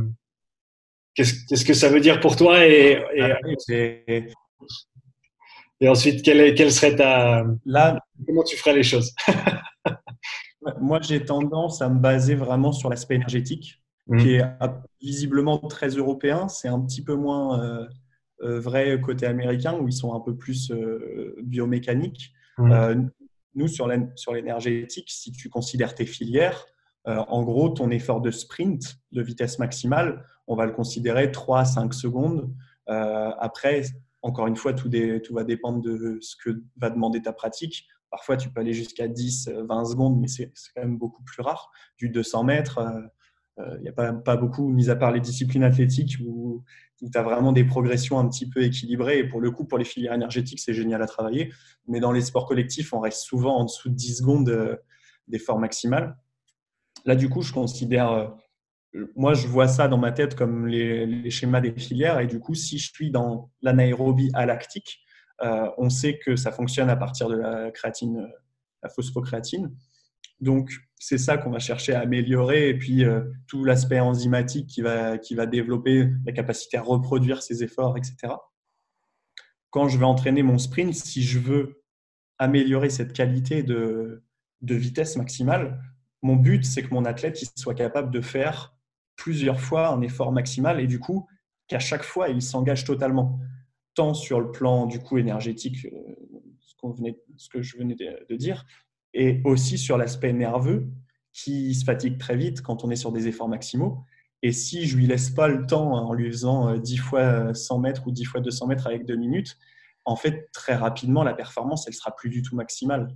Qu'est-ce 1.16 1.66
que 1.66 1.74
ça 1.74 1.89
veut 1.89 1.99
dire 1.99 2.20
pour 2.20 2.36
toi 2.36 2.64
et, 2.64 3.03
ah 3.20 3.39
et 5.80 5.89
ensuite, 5.89 6.23
quelle, 6.23 6.55
quelle, 6.55 6.71
serait 6.71 6.95
ta. 6.95 7.45
Là, 7.65 7.99
comment 8.25 8.43
tu 8.43 8.57
ferais 8.57 8.75
les 8.75 8.84
choses? 8.84 9.13
Moi, 10.82 10.99
j'ai 11.01 11.23
tendance 11.23 11.82
à 11.82 11.89
me 11.89 11.99
baser 11.99 12.36
vraiment 12.36 12.71
sur 12.71 12.89
l'aspect 12.89 13.15
énergétique, 13.15 13.82
mmh. 14.07 14.17
qui 14.17 14.36
est 14.36 14.45
visiblement 15.01 15.59
très 15.59 15.89
européen. 15.89 16.47
C'est 16.47 16.67
un 16.67 16.80
petit 16.82 17.03
peu 17.03 17.15
moins 17.15 17.61
euh, 17.61 17.88
euh 18.41 18.59
vrai 18.59 18.99
côté 18.99 19.25
américain, 19.28 19.78
où 19.80 19.88
ils 19.88 19.93
sont 19.93 20.13
un 20.13 20.19
peu 20.19 20.36
plus 20.36 20.71
euh, 20.71 21.36
biomécaniques. 21.43 22.34
Mmh. 22.57 22.71
Euh, 22.71 22.95
nous, 23.53 23.67
sur 23.67 23.88
l'énergétique, 23.88 25.09
si 25.09 25.32
tu 25.32 25.49
considères 25.49 25.95
tes 25.95 26.05
filières, 26.05 26.65
en 27.05 27.41
gros, 27.41 27.69
ton 27.69 27.89
effort 27.89 28.19
de 28.19 28.32
sprint 28.32 28.97
de 29.13 29.21
vitesse 29.21 29.59
maximale, 29.59 30.25
on 30.45 30.57
va 30.57 30.65
le 30.65 30.73
considérer 30.73 31.32
3 31.32 31.61
à 31.61 31.65
5 31.65 31.93
secondes. 31.93 32.53
Après, 32.86 33.82
encore 34.22 34.47
une 34.47 34.55
fois, 34.55 34.74
tout, 34.74 34.89
va 35.32 35.43
dépendre 35.43 35.82
de 35.82 36.18
ce 36.22 36.36
que 36.36 36.63
va 36.78 36.89
demander 36.89 37.22
ta 37.22 37.34
pratique. 37.34 37.88
Parfois, 38.09 38.38
tu 38.38 38.49
peux 38.49 38.61
aller 38.61 38.74
jusqu'à 38.74 39.07
10, 39.07 39.49
20 39.68 39.86
secondes, 39.86 40.20
mais 40.20 40.28
c'est 40.28 40.51
quand 40.76 40.82
même 40.82 40.97
beaucoup 40.97 41.24
plus 41.24 41.41
rare. 41.41 41.72
Du 41.97 42.09
200 42.09 42.43
mètres, 42.43 42.80
euh, 42.80 43.01
il 43.57 43.63
euh, 43.63 43.80
n'y 43.80 43.89
a 43.89 43.91
pas, 43.91 44.38
beaucoup, 44.38 44.70
mis 44.70 44.89
à 44.89 44.95
part 44.95 45.11
les 45.11 45.20
disciplines 45.20 45.63
athlétiques, 45.63 46.18
où, 46.26 46.63
tu 46.99 47.15
as 47.15 47.22
vraiment 47.22 47.51
des 47.51 47.63
progressions 47.63 48.18
un 48.18 48.28
petit 48.28 48.49
peu 48.49 48.63
équilibrées. 48.63 49.20
Et 49.20 49.24
pour 49.24 49.41
le 49.41 49.51
coup, 49.51 49.65
pour 49.65 49.78
les 49.78 49.86
filières 49.86 50.13
énergétiques, 50.13 50.59
c'est 50.59 50.74
génial 50.74 51.01
à 51.01 51.07
travailler. 51.07 51.53
Mais 51.88 51.99
dans 51.99 52.11
les 52.11 52.22
sports 52.22 52.47
collectifs, 52.47 52.93
on 52.93 52.99
reste 52.99 53.22
souvent 53.22 53.57
en 53.57 53.65
dessous 53.65 53.89
de 53.89 53.95
10 53.95 54.18
secondes 54.18 54.49
euh, 54.49 54.76
d'effort 55.28 55.59
maximal. 55.59 56.18
Là, 57.05 57.15
du 57.15 57.30
coup, 57.30 57.41
je 57.41 57.53
considère, 57.53 58.11
euh, 58.11 58.28
moi, 59.15 59.33
je 59.33 59.47
vois 59.47 59.67
ça 59.67 59.88
dans 59.88 59.97
ma 59.97 60.11
tête 60.11 60.35
comme 60.35 60.67
les, 60.67 61.29
schémas 61.29 61.61
des 61.61 61.71
filières. 61.71 62.19
Et 62.19 62.27
du 62.27 62.39
coup, 62.39 62.55
si 62.55 62.77
je 62.77 62.91
suis 62.91 63.11
dans 63.11 63.51
l'anaérobie 63.61 64.31
alactique, 64.33 64.99
on 65.41 65.89
sait 65.89 66.17
que 66.17 66.35
ça 66.35 66.51
fonctionne 66.51 66.89
à 66.89 66.95
partir 66.95 67.29
de 67.29 67.35
la 67.35 67.71
créatine, 67.71 68.27
la 68.81 68.89
phosphocréatine. 68.89 69.71
Donc, 70.39 70.71
c'est 70.99 71.17
ça 71.17 71.38
qu'on 71.38 71.49
va 71.49 71.59
chercher 71.59 71.93
à 71.93 72.01
améliorer. 72.01 72.69
Et 72.69 72.77
puis, 72.77 73.03
euh, 73.03 73.23
tout 73.47 73.63
l'aspect 73.63 73.99
enzymatique 73.99 74.67
qui 74.67 74.81
va, 74.81 75.17
qui 75.17 75.35
va 75.35 75.45
développer 75.45 76.09
la 76.25 76.31
capacité 76.31 76.77
à 76.77 76.81
reproduire 76.81 77.41
ses 77.41 77.63
efforts, 77.63 77.97
etc. 77.97 78.33
Quand 79.69 79.88
je 79.88 79.97
vais 79.97 80.05
entraîner 80.05 80.43
mon 80.43 80.57
sprint, 80.57 80.93
si 80.93 81.23
je 81.23 81.39
veux 81.39 81.83
améliorer 82.39 82.89
cette 82.89 83.13
qualité 83.13 83.63
de, 83.63 84.23
de 84.61 84.75
vitesse 84.75 85.17
maximale, 85.17 85.81
mon 86.21 86.35
but, 86.35 86.65
c'est 86.65 86.83
que 86.83 86.93
mon 86.93 87.05
athlète 87.05 87.38
soit 87.55 87.75
capable 87.75 88.11
de 88.11 88.21
faire 88.21 88.76
plusieurs 89.18 89.59
fois 89.59 89.89
un 89.89 90.01
effort 90.01 90.32
maximal 90.32 90.80
et 90.80 90.88
du 90.88 90.99
coup, 90.99 91.28
qu'à 91.68 91.80
chaque 91.80 92.03
fois, 92.03 92.30
il 92.30 92.41
s'engage 92.41 92.86
totalement. 92.86 93.39
tant 93.93 94.13
sur 94.13 94.39
le 94.39 94.51
plan 94.51 94.86
du 94.86 94.99
coût 94.99 95.18
énergétique, 95.18 95.88
ce, 96.61 96.76
venait, 96.88 97.18
ce 97.36 97.49
que 97.49 97.61
je 97.61 97.78
venais 97.78 97.95
de 97.95 98.36
dire, 98.36 98.65
et 99.13 99.41
aussi 99.43 99.78
sur 99.78 99.97
l'aspect 99.97 100.34
nerveux 100.34 100.88
qui 101.34 101.74
se 101.76 101.84
fatigue 101.84 102.18
très 102.18 102.38
vite 102.38 102.61
quand 102.61 102.84
on 102.84 102.91
est 102.91 102.95
sur 102.95 103.11
des 103.11 103.28
efforts 103.28 103.49
maximaux. 103.49 104.03
Et 104.43 104.51
si 104.51 104.86
je 104.86 104.95
lui 104.97 105.07
laisse 105.07 105.32
pas 105.32 105.47
le 105.47 105.65
temps 105.65 105.93
en 105.93 106.13
lui 106.13 106.30
faisant 106.32 106.78
10 106.78 106.97
fois 106.97 107.53
100 107.53 107.80
mètres 107.80 108.07
ou 108.07 108.11
10 108.11 108.26
fois 108.26 108.39
200 108.39 108.68
mètres 108.68 108.88
avec 108.88 109.05
2 109.05 109.15
minutes, 109.15 109.57
en 110.05 110.15
fait, 110.15 110.49
très 110.53 110.76
rapidement, 110.76 111.24
la 111.24 111.34
performance, 111.34 111.88
elle 111.88 111.93
sera 111.93 112.15
plus 112.15 112.30
du 112.30 112.41
tout 112.41 112.55
maximale. 112.55 113.09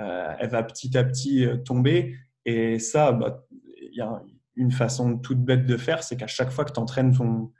Euh, 0.00 0.34
elle 0.40 0.50
va 0.50 0.62
petit 0.62 0.96
à 0.96 1.04
petit 1.04 1.44
euh, 1.44 1.56
tomber. 1.58 2.16
Et 2.44 2.78
ça, 2.78 3.12
bah, 3.12 3.46
il 3.50 3.94
y 3.96 4.00
a 4.00 4.22
une 4.56 4.72
façon 4.72 5.18
toute 5.18 5.42
bête 5.42 5.66
de 5.66 5.76
faire, 5.76 6.02
c'est 6.02 6.16
qu'à 6.16 6.26
chaque 6.26 6.50
fois 6.50 6.64
que 6.64 6.72
tu 6.72 6.80
entraînes 6.80 7.16
ton, 7.16 7.52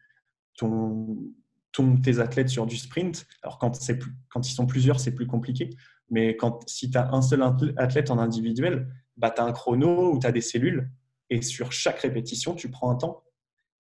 ton, 0.57 1.97
tes 2.03 2.20
athlètes 2.20 2.49
sur 2.49 2.66
du 2.66 2.76
sprint, 2.76 3.26
alors 3.43 3.59
quand, 3.59 3.78
quand 4.28 4.49
ils 4.49 4.53
sont 4.53 4.66
plusieurs, 4.66 5.01
c'est 5.01 5.14
plus 5.14 5.26
compliqué, 5.26 5.70
mais 6.11 6.36
quand, 6.36 6.68
si 6.68 6.90
tu 6.90 6.99
as 6.99 7.12
un 7.12 7.22
seul 7.22 7.43
athlète 7.76 8.11
en 8.11 8.18
individuel, 8.18 8.88
bah, 9.16 9.30
tu 9.30 9.40
as 9.40 9.45
un 9.45 9.53
chrono 9.53 10.12
ou 10.12 10.18
tu 10.18 10.26
as 10.26 10.32
des 10.32 10.40
cellules, 10.40 10.90
et 11.30 11.40
sur 11.40 11.72
chaque 11.72 12.01
répétition, 12.01 12.55
tu 12.55 12.70
prends 12.70 12.90
un 12.90 12.97
temps. 12.97 13.22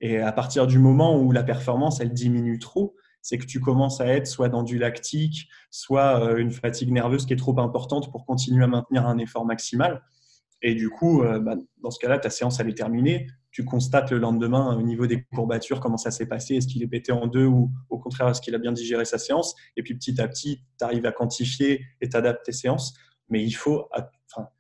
Et 0.00 0.18
à 0.18 0.32
partir 0.32 0.66
du 0.66 0.78
moment 0.78 1.20
où 1.20 1.32
la 1.32 1.42
performance, 1.42 2.00
elle 2.00 2.12
diminue 2.12 2.58
trop, 2.58 2.96
c'est 3.20 3.38
que 3.38 3.46
tu 3.46 3.60
commences 3.60 4.00
à 4.00 4.06
être 4.06 4.26
soit 4.26 4.48
dans 4.48 4.64
du 4.64 4.78
lactique, 4.78 5.48
soit 5.70 6.24
euh, 6.24 6.36
une 6.38 6.50
fatigue 6.50 6.90
nerveuse 6.90 7.24
qui 7.24 7.32
est 7.32 7.36
trop 7.36 7.58
importante 7.60 8.10
pour 8.10 8.26
continuer 8.26 8.64
à 8.64 8.66
maintenir 8.66 9.06
un 9.06 9.16
effort 9.18 9.46
maximal. 9.46 10.02
Et 10.62 10.74
du 10.74 10.88
coup, 10.88 11.22
euh, 11.22 11.40
bah, 11.40 11.56
dans 11.82 11.90
ce 11.90 11.98
cas-là, 11.98 12.18
ta 12.18 12.30
séance, 12.30 12.60
elle 12.60 12.68
est 12.68 12.74
terminée. 12.74 13.26
Tu 13.50 13.64
constates 13.64 14.10
le 14.12 14.18
lendemain 14.18 14.76
au 14.76 14.82
niveau 14.82 15.06
des 15.06 15.24
courbatures 15.24 15.80
comment 15.80 15.98
ça 15.98 16.10
s'est 16.10 16.26
passé, 16.26 16.54
est-ce 16.54 16.66
qu'il 16.66 16.82
est 16.82 16.86
pété 16.86 17.12
en 17.12 17.26
deux 17.26 17.44
ou 17.44 17.70
au 17.90 17.98
contraire, 17.98 18.28
est-ce 18.28 18.40
qu'il 18.40 18.54
a 18.54 18.58
bien 18.58 18.72
digéré 18.72 19.04
sa 19.04 19.18
séance? 19.18 19.54
Et 19.76 19.82
puis 19.82 19.94
petit 19.94 20.18
à 20.22 20.28
petit, 20.28 20.62
tu 20.78 20.84
arrives 20.84 21.04
à 21.04 21.12
quantifier 21.12 21.84
et 22.00 22.08
t'adaptes 22.08 22.46
tes 22.46 22.52
séances. 22.52 22.94
Mais 23.28 23.44
il 23.44 23.52
faut, 23.52 23.88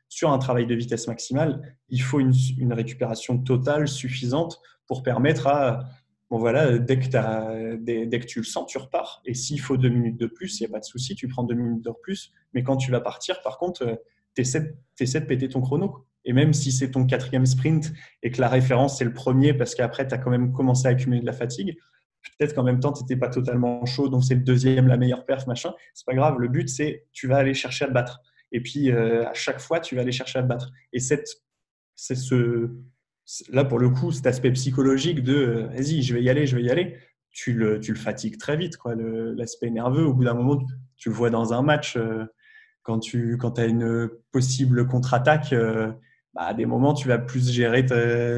sur 0.08 0.30
un 0.30 0.38
travail 0.38 0.66
de 0.66 0.74
vitesse 0.74 1.06
maximale, 1.08 1.76
il 1.88 2.02
faut 2.02 2.20
une, 2.20 2.72
récupération 2.72 3.38
totale 3.38 3.88
suffisante 3.88 4.60
pour 4.86 5.02
permettre 5.02 5.46
à 5.46 5.84
bon 6.28 6.38
voilà, 6.38 6.78
dès 6.78 6.98
que, 6.98 7.76
dès, 7.76 8.20
que 8.20 8.26
tu 8.26 8.40
le 8.40 8.44
sens, 8.44 8.66
tu 8.66 8.76
repars. 8.76 9.22
Et 9.24 9.32
s'il 9.32 9.60
faut 9.60 9.78
deux 9.78 9.88
minutes 9.88 10.18
de 10.18 10.26
plus, 10.26 10.60
il 10.60 10.64
n'y 10.64 10.66
a 10.68 10.72
pas 10.72 10.80
de 10.80 10.84
souci, 10.84 11.14
tu 11.14 11.28
prends 11.28 11.44
deux 11.44 11.54
minutes 11.54 11.84
de 11.84 11.92
plus. 12.02 12.32
Mais 12.52 12.62
quand 12.62 12.76
tu 12.76 12.90
vas 12.90 13.00
partir, 13.00 13.40
par 13.42 13.58
contre, 13.58 14.02
tu 14.34 14.42
essaies, 14.42 15.20
de 15.20 15.26
péter 15.26 15.48
ton 15.48 15.60
chrono. 15.60 16.06
Et 16.24 16.32
même 16.32 16.52
si 16.52 16.70
c'est 16.70 16.92
ton 16.92 17.04
quatrième 17.04 17.46
sprint 17.46 17.92
et 18.22 18.30
que 18.30 18.40
la 18.40 18.48
référence, 18.48 18.98
c'est 18.98 19.04
le 19.04 19.12
premier, 19.12 19.54
parce 19.54 19.74
qu'après, 19.74 20.06
tu 20.06 20.14
as 20.14 20.18
quand 20.18 20.30
même 20.30 20.52
commencé 20.52 20.86
à 20.86 20.90
accumuler 20.90 21.20
de 21.20 21.26
la 21.26 21.32
fatigue, 21.32 21.76
peut-être 22.38 22.54
qu'en 22.54 22.62
même 22.62 22.80
temps, 22.80 22.92
tu 22.92 23.02
n'étais 23.02 23.16
pas 23.16 23.28
totalement 23.28 23.84
chaud, 23.84 24.08
donc 24.08 24.24
c'est 24.24 24.36
le 24.36 24.42
deuxième, 24.42 24.86
la 24.86 24.96
meilleure 24.96 25.24
perf, 25.24 25.46
machin. 25.46 25.72
C'est 25.94 26.06
pas 26.06 26.14
grave. 26.14 26.38
Le 26.38 26.48
but, 26.48 26.68
c'est 26.68 27.06
tu 27.12 27.26
vas 27.26 27.38
aller 27.38 27.54
chercher 27.54 27.86
à 27.86 27.88
te 27.88 27.92
battre. 27.92 28.20
Et 28.52 28.60
puis, 28.60 28.92
euh, 28.92 29.26
à 29.28 29.34
chaque 29.34 29.60
fois, 29.60 29.80
tu 29.80 29.96
vas 29.96 30.02
aller 30.02 30.12
chercher 30.12 30.38
à 30.38 30.42
te 30.42 30.48
battre. 30.48 30.70
Et 30.92 31.00
c'est 31.00 31.24
ce, 31.96 32.70
là, 33.50 33.64
pour 33.64 33.78
le 33.78 33.90
coup, 33.90 34.12
cet 34.12 34.26
aspect 34.26 34.52
psychologique 34.52 35.22
de 35.22 35.34
euh, 35.34 35.66
vas-y, 35.68 36.02
je 36.02 36.14
vais 36.14 36.22
y 36.22 36.30
aller, 36.30 36.46
je 36.46 36.56
vais 36.56 36.62
y 36.62 36.70
aller, 36.70 36.96
tu 37.30 37.52
le, 37.52 37.80
tu 37.80 37.92
le 37.92 37.98
fatigues 37.98 38.38
très 38.38 38.56
vite. 38.56 38.76
L'aspect 38.84 39.70
nerveux, 39.70 40.04
au 40.04 40.12
bout 40.12 40.24
d'un 40.24 40.34
moment, 40.34 40.58
tu 40.96 41.08
le 41.08 41.14
vois 41.14 41.30
dans 41.30 41.52
un 41.52 41.62
match, 41.62 41.96
euh, 41.96 42.24
quand 42.82 42.98
tu 42.98 43.36
quand 43.38 43.58
as 43.58 43.66
une 43.66 44.08
possible 44.30 44.86
contre-attaque, 44.86 45.52
euh, 45.52 45.92
bah, 46.34 46.42
à 46.42 46.54
des 46.54 46.66
moments, 46.66 46.94
tu 46.94 47.08
vas 47.08 47.18
plus 47.18 47.50
gérer, 47.50 47.86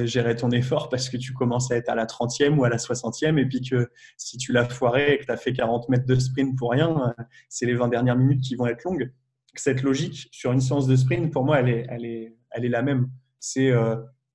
gérer 0.06 0.36
ton 0.36 0.50
effort 0.50 0.88
parce 0.88 1.08
que 1.08 1.16
tu 1.16 1.32
commences 1.32 1.70
à 1.70 1.76
être 1.76 1.88
à 1.88 1.94
la 1.94 2.06
30e 2.06 2.56
ou 2.56 2.64
à 2.64 2.68
la 2.68 2.78
60e. 2.78 3.38
Et 3.38 3.46
puis 3.46 3.60
que 3.60 3.88
si 4.16 4.36
tu 4.36 4.52
l'as 4.52 4.68
foiré 4.68 5.14
et 5.14 5.18
que 5.18 5.24
tu 5.24 5.30
as 5.30 5.36
fait 5.36 5.52
40 5.52 5.88
mètres 5.88 6.06
de 6.06 6.16
sprint 6.16 6.58
pour 6.58 6.72
rien, 6.72 7.14
c'est 7.48 7.66
les 7.66 7.74
20 7.74 7.88
dernières 7.88 8.16
minutes 8.16 8.42
qui 8.42 8.56
vont 8.56 8.66
être 8.66 8.82
longues. 8.84 9.12
Cette 9.54 9.82
logique 9.82 10.28
sur 10.32 10.50
une 10.52 10.60
séance 10.60 10.88
de 10.88 10.96
sprint, 10.96 11.32
pour 11.32 11.44
moi, 11.44 11.60
elle 11.60 11.68
est, 11.68 11.86
elle 11.88 12.04
est, 12.04 12.36
elle 12.50 12.64
est 12.64 12.68
la 12.68 12.82
même. 12.82 13.08
C'est 13.38 13.72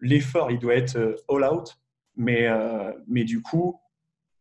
l'effort, 0.02 0.52
il 0.52 0.60
doit 0.60 0.76
être 0.76 0.98
euh, 0.98 1.16
all 1.30 1.44
out, 1.44 1.78
mais, 2.16 2.48
euh, 2.48 2.92
mais 3.08 3.24
du 3.24 3.42
coup, 3.42 3.80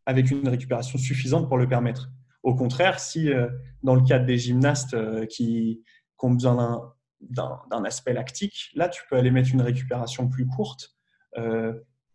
avec 0.06 0.30
une 0.30 0.48
récupération 0.48 0.98
suffisante 0.98 1.48
pour 1.48 1.58
le 1.58 1.68
permettre. 1.68 2.10
Au 2.48 2.54
contraire, 2.54 2.98
si 2.98 3.30
euh, 3.30 3.46
dans 3.82 3.94
le 3.94 4.00
cadre 4.00 4.24
des 4.24 4.38
gymnastes 4.38 4.96
qui, 5.26 5.84
ont 6.20 6.30
besoin 6.30 6.94
d'un 7.20 7.84
aspect 7.84 8.14
lactique, 8.14 8.70
là, 8.74 8.88
tu 8.88 9.02
peux 9.10 9.16
aller 9.16 9.30
mettre 9.30 9.50
une 9.52 9.60
récupération 9.60 10.28
plus 10.28 10.46
courte 10.46 10.96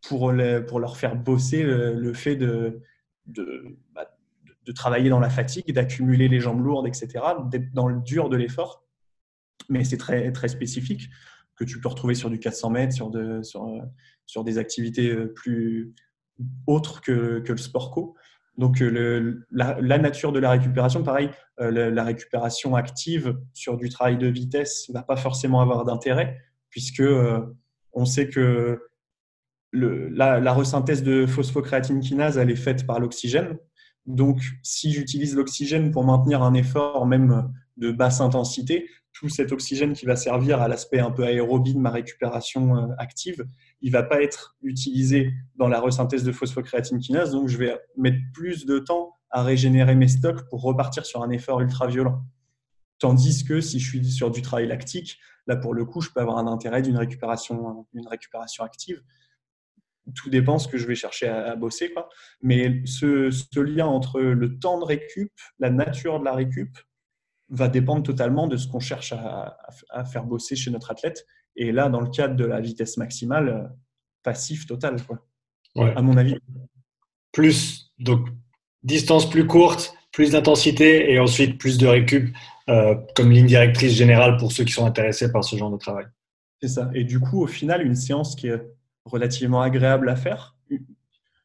pour, 0.02 0.34
pour 0.68 0.80
leur 0.80 0.98
faire 0.98 1.16
bosser 1.16 1.62
le, 1.62 2.14
fait 2.14 2.36
de, 2.36 2.82
de, 3.28 3.78
bah, 3.94 4.10
de, 4.66 4.72
travailler 4.72 5.10
dans 5.10 5.20
la 5.20 5.30
fatigue, 5.30 5.72
d'accumuler 5.72 6.28
les 6.28 6.40
jambes 6.40 6.66
lourdes, 6.66 6.88
etc., 6.88 7.08
d'être 7.52 7.72
dans 7.72 7.88
le 7.88 8.02
dur 8.02 8.28
de 8.30 8.36
l'effort. 8.36 8.84
Mais 9.70 9.84
c'est 9.84 9.98
très, 9.98 10.32
très 10.32 10.48
spécifique 10.48 11.10
que 11.56 11.64
tu 11.64 11.80
peux 11.80 11.90
retrouver 11.90 12.16
sur 12.16 12.32
du 12.32 12.40
400 12.40 12.72
mètres, 12.72 12.94
sur, 12.94 13.12
de, 13.12 13.44
sur, 13.44 13.70
sur 14.26 14.44
des 14.44 14.58
activités 14.58 15.12
euh, 15.12 15.28
plus 15.28 15.94
autres 16.66 17.02
que, 17.02 17.40
que 17.40 17.52
le 17.52 17.58
sport 17.60 17.92
co. 17.92 18.16
Donc 18.58 18.82
euh, 18.82 19.46
la, 19.52 19.98
nature 19.98 20.32
de 20.32 20.40
la 20.40 20.52
récupération, 20.52 21.04
pareil, 21.04 21.30
euh, 21.60 21.90
la, 21.92 22.04
récupération 22.04 22.76
active 22.76 23.38
sur 23.54 23.78
du 23.78 23.90
travail 23.90 24.18
de 24.18 24.28
vitesse 24.28 24.88
ne 24.90 24.94
va 24.94 25.04
pas 25.04 25.16
forcément 25.16 25.62
avoir 25.62 25.86
d'intérêt, 25.86 26.38
puisque 26.70 27.04
on 27.94 28.06
sait 28.06 28.30
que 28.30 28.80
la, 29.72 30.54
resynthèse 30.54 31.04
de 31.04 31.26
phosphocréatine 31.26 32.00
kinase, 32.00 32.38
elle 32.38 32.52
est 32.52 32.56
faite 32.56 32.86
par 32.86 33.00
l'oxygène. 33.00 33.58
Donc, 34.06 34.42
si 34.62 34.92
j'utilise 34.92 35.36
l'oxygène 35.36 35.92
pour 35.92 36.04
maintenir 36.04 36.44
un 36.44 36.54
effort 36.54 37.06
même 37.06 37.52
de 37.78 37.92
basse 37.92 38.22
intensité, 38.22 38.88
tout 39.14 39.30
cet 39.30 39.52
oxygène 39.52 39.94
qui 39.94 40.06
va 40.06 40.16
servir 40.16 40.62
à 40.62 40.68
l'aspect 40.68 41.00
un 41.00 41.12
peu 41.12 41.24
aérobie 41.24 41.74
de 41.74 41.80
ma 41.80 41.92
récupération 41.92 42.76
euh, 42.76 42.88
active, 42.98 43.46
il 43.84 43.92
va 43.92 44.02
pas 44.02 44.24
être 44.24 44.56
utilisé 44.64 45.34
dans 45.56 45.68
la 45.68 45.80
resynthèse 45.80 46.24
de 46.24 46.32
phosphocréatine 46.32 47.00
kinase, 47.00 47.32
donc 47.32 47.50
je 47.50 47.58
vais 47.58 47.80
mettre 47.98 48.18
plus 48.34 48.66
de 48.66 48.80
temps 48.80 49.18
à 49.30 49.44
régénérer 49.44 49.94
mes 49.94 50.08
stocks 50.08 50.48
pour 50.50 50.62
repartir 50.62 51.06
sur 51.06 51.22
un 51.22 51.30
effort 51.30 51.62
ultra 51.62 51.88
violent. 51.88 52.24
Tandis 52.98 53.44
que 53.44 53.62
si 53.62 53.80
je 53.80 53.90
suis 53.90 54.12
sur 54.12 54.32
du 54.32 54.42
travail 54.42 54.68
lactique, 54.68 55.20
là 55.48 55.58
pour 55.58 55.74
le 55.74 55.84
coup, 55.86 56.02
je 56.02 56.10
peux 56.10 56.22
avoir 56.22 56.38
un 56.38 56.48
intérêt 56.48 56.82
d'une 56.82 56.98
récupération, 56.98 57.86
une 57.94 58.08
récupération 58.08 58.64
active. 58.64 59.04
Tout 60.16 60.30
dépend 60.30 60.60
ce 60.60 60.68
que 60.68 60.78
je 60.78 60.88
vais 60.88 60.96
chercher 60.96 61.28
à, 61.28 61.56
bosser. 61.56 61.92
Quoi. 61.92 62.10
Mais 62.42 62.82
ce 62.86 63.60
lien 63.60 63.86
entre 63.86 64.22
le 64.22 64.60
temps 64.60 64.80
de 64.80 64.86
récup, 64.86 65.32
la 65.60 65.70
nature 65.70 66.20
de 66.20 66.26
la 66.26 66.34
récup, 66.34 66.78
va 67.50 67.68
dépendre 67.68 68.04
totalement 68.04 68.48
de 68.48 68.58
ce 68.58 68.68
qu'on 68.68 68.80
cherche 68.80 69.14
à, 69.14 69.58
faire 70.06 70.24
bosser 70.26 70.56
chez 70.56 70.72
notre 70.72 70.92
athlète. 70.92 71.26
Et 71.56 71.72
là, 71.72 71.90
dans 71.90 72.02
le 72.02 72.10
cadre 72.10 72.36
de 72.36 72.46
la 72.46 72.60
vitesse 72.60 72.98
maximale, 72.98 73.50
euh, 73.50 73.64
passif 74.24 74.66
total, 74.66 74.98
quoi. 75.04 75.26
à 75.96 76.02
mon 76.02 76.18
avis. 76.18 76.36
Plus, 77.32 77.92
donc, 78.00 78.28
distance 78.84 79.30
plus 79.30 79.48
courte, 79.48 79.96
plus 80.12 80.32
d'intensité 80.32 81.12
et 81.12 81.20
ensuite 81.20 81.58
plus 81.58 81.78
de 81.78 81.88
récup 81.88 82.36
euh, 82.70 82.96
comme 83.16 83.32
ligne 83.32 83.48
directrice 83.48 83.94
générale 83.94 84.38
pour 84.38 84.52
ceux 84.52 84.64
qui 84.64 84.74
sont 84.74 84.86
intéressés 84.86 85.32
par 85.32 85.44
ce 85.44 85.56
genre 85.56 85.72
de 85.72 85.78
travail. 85.78 86.06
C'est 86.62 86.70
ça. 86.70 86.90
Et 86.94 87.04
du 87.04 87.20
coup, 87.20 87.42
au 87.42 87.48
final, 87.48 87.86
une 87.86 87.96
séance 87.96 88.36
qui 88.36 88.48
est 88.48 88.62
relativement 89.06 89.62
agréable 89.62 90.08
à 90.10 90.16
faire 90.16 90.56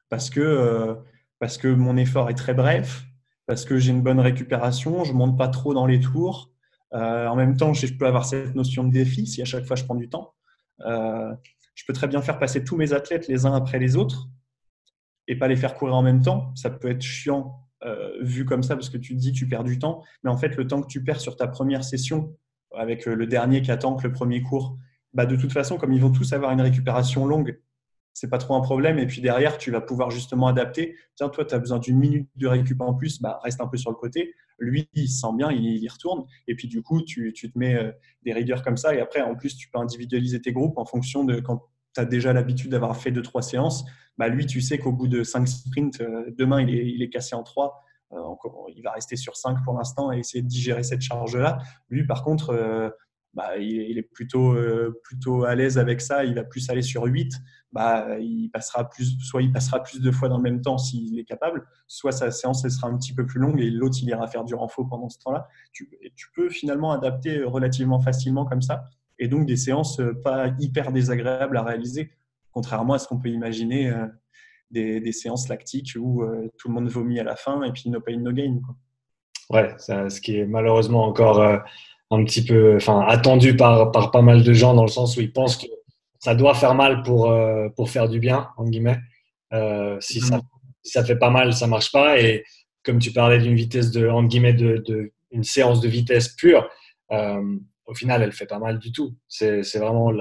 parce 0.09 0.31
que, 0.31 0.41
euh, 0.41 0.95
parce 1.39 1.59
que 1.59 1.69
mon 1.69 1.97
effort 1.97 2.31
est 2.31 2.35
très 2.35 2.55
bref, 2.55 3.05
parce 3.47 3.65
que 3.65 3.79
j'ai 3.79 3.91
une 3.91 4.03
bonne 4.03 4.21
récupération, 4.21 5.05
je 5.05 5.13
ne 5.13 5.19
monte 5.19 5.37
pas 5.37 5.49
trop 5.49 5.75
dans 5.75 5.87
les 5.87 6.01
tours. 6.01 6.51
Euh, 6.95 7.27
en 7.27 7.37
même 7.37 7.57
temps, 7.57 7.73
je 7.75 7.87
peux 7.93 8.07
avoir 8.07 8.25
cette 8.25 8.55
notion 8.55 8.85
de 8.85 8.93
défi 8.93 9.27
si 9.27 9.43
à 9.43 9.45
chaque 9.45 9.65
fois 9.65 9.77
je 9.77 9.85
prends 9.85 9.95
du 9.95 10.09
temps. 10.09 10.35
Euh, 10.87 11.35
je 11.75 11.85
peux 11.87 11.93
très 11.93 12.09
bien 12.09 12.23
faire 12.23 12.39
passer 12.39 12.65
tous 12.65 12.77
mes 12.77 12.93
athlètes 12.93 13.29
les 13.29 13.47
uns 13.47 13.55
après 13.55 13.79
les 13.79 13.97
autres 13.97 14.29
et 15.27 15.37
pas 15.37 15.49
les 15.49 15.57
faire 15.57 15.75
courir 15.75 15.95
en 15.95 16.03
même 16.03 16.23
temps. 16.23 16.53
Ça 16.55 16.71
peut 16.71 16.91
être 16.91 17.03
chiant 17.03 17.69
euh, 17.85 18.23
vu 18.23 18.45
comme 18.45 18.63
ça 18.63 18.75
parce 18.75 18.91
que 18.91 18.97
tu 18.97 19.15
te 19.15 19.21
dis 19.21 19.33
tu 19.33 19.47
perds 19.47 19.65
du 19.65 19.79
temps. 19.79 20.03
Mais 20.25 20.31
en 20.31 20.37
fait, 20.37 20.57
le 20.57 20.67
temps 20.67 20.81
que 20.81 20.89
tu 20.89 21.05
perds 21.05 21.21
sur 21.21 21.37
ta 21.37 21.47
première 21.47 21.85
session 21.85 22.35
avec 22.77 23.07
le 23.07 23.27
dernier 23.27 23.63
qui 23.63 23.71
attend 23.71 23.95
que 23.97 24.07
le 24.07 24.13
premier 24.13 24.43
cours, 24.43 24.77
bah 25.15 25.27
de 25.27 25.37
toute 25.37 25.53
façon, 25.53 25.79
comme 25.79 25.93
ils 25.93 26.01
vont 26.01 26.11
tous 26.11 26.33
avoir 26.33 26.53
une 26.53 26.61
récupération 26.61 27.27
longue 27.27 27.61
c'est 28.19 28.29
pas 28.29 28.39
trop 28.39 28.57
un 28.57 28.61
problème. 28.61 28.99
Et 28.99 29.07
puis 29.07 29.21
derrière, 29.21 29.59
tu 29.59 29.71
vas 29.71 29.81
pouvoir 29.81 30.11
justement 30.11 30.49
adapter. 30.49 30.97
Tiens, 31.15 31.29
toi, 31.29 31.45
tu 31.45 31.55
as 31.55 31.59
besoin 31.61 31.79
d'une 31.79 31.99
minute 31.99 32.29
de 32.35 32.49
récup 32.49 32.81
en 32.81 32.93
plus, 32.93 33.21
bah, 33.23 33.39
reste 33.45 33.61
un 33.61 33.69
peu 33.69 33.77
sur 33.77 33.91
le 33.91 33.97
côté. 33.97 34.35
Lui, 34.59 34.89
il 34.95 35.09
se 35.09 35.21
sent 35.21 35.37
bien, 35.37 35.53
il, 35.53 35.77
y 35.77 35.89
retourne. 35.89 36.25
Et 36.49 36.57
puis 36.57 36.67
du 36.67 36.83
coup, 36.83 37.01
tu, 37.03 37.33
te 37.33 37.57
mets 37.57 37.77
euh, 37.77 37.93
des 38.25 38.33
rigueurs 38.33 38.65
comme 38.65 38.77
ça. 38.77 38.93
Et 38.93 39.01
après, 39.01 39.21
en 39.21 39.37
plus, 39.37 39.57
tu 39.57 39.71
peux 39.71 39.79
individualiser 39.79 40.43
tes 40.43 40.53
groupes 40.53 40.79
en 40.79 40.85
fonction 40.85 41.23
de 41.23 41.39
quand 41.39 41.63
tu 41.95 42.01
as 42.01 42.05
déjà 42.05 42.33
l'habitude 42.33 42.73
d'avoir 42.73 42.97
fait 42.97 43.13
deux, 43.13 43.23
trois 43.23 43.43
séances. 43.43 43.85
Bah, 44.17 44.27
lui, 44.27 44.47
tu 44.47 44.61
sais 44.63 44.79
qu'au 44.79 44.91
bout 44.91 45.07
de 45.07 45.23
cinq 45.23 45.47
sprints, 45.47 46.01
euh, 46.01 46.25
demain, 46.37 46.61
il 46.61 46.75
est, 46.75 46.91
il 46.91 47.03
est 47.05 47.11
cassé 47.11 47.37
en 47.37 47.45
trois. 47.45 47.85
Euh, 48.13 48.19
il 48.75 48.83
va 48.83 48.91
rester 48.91 49.15
sur 49.15 49.37
cinq 49.37 49.63
pour 49.63 49.75
l'instant 49.75 50.11
et 50.11 50.19
essayer 50.19 50.43
de 50.43 50.49
digérer 50.49 50.83
cette 50.83 51.03
charge-là. 51.03 51.59
Lui, 51.89 52.05
par 52.05 52.25
contre, 52.25 52.93
bah, 53.35 53.59
il, 53.59 53.97
est 53.97 54.03
plutôt, 54.03 54.57
plutôt 55.05 55.45
à 55.45 55.55
l'aise 55.55 55.79
avec 55.79 56.01
ça. 56.01 56.25
Il 56.25 56.35
va 56.35 56.43
plus 56.43 56.69
aller 56.71 56.83
sur 56.83 57.05
8 57.05 57.33
bah, 57.73 58.19
il 58.19 58.49
passera 58.51 58.89
plus, 58.89 59.19
soit 59.21 59.43
il 59.43 59.53
passera 59.53 59.83
plus 59.83 60.01
de 60.01 60.11
fois 60.11 60.29
dans 60.29 60.39
le 60.39 60.43
même 60.43 60.63
temps 60.63 60.79
s'il 60.79 61.19
est 61.19 61.25
capable, 61.25 61.67
soit 61.87 62.13
sa 62.13 62.31
séance 62.31 62.65
elle 62.65 62.71
sera 62.71 62.89
un 62.89 62.97
petit 62.97 63.15
peu 63.15 63.27
plus 63.27 63.41
longue 63.41 63.61
et 63.61 63.71
l'autre 63.71 63.99
il 64.01 64.09
ira 64.09 64.27
faire 64.27 64.45
du 64.45 64.55
renfort 64.55 64.89
pendant 64.89 65.09
ce 65.09 65.19
temps-là. 65.19 65.49
Tu, 65.73 65.89
peux 66.35 66.49
finalement 66.49 66.93
adapter 66.93 67.43
relativement 67.43 68.01
facilement 68.01 68.45
comme 68.45 68.63
ça, 68.63 68.85
et 69.19 69.29
donc 69.29 69.47
des 69.47 69.57
séances 69.57 70.01
pas 70.25 70.49
hyper 70.59 70.93
désagréables 70.93 71.57
à 71.57 71.63
réaliser, 71.63 72.11
contrairement 72.53 72.95
à 72.95 72.99
ce 72.99 73.09
qu'on 73.09 73.19
peut 73.19 73.29
imaginer 73.29 73.93
des, 74.71 75.01
des, 75.01 75.13
séances 75.13 75.49
lactiques 75.49 75.97
où 75.99 76.25
tout 76.57 76.69
le 76.69 76.75
monde 76.75 76.89
vomit 76.89 77.21
à 77.21 77.25
la 77.25 77.37
fin 77.37 77.63
et 77.63 77.73
puis 77.73 77.91
no 77.91 78.01
pain 78.01 78.17
no 78.19 78.33
gain. 78.33 78.61
Quoi. 78.65 78.77
Ouais, 79.51 79.75
ce 79.79 80.21
qui 80.21 80.37
est 80.37 80.47
malheureusement 80.47 81.05
encore 81.05 81.41
un 82.11 82.25
petit 82.25 82.45
peu, 82.45 82.79
attendu 83.07 83.57
par, 83.57 83.91
par 83.93 84.11
pas 84.11 84.23
mal 84.23 84.43
de 84.43 84.53
gens 84.53 84.75
dans 84.75 84.83
le 84.83 84.89
sens 84.89 85.17
où 85.17 85.21
ils 85.21 85.33
pensent 85.33 85.57
que 85.57 85.67
ça 86.19 86.35
doit 86.35 86.55
faire 86.55 86.75
mal 86.75 87.03
pour, 87.03 87.31
euh, 87.31 87.69
pour 87.77 87.91
faire 87.91 88.09
du 88.09 88.19
bien, 88.19 88.49
en 88.57 88.65
guillemets. 88.65 88.99
Euh, 89.53 89.97
si, 90.01 90.21
ça, 90.21 90.41
si 90.83 90.93
ça 90.93 91.05
fait 91.05 91.17
pas 91.17 91.31
mal, 91.31 91.55
ça 91.55 91.67
marche 91.67 91.93
pas. 91.93 92.21
Et 92.21 92.45
comme 92.83 92.99
tu 92.99 93.13
parlais 93.13 93.39
d'une 93.39 93.55
vitesse 93.55 93.91
de, 93.91 94.09
en 94.09 94.25
guillemets, 94.25 94.53
de, 94.53 94.83
de, 94.87 95.13
une 95.31 95.45
séance 95.45 95.81
de 95.81 95.89
vitesse 95.89 96.29
pure, 96.31 96.69
euh, 97.13 97.59
au 97.87 97.95
final, 97.95 98.23
elle 98.23 98.33
fait 98.33 98.47
pas 98.47 98.59
mal 98.59 98.79
du 98.79 98.93
tout. 98.93 99.15
C'est 99.29 99.63
vraiment 99.77 100.13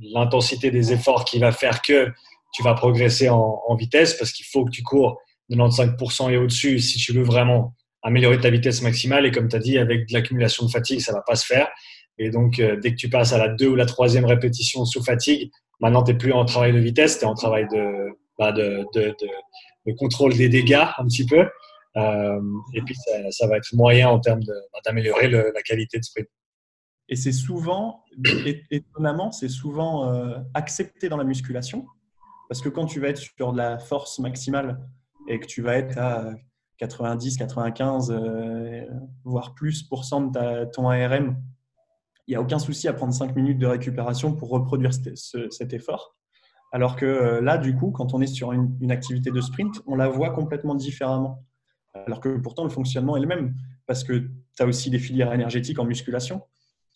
l'intensité 0.00 0.70
des 0.70 0.92
efforts 0.92 1.24
qui 1.24 1.38
va 1.38 1.52
faire 1.52 1.82
que 1.82 2.10
tu 2.52 2.62
vas 2.62 2.74
progresser 2.74 3.28
en, 3.28 3.60
en 3.66 3.74
vitesse 3.74 4.14
parce 4.14 4.32
qu'il 4.32 4.46
faut 4.46 4.64
que 4.64 4.70
tu 4.70 4.82
cours 4.82 5.20
95% 5.50 6.30
et 6.30 6.36
au-dessus 6.36 6.78
si 6.78 6.98
tu 6.98 7.12
veux 7.12 7.22
vraiment 7.22 7.74
améliorer 8.02 8.38
ta 8.38 8.50
vitesse 8.50 8.82
maximale. 8.82 9.26
Et 9.26 9.32
comme 9.32 9.48
tu 9.48 9.56
as 9.56 9.58
dit, 9.58 9.78
avec 9.78 10.08
de 10.08 10.12
l'accumulation 10.12 10.64
de 10.64 10.70
fatigue, 10.70 11.00
ça 11.00 11.12
va 11.12 11.22
pas 11.22 11.34
se 11.34 11.44
faire. 11.44 11.68
Et 12.18 12.30
donc, 12.30 12.58
euh, 12.58 12.76
dès 12.80 12.90
que 12.90 12.96
tu 12.96 13.08
passes 13.08 13.32
à 13.32 13.38
la 13.38 13.48
deux 13.48 13.68
ou 13.68 13.74
la 13.74 13.86
troisième 13.86 14.24
répétition 14.24 14.84
sous 14.84 15.02
fatigue, 15.02 15.50
maintenant, 15.80 16.02
tu 16.02 16.12
n'es 16.12 16.18
plus 16.18 16.32
en 16.32 16.44
travail 16.44 16.72
de 16.72 16.78
vitesse, 16.78 17.18
tu 17.18 17.24
es 17.24 17.28
en 17.28 17.34
travail 17.34 17.66
de, 17.72 18.08
bah, 18.38 18.52
de, 18.52 18.86
contrôle 19.98 20.34
des 20.36 20.48
dégâts 20.48 20.86
un 20.98 21.06
petit 21.06 21.26
peu. 21.26 21.46
Euh, 21.96 22.40
et 22.74 22.82
puis, 22.82 22.96
ça, 23.30 23.46
va 23.46 23.56
être 23.56 23.72
moyen 23.74 24.08
en 24.08 24.20
termes 24.20 24.42
bah, 24.44 24.78
d'améliorer 24.84 25.28
la 25.28 25.62
qualité 25.64 25.98
de 25.98 26.04
sprint. 26.04 26.28
Et 27.08 27.16
c'est 27.16 27.32
souvent, 27.32 28.04
étonnamment, 28.70 29.30
c'est 29.30 29.48
souvent 29.48 30.10
euh, 30.10 30.38
accepté 30.54 31.08
dans 31.08 31.16
la 31.16 31.24
musculation. 31.24 31.86
Parce 32.48 32.60
que 32.60 32.68
quand 32.68 32.86
tu 32.86 33.00
vas 33.00 33.08
être 33.08 33.18
sur 33.18 33.52
de 33.52 33.58
la 33.58 33.78
force 33.78 34.18
maximale 34.18 34.80
et 35.28 35.38
que 35.38 35.46
tu 35.46 35.62
vas 35.62 35.76
être 35.76 35.98
à 35.98 36.32
90, 36.78 37.36
95, 37.36 38.10
euh, 38.10 38.84
voire 39.24 39.54
plus 39.54 39.82
pour 39.82 40.04
cent 40.04 40.22
de 40.22 40.64
ton 40.66 40.88
ARM, 40.88 41.36
il 42.26 42.32
n'y 42.32 42.36
a 42.36 42.40
aucun 42.40 42.58
souci 42.58 42.88
à 42.88 42.92
prendre 42.92 43.12
5 43.12 43.36
minutes 43.36 43.58
de 43.58 43.66
récupération 43.66 44.34
pour 44.34 44.50
reproduire 44.50 44.92
cet 44.94 45.72
effort. 45.72 46.16
Alors 46.72 46.96
que 46.96 47.06
euh, 47.06 47.40
là, 47.40 47.56
du 47.56 47.76
coup, 47.76 47.92
quand 47.92 48.14
on 48.14 48.20
est 48.20 48.26
sur 48.26 48.52
une, 48.52 48.90
activité 48.90 49.30
de 49.30 49.40
sprint, 49.40 49.80
on 49.86 49.94
la 49.94 50.08
voit 50.08 50.30
complètement 50.30 50.74
différemment. 50.74 51.44
Alors 51.94 52.20
que 52.20 52.36
pourtant, 52.38 52.64
le 52.64 52.70
fonctionnement 52.70 53.16
est 53.16 53.20
le 53.20 53.28
même, 53.28 53.54
parce 53.86 54.02
que 54.02 54.12
tu 54.56 54.62
as 54.62 54.66
aussi 54.66 54.90
des 54.90 54.98
filières 54.98 55.32
énergétiques 55.32 55.78
en 55.78 55.84
musculation. 55.84 56.42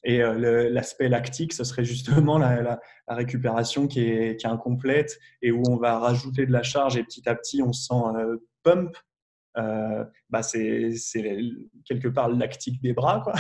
Et 0.03 0.23
euh, 0.23 0.69
l'aspect 0.71 1.09
lactique, 1.09 1.53
ce 1.53 1.63
serait 1.63 1.85
justement 1.85 2.39
la, 2.39 2.81
récupération 3.07 3.87
qui 3.87 4.01
est, 4.01 4.45
incomplète 4.45 5.19
et 5.43 5.53
où 5.53 5.63
on 5.69 5.77
va 5.77 5.99
rajouter 5.99 6.45
de 6.45 6.53
la 6.53 6.63
charge 6.63 6.97
et 6.97 7.05
petit 7.05 7.29
à 7.29 7.35
petit, 7.37 7.63
on 7.63 7.73
sent 7.73 7.95
pump 8.65 8.97
euh, 9.59 10.05
bah 10.31 10.43
c'est 10.43 10.93
quelque 11.85 12.09
part 12.09 12.29
lactique 12.29 12.81
des 12.81 12.93
bras. 12.93 13.21
Quoi. 13.23 13.35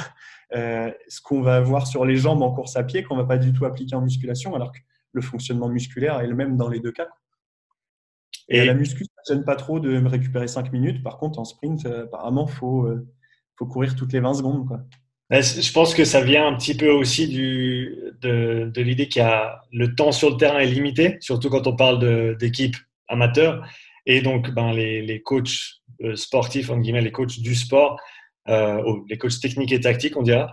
Euh, 0.54 0.90
ce 1.08 1.20
qu'on 1.20 1.42
va 1.42 1.60
voir 1.60 1.86
sur 1.86 2.06
les 2.06 2.16
jambes 2.16 2.40
en 2.40 2.50
course 2.50 2.74
à 2.76 2.82
pied, 2.82 3.02
qu'on 3.02 3.16
ne 3.16 3.20
va 3.20 3.26
pas 3.26 3.36
du 3.36 3.52
tout 3.52 3.66
appliquer 3.66 3.94
en 3.96 4.00
musculation, 4.00 4.54
alors 4.54 4.72
que 4.72 4.78
le 5.12 5.20
fonctionnement 5.20 5.68
musculaire 5.68 6.20
est 6.20 6.26
le 6.26 6.34
même 6.34 6.56
dans 6.56 6.70
les 6.70 6.80
deux 6.80 6.90
cas. 6.90 7.08
Et, 8.48 8.64
la 8.64 8.72
muscu, 8.72 9.04
ça 9.04 9.34
ne 9.34 9.38
gêne 9.40 9.44
pas 9.44 9.56
trop 9.56 9.78
de 9.78 10.02
récupérer 10.06 10.48
5 10.48 10.72
minutes. 10.72 11.02
Par 11.02 11.18
contre, 11.18 11.38
en 11.38 11.44
sprint, 11.44 11.84
euh, 11.84 12.04
apparemment, 12.04 12.46
il 12.48 12.54
faut, 12.54 12.88
faut 13.58 13.66
courir 13.66 13.94
toutes 13.94 14.14
les 14.14 14.20
20 14.20 14.34
secondes. 14.34 14.66
Quoi. 14.66 14.80
Je 15.30 15.72
pense 15.72 15.92
que 15.92 16.06
ça 16.06 16.22
vient 16.22 16.46
un 16.46 16.56
petit 16.56 16.74
peu 16.74 16.88
aussi 16.88 17.28
du, 17.28 17.94
de, 18.22 18.70
de 18.74 18.80
l'idée 18.80 19.06
qu'il 19.08 19.20
y 19.20 19.24
a 19.26 19.60
le 19.70 19.94
temps 19.94 20.12
sur 20.12 20.30
le 20.30 20.38
terrain 20.38 20.60
est 20.60 20.66
limité, 20.66 21.18
surtout 21.20 21.50
quand 21.50 21.66
on 21.66 21.76
parle 21.76 22.38
d'équipes 22.38 22.76
amateurs. 23.08 23.68
Et 24.06 24.22
donc, 24.22 24.50
ben, 24.52 24.72
les, 24.72 25.02
les 25.02 25.20
coachs 25.20 25.82
sportifs, 26.14 26.70
en 26.70 26.78
guillemets, 26.78 27.00
les 27.00 27.12
coachs 27.12 27.40
du 27.40 27.54
sport, 27.54 27.98
euh, 28.48 28.82
les 29.08 29.18
coachs 29.18 29.40
techniques 29.40 29.72
et 29.72 29.80
tactiques, 29.80 30.16
on 30.16 30.22
dirait, 30.22 30.46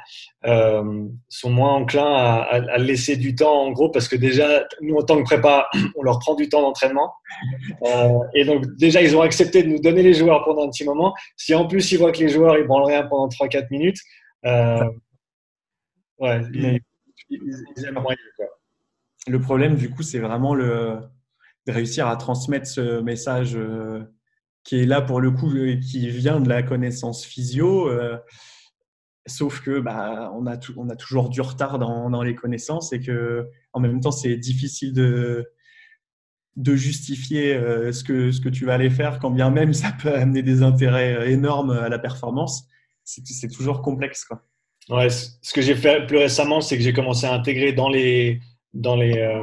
euh, 0.45 1.07
sont 1.29 1.49
moins 1.49 1.75
enclins 1.75 2.13
à, 2.13 2.39
à, 2.41 2.77
laisser 2.77 3.15
du 3.15 3.35
temps, 3.35 3.63
en 3.63 3.71
gros, 3.71 3.89
parce 3.89 4.09
que 4.09 4.17
déjà, 4.17 4.65
nous, 4.81 4.95
en 4.95 5.03
tant 5.03 5.17
que 5.17 5.23
prépa, 5.23 5.69
on 5.95 6.03
leur 6.03 6.19
prend 6.19 6.35
du 6.35 6.49
temps 6.49 6.61
d'entraînement. 6.61 7.13
Euh, 7.83 8.19
et 8.33 8.43
donc, 8.43 8.65
déjà, 8.77 9.01
ils 9.01 9.15
ont 9.15 9.21
accepté 9.21 9.63
de 9.63 9.69
nous 9.69 9.79
donner 9.79 10.03
les 10.03 10.13
joueurs 10.13 10.43
pendant 10.43 10.67
un 10.67 10.69
petit 10.69 10.83
moment. 10.83 11.13
Si 11.37 11.55
en 11.55 11.67
plus, 11.67 11.89
ils 11.91 11.97
voient 11.97 12.11
que 12.11 12.19
les 12.19 12.29
joueurs, 12.29 12.57
ils 12.57 12.67
branlent 12.67 12.85
rien 12.85 13.03
pendant 13.03 13.29
3-4 13.29 13.67
minutes, 13.71 13.99
euh, 14.45 14.83
ouais, 16.19 16.41
ils, 16.53 16.79
ils, 17.29 17.85
aiment 17.85 18.01
moyen, 18.01 18.17
quoi. 18.35 18.45
Le 19.27 19.39
problème, 19.39 19.75
du 19.75 19.89
coup, 19.89 20.03
c'est 20.03 20.19
vraiment 20.19 20.53
le, 20.53 20.99
de 21.65 21.71
réussir 21.71 22.07
à 22.07 22.15
transmettre 22.17 22.67
ce 22.67 22.99
message 23.01 23.57
qui 24.65 24.81
est 24.81 24.85
là 24.85 25.01
pour 25.01 25.21
le 25.21 25.31
coup, 25.31 25.49
euh, 25.55 25.79
qui 25.79 26.09
vient 26.09 26.41
de 26.41 26.49
la 26.49 26.63
connaissance 26.63 27.23
physio. 27.23 27.87
Euh, 27.87 28.17
sauf 29.27 29.61
que 29.61 29.79
bah, 29.79 30.31
on, 30.35 30.45
a 30.47 30.57
on 30.75 30.89
a 30.89 30.95
toujours 30.95 31.29
du 31.29 31.39
retard 31.39 31.79
dans, 31.79 32.09
dans, 32.09 32.23
les 32.23 32.35
connaissances 32.35 32.91
et 32.91 32.99
que 32.99 33.47
en 33.73 33.79
même 33.79 34.01
temps, 34.01 34.11
c'est 34.11 34.35
difficile 34.35 34.91
de, 34.93 35.47
de 36.57 36.75
justifier 36.75 37.53
euh, 37.53 37.91
ce, 37.91 38.03
que, 38.03 38.31
ce 38.31 38.41
que 38.41 38.49
tu 38.49 38.65
vas 38.65 38.73
aller 38.73 38.89
faire, 38.89 39.19
quand 39.19 39.31
bien 39.31 39.49
même 39.51 39.73
ça 39.73 39.93
peut 40.01 40.13
amener 40.13 40.41
des 40.41 40.63
intérêts 40.63 41.31
énormes 41.31 41.71
à 41.71 41.87
la 41.87 41.99
performance. 41.99 42.67
C'est 43.03 43.49
toujours 43.49 43.83
complexe. 43.83 44.25
Quoi. 44.25 44.41
Ouais, 44.89 45.09
ce 45.09 45.53
que 45.53 45.61
j'ai 45.61 45.75
fait 45.75 46.07
plus 46.07 46.17
récemment, 46.17 46.59
c'est 46.59 46.75
que 46.75 46.83
j'ai 46.83 46.93
commencé 46.93 47.27
à 47.27 47.33
intégrer 47.35 47.71
dans 47.71 47.89
les, 47.89 48.39
dans 48.73 48.95
les, 48.95 49.39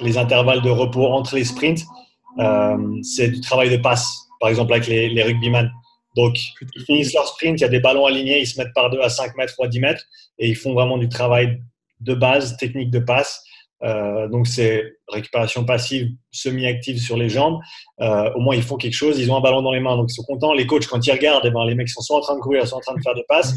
les 0.00 0.16
intervalles 0.16 0.62
de 0.62 0.70
repos 0.70 1.08
entre 1.08 1.34
les 1.36 1.44
sprints, 1.44 1.84
c'est 3.02 3.28
du 3.28 3.42
travail 3.42 3.68
de 3.68 3.76
passe 3.76 4.21
par 4.42 4.50
exemple 4.50 4.72
avec 4.72 4.88
les, 4.88 5.08
les 5.08 5.22
rugbyman. 5.22 5.70
Donc, 6.16 6.36
ils 6.74 6.84
finissent 6.84 7.14
leur 7.14 7.26
sprint, 7.26 7.60
il 7.60 7.62
y 7.62 7.64
a 7.64 7.70
des 7.70 7.80
ballons 7.80 8.04
alignés, 8.04 8.40
ils 8.40 8.46
se 8.46 8.60
mettent 8.60 8.74
par 8.74 8.90
deux 8.90 9.00
à 9.00 9.08
5 9.08 9.36
mètres 9.36 9.54
ou 9.58 9.64
à 9.64 9.68
10 9.68 9.80
mètres 9.80 10.04
et 10.38 10.48
ils 10.48 10.56
font 10.56 10.74
vraiment 10.74 10.98
du 10.98 11.08
travail 11.08 11.62
de 12.00 12.14
base, 12.14 12.56
technique 12.56 12.90
de 12.90 12.98
passe. 12.98 13.42
Euh, 13.84 14.28
donc, 14.28 14.46
c'est 14.48 14.96
récupération 15.08 15.64
passive, 15.64 16.08
semi-active 16.32 16.98
sur 16.98 17.16
les 17.16 17.28
jambes. 17.28 17.60
Euh, 18.00 18.30
au 18.34 18.40
moins, 18.40 18.56
ils 18.56 18.62
font 18.62 18.76
quelque 18.76 18.94
chose, 18.94 19.18
ils 19.18 19.30
ont 19.30 19.36
un 19.36 19.40
ballon 19.40 19.62
dans 19.62 19.72
les 19.72 19.80
mains, 19.80 19.96
donc 19.96 20.10
ils 20.10 20.14
sont 20.14 20.24
contents. 20.24 20.52
Les 20.52 20.66
coachs, 20.66 20.86
quand 20.86 21.06
ils 21.06 21.12
regardent, 21.12 21.46
eh 21.46 21.50
ben, 21.50 21.64
les 21.64 21.76
mecs 21.76 21.88
sont 21.88 22.02
soit 22.02 22.18
en 22.18 22.20
train 22.20 22.34
de 22.34 22.40
courir, 22.40 22.66
soit 22.66 22.78
en 22.78 22.82
train 22.82 22.94
de 22.94 23.02
faire 23.02 23.14
des 23.14 23.24
passes. 23.28 23.54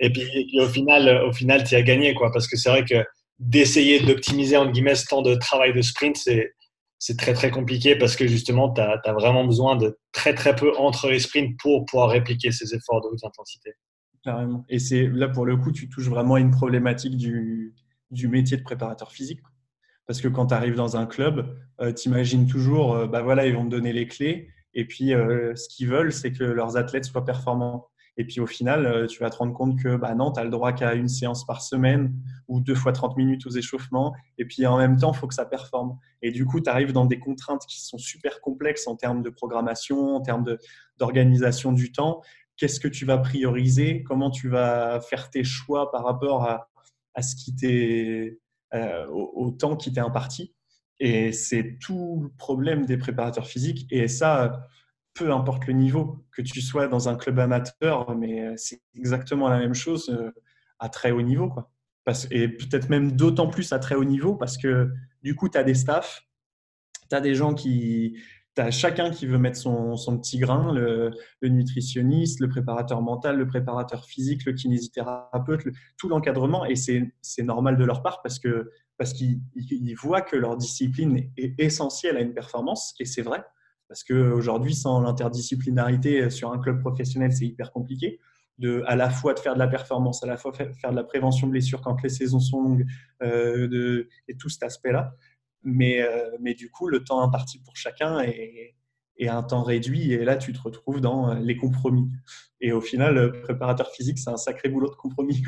Et 0.00 0.10
puis, 0.10 0.60
au 0.60 0.68
final, 0.68 1.22
au 1.24 1.32
final 1.32 1.64
tu 1.64 1.76
as 1.76 1.82
gagné, 1.82 2.14
quoi, 2.14 2.30
parce 2.32 2.48
que 2.48 2.56
c'est 2.56 2.68
vrai 2.68 2.84
que 2.84 3.04
d'essayer 3.38 4.00
d'optimiser, 4.00 4.56
en 4.56 4.66
guillemets, 4.66 4.96
ce 4.96 5.06
temps 5.06 5.22
de 5.22 5.34
travail 5.34 5.72
de 5.72 5.80
sprint, 5.80 6.16
c'est 6.16 6.52
c'est 7.00 7.16
très 7.16 7.32
très 7.32 7.50
compliqué 7.50 7.96
parce 7.96 8.14
que 8.14 8.28
justement, 8.28 8.70
tu 8.72 8.80
as, 8.80 9.12
vraiment 9.14 9.44
besoin 9.44 9.74
de 9.74 9.98
très 10.12 10.34
très 10.34 10.54
peu 10.54 10.76
entre 10.76 11.08
les 11.08 11.18
sprints 11.18 11.58
pour 11.58 11.86
pouvoir 11.86 12.10
répliquer 12.10 12.52
ces 12.52 12.74
efforts 12.74 13.00
de 13.00 13.08
haute 13.08 13.24
intensité. 13.24 13.72
Carrément. 14.22 14.66
Et 14.68 14.78
c'est 14.78 15.06
là 15.06 15.28
pour 15.28 15.46
le 15.46 15.56
coup, 15.56 15.72
tu 15.72 15.88
touches 15.88 16.08
vraiment 16.08 16.34
à 16.34 16.40
une 16.40 16.50
problématique 16.50 17.16
du, 17.16 17.74
métier 18.28 18.58
de 18.58 18.62
préparateur 18.62 19.12
physique. 19.12 19.40
Parce 20.06 20.20
que 20.20 20.28
quand 20.28 20.48
tu 20.48 20.54
arrives 20.54 20.74
dans 20.74 20.98
un 20.98 21.06
club, 21.06 21.56
euh, 21.80 21.92
tu 21.92 22.08
imagines 22.10 22.46
toujours, 22.46 22.94
euh, 22.94 23.06
bah 23.06 23.22
voilà, 23.22 23.46
ils 23.46 23.54
vont 23.54 23.64
te 23.64 23.70
donner 23.70 23.94
les 23.94 24.06
clés. 24.06 24.50
Et 24.74 24.84
puis, 24.84 25.14
euh, 25.14 25.54
ce 25.56 25.68
qu'ils 25.68 25.88
veulent, 25.88 26.12
c'est 26.12 26.32
que 26.32 26.44
leurs 26.44 26.76
athlètes 26.76 27.06
soient 27.06 27.24
performants. 27.24 27.88
Et 28.20 28.24
puis 28.24 28.38
au 28.38 28.46
final, 28.46 28.84
euh, 28.84 29.06
tu 29.06 29.20
vas 29.20 29.30
te 29.30 29.38
rendre 29.38 29.54
compte 29.54 29.82
que 29.82 29.96
bah 29.96 30.14
non, 30.14 30.30
tu 30.30 30.38
as 30.38 30.44
le 30.44 30.50
droit 30.50 30.74
qu'à 30.74 30.92
une 30.92 31.08
séance 31.08 31.46
par 31.46 31.62
semaine 31.62 32.12
ou 32.48 32.60
deux 32.60 32.74
fois 32.74 32.92
30 32.92 33.16
minutes 33.16 33.46
aux 33.46 33.50
échauffements. 33.50 34.14
Et 34.36 34.44
puis 34.44 34.66
en 34.66 34.76
même 34.76 34.98
temps, 34.98 35.10
il 35.14 35.16
faut 35.16 35.26
que 35.26 35.32
ça 35.32 35.46
performe. 35.46 35.96
Et 36.20 36.30
du 36.30 36.44
coup, 36.44 36.60
tu 36.60 36.68
arrives 36.68 36.92
dans 36.92 37.06
des 37.06 37.18
contraintes 37.18 37.64
qui 37.66 37.80
sont 37.80 37.96
super 37.96 38.42
complexes 38.42 38.86
en 38.86 38.94
termes 38.94 39.22
de 39.22 39.30
programmation, 39.30 40.16
en 40.16 40.20
termes 40.20 40.44
d'organisation 40.98 41.72
du 41.72 41.92
temps. 41.92 42.20
Qu'est-ce 42.58 42.78
que 42.78 42.88
tu 42.88 43.06
vas 43.06 43.16
prioriser? 43.16 44.02
Comment 44.02 44.30
tu 44.30 44.50
vas 44.50 45.00
faire 45.00 45.30
tes 45.30 45.42
choix 45.42 45.90
par 45.90 46.04
rapport 46.04 46.44
à, 46.44 46.68
à 47.14 47.22
ce 47.22 47.34
qui 47.36 47.56
euh, 48.74 49.06
au, 49.08 49.50
temps 49.50 49.76
qui 49.76 49.94
t'est 49.94 50.00
imparti? 50.00 50.52
Et 50.98 51.32
c'est 51.32 51.78
tout 51.80 52.20
le 52.24 52.28
problème 52.36 52.84
des 52.84 52.98
préparateurs 52.98 53.46
physiques. 53.46 53.86
Et 53.90 54.08
ça, 54.08 54.68
peu 55.14 55.32
importe 55.32 55.66
le 55.66 55.72
niveau, 55.72 56.24
que 56.32 56.42
tu 56.42 56.60
sois 56.60 56.88
dans 56.88 57.08
un 57.08 57.16
club 57.16 57.38
amateur, 57.38 58.14
mais 58.16 58.42
euh, 58.42 58.54
c'est 58.56 58.80
exactement 58.94 59.48
la 59.48 59.58
même 59.58 59.74
chose 59.74 60.08
euh, 60.10 60.30
à 60.78 60.88
très 60.88 61.10
haut 61.10 61.22
niveau. 61.22 61.48
Quoi. 61.48 61.70
et 62.30 62.48
peut-être 62.48 62.88
même 62.88 63.12
d'autant 63.12 63.48
plus 63.48 63.72
à 63.72 63.78
très 63.78 63.94
haut 63.94 64.04
niveau 64.04 64.34
parce 64.34 64.56
que 64.56 64.90
du 65.22 65.34
coup, 65.34 65.48
tu 65.48 65.58
as 65.58 65.64
des 65.64 65.74
staffs, 65.74 66.22
tu 67.08 67.16
as 67.16 67.20
des 67.20 67.34
gens 67.34 67.54
qui. 67.54 68.16
Tu 68.56 68.62
as 68.62 68.72
chacun 68.72 69.10
qui 69.10 69.26
veut 69.26 69.38
mettre 69.38 69.56
son, 69.56 70.18
petit 70.18 70.38
grain, 70.38 70.72
le, 70.72 71.12
nutritionniste, 71.42 72.40
le 72.40 72.48
préparateur 72.48 73.00
mental, 73.00 73.36
le 73.36 73.46
préparateur 73.46 74.04
physique, 74.04 74.44
le 74.44 74.54
kinésithérapeute, 74.54 75.62
tout 75.96 76.08
l'encadrement. 76.08 76.64
Et 76.64 76.74
c'est 76.74 77.42
normal 77.44 77.76
de 77.76 77.84
leur 77.84 78.02
part 78.02 78.22
parce 78.22 78.40
parce 78.98 79.14
qu'ils 79.14 79.94
voient 79.96 80.20
que 80.20 80.36
leur 80.36 80.56
discipline 80.56 81.30
est 81.36 81.58
essentielle 81.58 82.16
à 82.16 82.20
une 82.20 82.34
performance, 82.34 82.94
et 82.98 83.06
c'est 83.06 83.22
vrai, 83.22 83.42
parce 83.90 84.04
qu'aujourd'hui, 84.04 84.72
sans 84.72 85.00
l'interdisciplinarité 85.00 86.30
sur 86.30 86.52
un 86.52 86.60
club 86.60 86.78
professionnel, 86.78 87.32
c'est 87.32 87.44
hyper 87.44 87.72
compliqué. 87.72 88.20
De, 88.58 88.84
à 88.86 88.94
la 88.94 89.10
fois 89.10 89.34
de 89.34 89.40
faire 89.40 89.54
de 89.54 89.58
la 89.58 89.66
performance, 89.66 90.22
à 90.22 90.28
la 90.28 90.36
fois 90.36 90.52
faire 90.52 90.90
de 90.90 90.96
la 90.96 91.02
prévention 91.02 91.48
de 91.48 91.52
blessures 91.52 91.80
quand 91.80 92.00
les 92.00 92.08
saisons 92.08 92.38
sont 92.38 92.62
longues, 92.62 92.86
euh, 93.24 94.04
et 94.28 94.36
tout 94.36 94.48
cet 94.48 94.62
aspect-là. 94.62 95.16
Mais, 95.64 96.02
euh, 96.02 96.30
mais 96.40 96.54
du 96.54 96.70
coup, 96.70 96.86
le 96.86 97.02
temps 97.02 97.20
imparti 97.20 97.58
pour 97.64 97.74
chacun 97.74 98.20
est, 98.20 98.76
est, 99.16 99.28
un 99.28 99.42
temps 99.42 99.64
réduit, 99.64 100.12
et 100.12 100.24
là, 100.24 100.36
tu 100.36 100.52
te 100.52 100.60
retrouves 100.60 101.00
dans 101.00 101.34
les 101.34 101.56
compromis. 101.56 102.12
Et 102.60 102.70
au 102.70 102.80
final, 102.80 103.42
préparateur 103.42 103.90
physique, 103.90 104.20
c'est 104.20 104.30
un 104.30 104.36
sacré 104.36 104.68
boulot 104.68 104.88
de 104.88 104.94
compromis. 104.94 105.42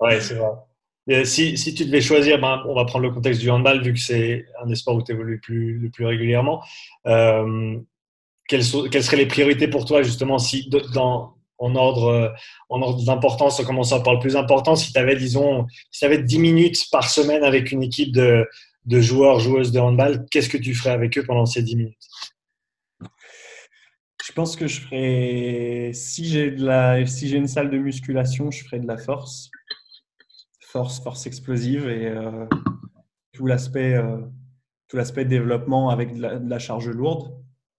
Oui, 0.00 0.20
c'est 0.20 0.34
vrai 0.34 0.50
si, 1.24 1.74
tu 1.74 1.84
devais 1.84 2.00
choisir, 2.00 2.40
ben, 2.40 2.62
on 2.68 2.74
va 2.74 2.84
prendre 2.84 3.04
le 3.04 3.10
contexte 3.10 3.40
du 3.40 3.50
handball 3.50 3.82
vu 3.82 3.94
que 3.94 4.00
c'est 4.00 4.44
un 4.62 4.66
des 4.66 4.74
sports 4.74 4.96
où 4.96 5.02
tu 5.02 5.12
évolues 5.12 5.40
le 5.46 5.90
plus 5.90 6.04
régulièrement. 6.04 6.62
Euh, 7.06 7.78
quelles, 8.48 8.64
seraient 8.64 9.16
les 9.16 9.26
priorités 9.26 9.68
pour 9.68 9.84
toi 9.84 10.02
justement 10.02 10.38
si 10.38 10.68
dans, 10.92 11.36
en 11.58 11.74
ordre, 11.76 12.34
en 12.68 12.82
ordre 12.82 13.04
d'importance, 13.04 13.60
en 13.60 13.64
commençant 13.64 14.02
par 14.02 14.14
le 14.14 14.18
plus 14.18 14.34
important, 14.34 14.74
si 14.74 14.92
tu 14.92 14.98
avais, 14.98 15.14
disons, 15.14 15.66
si 15.90 16.04
avais 16.04 16.22
10 16.22 16.38
minutes 16.38 16.86
par 16.90 17.08
semaine 17.08 17.44
avec 17.44 17.70
une 17.70 17.82
équipe 17.82 18.12
de, 18.12 18.46
joueurs, 18.88 19.38
joueuses 19.38 19.70
de 19.70 19.78
handball, 19.78 20.26
qu'est-ce 20.30 20.48
que 20.48 20.58
tu 20.58 20.74
ferais 20.74 20.90
avec 20.90 21.16
eux 21.16 21.22
pendant 21.22 21.46
ces 21.46 21.62
10 21.62 21.76
minutes? 21.76 22.08
Je 24.24 24.32
pense 24.32 24.56
que 24.56 24.66
je 24.66 24.80
ferais, 24.80 25.90
si 25.92 26.28
j'ai 26.28 26.56
si 27.06 27.28
j'ai 27.28 27.36
une 27.36 27.48
salle 27.48 27.70
de 27.70 27.78
musculation, 27.78 28.50
je 28.50 28.64
ferais 28.64 28.78
de 28.78 28.86
la 28.86 28.96
force 28.96 29.50
force, 30.70 31.00
force 31.00 31.26
explosive 31.26 31.88
et 31.88 32.08
euh, 32.08 32.46
tout 33.32 33.46
l'aspect 33.46 33.94
euh, 33.94 34.18
tout 34.88 34.96
développement 35.24 35.90
avec 35.90 36.14
de 36.14 36.48
la, 36.48 36.58
charge 36.58 36.88
lourde 36.88 37.32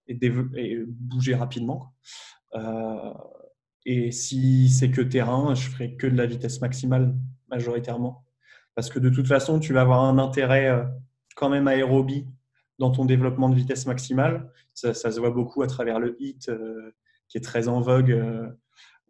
et, 0.06 0.18
bouger 0.86 1.34
rapidement. 1.34 1.94
Euh, 2.54 3.12
et 3.84 4.12
si 4.12 4.70
c'est 4.70 4.90
que 4.90 5.02
terrain, 5.02 5.54
je 5.54 5.68
ferai 5.68 5.96
que 5.96 6.06
de 6.06 6.16
la 6.16 6.26
vitesse 6.26 6.60
maximale 6.60 7.14
majoritairement. 7.50 8.24
Parce 8.74 8.88
que 8.88 8.98
de 8.98 9.10
toute 9.10 9.26
façon, 9.26 9.58
tu 9.58 9.74
vas 9.74 9.82
avoir 9.82 10.04
un 10.04 10.18
intérêt 10.18 10.86
quand 11.36 11.50
même 11.50 11.68
aérobie 11.68 12.26
dans 12.78 12.90
ton 12.90 13.04
développement 13.04 13.50
de 13.50 13.56
vitesse 13.56 13.86
maximale. 13.86 14.50
Ça 14.72 14.94
se 14.94 15.20
voit 15.20 15.32
beaucoup 15.32 15.62
à 15.62 15.66
travers 15.66 16.00
le 16.00 16.16
HIT 16.18 16.50
qui 17.28 17.36
est 17.36 17.42
très 17.42 17.68
en 17.68 17.82
vogue 17.82 18.18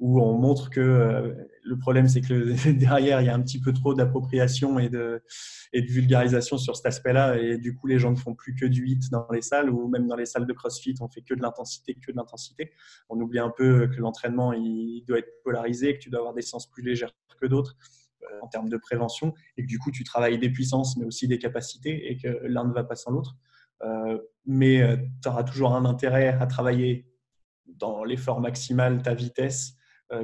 où 0.03 0.21
on 0.21 0.37
montre 0.37 0.69
que 0.69 0.81
euh, 0.81 1.33
le 1.63 1.79
problème, 1.79 2.09
c'est 2.09 2.23
que 2.23 2.71
derrière, 2.73 3.21
il 3.21 3.27
y 3.29 3.31
a 3.31 3.35
un 3.35 3.41
petit 3.41 3.61
peu 3.61 3.73
trop 3.73 3.95
d'appropriation 3.95 4.81
et 4.81 4.89
de, 4.89 5.23
vulgarisation 5.73 6.59
sur 6.59 6.75
cet 6.75 6.87
aspect-là. 6.87 7.39
Et 7.39 7.57
du 7.57 7.77
coup, 7.77 7.87
les 7.87 8.01
gens 8.01 8.11
ne 8.11 8.17
font 8.17 8.35
plus 8.35 8.57
que 8.57 8.67
du 8.67 8.89
hit 8.89 9.11
dans 9.13 9.29
les 9.31 9.43
salles 9.43 9.71
ou 9.71 9.87
même 9.89 10.09
dans 10.09 10.17
les 10.17 10.27
salles 10.27 10.45
de 10.45 10.53
CrossFit, 10.53 10.97
on 11.01 11.09
fait 11.09 11.23
que 11.23 11.35
de 11.35 11.41
l'intensité, 11.41 11.95
que 11.95 12.11
de 12.11 12.17
l'intensité. 12.17 12.73
On 13.09 13.21
oublie 13.21 13.39
un 13.39 13.53
peu 13.57 13.87
que 13.87 14.01
l'entraînement, 14.01 14.53
il 14.53 15.05
doit 15.07 15.21
être 15.21 15.31
polarisé, 15.45 15.95
que 15.95 16.01
tu 16.01 16.11
dois 16.11 16.19
avoir 16.19 16.35
des 16.35 16.43
sens 16.43 16.69
plus 16.69 16.83
légères 16.83 17.15
que 17.41 17.47
d'autres 17.47 17.77
euh, 18.25 18.27
en 18.43 18.49
termes 18.49 18.69
de 18.69 18.79
prévention 18.79 19.35
et 19.57 19.63
que 19.63 19.69
du 19.69 19.79
coup, 19.79 19.93
tu 19.93 20.03
travailles 20.03 20.41
des 20.41 20.51
puissances, 20.51 20.97
mais 20.97 21.05
aussi 21.05 21.29
des 21.29 21.39
capacités 21.39 22.11
et 22.11 22.17
que 22.17 22.41
l'un 22.43 22.65
ne 22.65 22.73
va 22.73 22.83
pas 22.83 22.97
sans 22.97 23.13
l'autre. 23.13 23.37
Euh, 23.85 24.19
mais 24.47 24.99
tu 25.23 25.29
auras 25.29 25.45
toujours 25.45 25.77
un 25.77 25.85
intérêt 25.85 26.37
à 26.41 26.47
travailler 26.49 27.07
dans 27.67 28.03
l'effort 28.03 28.41
maximal, 28.41 29.01
ta 29.03 29.15
vitesse, 29.15 29.77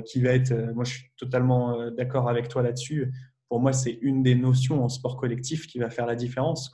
qui 0.02 0.20
va 0.20 0.30
être, 0.30 0.52
euh, 0.52 0.72
moi 0.74 0.84
je 0.84 0.94
suis 0.94 1.10
totalement 1.16 1.80
euh, 1.80 1.90
d'accord 1.90 2.28
avec 2.28 2.48
toi 2.48 2.62
là-dessus, 2.62 3.12
pour 3.48 3.60
moi 3.60 3.72
c'est 3.72 3.98
une 4.02 4.22
des 4.22 4.34
notions 4.34 4.84
en 4.84 4.88
sport 4.88 5.16
collectif 5.16 5.66
qui 5.66 5.78
va 5.78 5.90
faire 5.90 6.06
la 6.06 6.16
différence. 6.16 6.70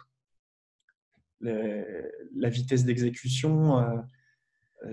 la 1.41 2.49
vitesse 2.49 2.85
d'exécution, 2.85 3.85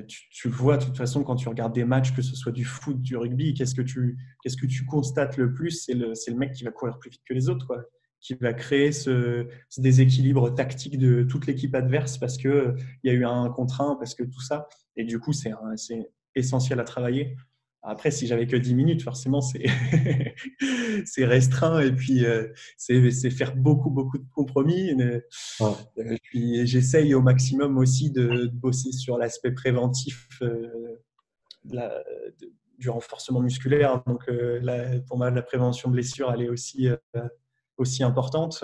tu, 0.07 0.49
le 0.49 0.53
vois 0.53 0.77
de 0.77 0.85
toute 0.85 0.97
façon 0.97 1.23
quand 1.23 1.35
tu 1.35 1.49
regardes 1.49 1.73
des 1.73 1.85
matchs, 1.85 2.13
que 2.13 2.21
ce 2.21 2.35
soit 2.35 2.51
du 2.51 2.65
foot, 2.65 3.01
du 3.01 3.15
rugby, 3.15 3.53
qu'est-ce 3.53 3.75
que 3.75 3.81
tu, 3.81 4.17
que 4.43 4.65
tu 4.65 4.85
constates 4.85 5.37
le 5.37 5.53
plus 5.53 5.71
C'est 5.71 5.93
le, 5.93 6.13
le, 6.27 6.35
mec 6.35 6.51
qui 6.53 6.63
va 6.63 6.71
courir 6.71 6.99
plus 6.99 7.09
vite 7.09 7.21
que 7.25 7.33
les 7.33 7.49
autres, 7.49 7.65
quoi, 7.65 7.85
qui 8.21 8.35
va 8.35 8.53
créer 8.53 8.91
ce, 8.91 9.47
déséquilibre 9.77 10.53
tactique 10.53 10.97
de 10.97 11.23
toute 11.23 11.47
l'équipe 11.47 11.73
adverse 11.75 12.17
parce 12.17 12.37
qu'il 12.37 12.75
il 13.03 13.11
y 13.11 13.13
a 13.13 13.17
eu 13.17 13.25
un 13.25 13.49
contraint, 13.49 13.95
parce 13.95 14.15
que 14.15 14.23
tout 14.23 14.41
ça. 14.41 14.69
Et 14.95 15.03
du 15.03 15.19
coup, 15.19 15.33
c'est 15.33 15.51
essentiel 16.35 16.79
à 16.79 16.83
travailler. 16.83 17.35
Après, 17.83 18.11
si 18.11 18.27
j'avais 18.27 18.45
que 18.45 18.55
10 18.55 18.75
minutes, 18.75 19.01
forcément, 19.01 19.41
c'est 21.05 21.25
restreint 21.25 21.79
et 21.79 21.91
puis 21.91 22.25
euh, 22.25 22.47
c'est 22.77 23.31
faire 23.31 23.55
beaucoup, 23.55 23.89
beaucoup 23.89 24.19
de 24.19 24.27
compromis. 24.35 24.89
Et 24.89 25.21
euh, 25.61 26.17
puis 26.21 26.67
j'essaye 26.67 27.15
au 27.15 27.21
maximum 27.21 27.77
aussi 27.79 28.11
de, 28.11 28.47
bosser 28.53 28.91
sur 28.91 29.17
l'aspect 29.17 29.51
préventif 29.51 30.27
euh, 30.43 30.95
du 32.77 32.89
renforcement 32.89 33.41
musculaire. 33.41 34.03
Donc, 34.05 34.29
pour 35.07 35.17
moi, 35.17 35.31
la 35.31 35.41
prévention 35.41 35.89
blessure, 35.89 36.31
elle 36.31 36.43
est 36.43 36.49
aussi, 36.49 36.87
aussi 37.77 38.03
importante. 38.03 38.63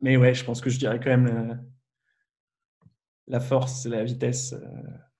Mais 0.00 0.16
ouais, 0.16 0.32
je 0.32 0.44
pense 0.44 0.62
que 0.62 0.70
je 0.70 0.78
dirais 0.78 1.00
quand 1.00 1.10
même 1.10 1.62
la 3.26 3.40
force, 3.40 3.84
la 3.86 4.04
vitesse. 4.04 4.54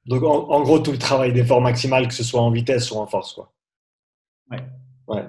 Donc, 0.06 0.22
en, 0.22 0.62
gros, 0.62 0.78
tout 0.78 0.92
le 0.92 0.98
travail 0.98 1.32
d'effort 1.32 1.60
maximal, 1.60 2.06
que 2.06 2.14
ce 2.14 2.22
soit 2.22 2.40
en 2.40 2.50
vitesse 2.50 2.90
ou 2.92 2.96
en 2.96 3.06
force. 3.06 3.32
Quoi. 3.32 3.52
Ouais. 4.50 4.62
ouais 5.08 5.24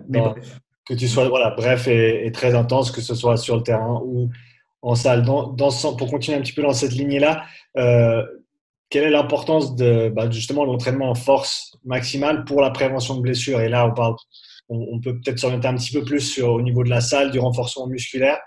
que 0.88 0.94
tu 0.94 1.08
sois 1.08 1.28
voilà, 1.28 1.52
bref 1.52 1.88
et, 1.88 2.32
très 2.32 2.56
intense, 2.56 2.92
que 2.92 3.02
ce 3.02 3.14
soit 3.14 3.38
sur 3.38 3.58
le 3.58 3.64
terrain 3.64 4.02
ou 4.06 4.30
en 4.82 4.96
salle. 4.96 5.24
Dans, 5.24 5.48
dans, 5.48 5.72
pour 5.98 6.10
continuer 6.10 6.38
un 6.38 6.42
petit 6.42 6.54
peu 6.54 6.62
dans 6.62 6.74
cette 6.74 6.94
lignée-là, 6.94 7.44
euh, 7.78 8.26
quelle 8.90 9.04
est 9.04 9.10
l'importance 9.10 9.76
de 9.76 10.10
bah, 10.10 10.30
justement 10.32 10.64
l'entraînement 10.64 11.10
en 11.10 11.16
force 11.16 11.78
maximale 11.84 12.46
pour 12.46 12.62
la 12.62 12.72
prévention 12.72 13.16
de 13.16 13.22
blessures? 13.22 13.60
Et 13.60 13.68
là, 13.68 13.86
on, 13.86 13.94
parle, 13.94 14.16
on, 14.70 15.00
peut 15.02 15.20
peut-être 15.20 15.40
s'orienter 15.40 15.68
un 15.68 15.76
petit 15.76 15.92
peu 15.92 16.06
plus 16.06 16.22
sur, 16.22 16.54
au 16.54 16.62
niveau 16.62 16.84
de 16.84 16.90
la 16.90 17.02
salle, 17.02 17.32
du 17.32 17.40
renforcement 17.40 17.88
musculaire. 17.88 18.40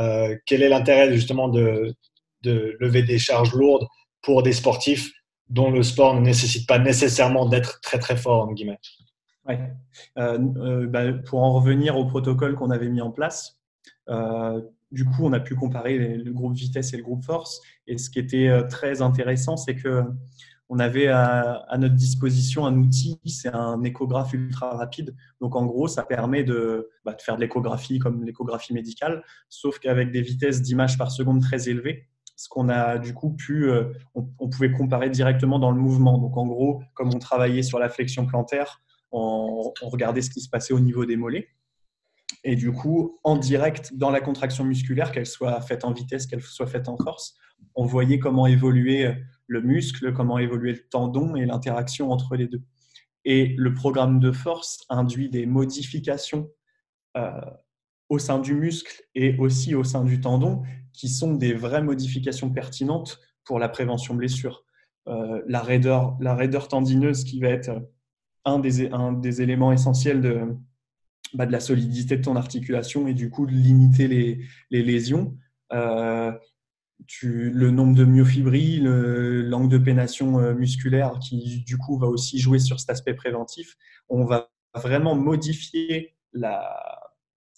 Euh, 0.00 0.36
quel 0.46 0.62
est 0.62 0.68
l'intérêt 0.68 1.12
justement 1.12 1.48
de, 1.48 1.94
de 2.42 2.76
lever 2.80 3.04
des 3.04 3.18
charges 3.18 3.52
lourdes 3.52 3.86
pour 4.20 4.42
des 4.42 4.52
sportifs 4.52 5.12
dont 5.48 5.70
le 5.70 5.82
sport 5.82 6.14
ne 6.14 6.20
nécessite 6.20 6.66
pas 6.66 6.78
nécessairement 6.78 7.46
d'être 7.46 7.80
très 7.80 7.98
très 7.98 8.16
fort, 8.16 8.48
en 8.48 8.52
guillemets. 8.52 8.78
Euh, 9.50 10.38
euh, 10.56 10.86
bah, 10.86 11.12
pour 11.12 11.42
en 11.42 11.52
revenir 11.52 11.96
au 11.96 12.06
protocole 12.06 12.54
qu'on 12.54 12.70
avait 12.70 12.88
mis 12.88 13.00
en 13.00 13.10
place, 13.10 13.60
euh, 14.08 14.60
du 14.90 15.04
coup, 15.04 15.24
on 15.24 15.32
a 15.32 15.40
pu 15.40 15.54
comparer 15.54 15.98
le 15.98 16.32
groupe 16.32 16.54
vitesse 16.54 16.94
et 16.94 16.96
le 16.96 17.02
groupe 17.02 17.24
force. 17.24 17.60
Et 17.86 17.98
ce 17.98 18.10
qui 18.10 18.18
était 18.18 18.50
très 18.68 19.02
intéressant, 19.02 19.56
c'est 19.56 19.74
que 19.74 20.04
on 20.70 20.78
avait 20.78 21.08
à, 21.08 21.66
notre 21.78 21.94
disposition 21.94 22.64
un 22.64 22.76
outil, 22.78 23.20
c'est 23.26 23.52
un 23.52 23.82
échographe 23.82 24.32
ultra 24.32 24.76
rapide. 24.76 25.14
Donc 25.40 25.56
en 25.56 25.66
gros, 25.66 25.88
ça 25.88 26.04
permet 26.04 26.42
de, 26.42 26.88
bah, 27.04 27.12
de 27.12 27.20
faire 27.20 27.36
de 27.36 27.42
l'échographie 27.42 27.98
comme 27.98 28.24
l'échographie 28.24 28.72
médicale, 28.72 29.22
sauf 29.48 29.78
qu'avec 29.78 30.10
des 30.10 30.22
vitesses 30.22 30.62
d'image 30.62 30.96
par 30.96 31.10
seconde 31.10 31.42
très 31.42 31.68
élevées 31.68 32.08
ce 32.36 32.48
qu'on 32.48 32.68
a 32.68 32.98
du 32.98 33.14
coup 33.14 33.30
pu, 33.30 33.70
euh, 33.70 33.92
on, 34.14 34.48
pouvait 34.48 34.72
comparer 34.72 35.10
directement 35.10 35.58
dans 35.58 35.70
le 35.70 35.80
mouvement. 35.80 36.18
Donc 36.18 36.36
en 36.36 36.46
gros, 36.46 36.82
comme 36.94 37.14
on 37.14 37.18
travaillait 37.18 37.62
sur 37.62 37.78
la 37.78 37.88
flexion 37.88 38.26
plantaire, 38.26 38.82
on, 39.12 39.72
regardait 39.82 40.22
ce 40.22 40.30
qui 40.30 40.40
se 40.40 40.48
passait 40.48 40.74
au 40.74 40.80
niveau 40.80 41.04
des 41.06 41.16
mollets. 41.16 41.48
Et 42.42 42.56
du 42.56 42.72
coup, 42.72 43.18
en 43.22 43.36
direct, 43.36 43.96
dans 43.96 44.10
la 44.10 44.20
contraction 44.20 44.64
musculaire, 44.64 45.12
qu'elle 45.12 45.26
soit 45.26 45.60
faite 45.60 45.84
en 45.84 45.92
vitesse, 45.92 46.26
qu'elle 46.26 46.42
soit 46.42 46.66
faite 46.66 46.88
en 46.88 46.96
force, 46.96 47.36
on 47.76 47.84
voyait 47.84 48.18
comment 48.18 48.46
évoluer 48.46 49.14
le 49.46 49.62
muscle, 49.62 50.12
comment 50.12 50.38
évoluer 50.38 50.72
le 50.72 50.88
tendon 50.88 51.36
et 51.36 51.46
l'interaction 51.46 52.10
entre 52.10 52.36
les 52.36 52.48
deux. 52.48 52.62
Et 53.24 53.54
le 53.56 53.72
programme 53.72 54.20
de 54.20 54.32
force 54.32 54.84
induit 54.88 55.30
des 55.30 55.46
modifications 55.46 56.50
euh, 57.16 57.40
au 58.08 58.18
sein 58.18 58.38
du 58.38 58.54
muscle 58.54 59.02
et 59.14 59.36
aussi 59.38 59.74
au 59.74 59.84
sein 59.84 60.04
du 60.04 60.20
tendon, 60.20 60.62
qui 60.94 61.08
sont 61.08 61.34
des 61.34 61.52
vraies 61.52 61.82
modifications 61.82 62.50
pertinentes 62.50 63.20
pour 63.44 63.58
la 63.58 63.68
prévention 63.68 64.14
blessure. 64.14 64.64
Euh, 65.06 65.42
la, 65.46 65.60
raideur, 65.60 66.16
la 66.20 66.34
raideur 66.34 66.68
tendineuse 66.68 67.24
qui 67.24 67.40
va 67.40 67.48
être 67.48 67.70
un 68.46 68.58
des, 68.58 68.88
un 68.90 69.12
des 69.12 69.42
éléments 69.42 69.72
essentiels 69.72 70.22
de, 70.22 70.56
bah, 71.34 71.44
de 71.44 71.52
la 71.52 71.60
solidité 71.60 72.16
de 72.16 72.22
ton 72.22 72.36
articulation 72.36 73.06
et 73.06 73.12
du 73.12 73.28
coup 73.28 73.44
de 73.44 73.52
limiter 73.52 74.08
les, 74.08 74.40
les 74.70 74.82
lésions. 74.82 75.36
Euh, 75.72 76.32
le 77.22 77.70
nombre 77.70 77.94
de 77.94 78.04
myofibrilles, 78.04 78.80
l'angle 78.80 79.68
de 79.68 79.78
pénation 79.78 80.38
euh, 80.38 80.54
musculaire 80.54 81.18
qui 81.18 81.64
du 81.66 81.76
coup 81.76 81.98
va 81.98 82.06
aussi 82.06 82.38
jouer 82.38 82.58
sur 82.58 82.80
cet 82.80 82.88
aspect 82.88 83.14
préventif. 83.14 83.76
On 84.08 84.24
va 84.24 84.48
vraiment 84.74 85.14
modifier 85.14 86.14
la, 86.32 87.12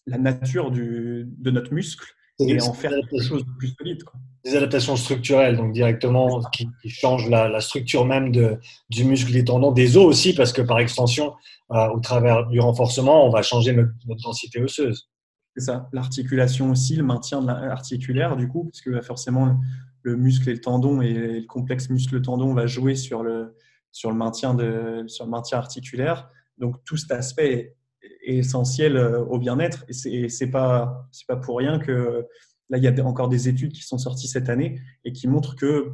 la 0.07 0.19
nature 0.19 0.71
du, 0.71 1.29
de 1.39 1.51
notre 1.51 1.73
muscle 1.75 2.16
et 2.39 2.63
en 2.63 2.73
faire 2.73 2.91
quelque 2.91 3.23
chose 3.23 3.45
de 3.45 3.51
plus 3.59 3.75
solide. 3.79 4.03
Des 4.45 4.57
adaptations 4.57 4.97
structurelles, 4.97 5.57
donc 5.57 5.73
directement, 5.73 6.41
qui, 6.53 6.69
changent 6.87 7.29
la, 7.29 7.61
structure 7.61 8.05
même 8.05 8.31
de, 8.31 8.59
du 8.91 9.05
muscle, 9.05 9.33
des 9.33 9.45
tendons, 9.45 9.73
des 9.73 9.97
os 9.97 10.05
aussi, 10.05 10.35
parce 10.35 10.53
que 10.53 10.63
par 10.63 10.79
extension, 10.79 11.35
euh, 11.73 11.89
au 11.89 12.01
travers 12.01 12.47
du 12.47 12.61
renforcement, 12.61 13.27
on 13.27 13.31
va 13.31 13.43
changer 13.43 13.73
notre, 13.73 13.93
densité 14.23 14.63
osseuse. 14.63 15.09
C'est 15.57 15.65
ça, 15.65 15.89
l'articulation 15.93 16.71
aussi, 16.71 16.97
le 16.97 17.03
maintien 17.03 17.41
de 17.41 17.47
l'articulaire 17.47 18.37
du 18.37 18.47
coup, 18.47 18.65
parce 18.65 18.83
que 18.83 18.91
bah, 18.91 19.03
forcément 19.03 19.59
le, 20.03 20.17
muscle 20.17 20.49
et 20.51 20.53
le 20.53 20.61
tendon 20.61 21.01
et 21.01 21.15
le 21.15 21.47
complexe 21.47 21.89
muscle-tendon 21.89 22.53
va 22.53 22.67
jouer 22.67 22.95
sur 22.95 23.23
le, 23.23 23.57
sur 23.91 24.11
le, 24.11 24.17
maintien, 24.17 24.55
de, 24.55 25.05
sur 25.07 25.25
le 25.25 25.31
maintien 25.31 25.59
articulaire. 25.59 26.29
Donc 26.59 26.77
tout 26.85 26.97
cet 26.99 27.11
aspect 27.11 27.76
est, 28.27 28.37
essentiel 28.37 28.97
euh, 28.97 29.21
au 29.21 29.39
bien-être. 29.39 29.85
Et 29.89 30.29
c'est 30.29 30.51
pas 30.51 31.09
pas 31.29 31.37
pour 31.37 31.59
rien 31.59 31.79
que 31.79 32.27
là 32.69 32.79
il 32.79 32.85
y 32.85 32.89
a 32.89 33.05
encore 33.05 33.29
des 33.29 33.49
études 33.49 33.73
qui 33.73 33.83
sont 33.83 33.99
sorties 33.99 34.29
cette 34.29 34.49
année 34.49 34.81
et 35.05 35.13
qui 35.13 35.29
montrent 35.29 35.57
que 35.57 35.93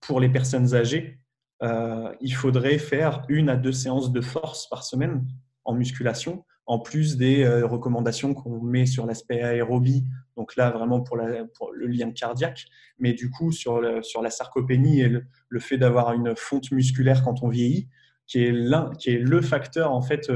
pour 0.00 0.20
les 0.20 0.28
personnes 0.28 0.74
âgées, 0.74 1.18
euh, 1.62 2.12
il 2.20 2.34
faudrait 2.34 2.78
faire 2.78 3.22
une 3.28 3.48
à 3.48 3.56
deux 3.56 3.72
séances 3.72 4.12
de 4.12 4.20
force 4.20 4.68
par 4.68 4.84
semaine 4.84 5.26
en 5.64 5.74
musculation 5.74 6.44
en 6.66 6.78
plus 6.78 7.16
des 7.16 7.44
euh, 7.44 7.66
recommandations 7.66 8.34
qu'on 8.34 8.60
met 8.60 8.84
sur 8.84 9.06
l'aspect 9.06 9.42
aérobie, 9.42 10.04
donc 10.36 10.54
là 10.54 10.70
vraiment 10.70 11.00
pour, 11.00 11.16
le 11.16 11.86
lien 11.86 12.12
cardiaque, 12.12 12.66
mais 12.98 13.14
du 13.14 13.30
coup 13.30 13.52
sur, 13.52 13.82
sur 14.04 14.20
la 14.20 14.30
sarcopénie 14.30 15.00
et 15.00 15.08
le, 15.08 15.60
fait 15.60 15.78
d'avoir 15.78 16.12
une 16.12 16.34
fonte 16.36 16.70
musculaire 16.70 17.24
quand 17.24 17.42
on 17.42 17.48
vieillit, 17.48 17.88
qui 18.26 18.44
est, 18.44 18.54
qui 18.98 19.10
est 19.10 19.18
le 19.18 19.40
facteur 19.40 19.92
en 19.92 20.02
fait 20.02 20.30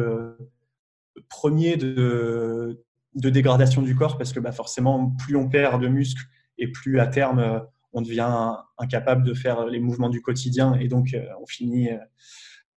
premier 1.29 1.77
de, 1.77 2.85
dégradation 3.15 3.83
du 3.83 3.95
corps, 3.95 4.19
parce 4.19 4.33
que 4.33 4.41
bah, 4.41 4.53
forcément 4.53 5.11
plus 5.11 5.37
on 5.37 5.49
perd 5.49 5.83
de 5.83 5.89
muscles 5.89 6.25
et 6.59 6.71
plus 6.71 7.01
à 7.01 7.07
terme 7.07 7.39
euh, 7.39 7.61
on 7.93 8.01
devient 8.01 8.57
incapable 8.79 9.23
de 9.23 9.35
faire 9.35 9.67
les 9.67 9.79
mouvements 9.79 10.09
du 10.09 10.23
quotidien 10.23 10.75
et 10.75 10.89
donc 10.89 11.15
on 11.43 11.47
finit, 11.47 11.91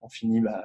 on 0.02 0.10
finit 0.10 0.42
bah, 0.42 0.62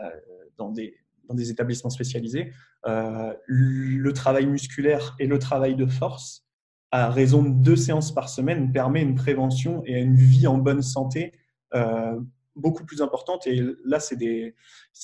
dans 0.57 0.71
des 0.73 0.97
dans 1.31 1.37
des 1.37 1.51
établissements 1.51 1.91
spécialisés, 1.91 2.53
euh, 2.87 3.33
le 3.47 4.13
travail 4.13 4.47
musculaire 4.47 5.15
et 5.21 5.29
le 5.29 5.39
travail 5.39 5.77
de 5.77 5.87
force, 5.87 6.45
à 6.91 7.09
raison 7.09 7.45
de 7.45 7.51
deux 7.51 7.77
séances 7.77 8.13
par 8.13 8.29
semaine, 8.29 8.73
permet 8.73 9.01
une 9.01 9.15
prévention 9.15 9.83
et 9.87 10.01
une 10.01 10.17
vie 10.17 10.49
en 10.49 10.59
bonne 10.59 10.83
santé 10.83 11.33
euh, 11.75 12.19
beaucoup 12.61 12.85
plus 12.85 13.03
importante. 13.03 13.47
Et 13.47 13.63
là, 13.85 14.01
c'est 14.01 14.17
des, 14.17 14.55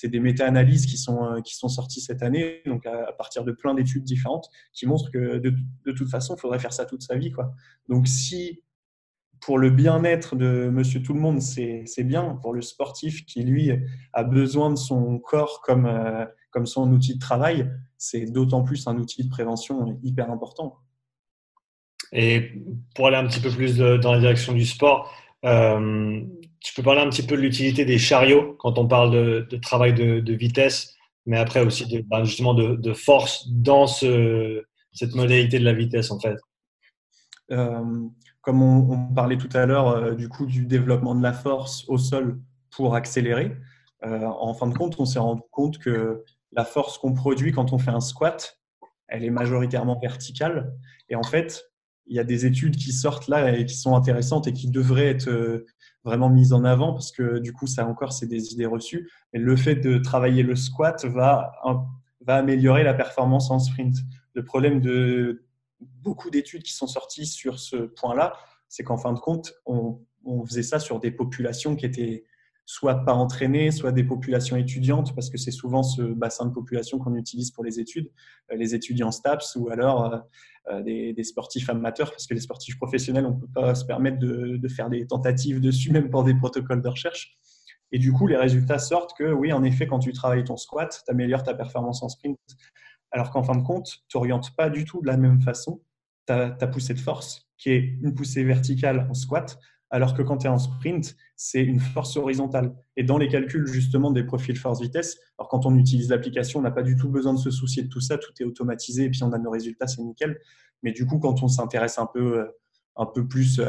des 0.04 0.20
méta-analyses 0.20 0.86
qui 0.86 0.96
sont, 0.96 1.24
euh, 1.24 1.40
qui 1.40 1.54
sont 1.56 1.68
sorties 1.68 2.00
cette 2.00 2.22
année, 2.22 2.62
donc 2.66 2.86
à, 2.86 3.12
partir 3.12 3.44
de 3.44 3.52
plein 3.52 3.74
d'études 3.74 4.04
différentes, 4.04 4.48
qui 4.72 4.86
montrent 4.86 5.10
que 5.10 5.38
de, 5.38 5.54
de 5.84 5.92
toute 5.92 6.08
façon, 6.08 6.36
il 6.36 6.40
faudrait 6.40 6.58
faire 6.58 6.72
ça 6.72 6.84
toute 6.84 7.02
sa 7.02 7.16
vie. 7.16 7.32
Quoi. 7.32 7.52
Donc 7.88 8.06
si 8.06 8.62
pour 9.40 9.58
le 9.58 9.70
bien-être 9.70 10.34
de 10.34 10.68
monsieur 10.70 11.02
tout 11.02 11.14
le 11.14 11.20
monde, 11.20 11.40
c'est 11.40 12.04
bien. 12.04 12.38
Pour 12.42 12.52
le 12.52 12.62
sportif 12.62 13.24
qui, 13.26 13.42
lui, 13.42 13.70
a 14.12 14.24
besoin 14.24 14.70
de 14.70 14.76
son 14.76 15.18
corps 15.18 15.60
comme, 15.62 15.86
euh, 15.86 16.24
comme 16.50 16.66
son 16.66 16.90
outil 16.90 17.14
de 17.14 17.20
travail, 17.20 17.70
c'est 17.98 18.24
d'autant 18.26 18.62
plus 18.62 18.86
un 18.86 18.96
outil 18.96 19.24
de 19.24 19.28
prévention 19.28 19.98
hyper 20.02 20.30
important. 20.30 20.78
Et 22.12 22.62
pour 22.94 23.06
aller 23.06 23.16
un 23.16 23.26
petit 23.26 23.40
peu 23.40 23.50
plus 23.50 23.78
dans 23.78 24.12
la 24.12 24.20
direction 24.20 24.52
du 24.52 24.64
sport, 24.64 25.12
euh, 25.44 26.22
tu 26.60 26.74
peux 26.74 26.82
parler 26.82 27.00
un 27.00 27.08
petit 27.08 27.22
peu 27.22 27.36
de 27.36 27.42
l'utilité 27.42 27.84
des 27.84 27.98
chariots 27.98 28.56
quand 28.58 28.78
on 28.78 28.86
parle 28.86 29.12
de, 29.48 29.56
travail 29.56 29.94
de, 29.94 30.32
vitesse, 30.32 30.94
mais 31.24 31.38
après 31.38 31.64
aussi 31.64 31.86
de, 31.86 32.02
bah, 32.02 32.24
justement 32.24 32.54
de, 32.54 32.92
force 32.92 33.48
dans 33.48 33.86
ce, 33.86 34.64
cette 34.92 35.14
modalité 35.14 35.58
de 35.58 35.64
la 35.64 35.72
vitesse 35.72 36.10
en 36.10 36.20
fait. 36.20 36.36
Euh, 37.52 38.08
comme 38.40 38.62
on, 38.62 39.14
parlait 39.14 39.38
tout 39.38 39.48
à 39.54 39.66
l'heure 39.66 39.88
euh, 39.88 40.14
du 40.14 40.28
coup 40.28 40.46
du 40.46 40.66
développement 40.66 41.14
de 41.14 41.22
la 41.22 41.32
force 41.32 41.84
au 41.88 41.98
sol 41.98 42.40
pour 42.70 42.94
accélérer, 42.94 43.56
euh, 44.04 44.24
en 44.24 44.54
fin 44.54 44.66
de 44.66 44.76
compte, 44.76 44.96
on 44.98 45.04
s'est 45.04 45.18
rendu 45.18 45.42
compte 45.50 45.78
que 45.78 46.24
la 46.52 46.64
force 46.64 46.98
qu'on 46.98 47.14
produit 47.14 47.52
quand 47.52 47.72
on 47.72 47.78
fait 47.78 47.90
un 47.90 48.00
squat, 48.00 48.58
elle 49.08 49.24
est 49.24 49.30
majoritairement 49.30 49.98
verticale. 49.98 50.72
Et 51.08 51.16
en 51.16 51.22
fait, 51.22 51.64
il 52.06 52.16
y 52.16 52.20
a 52.20 52.24
des 52.24 52.46
études 52.46 52.76
qui 52.76 52.92
sortent 52.92 53.28
là 53.28 53.56
et 53.56 53.64
qui 53.66 53.76
sont 53.76 53.96
intéressantes 53.96 54.46
et 54.46 54.52
qui 54.52 54.70
devraient 54.70 55.08
être 55.08 55.28
euh, 55.28 55.66
vraiment 56.04 56.30
mises 56.30 56.52
en 56.52 56.64
avant 56.64 56.92
parce 56.92 57.10
que 57.10 57.38
du 57.38 57.52
coup, 57.52 57.66
ça 57.66 57.86
encore, 57.86 58.12
c'est 58.12 58.26
des 58.26 58.52
idées 58.52 58.66
reçues. 58.66 59.10
Mais 59.32 59.40
le 59.40 59.56
fait 59.56 59.76
de 59.76 59.98
travailler 59.98 60.42
le 60.42 60.54
squat 60.54 61.04
va, 61.04 61.52
va 62.20 62.36
améliorer 62.36 62.84
la 62.84 62.94
performance 62.94 63.50
en 63.50 63.58
sprint. 63.58 63.96
Le 64.34 64.44
problème 64.44 64.80
de, 64.80 65.46
beaucoup 65.80 66.30
d'études 66.30 66.62
qui 66.62 66.72
sont 66.72 66.86
sorties 66.86 67.26
sur 67.26 67.58
ce 67.58 67.76
point-là, 67.76 68.34
c'est 68.68 68.84
qu'en 68.84 68.96
fin 68.96 69.12
de 69.12 69.18
compte, 69.18 69.54
on, 69.64 70.00
faisait 70.44 70.62
ça 70.62 70.80
sur 70.80 70.98
des 70.98 71.12
populations 71.12 71.76
qui 71.76 71.86
étaient 71.86 72.24
soit 72.66 73.04
pas 73.04 73.14
entraînées, 73.14 73.70
soit 73.70 73.92
des 73.92 74.02
populations 74.02 74.56
étudiantes, 74.56 75.14
parce 75.14 75.30
que 75.30 75.38
c'est 75.38 75.52
souvent 75.52 75.84
ce 75.84 76.02
bassin 76.02 76.46
de 76.46 76.52
population 76.52 76.98
qu'on 76.98 77.14
utilise 77.14 77.52
pour 77.52 77.64
les 77.64 77.78
études, 77.78 78.10
euh, 78.50 78.56
les 78.56 78.74
étudiants 78.74 79.12
STAPS 79.12 79.54
ou 79.56 79.70
alors 79.70 80.12
euh, 80.12 80.18
euh, 80.72 80.82
des, 80.82 81.24
sportifs 81.24 81.70
amateurs, 81.70 82.10
parce 82.10 82.26
que 82.26 82.34
les 82.34 82.40
sportifs 82.40 82.76
professionnels, 82.76 83.24
on 83.24 83.36
ne 83.36 83.40
peut 83.40 83.52
pas 83.54 83.74
se 83.76 83.84
permettre 83.84 84.18
de, 84.18 84.68
faire 84.68 84.90
des 84.90 85.06
tentatives 85.06 85.60
dessus, 85.60 85.92
même 85.92 86.10
pour 86.10 86.24
des 86.24 86.34
protocoles 86.34 86.82
de 86.82 86.88
recherche. 86.88 87.38
Et 87.92 88.00
du 88.00 88.12
coup, 88.12 88.26
les 88.26 88.36
résultats 88.36 88.80
sortent 88.80 89.16
que 89.16 89.32
oui, 89.32 89.52
en 89.52 89.62
effet, 89.62 89.86
quand 89.86 90.00
tu 90.00 90.12
travailles 90.12 90.42
ton 90.42 90.56
squat, 90.56 91.02
tu 91.06 91.10
améliores 91.10 91.44
ta 91.44 91.54
performance 91.54 92.02
en 92.02 92.08
sprint 92.08 92.36
alors 93.12 93.30
qu'en 93.30 93.44
fin 93.44 93.54
de 93.54 93.62
compte, 93.62 94.02
tu 94.08 94.16
n'orientes 94.16 94.54
pas 94.56 94.68
du 94.68 94.84
tout 94.84 95.00
de 95.00 95.06
la 95.06 95.16
même 95.16 95.40
façon 95.40 95.80
ta, 96.26 96.50
poussée 96.66 96.94
de 96.94 96.98
force, 96.98 97.48
qui 97.56 97.70
est 97.70 97.98
une 98.02 98.12
poussée 98.14 98.42
verticale 98.42 99.06
en 99.08 99.14
squat, 99.14 99.58
alors 99.90 100.14
que 100.14 100.22
quand 100.22 100.38
tu 100.38 100.46
es 100.46 100.50
en 100.50 100.58
sprint, 100.58 101.16
c'est 101.36 101.62
une 101.62 101.80
force 101.80 102.16
horizontale. 102.16 102.74
Et 102.96 103.04
dans 103.04 103.18
les 103.18 103.28
calculs 103.28 103.66
justement 103.66 104.10
des 104.10 104.24
profils 104.24 104.56
force-vitesse, 104.56 105.18
alors 105.38 105.48
quand 105.48 105.66
on 105.66 105.76
utilise 105.76 106.10
l'application, 106.10 106.60
on 106.60 106.62
n'a 106.62 106.70
pas 106.70 106.82
du 106.82 106.96
tout 106.96 107.08
besoin 107.08 107.34
de 107.34 107.38
se 107.38 107.50
soucier 107.50 107.82
de 107.82 107.88
tout 107.88 108.00
ça, 108.00 108.18
tout 108.18 108.32
est 108.40 108.44
automatisé 108.44 109.04
et 109.04 109.10
puis 109.10 109.22
on 109.22 109.32
a 109.32 109.38
nos 109.38 109.50
résultats, 109.50 109.86
c'est 109.86 110.02
nickel. 110.02 110.38
Mais 110.82 110.92
du 110.92 111.06
coup, 111.06 111.18
quand 111.18 111.42
on 111.42 111.48
s'intéresse 111.48 111.98
un 111.98 112.06
peu, 112.06 112.40
euh, 112.40 112.46
un 112.96 113.06
peu 113.06 113.26
plus 113.26 113.60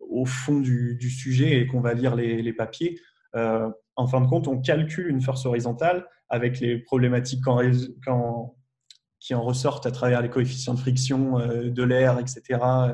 au 0.00 0.24
fond 0.26 0.60
du, 0.60 1.10
sujet 1.10 1.60
et 1.60 1.66
qu'on 1.66 1.80
va 1.80 1.94
lire 1.94 2.14
les, 2.14 2.52
papiers, 2.52 2.98
euh, 3.34 3.68
en 3.96 4.06
fin 4.06 4.20
de 4.20 4.26
compte, 4.26 4.48
on 4.48 4.60
calcule 4.60 5.08
une 5.08 5.20
force 5.20 5.46
horizontale 5.46 6.06
avec 6.28 6.60
les 6.60 6.78
problématiques 6.78 7.44
qui 9.20 9.34
en 9.34 9.42
ressortent 9.42 9.86
à 9.86 9.90
travers 9.90 10.22
les 10.22 10.30
coefficients 10.30 10.74
de 10.74 10.80
friction 10.80 11.38
euh, 11.38 11.70
de 11.70 11.82
l'air, 11.82 12.18
etc. 12.18 12.42
Euh, 12.62 12.92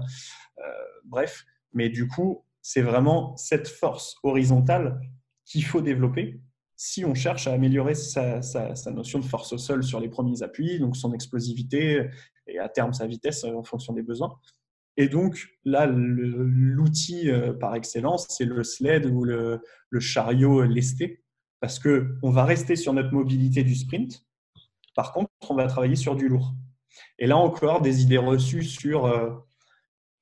bref, 1.04 1.44
mais 1.72 1.88
du 1.88 2.08
coup, 2.08 2.44
c'est 2.62 2.82
vraiment 2.82 3.36
cette 3.36 3.68
force 3.68 4.16
horizontale 4.22 5.00
qu'il 5.44 5.64
faut 5.64 5.80
développer 5.80 6.40
si 6.76 7.04
on 7.04 7.12
cherche 7.12 7.48
à 7.48 7.52
améliorer 7.52 7.94
sa, 7.94 8.40
notion 8.92 9.18
de 9.18 9.24
force 9.24 9.52
au 9.52 9.58
sol 9.58 9.82
sur 9.82 9.98
les 9.98 10.08
premiers 10.08 10.42
appuis, 10.42 10.78
donc 10.78 10.96
son 10.96 11.12
explosivité 11.12 12.08
et 12.46 12.58
à 12.60 12.68
terme 12.68 12.92
sa 12.92 13.06
vitesse 13.06 13.42
en 13.44 13.64
fonction 13.64 13.92
des 13.92 14.02
besoins. 14.02 14.38
Et 14.96 15.08
donc 15.08 15.48
là, 15.64 15.86
l'outil 15.86 17.30
euh, 17.30 17.52
par 17.52 17.74
excellence, 17.74 18.26
c'est 18.30 18.44
le 18.44 18.62
sled 18.62 19.06
ou 19.06 19.24
le, 19.24 19.60
le 19.90 20.00
chariot 20.00 20.62
lesté 20.62 21.24
parce 21.60 21.80
qu'on 21.80 22.30
va 22.30 22.44
rester 22.44 22.76
sur 22.76 22.92
notre 22.92 23.12
mobilité 23.12 23.64
du 23.64 23.74
sprint. 23.74 24.24
Par 24.94 25.12
contre, 25.12 25.30
on 25.50 25.54
va 25.54 25.66
travailler 25.66 25.96
sur 25.96 26.14
du 26.14 26.28
lourd. 26.28 26.54
Et 27.18 27.26
là 27.26 27.36
encore, 27.36 27.80
des 27.80 28.02
idées 28.02 28.18
reçues 28.18 28.62
sur... 28.62 29.06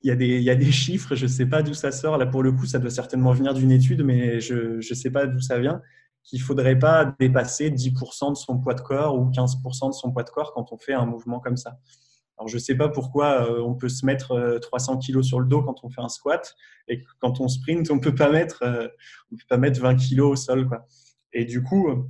Euh, 0.07 0.09
il, 0.09 0.09
y 0.09 0.11
a 0.11 0.16
des, 0.16 0.36
il 0.38 0.42
y, 0.42 0.50
a 0.50 0.54
des, 0.54 0.72
chiffres, 0.72 1.14
je 1.14 1.24
ne 1.24 1.30
sais 1.30 1.46
pas 1.46 1.62
d'où 1.62 1.74
ça 1.74 1.92
sort. 1.92 2.18
Là, 2.18 2.26
pour 2.26 2.42
le 2.42 2.52
coup, 2.52 2.66
ça 2.66 2.78
doit 2.78 2.90
certainement 2.90 3.32
venir 3.32 3.54
d'une 3.54 3.70
étude, 3.70 4.02
mais 4.02 4.40
je 4.40 4.76
ne 4.76 4.94
sais 4.94 5.11
pas 5.11 5.26
d'où 5.26 5.40
ça 5.40 5.59
vient. 5.59 5.80
Qu'il 6.22 6.40
ne 6.40 6.44
faudrait 6.44 6.78
pas 6.78 7.14
dépasser 7.20 7.70
10% 7.70 8.30
de 8.30 8.36
son 8.36 8.59
poids 8.59 8.74
de 8.74 8.80
corps 8.80 9.16
ou 9.16 9.30
15% 9.30 9.88
de 9.88 9.92
son 9.92 10.12
poids 10.12 10.24
de 10.24 10.30
corps 10.30 10.52
quand 10.54 10.72
on 10.72 10.78
fait 10.78 10.94
un 10.94 11.07
mouvement 11.07 11.40
comme 11.40 11.57
ça. 11.57 11.78
Alors, 12.38 12.48
je 12.48 12.57
ne 12.57 12.61
sais 12.61 12.74
pas 12.74 12.88
pourquoi 12.88 13.48
euh, 13.48 13.62
on 13.62 13.74
peut 13.74 13.88
se 13.88 14.04
mettre 14.04 14.59
300 14.61 14.94
euh, 14.94 14.98
kg 14.98 15.22
sur 15.22 15.40
le 15.40 15.46
dos 15.46 15.62
quand 15.62 15.76
on 15.84 15.88
fait 15.88 16.02
un 16.02 16.09
squat 16.09 16.54
et 16.88 17.02
quand 17.20 17.40
on 17.40 17.48
sprint, 17.48 17.90
on 17.90 17.96
ne 17.96 18.00
peut 18.00 18.14
pas 18.14 18.30
mettre, 18.30 18.62
on 19.32 19.36
peut 19.36 19.44
pas 19.48 19.57
mettre 19.57 19.80
20 19.80 19.96
kg 19.96 20.20
au 20.20 20.36
sol. 20.36 20.68
Quoi. 20.68 20.86
Et 21.32 21.44
du 21.44 21.62
coup, 21.62 22.09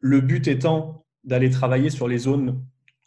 le 0.00 0.20
but 0.20 0.48
étant 0.48 1.04
d'aller 1.24 1.50
travailler 1.50 1.90
sur 1.90 2.08
les 2.08 2.18
zones 2.18 2.64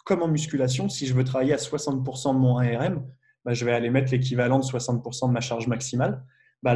comme 0.09 0.23
en 0.23 0.27
musculation. 0.27 0.89
Si 0.89 1.05
je 1.05 1.13
veux 1.13 1.23
travailler 1.23 1.53
à 1.53 1.57
60% 1.57 2.33
de 2.33 2.39
mon 2.39 2.57
ARM, 2.57 3.05
bah, 3.49 3.55
je 3.55 3.65
vais 3.65 3.71
aller 3.71 3.89
mettre 3.89 4.11
l'équivalent 4.11 4.59
de 4.59 4.63
60% 4.63 5.27
de 5.27 5.33
ma 5.33 5.41
charge 5.41 5.65
maximale. 5.65 6.23
Bah, 6.61 6.75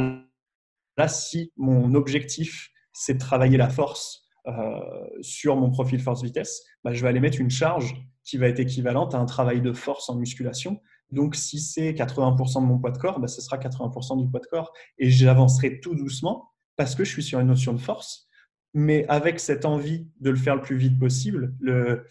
là, 0.98 1.06
si 1.06 1.52
mon 1.56 1.94
objectif, 1.94 2.72
c'est 2.92 3.14
de 3.14 3.20
travailler 3.20 3.56
la 3.56 3.68
force 3.68 4.26
euh, 4.48 4.80
sur 5.20 5.54
mon 5.54 5.70
profil 5.70 6.00
force-vitesse, 6.00 6.64
bah, 6.82 6.92
je 6.92 7.00
vais 7.00 7.08
aller 7.08 7.20
mettre 7.20 7.40
une 7.40 7.48
charge 7.48 7.94
qui 8.24 8.38
va 8.38 8.48
être 8.48 8.58
équivalente 8.58 9.14
à 9.14 9.18
un 9.18 9.24
travail 9.24 9.60
de 9.60 9.72
force 9.72 10.10
en 10.10 10.16
musculation. 10.16 10.80
Donc, 11.12 11.36
si 11.36 11.60
c'est 11.60 11.92
80% 11.92 12.62
de 12.62 12.66
mon 12.66 12.80
poids 12.80 12.90
de 12.90 12.98
corps, 12.98 13.20
ce 13.28 13.40
sera 13.40 13.56
80% 13.56 14.18
du 14.20 14.28
poids 14.28 14.40
de 14.40 14.46
corps. 14.46 14.72
Et 14.98 15.10
j'avancerai 15.10 15.78
tout 15.78 15.94
doucement 15.94 16.50
parce 16.74 16.96
que 16.96 17.04
je 17.04 17.10
suis 17.10 17.22
sur 17.22 17.38
une 17.38 17.46
notion 17.46 17.72
de 17.72 17.78
force 17.78 18.28
mais 18.74 19.06
avec 19.06 19.38
cette 19.38 19.64
envie 19.64 20.08
de 20.18 20.30
le 20.30 20.36
faire 20.36 20.56
le 20.56 20.60
plus 20.60 20.76
vite 20.76 20.98
possible, 20.98 21.54
le, 21.60 22.04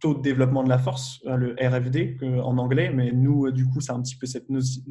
taux 0.00 0.14
de 0.14 0.22
développement 0.22 0.62
de 0.62 0.68
la 0.68 0.78
force, 0.78 1.20
euh, 1.26 1.36
le 1.36 1.56
RFD 1.60 2.18
en 2.42 2.58
anglais, 2.58 2.90
mais 2.92 3.12
nous, 3.12 3.46
euh, 3.46 3.52
du 3.52 3.66
coup, 3.66 3.80
c'est 3.80 3.92
un 3.92 4.00
petit 4.00 4.16
peu 4.16 4.26
cette, 4.26 4.46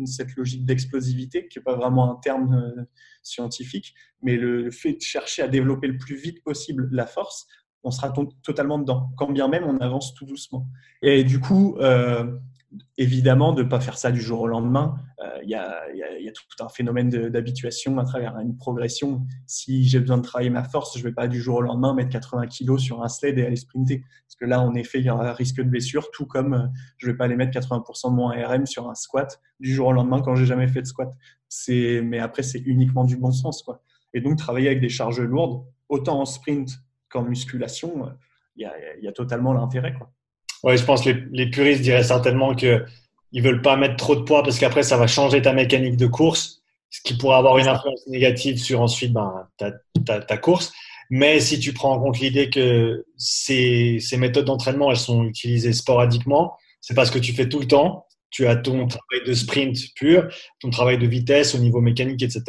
cette 0.05 0.35
logique 0.35 0.65
d'explosivité 0.65 1.47
qui 1.47 1.59
n'est 1.59 1.63
pas 1.63 1.75
vraiment 1.75 2.11
un 2.11 2.15
terme 2.15 2.53
euh, 2.53 2.83
scientifique, 3.23 3.93
mais 4.21 4.35
le, 4.35 4.69
fait 4.71 4.93
de 4.93 5.01
chercher 5.01 5.43
à 5.43 5.47
développer 5.47 5.87
le 5.87 5.97
plus 5.97 6.15
vite 6.15 6.43
possible 6.43 6.89
la 6.91 7.05
force 7.05 7.47
on 7.83 7.91
sera 7.91 8.11
totalement 8.43 8.79
dedans, 8.79 9.11
quand 9.15 9.31
bien 9.31 9.47
même 9.47 9.63
on 9.63 9.77
avance 9.77 10.13
tout 10.13 10.25
doucement. 10.25 10.67
Et 11.01 11.23
du 11.23 11.39
coup, 11.39 11.77
évidemment, 12.97 13.53
de 13.53 13.63
ne 13.63 13.69
pas 13.69 13.79
faire 13.79 13.97
ça 13.97 14.11
du 14.11 14.21
jour 14.21 14.41
au 14.41 14.47
lendemain. 14.47 14.95
Euh, 15.23 15.39
il 15.43 15.49
y, 15.49 15.55
a, 15.55 15.85
tout 16.33 16.63
un 16.63 16.69
phénomène 16.69 17.09
d'habituation 17.09 17.97
à 17.99 18.03
travers 18.03 18.37
une 18.39 18.57
progression. 18.57 19.25
Si 19.45 19.87
j'ai 19.87 19.99
besoin 19.99 20.17
de 20.17 20.23
travailler 20.23 20.49
ma 20.49 20.63
force, 20.63 20.97
je 20.97 21.03
ne 21.03 21.07
vais 21.07 21.13
pas 21.13 21.27
du 21.27 21.41
jour 21.41 21.57
au 21.57 21.61
lendemain 21.61 21.93
mettre 21.93 22.09
80 22.09 22.47
kg 22.47 22.77
sur 22.77 23.01
un 23.01 23.07
sled 23.07 23.39
et 23.39 23.45
aller 23.45 23.55
sprinter. 23.55 24.03
Parce 24.25 24.35
que 24.35 24.45
là, 24.45 24.61
en 24.61 24.75
effet, 24.75 24.99
il 24.99 25.05
y 25.05 25.09
aura 25.09 25.29
un 25.29 25.33
risque 25.33 25.57
de 25.57 25.63
blessure, 25.63 26.11
tout 26.11 26.25
comme 26.25 26.53
euh, 26.53 26.67
je 26.97 27.07
ne 27.07 27.11
vais 27.11 27.17
pas 27.17 27.25
aller 27.25 27.37
mettre 27.37 27.57
80% 27.57 28.11
de 28.11 28.15
mon 28.15 28.29
ARM 28.29 28.65
sur 28.65 28.89
un 28.89 28.95
squat 28.95 29.39
du 29.59 29.73
jour 29.73 29.87
au 29.87 29.93
lendemain 29.93 30.21
quand 30.21 30.35
j'ai 30.35 30.45
jamais 30.45 30.67
fait 30.67 30.81
de 30.81 30.87
squat. 30.87 31.11
Mais 31.69 32.19
après, 32.19 32.43
c'est 32.43 32.59
uniquement 32.59 33.05
du 33.05 33.15
bon 33.15 33.31
sens. 33.31 33.63
Quoi. 33.63 33.81
Et 34.13 34.21
donc, 34.21 34.37
travailler 34.37 34.67
avec 34.67 34.81
des 34.81 34.89
charges 34.89 35.21
lourdes, 35.21 35.65
autant 35.87 36.19
en 36.19 36.25
sprint 36.25 36.69
qu'en 37.09 37.23
musculation, 37.23 38.11
il 38.57 38.69
y, 39.01 39.07
a, 39.07 39.11
totalement 39.13 39.53
l'intérêt. 39.53 39.93
Quoi. 39.93 40.11
Ouais, 40.63 40.77
je 40.77 40.83
pense 40.83 41.03
que 41.03 41.09
les, 41.31 41.49
puristes 41.49 41.81
diraient 41.81 42.03
certainement 42.03 42.55
qu'ils 42.55 42.85
ne 43.33 43.41
veulent 43.41 43.61
pas 43.61 43.75
mettre 43.75 43.95
trop 43.95 44.15
de 44.15 44.21
poids 44.21 44.43
parce 44.43 44.59
qu'après, 44.59 44.83
ça 44.83 44.97
va 44.97 45.07
changer 45.07 45.41
ta 45.41 45.53
mécanique 45.53 45.97
de 45.97 46.07
course, 46.07 46.61
ce 46.89 47.01
qui 47.01 47.15
pourrait 47.15 47.37
avoir 47.37 47.57
une 47.57 47.67
influence 47.67 48.05
négative 48.07 48.57
sur 48.57 48.81
ensuite 48.81 49.13
ben, 49.13 49.47
ta, 50.05 50.37
course. 50.37 50.73
Mais 51.09 51.39
si 51.39 51.59
tu 51.59 51.73
prends 51.73 51.93
en 51.93 51.99
compte 51.99 52.19
l'idée 52.19 52.49
que 52.49 53.05
ces, 53.17 53.99
ces 53.99 54.17
méthodes 54.17 54.45
d'entraînement, 54.45 54.91
elles 54.91 54.97
sont 54.97 55.23
utilisées 55.23 55.73
sporadiquement, 55.73 56.55
c'est 56.81 56.95
parce 56.95 57.11
que 57.11 57.19
tu 57.19 57.33
fais 57.33 57.47
tout 57.47 57.59
le 57.59 57.67
temps. 57.67 58.05
Tu 58.29 58.45
as 58.45 58.57
ton 58.57 58.87
travail 58.87 59.25
de 59.25 59.33
sprint 59.33 59.77
pur, 59.95 60.27
ton 60.59 60.69
travail 60.69 60.97
de 60.97 61.07
vitesse 61.07 61.55
au 61.55 61.59
niveau 61.59 61.79
mécanique, 61.79 62.21
etc., 62.23 62.43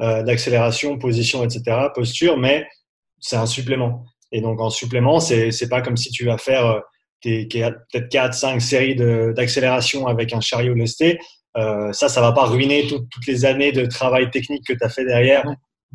euh, 0.00 0.24
d'accélération, 0.24 0.98
position, 0.98 1.44
etc., 1.44 1.86
posture, 1.94 2.36
mais 2.36 2.66
c'est 3.20 3.36
un 3.36 3.46
supplément. 3.46 4.04
Et 4.32 4.40
donc, 4.40 4.60
en 4.60 4.70
supplément, 4.70 5.20
c'est 5.20 5.50
n'est 5.50 5.68
pas 5.68 5.82
comme 5.82 5.96
si 5.96 6.10
tu 6.10 6.24
vas 6.24 6.36
faire 6.36 6.82
euh, 7.26 7.70
peut-être 7.92 8.08
4, 8.08 8.34
5 8.34 8.60
séries 8.60 8.96
d'accélération 8.96 10.06
avec 10.06 10.32
un 10.32 10.40
chariot 10.40 10.74
lesté. 10.74 11.18
Euh, 11.56 11.92
ça, 11.92 12.08
ça 12.08 12.20
va 12.20 12.32
pas 12.32 12.46
ruiner 12.46 12.86
toutes 12.88 13.26
les 13.26 13.44
années 13.44 13.72
de 13.72 13.86
travail 13.86 14.30
technique 14.30 14.66
que 14.66 14.72
tu 14.72 14.84
as 14.84 14.88
fait 14.88 15.04
derrière 15.04 15.44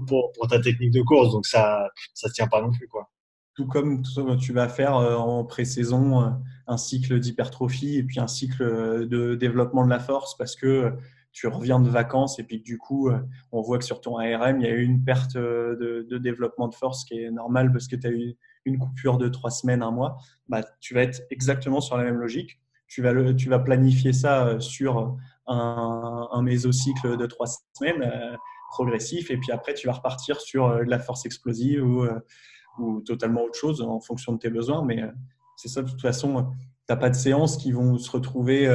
pour, 0.08 0.32
pour, 0.32 0.48
ta 0.48 0.60
technique 0.60 0.92
de 0.92 1.02
course. 1.02 1.34
Donc, 1.34 1.46
ça 1.46 1.90
ne 2.24 2.30
tient 2.30 2.48
pas 2.48 2.62
non 2.62 2.72
plus. 2.72 2.88
Quoi. 2.88 3.10
Tout 3.56 3.68
comme 3.68 4.02
tu 4.40 4.54
vas 4.54 4.70
faire 4.70 4.96
euh, 4.96 5.16
en 5.16 5.44
pré-saison 5.44 6.22
euh, 6.22 6.30
un 6.68 6.78
cycle 6.78 7.20
d'hypertrophie 7.20 7.98
et 7.98 8.04
puis 8.04 8.20
un 8.20 8.28
cycle 8.28 9.08
de 9.08 9.36
développement 9.36 9.84
de 9.84 9.90
la 9.90 10.00
force 10.00 10.38
parce 10.38 10.56
que 10.56 10.94
tu 11.32 11.48
reviens 11.48 11.80
de 11.80 11.90
vacances 11.90 12.40
et 12.40 12.44
puis 12.44 12.60
du 12.60 12.78
coup, 12.78 13.10
on 13.52 13.62
voit 13.62 13.78
que 13.78 13.86
sur 13.86 14.02
ton 14.02 14.18
ARM, 14.18 14.60
il 14.60 14.68
y 14.68 14.70
a 14.70 14.74
eu 14.74 14.84
une 14.84 15.04
perte 15.04 15.36
de, 15.38 16.06
de 16.10 16.18
développement 16.18 16.68
de 16.68 16.76
force 16.76 17.06
qui 17.06 17.22
est 17.22 17.32
normale 17.32 17.72
parce 17.72 17.88
que 17.88 17.96
tu 17.96 18.08
as 18.08 18.12
eu 18.12 18.36
une 18.66 18.78
coupure 18.78 19.18
de 19.18 19.28
trois 19.28 19.52
semaines, 19.52 19.84
un 19.84 19.92
mois, 19.92 20.18
bah, 20.48 20.64
tu 20.80 20.94
vas 20.94 21.04
être 21.04 21.22
exactement 21.30 21.82
sur 21.82 21.98
la 21.98 22.04
même 22.04 22.18
logique. 22.18 22.60
Tu 22.88 23.04
vas, 23.04 23.60
planifier 23.60 24.14
ça 24.14 24.48
euh, 24.48 24.60
sur 24.60 25.16
un, 25.46 26.28
un 26.32 26.42
mésocycle 26.42 27.18
de 27.18 27.26
trois 27.28 27.46
semaines 27.74 28.02
euh, 28.02 28.36
progressif, 28.72 29.30
et 29.30 29.38
puis 29.38 29.52
après, 29.52 29.74
tu 29.74 29.88
vas 29.88 29.94
repartir 29.94 30.42
sur 30.42 30.68
euh, 30.68 30.84
la 30.86 31.00
force 31.00 31.26
explosive 31.26 31.84
ou, 31.84 32.08
ou 32.80 33.02
totalement 33.02 33.44
autre 33.44 33.58
chose 33.58 33.82
en 33.82 34.00
fonction 34.00 34.34
de 34.34 34.40
tes 34.40 34.50
besoins. 34.50 34.84
Mais 34.84 35.04
c'est 35.56 35.68
ça, 35.68 35.84
de 35.84 35.90
toute 35.90 36.02
façon, 36.02 36.52
tu 36.88 36.94
n'as 36.94 36.96
pas 36.96 37.10
de 37.12 37.16
séances 37.16 37.58
qui 37.58 37.72
vont 37.72 37.98
se 37.98 38.10
retrouver, 38.10 38.68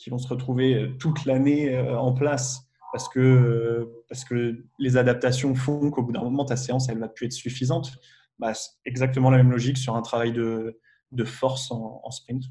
qui 0.00 0.10
vont 0.10 0.18
se 0.18 0.26
retrouver 0.26 0.90
toute 0.98 1.26
l'année 1.26 1.78
en 1.78 2.12
place 2.12 2.66
parce 2.92 3.08
que, 3.08 3.88
parce 4.08 4.24
que 4.24 4.64
les 4.78 4.96
adaptations 4.96 5.54
font 5.54 5.90
qu'au 5.90 6.02
bout 6.02 6.12
d'un 6.12 6.22
moment, 6.22 6.44
ta 6.44 6.56
séance, 6.56 6.88
elle 6.88 6.98
va 6.98 7.08
plus 7.08 7.26
être 7.26 7.32
suffisante. 7.32 7.92
Bah, 8.40 8.52
exactement 8.86 9.28
la 9.28 9.36
même 9.36 9.50
logique 9.50 9.76
sur 9.76 9.94
un 9.94 10.02
travail 10.02 10.32
de, 10.32 10.80
de 11.12 11.24
force 11.24 11.70
en, 11.70 12.10
sprint. 12.10 12.44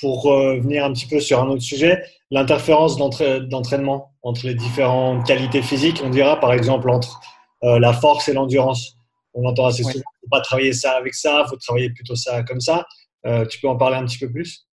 Pour 0.00 0.32
euh, 0.32 0.58
venir 0.58 0.84
un 0.84 0.92
petit 0.92 1.06
peu 1.06 1.20
sur 1.20 1.40
un 1.40 1.46
autre 1.48 1.62
sujet, 1.62 2.02
l'interférence 2.30 2.96
d'entraînement 2.96 4.12
entre 4.22 4.46
les 4.46 4.54
différentes 4.54 5.26
qualités 5.26 5.62
physiques, 5.62 6.00
on 6.04 6.10
dira 6.10 6.40
par 6.40 6.52
exemple 6.52 6.90
entre 6.90 7.20
euh, 7.64 7.78
la 7.78 7.92
force 7.92 8.28
et 8.28 8.32
l'endurance. 8.32 8.96
On 9.34 9.46
entend 9.46 9.66
assez 9.66 9.82
souvent, 9.82 9.94
il 9.94 9.98
ne 9.98 10.02
faut 10.22 10.30
pas 10.30 10.40
travailler 10.40 10.72
ça 10.72 10.92
avec 10.92 11.14
ça, 11.14 11.44
il 11.46 11.50
faut 11.50 11.56
travailler 11.56 11.90
plutôt 11.90 12.16
ça 12.16 12.42
comme 12.42 12.60
ça. 12.60 12.86
Euh, 13.26 13.44
tu 13.46 13.60
peux 13.60 13.68
en 13.68 13.76
parler 13.76 13.96
un 13.96 14.06
petit 14.06 14.18
peu 14.18 14.30
plus? 14.30 14.66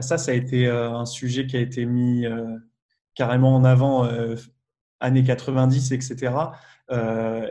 Ça, 0.00 0.18
ça 0.18 0.32
a 0.32 0.34
été 0.34 0.66
un 0.66 1.06
sujet 1.06 1.46
qui 1.46 1.56
a 1.56 1.60
été 1.60 1.86
mis 1.86 2.24
carrément 3.14 3.54
en 3.54 3.64
avant 3.64 4.08
années 5.00 5.24
90, 5.24 5.92
etc. 5.92 6.32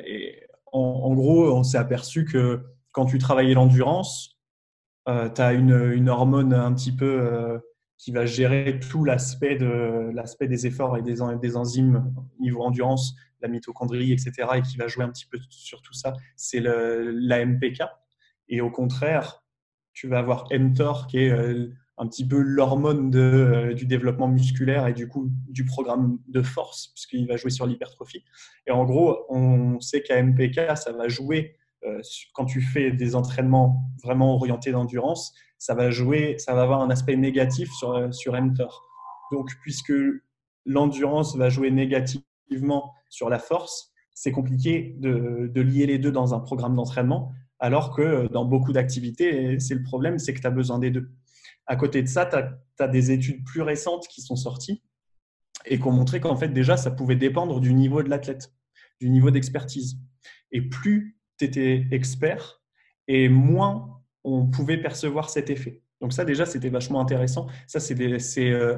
et 0.06 0.44
en, 0.74 1.14
gros, 1.14 1.54
on 1.56 1.64
s'est 1.64 1.78
aperçu 1.78 2.26
que 2.26 2.64
quand 2.92 3.06
tu 3.06 3.20
travaillais 3.20 3.54
l'endurance, 3.54 4.40
euh, 5.08 5.30
tu 5.30 5.42
as 5.42 5.54
une, 5.54 6.10
hormone 6.10 6.54
un 6.54 6.74
petit 6.74 6.96
peu 6.96 7.20
euh, 7.22 7.60
qui 7.98 8.12
va 8.12 8.26
gérer 8.26 8.80
tout 8.80 9.06
l'aspect 9.06 9.56
de 9.56 10.12
l'aspect 10.14 10.48
des 10.48 10.66
efforts 10.66 10.98
et 10.98 11.02
des, 11.02 11.18
des 11.42 11.58
enzymes 11.58 12.14
niveau 12.40 12.62
endurance, 12.62 13.16
la 13.42 13.50
mitochondrie, 13.50 14.14
etc., 14.14 14.32
et 14.56 14.62
qui 14.62 14.78
va 14.78 14.88
jouer 14.88 15.04
un 15.04 15.10
petit 15.10 15.26
peu 15.26 15.38
sur 15.50 15.82
tout 15.82 15.94
ça. 15.94 16.14
C'est 16.36 16.60
la 16.62 17.46
MPK. 17.46 17.84
Et 18.50 18.62
au 18.62 18.72
contraire, 18.72 19.44
tu 19.94 20.08
vas 20.08 20.20
avoir 20.20 20.48
mTOR 20.52 21.08
qui 21.08 21.20
est 21.20 21.30
euh, 21.30 21.72
un 21.98 22.08
petit 22.08 22.28
peu 22.28 22.40
l'hormone 22.40 23.16
euh, 23.16 23.74
du 23.74 23.86
développement 23.86 24.28
musculaire 24.28 24.88
et 24.88 24.94
du 24.94 25.08
coup 25.08 25.30
du 25.48 25.66
programme 25.66 26.20
de 26.28 26.42
force, 26.42 26.88
puisqu'il 26.88 27.28
va 27.28 27.38
jouer 27.38 27.52
sur 27.52 27.68
l'hypertrophie. 27.68 28.24
Et 28.68 28.72
en 28.72 28.84
gros, 28.84 29.26
on 29.30 29.80
sait 29.80 30.02
qu'à 30.02 30.22
MPK, 30.22 30.76
ça 30.76 30.92
va 30.92 31.08
jouer, 31.08 31.56
euh, 31.86 32.02
quand 32.34 32.46
tu 32.46 32.62
fais 32.62 32.92
des 32.92 33.16
entraînements 33.16 33.92
vraiment 34.04 34.36
orientés 34.36 34.72
d'endurance, 34.72 35.34
ça 35.60 35.76
va 35.76 35.92
jouer, 35.92 36.36
ça 36.40 36.56
va 36.56 36.64
avoir 36.64 36.82
un 36.82 36.90
aspect 36.90 37.16
négatif 37.16 37.72
sur, 37.74 37.94
euh, 37.94 38.12
sur 38.12 38.34
mTOR. 38.34 38.84
Donc, 39.32 39.52
puisque 39.62 39.94
l'endurance 40.66 41.36
va 41.36 41.50
jouer 41.50 41.70
négativement 41.72 42.94
sur 43.10 43.30
la 43.30 43.40
force, 43.40 43.92
c'est 44.16 44.32
compliqué 44.32 44.96
de, 45.00 45.52
de 45.54 45.62
lier 45.62 45.86
les 45.86 46.00
deux 46.00 46.12
dans 46.12 46.34
un 46.34 46.40
programme 46.40 46.76
d'entraînement, 46.76 47.32
alors 47.60 47.96
que 47.96 48.28
dans 48.32 48.46
beaucoup 48.46 48.74
d'activités, 48.74 49.60
c'est 49.60 49.76
le 49.76 49.84
problème, 49.84 50.20
c'est 50.20 50.34
que 50.34 50.42
tu 50.42 50.48
as 50.48 50.52
besoin 50.52 50.80
des 50.80 50.92
deux. 50.92 51.10
À 51.66 51.76
côté 51.76 52.02
de 52.02 52.08
ça, 52.08 52.26
tu 52.26 52.84
as, 52.84 52.88
des 52.88 53.12
études 53.12 53.44
plus 53.46 53.62
récentes 53.62 54.08
qui 54.08 54.22
sont 54.22 54.36
sorties 54.36 54.84
et 55.66 55.78
qui 55.78 55.88
ont 55.88 55.92
montré 55.92 56.20
qu'en 56.20 56.36
fait, 56.36 56.50
déjà, 56.50 56.76
ça 56.76 56.92
pouvait 56.92 57.16
dépendre 57.16 57.60
du 57.60 57.74
niveau 57.74 58.04
de 58.04 58.10
l'athlète, 58.10 58.54
du 59.00 59.10
niveau 59.10 59.32
d'expertise. 59.32 59.98
Et 60.52 60.62
plus 60.62 61.18
tu 61.38 61.46
étais 61.46 61.88
expert, 61.92 62.62
et 63.08 63.30
moins 63.30 64.02
on 64.24 64.46
pouvait 64.46 64.78
percevoir 64.78 65.30
cet 65.30 65.50
effet. 65.50 65.82
Donc 66.02 66.12
ça, 66.12 66.26
déjà, 66.26 66.46
c'était 66.46 66.70
vachement 66.70 67.00
intéressant. 67.00 67.48
Ça, 67.66 67.80
c'est 67.80 67.98
euh, 68.02 68.78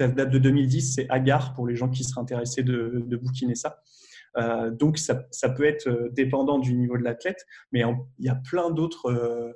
date 0.00 0.30
de 0.30 0.38
2010, 0.38 0.94
c'est 0.94 1.08
Agar 1.08 1.54
pour 1.54 1.66
les 1.68 1.76
gens 1.76 1.88
qui 1.88 2.02
seraient 2.02 2.20
intéressés 2.20 2.64
de, 2.64 3.04
de 3.06 3.16
bouquiner 3.16 3.54
ça. 3.54 3.80
Euh, 4.36 4.70
donc, 4.70 4.98
ça, 4.98 5.14
peut 5.50 5.64
être 5.64 5.88
euh, 5.88 6.08
dépendant 6.10 6.58
du 6.58 6.74
niveau 6.74 6.98
de 6.98 7.04
l'athlète, 7.04 7.46
mais 7.70 7.84
il 8.18 8.24
y 8.24 8.28
a 8.28 8.34
plein 8.34 8.70
d'autres 8.70 9.54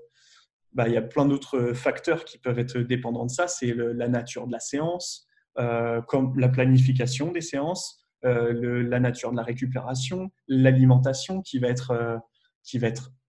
bah, 0.72 0.88
il 0.88 0.94
y 0.94 0.96
a 0.96 1.02
plein 1.02 1.26
d'autres 1.26 1.72
facteurs 1.72 2.24
qui 2.24 2.38
peuvent 2.38 2.58
être 2.58 2.78
dépendants 2.78 3.26
de 3.26 3.30
ça. 3.30 3.48
C'est 3.48 3.74
la 3.74 4.08
nature 4.08 4.46
de 4.46 4.52
la 4.52 4.60
séance, 4.60 5.28
euh, 5.58 6.00
comme 6.02 6.38
la 6.38 6.48
planification 6.48 7.32
des 7.32 7.40
séances, 7.40 8.06
euh, 8.24 8.82
la 8.88 9.00
nature 9.00 9.32
de 9.32 9.36
la 9.36 9.42
récupération, 9.42 10.30
l'alimentation 10.46 11.42
qui 11.42 11.58
va 11.58 11.68
être, 11.68 11.90
euh, 11.90 12.16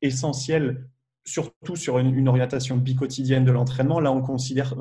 essentielle, 0.02 0.88
surtout 1.26 1.76
sur 1.76 1.98
une, 1.98 2.28
orientation 2.28 2.78
bicotidienne 2.78 3.46
de 3.46 3.52
l'entraînement. 3.52 4.00
Là, 4.00 4.12
on 4.12 4.22
considère 4.22 4.76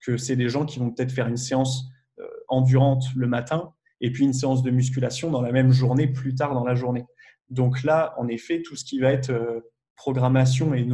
que 0.00 0.16
c'est 0.16 0.36
des 0.36 0.48
gens 0.48 0.66
qui 0.66 0.78
vont 0.78 0.90
peut-être 0.90 1.12
faire 1.12 1.26
une 1.26 1.36
séance 1.38 1.88
endurante 2.48 3.04
le 3.16 3.26
matin 3.28 3.72
et 4.00 4.10
puis 4.10 4.24
une 4.24 4.32
séance 4.34 4.62
de 4.62 4.70
musculation 4.70 5.30
dans 5.30 5.40
la 5.40 5.52
même 5.52 5.70
journée 5.70 6.06
plus 6.06 6.34
tard 6.34 6.52
dans 6.52 6.64
la 6.64 6.74
journée. 6.74 7.06
Donc 7.48 7.82
là, 7.82 8.14
en 8.18 8.28
effet, 8.28 8.60
tout 8.60 8.76
ce 8.76 8.84
qui 8.84 8.98
va 8.98 9.10
être 9.10 9.32
programmation 9.98 10.74
et, 10.74 10.86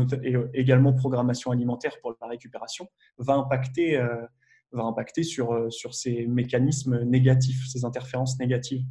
également 0.55 0.93
programmation 0.93 1.53
alimentaire 1.53 2.01
pour 2.01 2.17
la 2.21 2.27
récupération 2.27 2.89
va 3.19 3.35
impacter, 3.35 3.97
euh, 3.99 4.27
va 4.73 4.83
impacter 4.85 5.23
sur, 5.23 5.53
euh, 5.53 5.71
sur 5.71 5.95
ces 5.95 6.27
mécanismes 6.27 7.05
négatifs, 7.05 7.69
ces 7.69 7.85
interférences 7.85 8.39
négatives. 8.41 8.85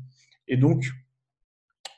Et 0.47 0.55
donc, 0.55 0.85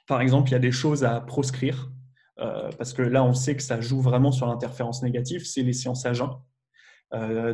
par 0.07 0.22
exemple, 0.22 0.49
il 0.49 0.53
y 0.53 0.55
a 0.55 0.59
des 0.59 0.72
choses 0.72 1.03
à 1.03 1.20
proscrire, 1.20 1.91
euh, 2.39 2.70
parce 2.78 2.93
que 2.93 3.01
là, 3.01 3.24
on 3.24 3.34
sait 3.34 3.55
que 3.55 3.63
ça 3.63 3.82
joue 3.82 4.01
vraiment 4.01 4.32
sur 4.32 4.47
l'interférence 4.47 5.03
négative, 5.03 5.45
c'est 5.45 5.61
les 5.61 5.74
séances 5.74 6.05
à 6.05 6.13
jeun. 6.13 6.32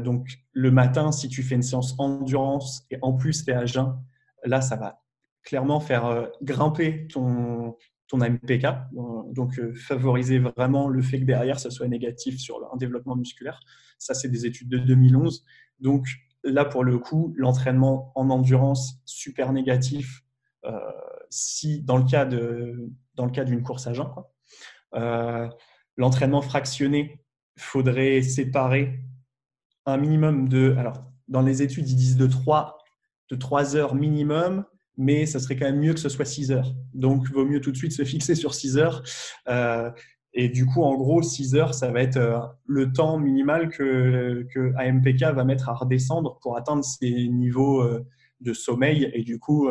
donc, 0.04 0.28
le 0.54 0.72
matin, 0.72 1.12
si 1.12 1.28
tu 1.28 1.44
fais 1.44 1.56
une 1.56 1.62
séance 1.62 1.94
endurance 2.00 2.86
et 2.90 2.98
en 3.02 3.14
plus 3.14 3.46
tu 3.46 3.52
à 3.52 3.66
jeun, 3.66 3.96
là, 4.44 4.62
ça 4.62 4.76
va 4.76 5.02
clairement 5.44 5.80
faire 5.80 6.30
grimper 6.42 7.08
ton, 7.08 7.76
ton 8.12 8.22
AMPK. 8.22 8.68
Donc, 9.32 9.58
euh, 9.58 9.74
favoriser 9.74 10.40
vraiment 10.40 10.88
le 10.88 11.02
fait 11.02 11.20
que 11.20 11.26
derrière, 11.26 11.60
ça 11.60 11.70
soit 11.70 11.88
négatif 11.88 12.40
sur 12.40 12.58
un 12.72 12.78
développement 12.78 13.16
musculaire. 13.16 13.60
Ça, 13.98 14.14
c'est 14.14 14.30
des 14.30 14.46
études 14.46 14.70
de 14.70 14.78
2011. 14.78 15.46
Donc, 15.80 16.08
là, 16.44 16.66
pour 16.66 16.84
le 16.84 17.00
coup, 17.00 17.34
l'entraînement 17.38 18.12
en 18.16 18.30
endurance 18.30 19.02
super 19.06 19.54
négatif, 19.54 20.24
euh, 20.66 20.78
si 21.30 21.82
dans 21.82 21.98
le 21.98 22.06
cas 22.06 22.26
de 22.26 22.90
dans 23.16 23.26
le 23.26 23.32
cas 23.32 23.44
d'une 23.44 23.64
course 23.64 23.88
à 23.88 23.94
jeun. 23.94 24.08
L'entraînement 25.98 26.42
fractionné, 26.42 27.22
faudrait 27.58 28.22
séparer 28.22 29.00
un 29.86 29.98
minimum 29.98 30.50
de. 30.50 30.76
Alors, 30.78 31.04
dans 31.28 31.42
les 31.42 31.62
études, 31.62 31.90
ils 31.90 31.96
disent 31.96 32.18
de 32.18 32.28
3, 32.28 32.78
de 33.30 33.36
3 33.36 33.76
heures 33.76 33.96
minimum, 33.96 34.66
mais 34.98 35.26
ça 35.26 35.40
serait 35.40 35.56
quand 35.56 35.66
même 35.66 35.80
mieux 35.80 35.94
que 35.94 36.00
ce 36.00 36.10
soit 36.10 36.26
6 36.26 36.52
heures. 36.52 36.74
Donc, 36.94 37.28
vaut 37.32 37.46
mieux 37.46 37.62
tout 37.62 37.72
de 37.72 37.78
suite 37.78 37.92
se 37.92 38.04
fixer 38.06 38.36
sur 38.36 38.54
6 38.54 38.78
heures. 38.78 39.04
Euh, 39.48 39.90
et 40.34 40.50
du 40.50 40.66
coup, 40.66 40.84
en 40.84 40.96
gros, 40.96 41.22
6 41.22 41.56
heures, 41.56 41.74
ça 41.74 41.92
va 41.92 42.02
être 42.02 42.18
euh, 42.18 42.40
le 42.66 42.94
temps 42.94 43.18
minimal 43.18 43.70
que, 43.70 44.46
que 44.54 44.74
AMPK 44.78 45.36
va 45.36 45.44
mettre 45.44 45.70
à 45.70 45.74
redescendre 45.74 46.40
pour 46.42 46.58
atteindre 46.58 46.84
ses 46.84 47.28
niveaux 47.28 47.82
euh, 47.82 48.06
de 48.40 48.54
sommeil 48.54 49.12
et 49.14 49.24
du 49.24 49.38
coup, 49.38 49.70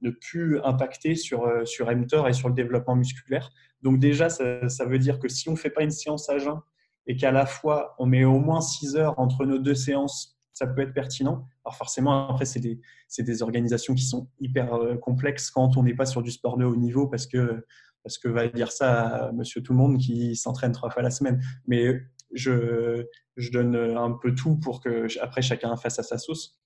ne 0.00 0.10
plus 0.10 0.60
impacter 0.62 1.16
sur, 1.16 1.44
sur 1.64 1.90
mTOR 1.90 2.28
et 2.28 2.32
sur 2.32 2.48
le 2.48 2.54
développement 2.54 2.94
musculaire. 2.94 3.50
Donc 3.82 3.98
déjà, 3.98 4.28
ça, 4.28 4.68
ça 4.68 4.84
veut 4.84 5.00
dire 5.00 5.18
que 5.18 5.28
si 5.28 5.48
on 5.48 5.52
ne 5.52 5.56
fait 5.56 5.70
pas 5.70 5.82
une 5.82 5.90
séance 5.90 6.30
à 6.30 6.38
jeun 6.38 6.60
et 7.08 7.16
qu'à 7.16 7.32
la 7.32 7.46
fois 7.46 7.96
on 7.98 8.06
met 8.06 8.24
au 8.24 8.38
moins 8.38 8.60
6 8.60 8.94
heures 8.94 9.18
entre 9.18 9.44
nos 9.44 9.58
deux 9.58 9.74
séances, 9.74 10.31
ça 10.52 10.66
peut 10.66 10.82
être 10.82 10.92
pertinent. 10.92 11.48
Alors 11.64 11.76
forcément, 11.76 12.28
après, 12.28 12.44
c'est 12.44 12.60
des, 12.60 12.80
des, 13.18 13.42
organisations 13.42 13.94
qui 13.94 14.04
sont 14.04 14.28
hyper 14.38 14.74
euh, 14.74 14.96
complexes 14.96 15.50
quand 15.50 15.76
on 15.76 15.82
n'est 15.82 15.94
pas 15.94 16.06
sur 16.06 16.22
du 16.22 16.30
sport 16.30 16.56
de 16.56 16.64
haut 16.64 16.76
niveau 16.76 17.06
parce 17.06 17.26
que, 17.26 17.64
parce 18.02 18.18
que 18.18 18.28
va 18.28 18.48
dire 18.48 18.72
ça 18.72 19.26
à 19.28 19.32
monsieur 19.32 19.62
tout 19.62 19.72
le 19.72 19.78
monde 19.78 19.98
qui 19.98 20.36
s'entraîne 20.36 20.72
trois 20.72 20.90
fois 20.90 21.02
la 21.02 21.10
semaine. 21.10 21.40
Mais 21.66 22.02
je, 22.32 23.04
je 23.36 23.50
donne 23.50 23.76
un 23.76 24.12
peu 24.12 24.34
tout 24.34 24.56
pour 24.56 24.80
que 24.80 25.06
après 25.20 25.42
chacun 25.42 25.76
fasse 25.76 25.98
à 25.98 26.02
sa 26.02 26.18
sauce. 26.18 26.58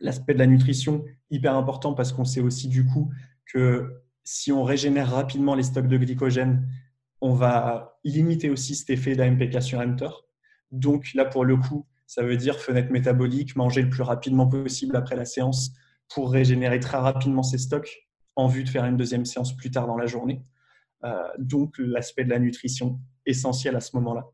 L'aspect 0.00 0.34
de 0.34 0.38
la 0.38 0.46
nutrition, 0.46 1.04
hyper 1.30 1.54
important 1.54 1.94
parce 1.94 2.12
qu'on 2.12 2.24
sait 2.24 2.40
aussi 2.40 2.68
du 2.68 2.86
coup 2.86 3.10
que 3.52 4.02
si 4.24 4.52
on 4.52 4.62
régénère 4.62 5.10
rapidement 5.10 5.54
les 5.54 5.62
stocks 5.62 5.88
de 5.88 5.96
glycogène, 5.96 6.68
on 7.20 7.34
va 7.34 7.98
limiter 8.04 8.50
aussi 8.50 8.74
cet 8.74 8.90
effet 8.90 9.14
d'AMPK 9.14 9.60
sur 9.60 9.84
mTOR. 9.84 10.26
Donc 10.70 11.12
là, 11.14 11.24
pour 11.24 11.44
le 11.44 11.56
coup, 11.56 11.86
ça 12.10 12.24
veut 12.24 12.36
dire 12.36 12.58
fenêtre 12.58 12.90
métabolique, 12.90 13.54
manger 13.54 13.82
le 13.82 13.88
plus 13.88 14.02
rapidement 14.02 14.48
possible 14.48 14.96
après 14.96 15.14
la 15.14 15.24
séance 15.24 15.70
pour 16.08 16.32
régénérer 16.32 16.80
très 16.80 16.96
rapidement 16.96 17.44
ses 17.44 17.56
stocks 17.56 18.08
en 18.34 18.48
vue 18.48 18.64
de 18.64 18.68
faire 18.68 18.84
une 18.84 18.96
deuxième 18.96 19.24
séance 19.24 19.56
plus 19.56 19.70
tard 19.70 19.86
dans 19.86 19.96
la 19.96 20.06
journée. 20.06 20.42
Euh, 21.04 21.14
donc 21.38 21.76
l'aspect 21.78 22.24
de 22.24 22.30
la 22.30 22.40
nutrition 22.40 22.98
essentiel 23.26 23.76
à 23.76 23.80
ce 23.80 23.94
moment-là. 23.94 24.26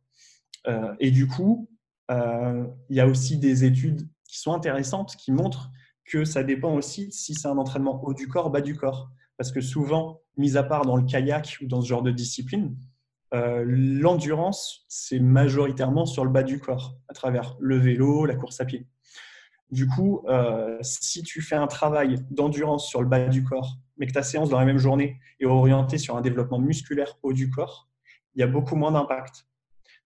Euh, 0.69 0.95
et 1.01 1.11
du 1.11 1.27
coup, 1.27 1.69
euh, 2.11 2.67
il 2.89 2.97
y 2.97 3.01
a 3.01 3.07
aussi 3.07 3.37
des 3.37 3.65
études 3.65 4.09
qui 4.25 4.39
sont 4.39 4.55
intéressantes 4.55 5.15
qui 5.17 5.31
montrent 5.31 5.71
que 6.07 6.25
ça 6.25 6.43
dépend 6.43 6.73
aussi 6.73 7.13
si 7.13 7.35
c'est 7.35 7.49
un 7.49 7.59
entraînement 7.59 8.03
haut 8.05 8.15
du 8.15 8.27
corps, 8.27 8.49
bas 8.49 8.63
du 8.63 8.75
corps. 8.75 9.11
Parce 9.37 9.53
que 9.53 9.61
souvent, 9.61 10.23
mis 10.39 10.57
à 10.57 10.63
part 10.63 10.87
dans 10.87 10.97
le 10.97 11.05
kayak 11.05 11.59
ou 11.61 11.67
dans 11.67 11.83
ce 11.83 11.89
genre 11.89 12.03
de 12.03 12.11
discipline, 12.11 12.75
euh, 13.35 13.65
l'endurance, 13.67 14.85
c'est 14.89 15.19
majoritairement 15.19 16.07
sur 16.07 16.25
le 16.25 16.31
bas 16.31 16.43
du 16.43 16.61
corps, 16.61 16.97
à 17.09 17.15
travers 17.15 17.57
le 17.61 17.77
vélo, 17.77 18.25
la 18.27 18.37
course 18.37 18.61
à 18.61 18.65
pied. 18.65 18.87
Du 19.71 19.89
coup, 19.89 20.23
euh, 20.29 20.79
si 20.83 21.23
tu 21.23 21.43
fais 21.43 21.57
un 21.57 21.67
travail 21.67 22.25
d'endurance 22.31 22.89
sur 22.89 23.03
le 23.03 23.09
bas 23.09 23.27
du 23.27 23.43
corps, 23.43 23.79
mais 23.97 24.07
que 24.07 24.13
ta 24.13 24.23
séance 24.23 24.49
dans 24.49 24.61
la 24.61 24.65
même 24.65 24.79
journée 24.79 25.19
est 25.41 25.47
orientée 25.47 25.99
sur 25.99 26.17
un 26.17 26.21
développement 26.21 26.61
musculaire 26.61 27.19
haut 27.23 27.33
du 27.33 27.51
corps, 27.51 27.89
il 28.35 28.41
y 28.41 28.43
a 28.45 28.47
beaucoup 28.47 28.77
moins 28.77 28.93
d'impact. 28.93 29.47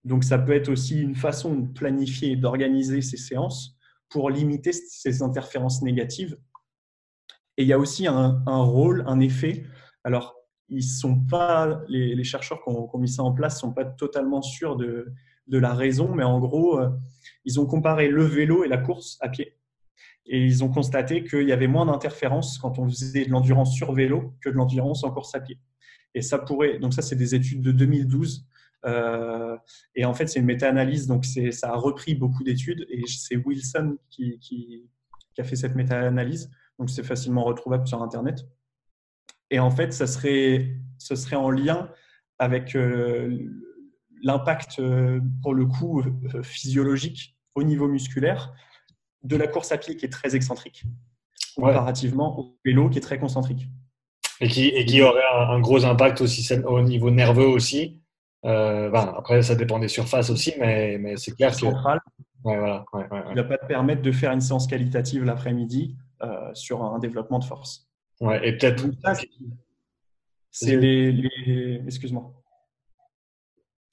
Donc, 0.03 0.23
ça 0.23 0.39
peut 0.39 0.53
être 0.53 0.69
aussi 0.69 0.99
une 0.99 1.15
façon 1.15 1.53
de 1.53 1.67
planifier 1.67 2.31
et 2.31 2.35
d'organiser 2.35 3.01
ces 3.01 3.17
séances 3.17 3.77
pour 4.09 4.31
limiter 4.31 4.73
ces 4.73 5.21
interférences 5.21 5.83
négatives. 5.83 6.37
Et 7.57 7.63
il 7.63 7.67
y 7.67 7.73
a 7.73 7.77
aussi 7.77 8.07
un, 8.07 8.41
un 8.47 8.61
rôle, 8.63 9.03
un 9.05 9.19
effet 9.19 9.63
alors, 10.03 10.35
ils 10.71 10.83
sont 10.83 11.19
pas, 11.19 11.83
les, 11.89 12.23
chercheurs 12.23 12.63
qui 12.63 12.69
ont, 12.69 12.89
mis 12.97 13.09
ça 13.09 13.23
en 13.23 13.33
place 13.33 13.59
sont 13.59 13.73
pas 13.73 13.83
totalement 13.83 14.41
sûrs 14.41 14.77
de, 14.77 15.13
la 15.47 15.73
raison, 15.73 16.15
mais 16.15 16.23
en 16.23 16.39
gros, 16.39 16.79
euh, 16.79 16.89
ils 17.43 17.59
ont 17.59 17.65
comparé 17.65 18.07
le 18.07 18.23
vélo 18.23 18.63
et 18.63 18.69
la 18.69 18.77
course 18.77 19.17
à 19.19 19.27
pied. 19.27 19.57
Et 20.25 20.45
ils 20.45 20.63
ont 20.63 20.69
constaté 20.69 21.25
qu'il 21.25 21.47
y 21.47 21.51
avait 21.51 21.67
moins 21.67 21.85
d'interférences 21.85 22.57
quand 22.57 22.79
on 22.79 22.87
faisait 22.87 23.25
de 23.25 23.29
l'endurance 23.29 23.73
sur 23.73 23.91
vélo 23.91 24.33
que 24.39 24.49
de 24.49 24.55
l'endurance 24.55 25.03
en 25.03 25.11
course 25.11 25.35
à 25.35 25.41
pied. 25.41 25.59
Et 26.13 26.21
ça 26.21 26.39
pourrait, 26.39 26.79
donc 26.79 26.93
ça, 26.93 27.01
c'est 27.01 27.17
des 27.17 27.35
études 27.35 27.61
de 27.61 27.73
2012. 27.73 28.45
Euh, 28.85 29.57
et 29.93 30.05
en 30.05 30.13
fait, 30.13 30.27
c'est 30.27 30.39
une 30.39 30.45
méta-analyse, 30.45 31.05
donc 31.05 31.25
ça 31.25 31.69
a 31.69 31.75
repris 31.75 32.15
beaucoup 32.15 32.45
d'études. 32.45 32.85
Et 32.89 33.03
c'est 33.07 33.35
Wilson 33.35 33.97
qui, 34.09 34.39
qui, 34.39 34.89
a 35.37 35.43
fait 35.43 35.57
cette 35.57 35.75
méta-analyse. 35.75 36.49
Donc 36.79 36.89
c'est 36.89 37.03
facilement 37.03 37.43
retrouvable 37.43 37.85
sur 37.87 38.01
Internet. 38.01 38.45
Et 39.51 39.59
en 39.59 39.69
fait, 39.69 39.93
ça 39.93 40.07
serait, 40.07 40.71
ce 40.97 41.15
serait 41.15 41.35
en 41.35 41.51
lien 41.51 41.89
avec 42.39 42.75
euh, 42.75 43.37
l'impact, 44.23 44.79
euh, 44.79 45.19
pour 45.43 45.53
le 45.53 45.65
coup, 45.65 46.01
euh, 46.01 46.41
physiologique 46.41 47.37
au 47.53 47.63
niveau 47.63 47.87
musculaire 47.87 48.53
de 49.23 49.35
la 49.35 49.47
course 49.47 49.71
à 49.71 49.77
pied 49.77 49.97
qui 49.97 50.05
est 50.05 50.09
très 50.09 50.35
excentrique, 50.35 50.83
comparativement 51.55 52.39
au 52.39 52.57
vélo 52.65 52.89
qui 52.89 52.97
est 52.97 53.01
très 53.01 53.19
concentrique. 53.19 53.67
Et 54.39 54.47
qui, 54.47 54.69
et 54.69 54.85
qui 54.85 55.01
aurait 55.03 55.21
un, 55.31 55.59
gros 55.59 55.85
impact 55.85 56.21
aussi 56.21 56.51
au 56.65 56.81
niveau 56.81 57.11
nerveux 57.11 57.45
aussi. 57.45 58.01
après, 58.43 59.43
ça 59.43 59.53
dépend 59.53 59.77
des 59.77 59.89
surfaces 59.89 60.31
aussi, 60.31 60.53
mais, 60.59 60.97
mais 60.97 61.17
c'est 61.17 61.35
clair 61.35 61.55
que. 61.55 61.65
Ouais, 62.43 62.57
voilà, 62.57 62.83
Il 63.29 63.35
ne 63.35 63.41
va 63.43 63.43
pas 63.43 63.57
te 63.59 63.67
permettre 63.67 64.01
de 64.01 64.11
faire 64.11 64.31
une 64.31 64.41
séance 64.41 64.65
qualitative 64.65 65.23
l'après-midi 65.23 65.95
sur 66.53 66.83
un 66.83 66.97
développement 66.97 67.37
de 67.37 67.43
force. 67.43 67.90
Ouais, 68.21 68.47
et 68.47 68.57
peut-être. 68.57 68.85
C'est 70.53 70.75
les, 70.75 71.81
excuse-moi, 71.85 72.33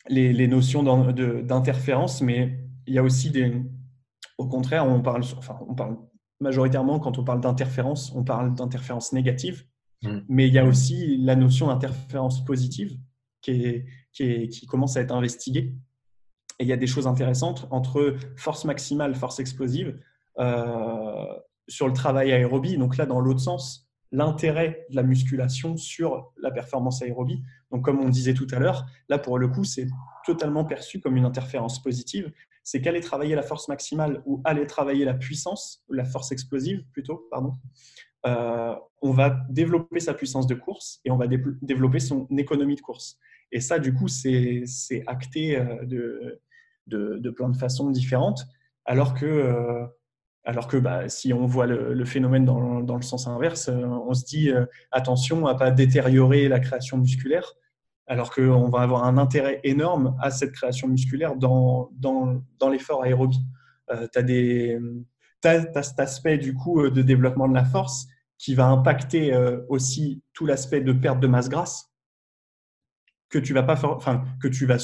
les, 0.08 0.32
les, 0.32 0.48
notions 0.48 0.82
d'interférence, 0.82 2.20
mais 2.20 2.58
il 2.86 2.94
y 2.94 2.98
a 2.98 3.02
aussi 3.02 3.30
des. 3.30 3.62
Au 4.36 4.46
contraire, 4.46 4.86
on 4.86 5.00
parle, 5.00 5.22
enfin, 5.36 5.58
on 5.68 5.74
parle 5.74 5.96
majoritairement 6.40 7.00
quand 7.00 7.18
on 7.18 7.24
parle 7.24 7.40
d'interférence, 7.40 8.12
on 8.14 8.24
parle 8.24 8.54
d'interférence 8.54 9.12
négative, 9.12 9.64
mm. 10.02 10.18
mais 10.28 10.48
il 10.48 10.54
y 10.54 10.58
a 10.58 10.64
aussi 10.64 11.16
la 11.18 11.36
notion 11.36 11.68
d'interférence 11.68 12.44
positive 12.44 12.98
qui, 13.40 13.50
est, 13.50 13.86
qui, 14.12 14.22
est, 14.24 14.48
qui 14.48 14.66
commence 14.66 14.96
à 14.96 15.00
être 15.00 15.14
investiguée. 15.14 15.74
Et 16.58 16.64
il 16.64 16.68
y 16.68 16.72
a 16.72 16.76
des 16.76 16.88
choses 16.88 17.06
intéressantes 17.06 17.68
entre 17.70 18.16
force 18.36 18.64
maximale, 18.64 19.14
force 19.14 19.38
explosive, 19.38 19.98
euh, 20.38 21.26
sur 21.68 21.86
le 21.86 21.92
travail 21.92 22.32
aérobie. 22.32 22.76
Donc 22.76 22.96
là, 22.96 23.06
dans 23.06 23.20
l'autre 23.20 23.40
sens, 23.40 23.87
l'intérêt 24.12 24.86
de 24.90 24.96
la 24.96 25.02
musculation 25.02 25.76
sur 25.76 26.32
la 26.40 26.50
performance 26.50 27.02
aérobie. 27.02 27.42
Donc, 27.70 27.84
comme 27.84 28.00
on 28.00 28.08
disait 28.08 28.34
tout 28.34 28.46
à 28.50 28.58
l'heure, 28.58 28.86
là, 29.08 29.18
pour 29.18 29.38
le 29.38 29.48
coup, 29.48 29.64
c'est 29.64 29.86
totalement 30.24 30.64
perçu 30.64 31.00
comme 31.00 31.16
une 31.16 31.24
interférence 31.24 31.82
positive. 31.82 32.32
C'est 32.64 32.80
qu'aller 32.80 33.00
travailler 33.00 33.34
la 33.34 33.42
force 33.42 33.68
maximale 33.68 34.22
ou 34.26 34.40
aller 34.44 34.66
travailler 34.66 35.04
la 35.04 35.14
puissance, 35.14 35.84
la 35.88 36.04
force 36.04 36.32
explosive 36.32 36.84
plutôt, 36.92 37.26
pardon, 37.30 37.54
euh, 38.26 38.74
on 39.00 39.12
va 39.12 39.44
développer 39.48 40.00
sa 40.00 40.12
puissance 40.12 40.46
de 40.46 40.54
course 40.54 41.00
et 41.04 41.10
on 41.10 41.16
va 41.16 41.26
développer 41.28 42.00
son 42.00 42.26
économie 42.36 42.74
de 42.74 42.80
course. 42.80 43.18
Et 43.52 43.60
ça, 43.60 43.78
du 43.78 43.94
coup, 43.94 44.08
c'est 44.08 44.64
acté 45.06 45.56
euh, 45.56 45.84
de, 45.84 46.40
de, 46.86 47.30
plein 47.30 47.48
de 47.48 47.56
façons 47.56 47.90
différentes, 47.90 48.46
alors 48.84 49.14
que 49.14 49.26
euh, 49.26 49.86
alors 50.48 50.66
que 50.66 50.78
bah, 50.78 51.10
si 51.10 51.34
on 51.34 51.44
voit 51.44 51.66
le, 51.66 52.04
phénomène 52.06 52.46
dans, 52.46 52.96
le 52.96 53.02
sens 53.02 53.28
inverse, 53.28 53.68
euh, 53.68 53.84
on 53.84 54.14
se 54.14 54.24
dit 54.24 54.50
euh, 54.50 54.64
attention 54.90 55.46
à 55.46 55.54
pas 55.54 55.70
détériorer 55.70 56.48
la 56.48 56.58
création 56.58 56.96
musculaire, 56.96 57.52
alors 58.06 58.34
qu'on 58.34 58.70
va 58.70 58.80
avoir 58.80 59.04
un 59.04 59.18
intérêt 59.18 59.60
énorme 59.62 60.16
à 60.22 60.30
cette 60.30 60.52
création 60.52 60.88
musculaire 60.88 61.36
dans, 61.36 61.90
dans, 61.92 62.70
l'effort 62.70 63.04
aérobie. 63.04 63.44
Euh, 63.90 64.06
tu 64.14 64.18
as, 65.44 65.82
cet 65.82 66.00
aspect 66.00 66.38
du 66.38 66.54
coup 66.54 66.88
de 66.88 67.02
développement 67.02 67.46
de 67.46 67.54
la 67.54 67.66
force 67.66 68.06
qui 68.38 68.54
va 68.54 68.68
impacter 68.68 69.36
aussi 69.68 70.22
tout 70.32 70.46
l'aspect 70.46 70.80
de 70.80 70.92
perte 70.92 71.20
de 71.20 71.26
masse 71.26 71.48
grasse 71.48 71.92
que 73.28 73.38
tu 73.38 73.52
vas 73.52 73.62
pas 73.62 73.78
enfin 73.84 74.24
que 74.40 74.48
tu 74.48 74.64
vas 74.66 74.78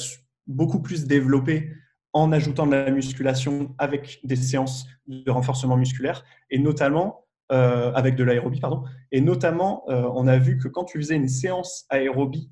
beaucoup 0.47 0.81
plus 0.81 1.05
développer 1.05 1.71
en 2.15 2.31
ajoutant 2.31 2.65
de 2.65 2.71
la 2.71 2.89
musculation 2.91 3.75
avec 3.77 4.21
des 4.23 4.37
séances 4.37 4.87
de 5.05 5.29
renforcement 5.29 5.75
musculaire 5.75 6.23
et 6.49 6.57
notamment 6.57 7.25
euh, 7.51 7.91
avec 7.91 8.15
de 8.15 8.23
l'aérobie, 8.23 8.61
pardon. 8.61 8.85
Et 9.11 9.19
notamment, 9.19 9.83
euh, 9.89 10.09
on 10.15 10.25
a 10.25 10.37
vu 10.37 10.57
que 10.57 10.69
quand 10.69 10.85
tu 10.85 10.97
faisais 10.97 11.17
une 11.17 11.27
séance 11.27 11.85
aérobie 11.89 12.49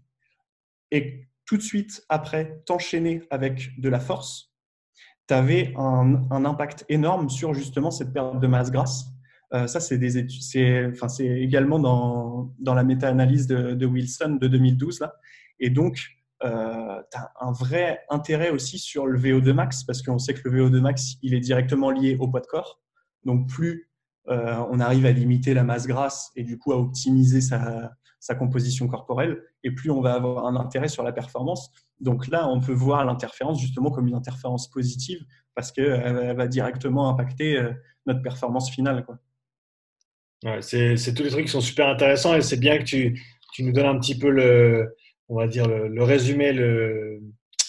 et 0.91 1.30
tout 1.45 1.56
de 1.56 1.61
suite 1.61 2.03
après 2.10 2.61
t'enchaîner 2.65 3.23
avec 3.30 3.80
de 3.80 3.88
la 3.88 4.02
force, 4.02 4.53
tu 5.30 5.34
avais 5.34 5.73
un, 5.77 6.45
impact 6.45 6.84
énorme 6.90 7.30
sur 7.30 7.53
justement 7.53 7.90
cette 7.90 8.11
perte 8.11 8.41
de 8.41 8.48
masse 8.48 8.69
grasse. 8.69 9.06
Euh, 9.53 9.65
ça, 9.68 9.80
c'est 9.80 9.98
des 9.98 10.27
c'est, 10.27 10.88
enfin, 10.88 11.07
c'est 11.07 11.26
également 11.26 11.80
dans, 11.80 12.53
dans 12.60 12.73
la 12.73 12.84
méta-analyse 12.84 13.48
de, 13.48 13.76
de, 13.76 13.85
Wilson 13.85 14.38
de 14.41 14.48
2012 14.49 14.99
là. 14.99 15.15
Et 15.61 15.69
donc, 15.69 16.06
euh, 16.44 17.02
tu 17.11 17.18
as 17.18 17.32
un 17.40 17.52
vrai 17.52 18.02
intérêt 18.10 18.49
aussi 18.49 18.78
sur 18.78 19.07
le 19.07 19.20
VO2 19.20 19.53
max 19.53 19.84
parce 19.84 20.02
qu'on 20.02 20.20
sait 20.20 20.34
que 20.34 20.48
le 20.49 20.70
VO2 20.70 20.80
max, 20.82 21.15
il 21.22 21.34
est 21.34 21.40
directement 21.40 21.90
lié 21.90 22.18
au 22.20 22.28
poids 22.28 22.41
de 22.41 22.48
corps. 22.48 22.82
Donc, 23.24 23.48
plus 23.48 23.90
euh, 24.30 24.56
on 24.70 24.80
arrive 24.80 25.06
à 25.06 25.11
limiter 25.11 25.53
la 25.53 25.64
masse 25.64 25.86
grasse 25.86 26.32
et 26.36 26.44
du 26.44 26.57
coup 26.57 26.72
à 26.72 26.78
optimiser 26.78 27.41
sa, 27.41 27.91
composition 28.40 28.88
corporelle, 28.88 29.44
et 29.64 29.72
plus 29.72 29.91
on 29.91 29.99
va 29.99 30.14
avoir 30.14 30.45
un 30.45 30.56
intérêt 30.56 30.88
sur 30.88 31.03
la 31.03 31.11
performance. 31.11 31.70
Donc 31.99 32.28
là, 32.28 32.48
on 32.48 32.61
peut 32.61 32.74
voir 32.74 33.03
l'interférence 33.03 33.60
justement 33.60 33.91
comme 33.91 34.07
une 34.07 34.15
interférence 34.15 34.70
positive 34.70 35.20
parce 35.56 35.72
qu'elle 35.72 36.36
va 36.36 36.48
directement 36.48 37.10
impacter 37.10 37.57
euh, 37.57 37.74
notre 38.06 38.22
performance 38.22 38.72
finale. 38.72 39.06
Ouais, 40.44 40.61
c'est 40.61 41.14
tous 41.14 41.24
les 41.24 41.30
trucs 41.30 41.45
qui 41.45 41.52
sont 41.52 41.61
super 41.61 41.88
intéressants 41.90 42.34
et 42.36 42.41
c'est 42.41 42.60
bien 42.60 42.78
que 42.78 42.84
tu, 42.84 43.22
nous 43.60 43.72
donnes 43.74 43.86
un 43.86 43.99
petit 43.99 44.18
peu 44.18 44.30
le, 44.30 44.95
on 45.30 45.38
va 45.38 45.48
dire 45.48 45.68
le, 45.68 46.04
résumé 46.04 46.54
le, 46.54 47.22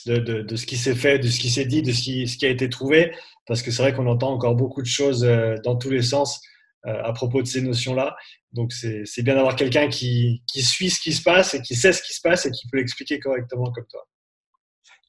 de, 0.06 0.18
de, 0.18 0.42
de, 0.42 0.56
ce 0.56 0.66
qui 0.66 0.76
s'est 0.76 0.94
fait, 0.94 1.18
de 1.18 1.28
ce 1.28 1.38
qui 1.38 1.50
s'est 1.50 1.64
dit, 1.64 1.82
de 1.82 1.92
ce 1.92 2.02
qui, 2.02 2.28
ce 2.28 2.36
qui, 2.36 2.46
a 2.46 2.50
été 2.50 2.68
trouvé, 2.68 3.14
parce 3.46 3.62
que 3.62 3.70
c'est 3.70 3.82
vrai 3.82 3.94
qu'on 3.94 4.06
entend 4.06 4.32
encore 4.32 4.54
beaucoup 4.54 4.82
de 4.82 4.86
choses 4.86 5.24
euh, 5.24 5.56
dans 5.64 5.76
tous 5.76 5.90
les 5.90 6.02
sens 6.02 6.40
euh, 6.86 7.02
à 7.02 7.12
propos 7.12 7.42
de 7.42 7.46
ces 7.46 7.62
notions-là. 7.62 8.16
Donc 8.52 8.72
c'est 8.72 9.22
bien 9.22 9.34
d'avoir 9.34 9.56
quelqu'un 9.56 9.88
qui, 9.88 10.42
qui, 10.46 10.62
suit 10.62 10.90
ce 10.90 11.00
qui 11.00 11.12
se 11.12 11.22
passe 11.22 11.54
et 11.54 11.62
qui 11.62 11.74
sait 11.74 11.92
ce 11.92 12.02
qui 12.02 12.14
se 12.14 12.20
passe 12.20 12.46
et 12.46 12.50
qui 12.50 12.68
peut 12.68 12.76
l'expliquer 12.76 13.18
correctement 13.18 13.72
comme 13.72 13.86
toi. 13.86 14.06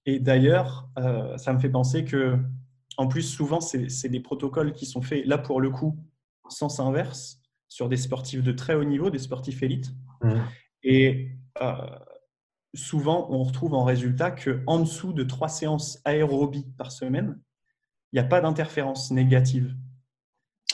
Et 0.06 0.20
d'ailleurs, 0.20 0.88
euh, 1.00 1.38
ça 1.38 1.52
me 1.52 1.60
fait 1.60 1.70
penser 1.70 2.06
que, 2.06 2.38
en 2.98 3.08
plus, 3.08 3.24
souvent, 3.24 3.60
c'est 3.60 4.10
des 4.10 4.20
protocoles 4.20 4.74
qui 4.74 4.86
sont 4.86 5.02
faits, 5.02 5.26
là 5.26 5.38
pour 5.38 5.60
le 5.60 5.70
coup, 5.70 5.98
sens 6.48 6.80
inverse, 6.80 7.40
sur 7.68 7.90
des 7.90 7.98
sportifs 7.98 8.44
de 8.44 8.52
très 8.52 8.76
haut 8.76 8.84
niveau, 8.84 9.10
des 9.10 9.20
sportifs 9.20 9.62
élites. 9.64 9.92
Mmh. 10.22 10.40
Et 10.84 11.32
euh, 11.62 11.74
souvent, 12.76 13.28
on 13.32 13.44
retrouve 13.44 13.74
en 13.74 13.84
résultat 13.84 14.32
qu'en 14.32 14.80
dessous 14.80 15.14
de 15.14 15.24
trois 15.24 15.50
séances 15.50 16.02
aérobie 16.06 16.68
par 16.78 16.92
semaine, 16.92 17.40
il 18.12 18.20
n'y 18.20 18.26
a 18.26 18.28
pas 18.28 18.42
d'interférence 18.42 19.12
négative 19.12 19.76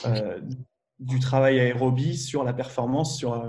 euh, 0.05 0.41
du 0.99 1.19
travail 1.19 1.59
aérobie 1.59 2.17
sur 2.17 2.43
la 2.43 2.53
performance 2.53 3.17
sur 3.17 3.43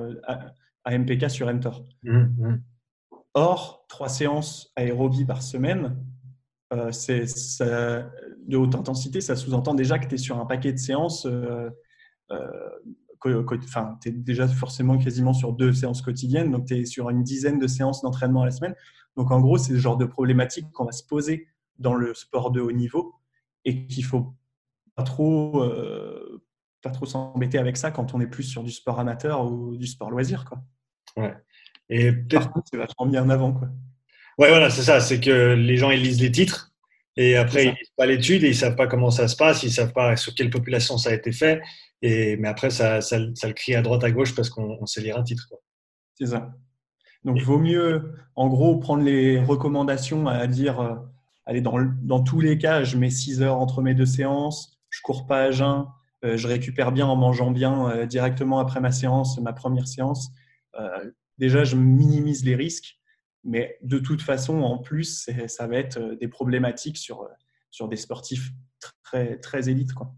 AMPK 0.85 1.31
sur 1.31 1.53
mTOR. 1.53 1.87
Mmh, 2.03 2.19
mmh. 2.19 2.63
Or, 3.35 3.85
trois 3.89 4.09
séances 4.09 4.73
aérobie 4.77 5.25
par 5.25 5.43
semaine, 5.43 5.97
euh, 6.73 6.93
c'est 6.93 7.27
de 8.47 8.57
haute 8.57 8.75
intensité, 8.75 9.21
ça 9.21 9.37
sous-entend 9.37 9.75
déjà 9.75 9.99
que 9.99 10.07
tu 10.07 10.15
es 10.15 10.19
sur 10.19 10.39
un 10.39 10.47
paquet 10.47 10.73
de 10.73 10.79
séances. 10.79 11.27
Euh, 13.27 13.45
euh, 13.51 13.59
enfin, 13.65 13.99
tu 14.03 14.09
es 14.09 14.13
déjà 14.13 14.49
forcément 14.49 14.99
quasiment 14.99 15.33
sur 15.33 15.53
deux 15.53 15.73
séances 15.73 16.03
quotidiennes, 16.03 16.51
donc 16.51 16.67
tu 16.67 16.77
es 16.77 16.85
sur 16.85 17.11
une 17.11 17.23
dizaine 17.23 17.59
de 17.59 17.67
séances 17.67 18.03
d'entraînement 18.03 18.43
à 18.43 18.47
la 18.47 18.51
semaine. 18.51 18.75
Donc 19.17 19.31
en 19.31 19.41
gros, 19.41 19.59
c'est 19.59 19.73
le 19.73 19.79
genre 19.79 19.97
de 19.97 20.05
problématique 20.05 20.71
qu'on 20.73 20.85
va 20.85 20.93
se 20.93 21.05
poser 21.05 21.49
dans 21.79 21.95
le 21.95 22.15
sport 22.15 22.51
de 22.51 22.61
haut 22.61 22.73
niveau 22.73 23.15
et 23.65 23.87
qu'il 23.87 24.05
faut 24.05 24.35
pas 24.95 25.03
trop, 25.03 25.63
pas 26.83 26.91
trop 26.91 27.07
s'embêter 27.07 27.59
avec 27.59 27.77
ça 27.77 27.91
quand 27.91 28.15
on 28.15 28.21
est 28.21 28.27
plus 28.27 28.43
sur 28.43 28.63
du 28.63 28.71
sport 28.71 28.99
amateur 28.99 29.45
ou 29.45 29.77
du 29.77 29.87
sport 29.87 30.11
loisir. 30.11 30.45
Quoi. 30.45 30.59
Ouais. 31.17 31.35
Et 31.89 32.13
peut-être 32.13 32.51
c'est 32.71 32.77
vachement 32.77 33.07
mis 33.07 33.19
en 33.19 33.29
avant. 33.29 33.53
Quoi. 33.53 33.69
Ouais, 34.39 34.49
voilà, 34.49 34.71
c'est 34.71 34.83
ça. 34.83 35.01
C'est 35.01 35.21
que 35.21 35.55
les 35.55 35.77
gens 35.77 35.91
ils 35.91 36.03
lisent 36.03 36.21
les 36.21 36.33
titres 36.33 36.73
et 37.17 37.37
après 37.37 37.65
ils 37.65 37.71
lisent 37.71 37.93
pas 37.97 38.07
l'étude 38.07 38.45
et 38.45 38.49
ils 38.49 38.57
savent 38.57 38.77
pas 38.77 38.87
comment 38.87 39.11
ça 39.11 39.29
se 39.29 39.37
passe, 39.37 39.63
ils 39.63 39.71
savent 39.71 39.93
pas 39.93 40.17
sur 40.17 40.35
quelle 40.35 40.51
population 40.51 40.97
ça 40.99 41.11
a 41.11 41.15
été 41.15 41.33
fait. 41.33 41.61
Et 42.03 42.37
mais 42.37 42.49
après 42.49 42.71
ça, 42.71 43.01
ça, 43.01 43.19
ça 43.35 43.47
le 43.49 43.55
crie 43.55 43.75
à 43.75 43.83
droite 43.83 44.05
à 44.05 44.11
gauche 44.11 44.35
parce 44.35 44.51
qu'on 44.51 44.85
sait 44.87 45.01
lire 45.01 45.17
un 45.17 45.23
titre. 45.23 45.49
C'est 46.19 46.27
ça. 46.27 46.53
Donc 47.25 47.37
il 47.39 47.45
vaut 47.45 47.59
mieux, 47.59 48.15
en 48.35 48.49
gros, 48.49 48.79
prendre 48.79 49.05
les 49.05 49.39
recommandations 49.41 50.27
à 50.27 50.47
dire, 50.49 50.81
euh, 50.81 50.97
allez, 51.47 51.61
dans, 51.61 51.79
dans 52.03 52.23
tous 52.23 52.41
les 52.41 52.59
cas, 52.59 52.83
je 52.83 52.97
mets 52.97 53.11
6 53.11 53.43
heures 53.43 53.59
entre 53.59 53.81
mes 53.81 53.95
deux 53.95 54.07
séances, 54.07 54.81
je 54.91 55.01
cours 55.03 55.27
pas 55.27 55.45
à 55.45 55.51
jeun, 55.53 55.87
euh, 56.25 56.37
je 56.37 56.49
récupère 56.49 56.91
bien 56.91 57.07
en 57.07 57.15
mangeant 57.15 57.53
bien 57.53 57.91
euh, 57.91 58.07
directement 58.07 58.59
après 58.59 58.81
ma 58.81 58.91
séance, 58.91 59.39
ma 59.41 59.53
première 59.53 59.87
séance 59.87 60.33
déjà, 61.39 61.65
je 61.65 61.77
minimise 61.77 62.45
les 62.45 62.55
risques, 62.55 62.99
mais 63.45 63.77
de 63.83 63.99
toute 63.99 64.23
façon, 64.23 64.61
en 64.63 64.79
plus, 64.79 65.29
ça 65.49 65.67
va 65.67 65.77
être 65.77 65.99
des 66.21 66.29
problématiques 66.29 66.97
sur, 66.97 67.29
sur 67.71 67.89
des 67.89 67.97
sportifs 67.97 68.51
très, 69.03 69.39
très 69.39 69.69
élites. 69.69 69.93
Quoi. 69.93 70.15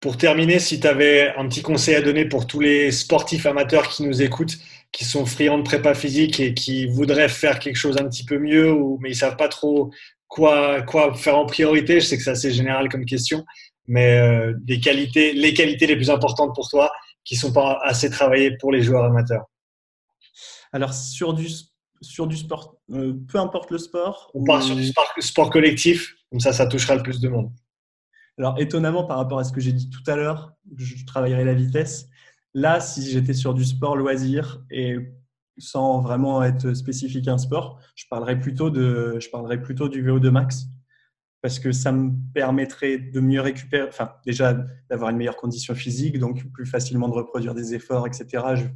Pour 0.00 0.16
terminer, 0.16 0.58
si 0.58 0.78
tu 0.78 0.86
avais 0.86 1.34
un 1.36 1.48
petit 1.48 1.62
conseil 1.62 1.94
à 1.94 2.02
donner 2.02 2.26
pour 2.26 2.46
tous 2.46 2.60
les 2.60 2.92
sportifs 2.92 3.46
amateurs 3.46 3.88
qui 3.88 4.02
nous 4.02 4.22
écoutent, 4.22 4.56
qui 4.92 5.04
sont 5.04 5.26
friands 5.26 5.58
de 5.58 5.62
prépa 5.62 5.94
physique 5.94 6.38
et 6.40 6.54
qui 6.54 6.86
voudraient 6.86 7.28
faire 7.28 7.58
quelque 7.58 7.76
chose 7.76 7.96
un 7.98 8.08
petit 8.08 8.24
peu 8.24 8.38
mieux, 8.38 8.72
ou, 8.72 8.98
mais 9.00 9.10
ils 9.10 9.12
ne 9.12 9.18
savent 9.18 9.36
pas 9.36 9.48
trop 9.48 9.90
quoi, 10.28 10.82
quoi 10.82 11.14
faire 11.14 11.36
en 11.38 11.46
priorité, 11.46 12.00
je 12.00 12.06
sais 12.06 12.16
que 12.16 12.22
c'est 12.22 12.30
assez 12.30 12.52
général 12.52 12.88
comme 12.88 13.04
question, 13.04 13.44
mais 13.86 14.18
euh, 14.18 14.52
des 14.58 14.80
qualités, 14.80 15.32
les 15.32 15.54
qualités 15.54 15.86
les 15.86 15.96
plus 15.96 16.10
importantes 16.10 16.54
pour 16.54 16.68
toi 16.68 16.90
qui 17.24 17.34
ne 17.34 17.40
sont 17.40 17.52
pas 17.52 17.80
assez 17.82 18.10
travaillées 18.10 18.56
pour 18.58 18.72
les 18.72 18.82
joueurs 18.82 19.04
amateurs 19.04 19.46
alors, 20.76 20.92
sur 20.92 21.32
du, 21.32 21.48
sur 22.00 22.26
du 22.26 22.36
sport, 22.36 22.76
euh, 22.90 23.14
peu 23.28 23.38
importe 23.38 23.70
le 23.70 23.78
sport. 23.78 24.30
On 24.34 24.44
part 24.44 24.62
sur 24.62 24.76
du 24.76 24.84
sport, 25.22 25.50
collectif, 25.50 26.14
comme 26.30 26.40
ça, 26.40 26.52
ça 26.52 26.66
touchera 26.66 26.96
le 26.96 27.02
plus 27.02 27.20
de 27.20 27.28
monde. 27.28 27.50
Alors, 28.38 28.60
étonnamment, 28.60 29.04
par 29.04 29.16
rapport 29.18 29.38
à 29.38 29.44
ce 29.44 29.52
que 29.52 29.60
j'ai 29.60 29.72
dit 29.72 29.88
tout 29.90 30.02
à 30.06 30.16
l'heure, 30.16 30.54
je 30.76 31.04
travaillerai 31.06 31.44
la 31.44 31.54
vitesse. 31.54 32.08
Là, 32.54 32.80
si 32.80 33.08
j'étais 33.08 33.34
sur 33.34 33.54
du 33.54 33.64
sport 33.64 33.96
loisir 33.96 34.62
et 34.70 34.96
sans 35.58 36.00
vraiment 36.00 36.42
être 36.42 36.74
spécifique 36.74 37.28
à 37.28 37.32
un 37.32 37.38
sport, 37.38 37.80
je 37.94 38.04
parlerais 38.10 38.38
plutôt, 38.38 38.70
de, 38.70 39.16
je 39.20 39.30
parlerais 39.30 39.60
plutôt 39.60 39.88
du 39.88 40.04
VO2 40.06 40.30
max 40.30 40.66
parce 41.42 41.58
que 41.58 41.70
ça 41.70 41.92
me 41.92 42.12
permettrait 42.34 42.98
de 42.98 43.20
mieux 43.20 43.40
récupérer, 43.40 43.86
enfin 43.88 44.14
déjà 44.26 44.54
d'avoir 44.90 45.10
une 45.10 45.16
meilleure 45.16 45.36
condition 45.36 45.74
physique, 45.74 46.18
donc 46.18 46.50
plus 46.52 46.66
facilement 46.66 47.08
de 47.08 47.14
reproduire 47.14 47.54
des 47.54 47.74
efforts, 47.74 48.06
etc 48.06 48.66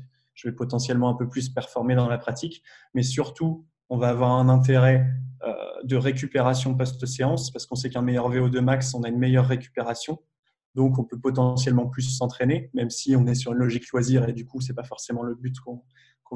je 0.41 0.49
vais 0.49 0.55
potentiellement 0.55 1.11
un 1.11 1.15
peu 1.15 1.29
plus 1.29 1.51
performer 1.51 1.95
dans 1.95 2.09
la 2.09 2.19
pratique. 2.19 2.63
Mais 2.95 3.03
surtout, 3.03 3.67
on 3.91 3.99
va 3.99 4.09
avoir 4.09 4.33
un 4.33 4.49
intérêt 4.49 5.07
euh, 5.43 5.55
de 5.85 5.97
récupération 5.97 6.75
post-séance 6.75 7.51
parce 7.51 7.67
qu'on 7.67 7.75
sait 7.75 7.91
qu'un 7.91 8.03
meilleur 8.03 8.31
VO2 8.31 8.61
max, 8.61 8.95
on 8.95 9.03
a 9.03 9.09
une 9.09 9.19
meilleure 9.19 9.47
récupération. 9.47 10.23
Donc, 10.77 10.99
on 11.01 11.05
peut 11.05 11.19
potentiellement 11.19 11.89
plus 11.89 12.03
s'entraîner, 12.03 12.71
même 12.75 12.91
si 12.91 13.17
on 13.17 13.27
est 13.27 13.35
sur 13.35 13.53
une 13.53 13.59
logique 13.59 13.91
loisir 13.91 14.29
et 14.29 14.33
du 14.33 14.47
coup, 14.47 14.61
ce 14.61 14.69
n'est 14.69 14.77
pas 14.77 14.85
forcément 14.85 15.25
le 15.25 15.35
but 15.35 15.57
qu'on 15.61 15.83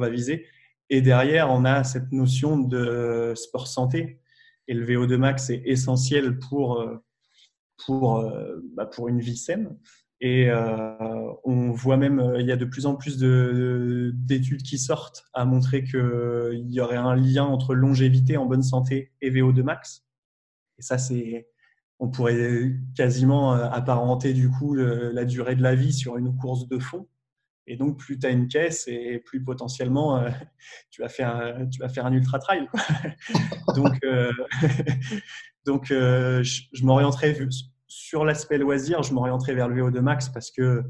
va 0.01 0.11
viser. 0.11 0.47
Et 0.91 1.01
derrière, 1.01 1.51
on 1.51 1.65
a 1.65 1.85
cette 1.85 2.11
notion 2.11 2.59
de 2.59 3.33
sport 3.37 3.69
santé. 3.69 4.21
Et 4.67 4.75
le 4.75 4.85
VO2 4.85 5.17
max 5.17 5.51
est 5.51 5.63
essentiel 5.65 6.39
pour, 6.39 6.81
euh, 6.81 6.97
euh, 7.91 8.61
bah, 8.75 8.87
pour 8.87 9.09
une 9.09 9.21
vie 9.21 9.37
saine. 9.37 9.79
Et 10.21 10.49
euh, 10.49 11.33
on 11.45 11.71
voit 11.73 11.97
même, 11.97 12.19
euh, 12.21 12.41
il 12.41 12.47
y 12.47 12.53
a 12.53 12.57
de 12.57 12.65
plus 12.65 12.87
en 12.87 12.95
plus 12.95 13.19
d'études 13.19 14.63
qui 14.63 14.79
sortent 14.79 15.27
à 15.35 15.45
montrer 15.45 15.85
qu'il 15.85 16.67
y 16.71 16.81
aurait 16.81 16.97
un 16.97 17.15
lien 17.15 17.45
entre 17.45 17.75
longévité 17.75 18.37
en 18.37 18.47
bonne 18.47 18.63
santé 18.63 19.13
et 19.21 19.31
VO2 19.31 19.63
max. 19.63 20.05
Et 20.79 20.83
ça, 20.83 20.99
c'est, 20.99 21.49
on 21.99 22.09
pourrait 22.11 22.75
quasiment 22.97 23.55
euh, 23.55 23.69
apparenter 23.69 24.33
du 24.35 24.51
coup 24.51 24.75
la 24.75 25.25
durée 25.25 25.57
de 25.57 25.63
la 25.63 25.75
vie 25.75 25.93
sur 25.93 26.17
une 26.17 26.37
course 26.37 26.69
de 26.69 26.79
fond. 26.79 27.09
Et 27.67 27.77
donc, 27.77 27.99
plus 27.99 28.19
tu 28.19 28.27
as 28.27 28.31
une 28.31 28.47
caisse 28.47 28.87
et 28.89 29.19
plus 29.19 29.43
potentiellement 29.43 30.23
tu, 30.91 31.03
vas 31.03 31.09
faire, 31.09 31.37
un 31.37 32.13
ultra 32.13 32.39
trail. 32.39 32.69
donc, 33.75 33.99
je, 35.85 36.63
je 36.73 36.85
m'orienterais 36.85 37.33
sur 37.97 38.25
l'aspect 38.25 38.59
loisir, 38.59 39.05
je 39.05 39.15
m'orienterai 39.15 39.55
vers 39.55 39.69
le 39.69 39.81
VO2 39.81 40.01
max 40.01 40.29
parce 40.29 40.51
que 40.51 40.83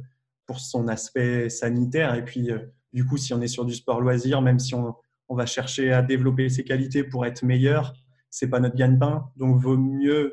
pour 0.46 0.58
son 0.58 0.88
aspect 0.88 1.50
sanitaire. 1.50 2.14
Et 2.14 2.24
puis, 2.24 2.50
euh, 2.50 2.58
du 2.94 3.04
coup, 3.04 3.18
si 3.18 3.34
on 3.34 3.42
est 3.42 3.46
sur 3.46 3.66
du 3.66 3.74
sport 3.74 4.00
loisir, 4.00 4.40
même 4.40 4.58
si 4.58 4.74
on, 4.74 4.94
va 5.28 5.46
chercher 5.46 5.92
à 5.92 6.00
développer 6.00 6.48
ses 6.48 6.62
qualités 6.62 7.02
pour 7.02 7.26
être 7.26 7.42
meilleur, 7.42 7.92
c'est 8.30 8.48
pas 8.48 8.60
notre 8.60 8.76
gagne-pain. 8.76 9.28
Donc, 9.36 9.56
vaut 9.56 9.76
mieux 9.76 10.32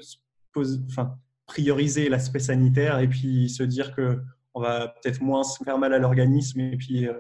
enfin, 0.56 1.18
prioriser 1.45 2.07
l'aspect 2.07 2.39
sanitaire 2.39 2.99
et 2.99 3.07
puis 3.07 3.49
se 3.49 3.64
dire 3.64 3.95
que 3.95 4.22
on 4.53 4.61
va 4.61 4.89
peut-être 4.89 5.22
moins 5.22 5.43
se 5.43 5.64
faire 5.64 5.77
mal 5.77 5.93
à 5.93 5.98
l'organisme 5.98 6.60
et 6.60 6.77
puis, 6.77 7.07
euh, 7.07 7.19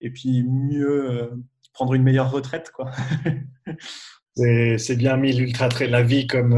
et 0.00 0.10
puis 0.10 0.42
mieux 0.42 1.10
euh, 1.10 1.30
prendre 1.74 1.92
une 1.94 2.02
meilleure 2.02 2.30
retraite. 2.30 2.72
C'est 4.34 4.96
bien 4.96 5.18
mis 5.18 5.32
l'ultra 5.34 5.68
trait 5.68 5.88
la 5.88 6.02
vie 6.02 6.26
comme 6.26 6.54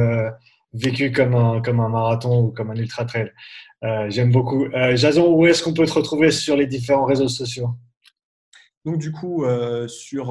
vécu 0.74 1.12
comme 1.12 1.34
un, 1.34 1.62
comme 1.62 1.80
un 1.80 1.88
marathon 1.88 2.46
ou 2.46 2.50
comme 2.50 2.70
un 2.70 2.76
ultra 2.76 3.04
trail. 3.04 3.32
Euh, 3.84 4.10
j'aime 4.10 4.32
beaucoup. 4.32 4.64
Euh, 4.64 4.96
Jason, 4.96 5.32
où 5.32 5.46
est-ce 5.46 5.62
qu'on 5.62 5.72
peut 5.72 5.86
te 5.86 5.92
retrouver 5.92 6.30
sur 6.30 6.56
les 6.56 6.66
différents 6.66 7.04
réseaux 7.04 7.28
sociaux? 7.28 7.70
Donc 8.84 8.98
du 8.98 9.12
coup, 9.12 9.44
euh, 9.44 9.88
sur 9.88 10.26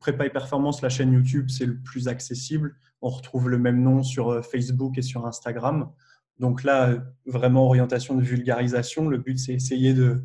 Prépa 0.00 0.26
et 0.26 0.30
Performance, 0.30 0.82
la 0.82 0.88
chaîne 0.88 1.12
YouTube, 1.12 1.48
c'est 1.48 1.66
le 1.66 1.78
plus 1.80 2.08
accessible. 2.08 2.74
On 3.02 3.08
retrouve 3.08 3.48
le 3.48 3.58
même 3.58 3.82
nom 3.82 4.02
sur 4.02 4.44
Facebook 4.44 4.98
et 4.98 5.02
sur 5.02 5.26
Instagram. 5.26 5.90
Donc 6.38 6.64
là, 6.64 6.96
vraiment 7.26 7.66
orientation 7.66 8.16
de 8.16 8.22
vulgarisation. 8.22 9.08
Le 9.08 9.18
but, 9.18 9.38
c'est 9.38 9.52
essayer 9.52 9.92
de, 9.94 10.24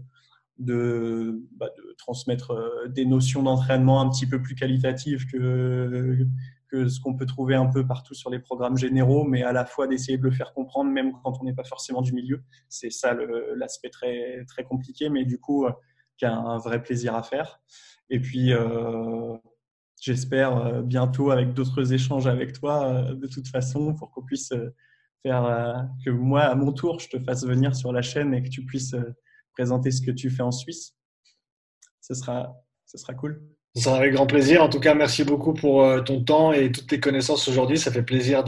de, 0.57 1.43
bah, 1.57 1.69
de 1.77 1.95
transmettre 1.97 2.55
des 2.89 3.05
notions 3.05 3.43
d'entraînement 3.43 4.01
un 4.01 4.09
petit 4.09 4.25
peu 4.25 4.41
plus 4.41 4.55
qualitatives 4.55 5.27
que, 5.27 6.25
que 6.69 6.87
ce 6.87 6.99
qu'on 6.99 7.15
peut 7.15 7.25
trouver 7.25 7.55
un 7.55 7.67
peu 7.67 7.85
partout 7.85 8.13
sur 8.13 8.29
les 8.29 8.39
programmes 8.39 8.77
généraux, 8.77 9.23
mais 9.23 9.43
à 9.43 9.51
la 9.51 9.65
fois 9.65 9.87
d'essayer 9.87 10.17
de 10.17 10.23
le 10.23 10.31
faire 10.31 10.53
comprendre, 10.53 10.91
même 10.91 11.13
quand 11.23 11.39
on 11.41 11.45
n'est 11.45 11.53
pas 11.53 11.63
forcément 11.63 12.01
du 12.01 12.13
milieu. 12.13 12.43
C'est 12.69 12.89
ça 12.89 13.15
l'aspect 13.55 13.89
très, 13.89 14.43
très 14.45 14.63
compliqué, 14.63 15.09
mais 15.09 15.25
du 15.25 15.39
coup, 15.39 15.65
qui 16.17 16.25
a 16.25 16.35
un 16.35 16.57
vrai 16.57 16.81
plaisir 16.81 17.15
à 17.15 17.23
faire. 17.23 17.61
Et 18.09 18.19
puis, 18.19 18.51
j'espère 20.01 20.83
bientôt 20.83 21.31
avec 21.31 21.53
d'autres 21.53 21.93
échanges 21.93 22.27
avec 22.27 22.53
toi, 22.53 23.13
de 23.13 23.27
toute 23.27 23.47
façon, 23.47 23.95
pour 23.95 24.11
qu'on 24.11 24.23
puisse 24.23 24.53
faire 25.23 25.87
que 26.03 26.09
moi, 26.09 26.43
à 26.43 26.55
mon 26.55 26.71
tour, 26.73 26.99
je 26.99 27.09
te 27.09 27.19
fasse 27.19 27.45
venir 27.45 27.75
sur 27.75 27.91
la 27.93 28.01
chaîne 28.01 28.33
et 28.33 28.43
que 28.43 28.49
tu 28.49 28.65
puisses 28.65 28.95
présenter 29.53 29.91
ce 29.91 30.01
que 30.01 30.11
tu 30.11 30.29
fais 30.29 30.43
en 30.43 30.51
Suisse. 30.51 30.95
Ce 32.01 32.13
sera, 32.13 32.53
ce 32.85 32.97
sera 32.97 33.13
cool. 33.13 33.41
Sera 33.79 33.97
avec 33.97 34.13
grand 34.13 34.25
plaisir. 34.25 34.63
En 34.63 34.69
tout 34.69 34.79
cas, 34.79 34.95
merci 34.95 35.23
beaucoup 35.23 35.53
pour 35.53 35.83
euh, 35.83 36.01
ton 36.01 36.23
temps 36.23 36.51
et 36.51 36.71
toutes 36.71 36.87
tes 36.87 36.99
connaissances 36.99 37.47
aujourd'hui. 37.47 37.77
Ça 37.77 37.91
fait 37.91 38.01
plaisir 38.01 38.43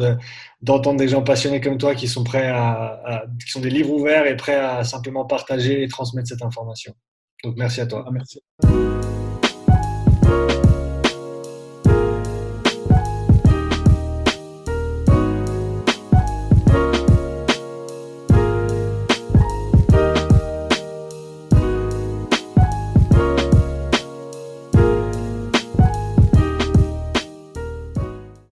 d'entendre 0.61 0.97
des 0.97 1.07
gens 1.07 1.21
passionnés 1.21 1.61
comme 1.61 1.77
toi 1.77 1.95
qui 1.95 2.07
sont 2.07 2.23
prêts 2.23 2.47
à, 2.47 3.23
qui 3.43 3.51
sont 3.51 3.59
des 3.59 3.69
livres 3.69 3.91
ouverts 3.91 4.25
et 4.25 4.35
prêts 4.35 4.55
à 4.55 4.83
simplement 4.83 5.25
partager 5.25 5.83
et 5.83 5.87
transmettre 5.87 6.29
cette 6.29 6.43
information. 6.43 6.93
Donc, 7.43 7.55
merci 7.57 7.81
à 7.81 7.85
toi. 7.85 8.05
Ah, 8.07 8.11
merci. 8.11 8.41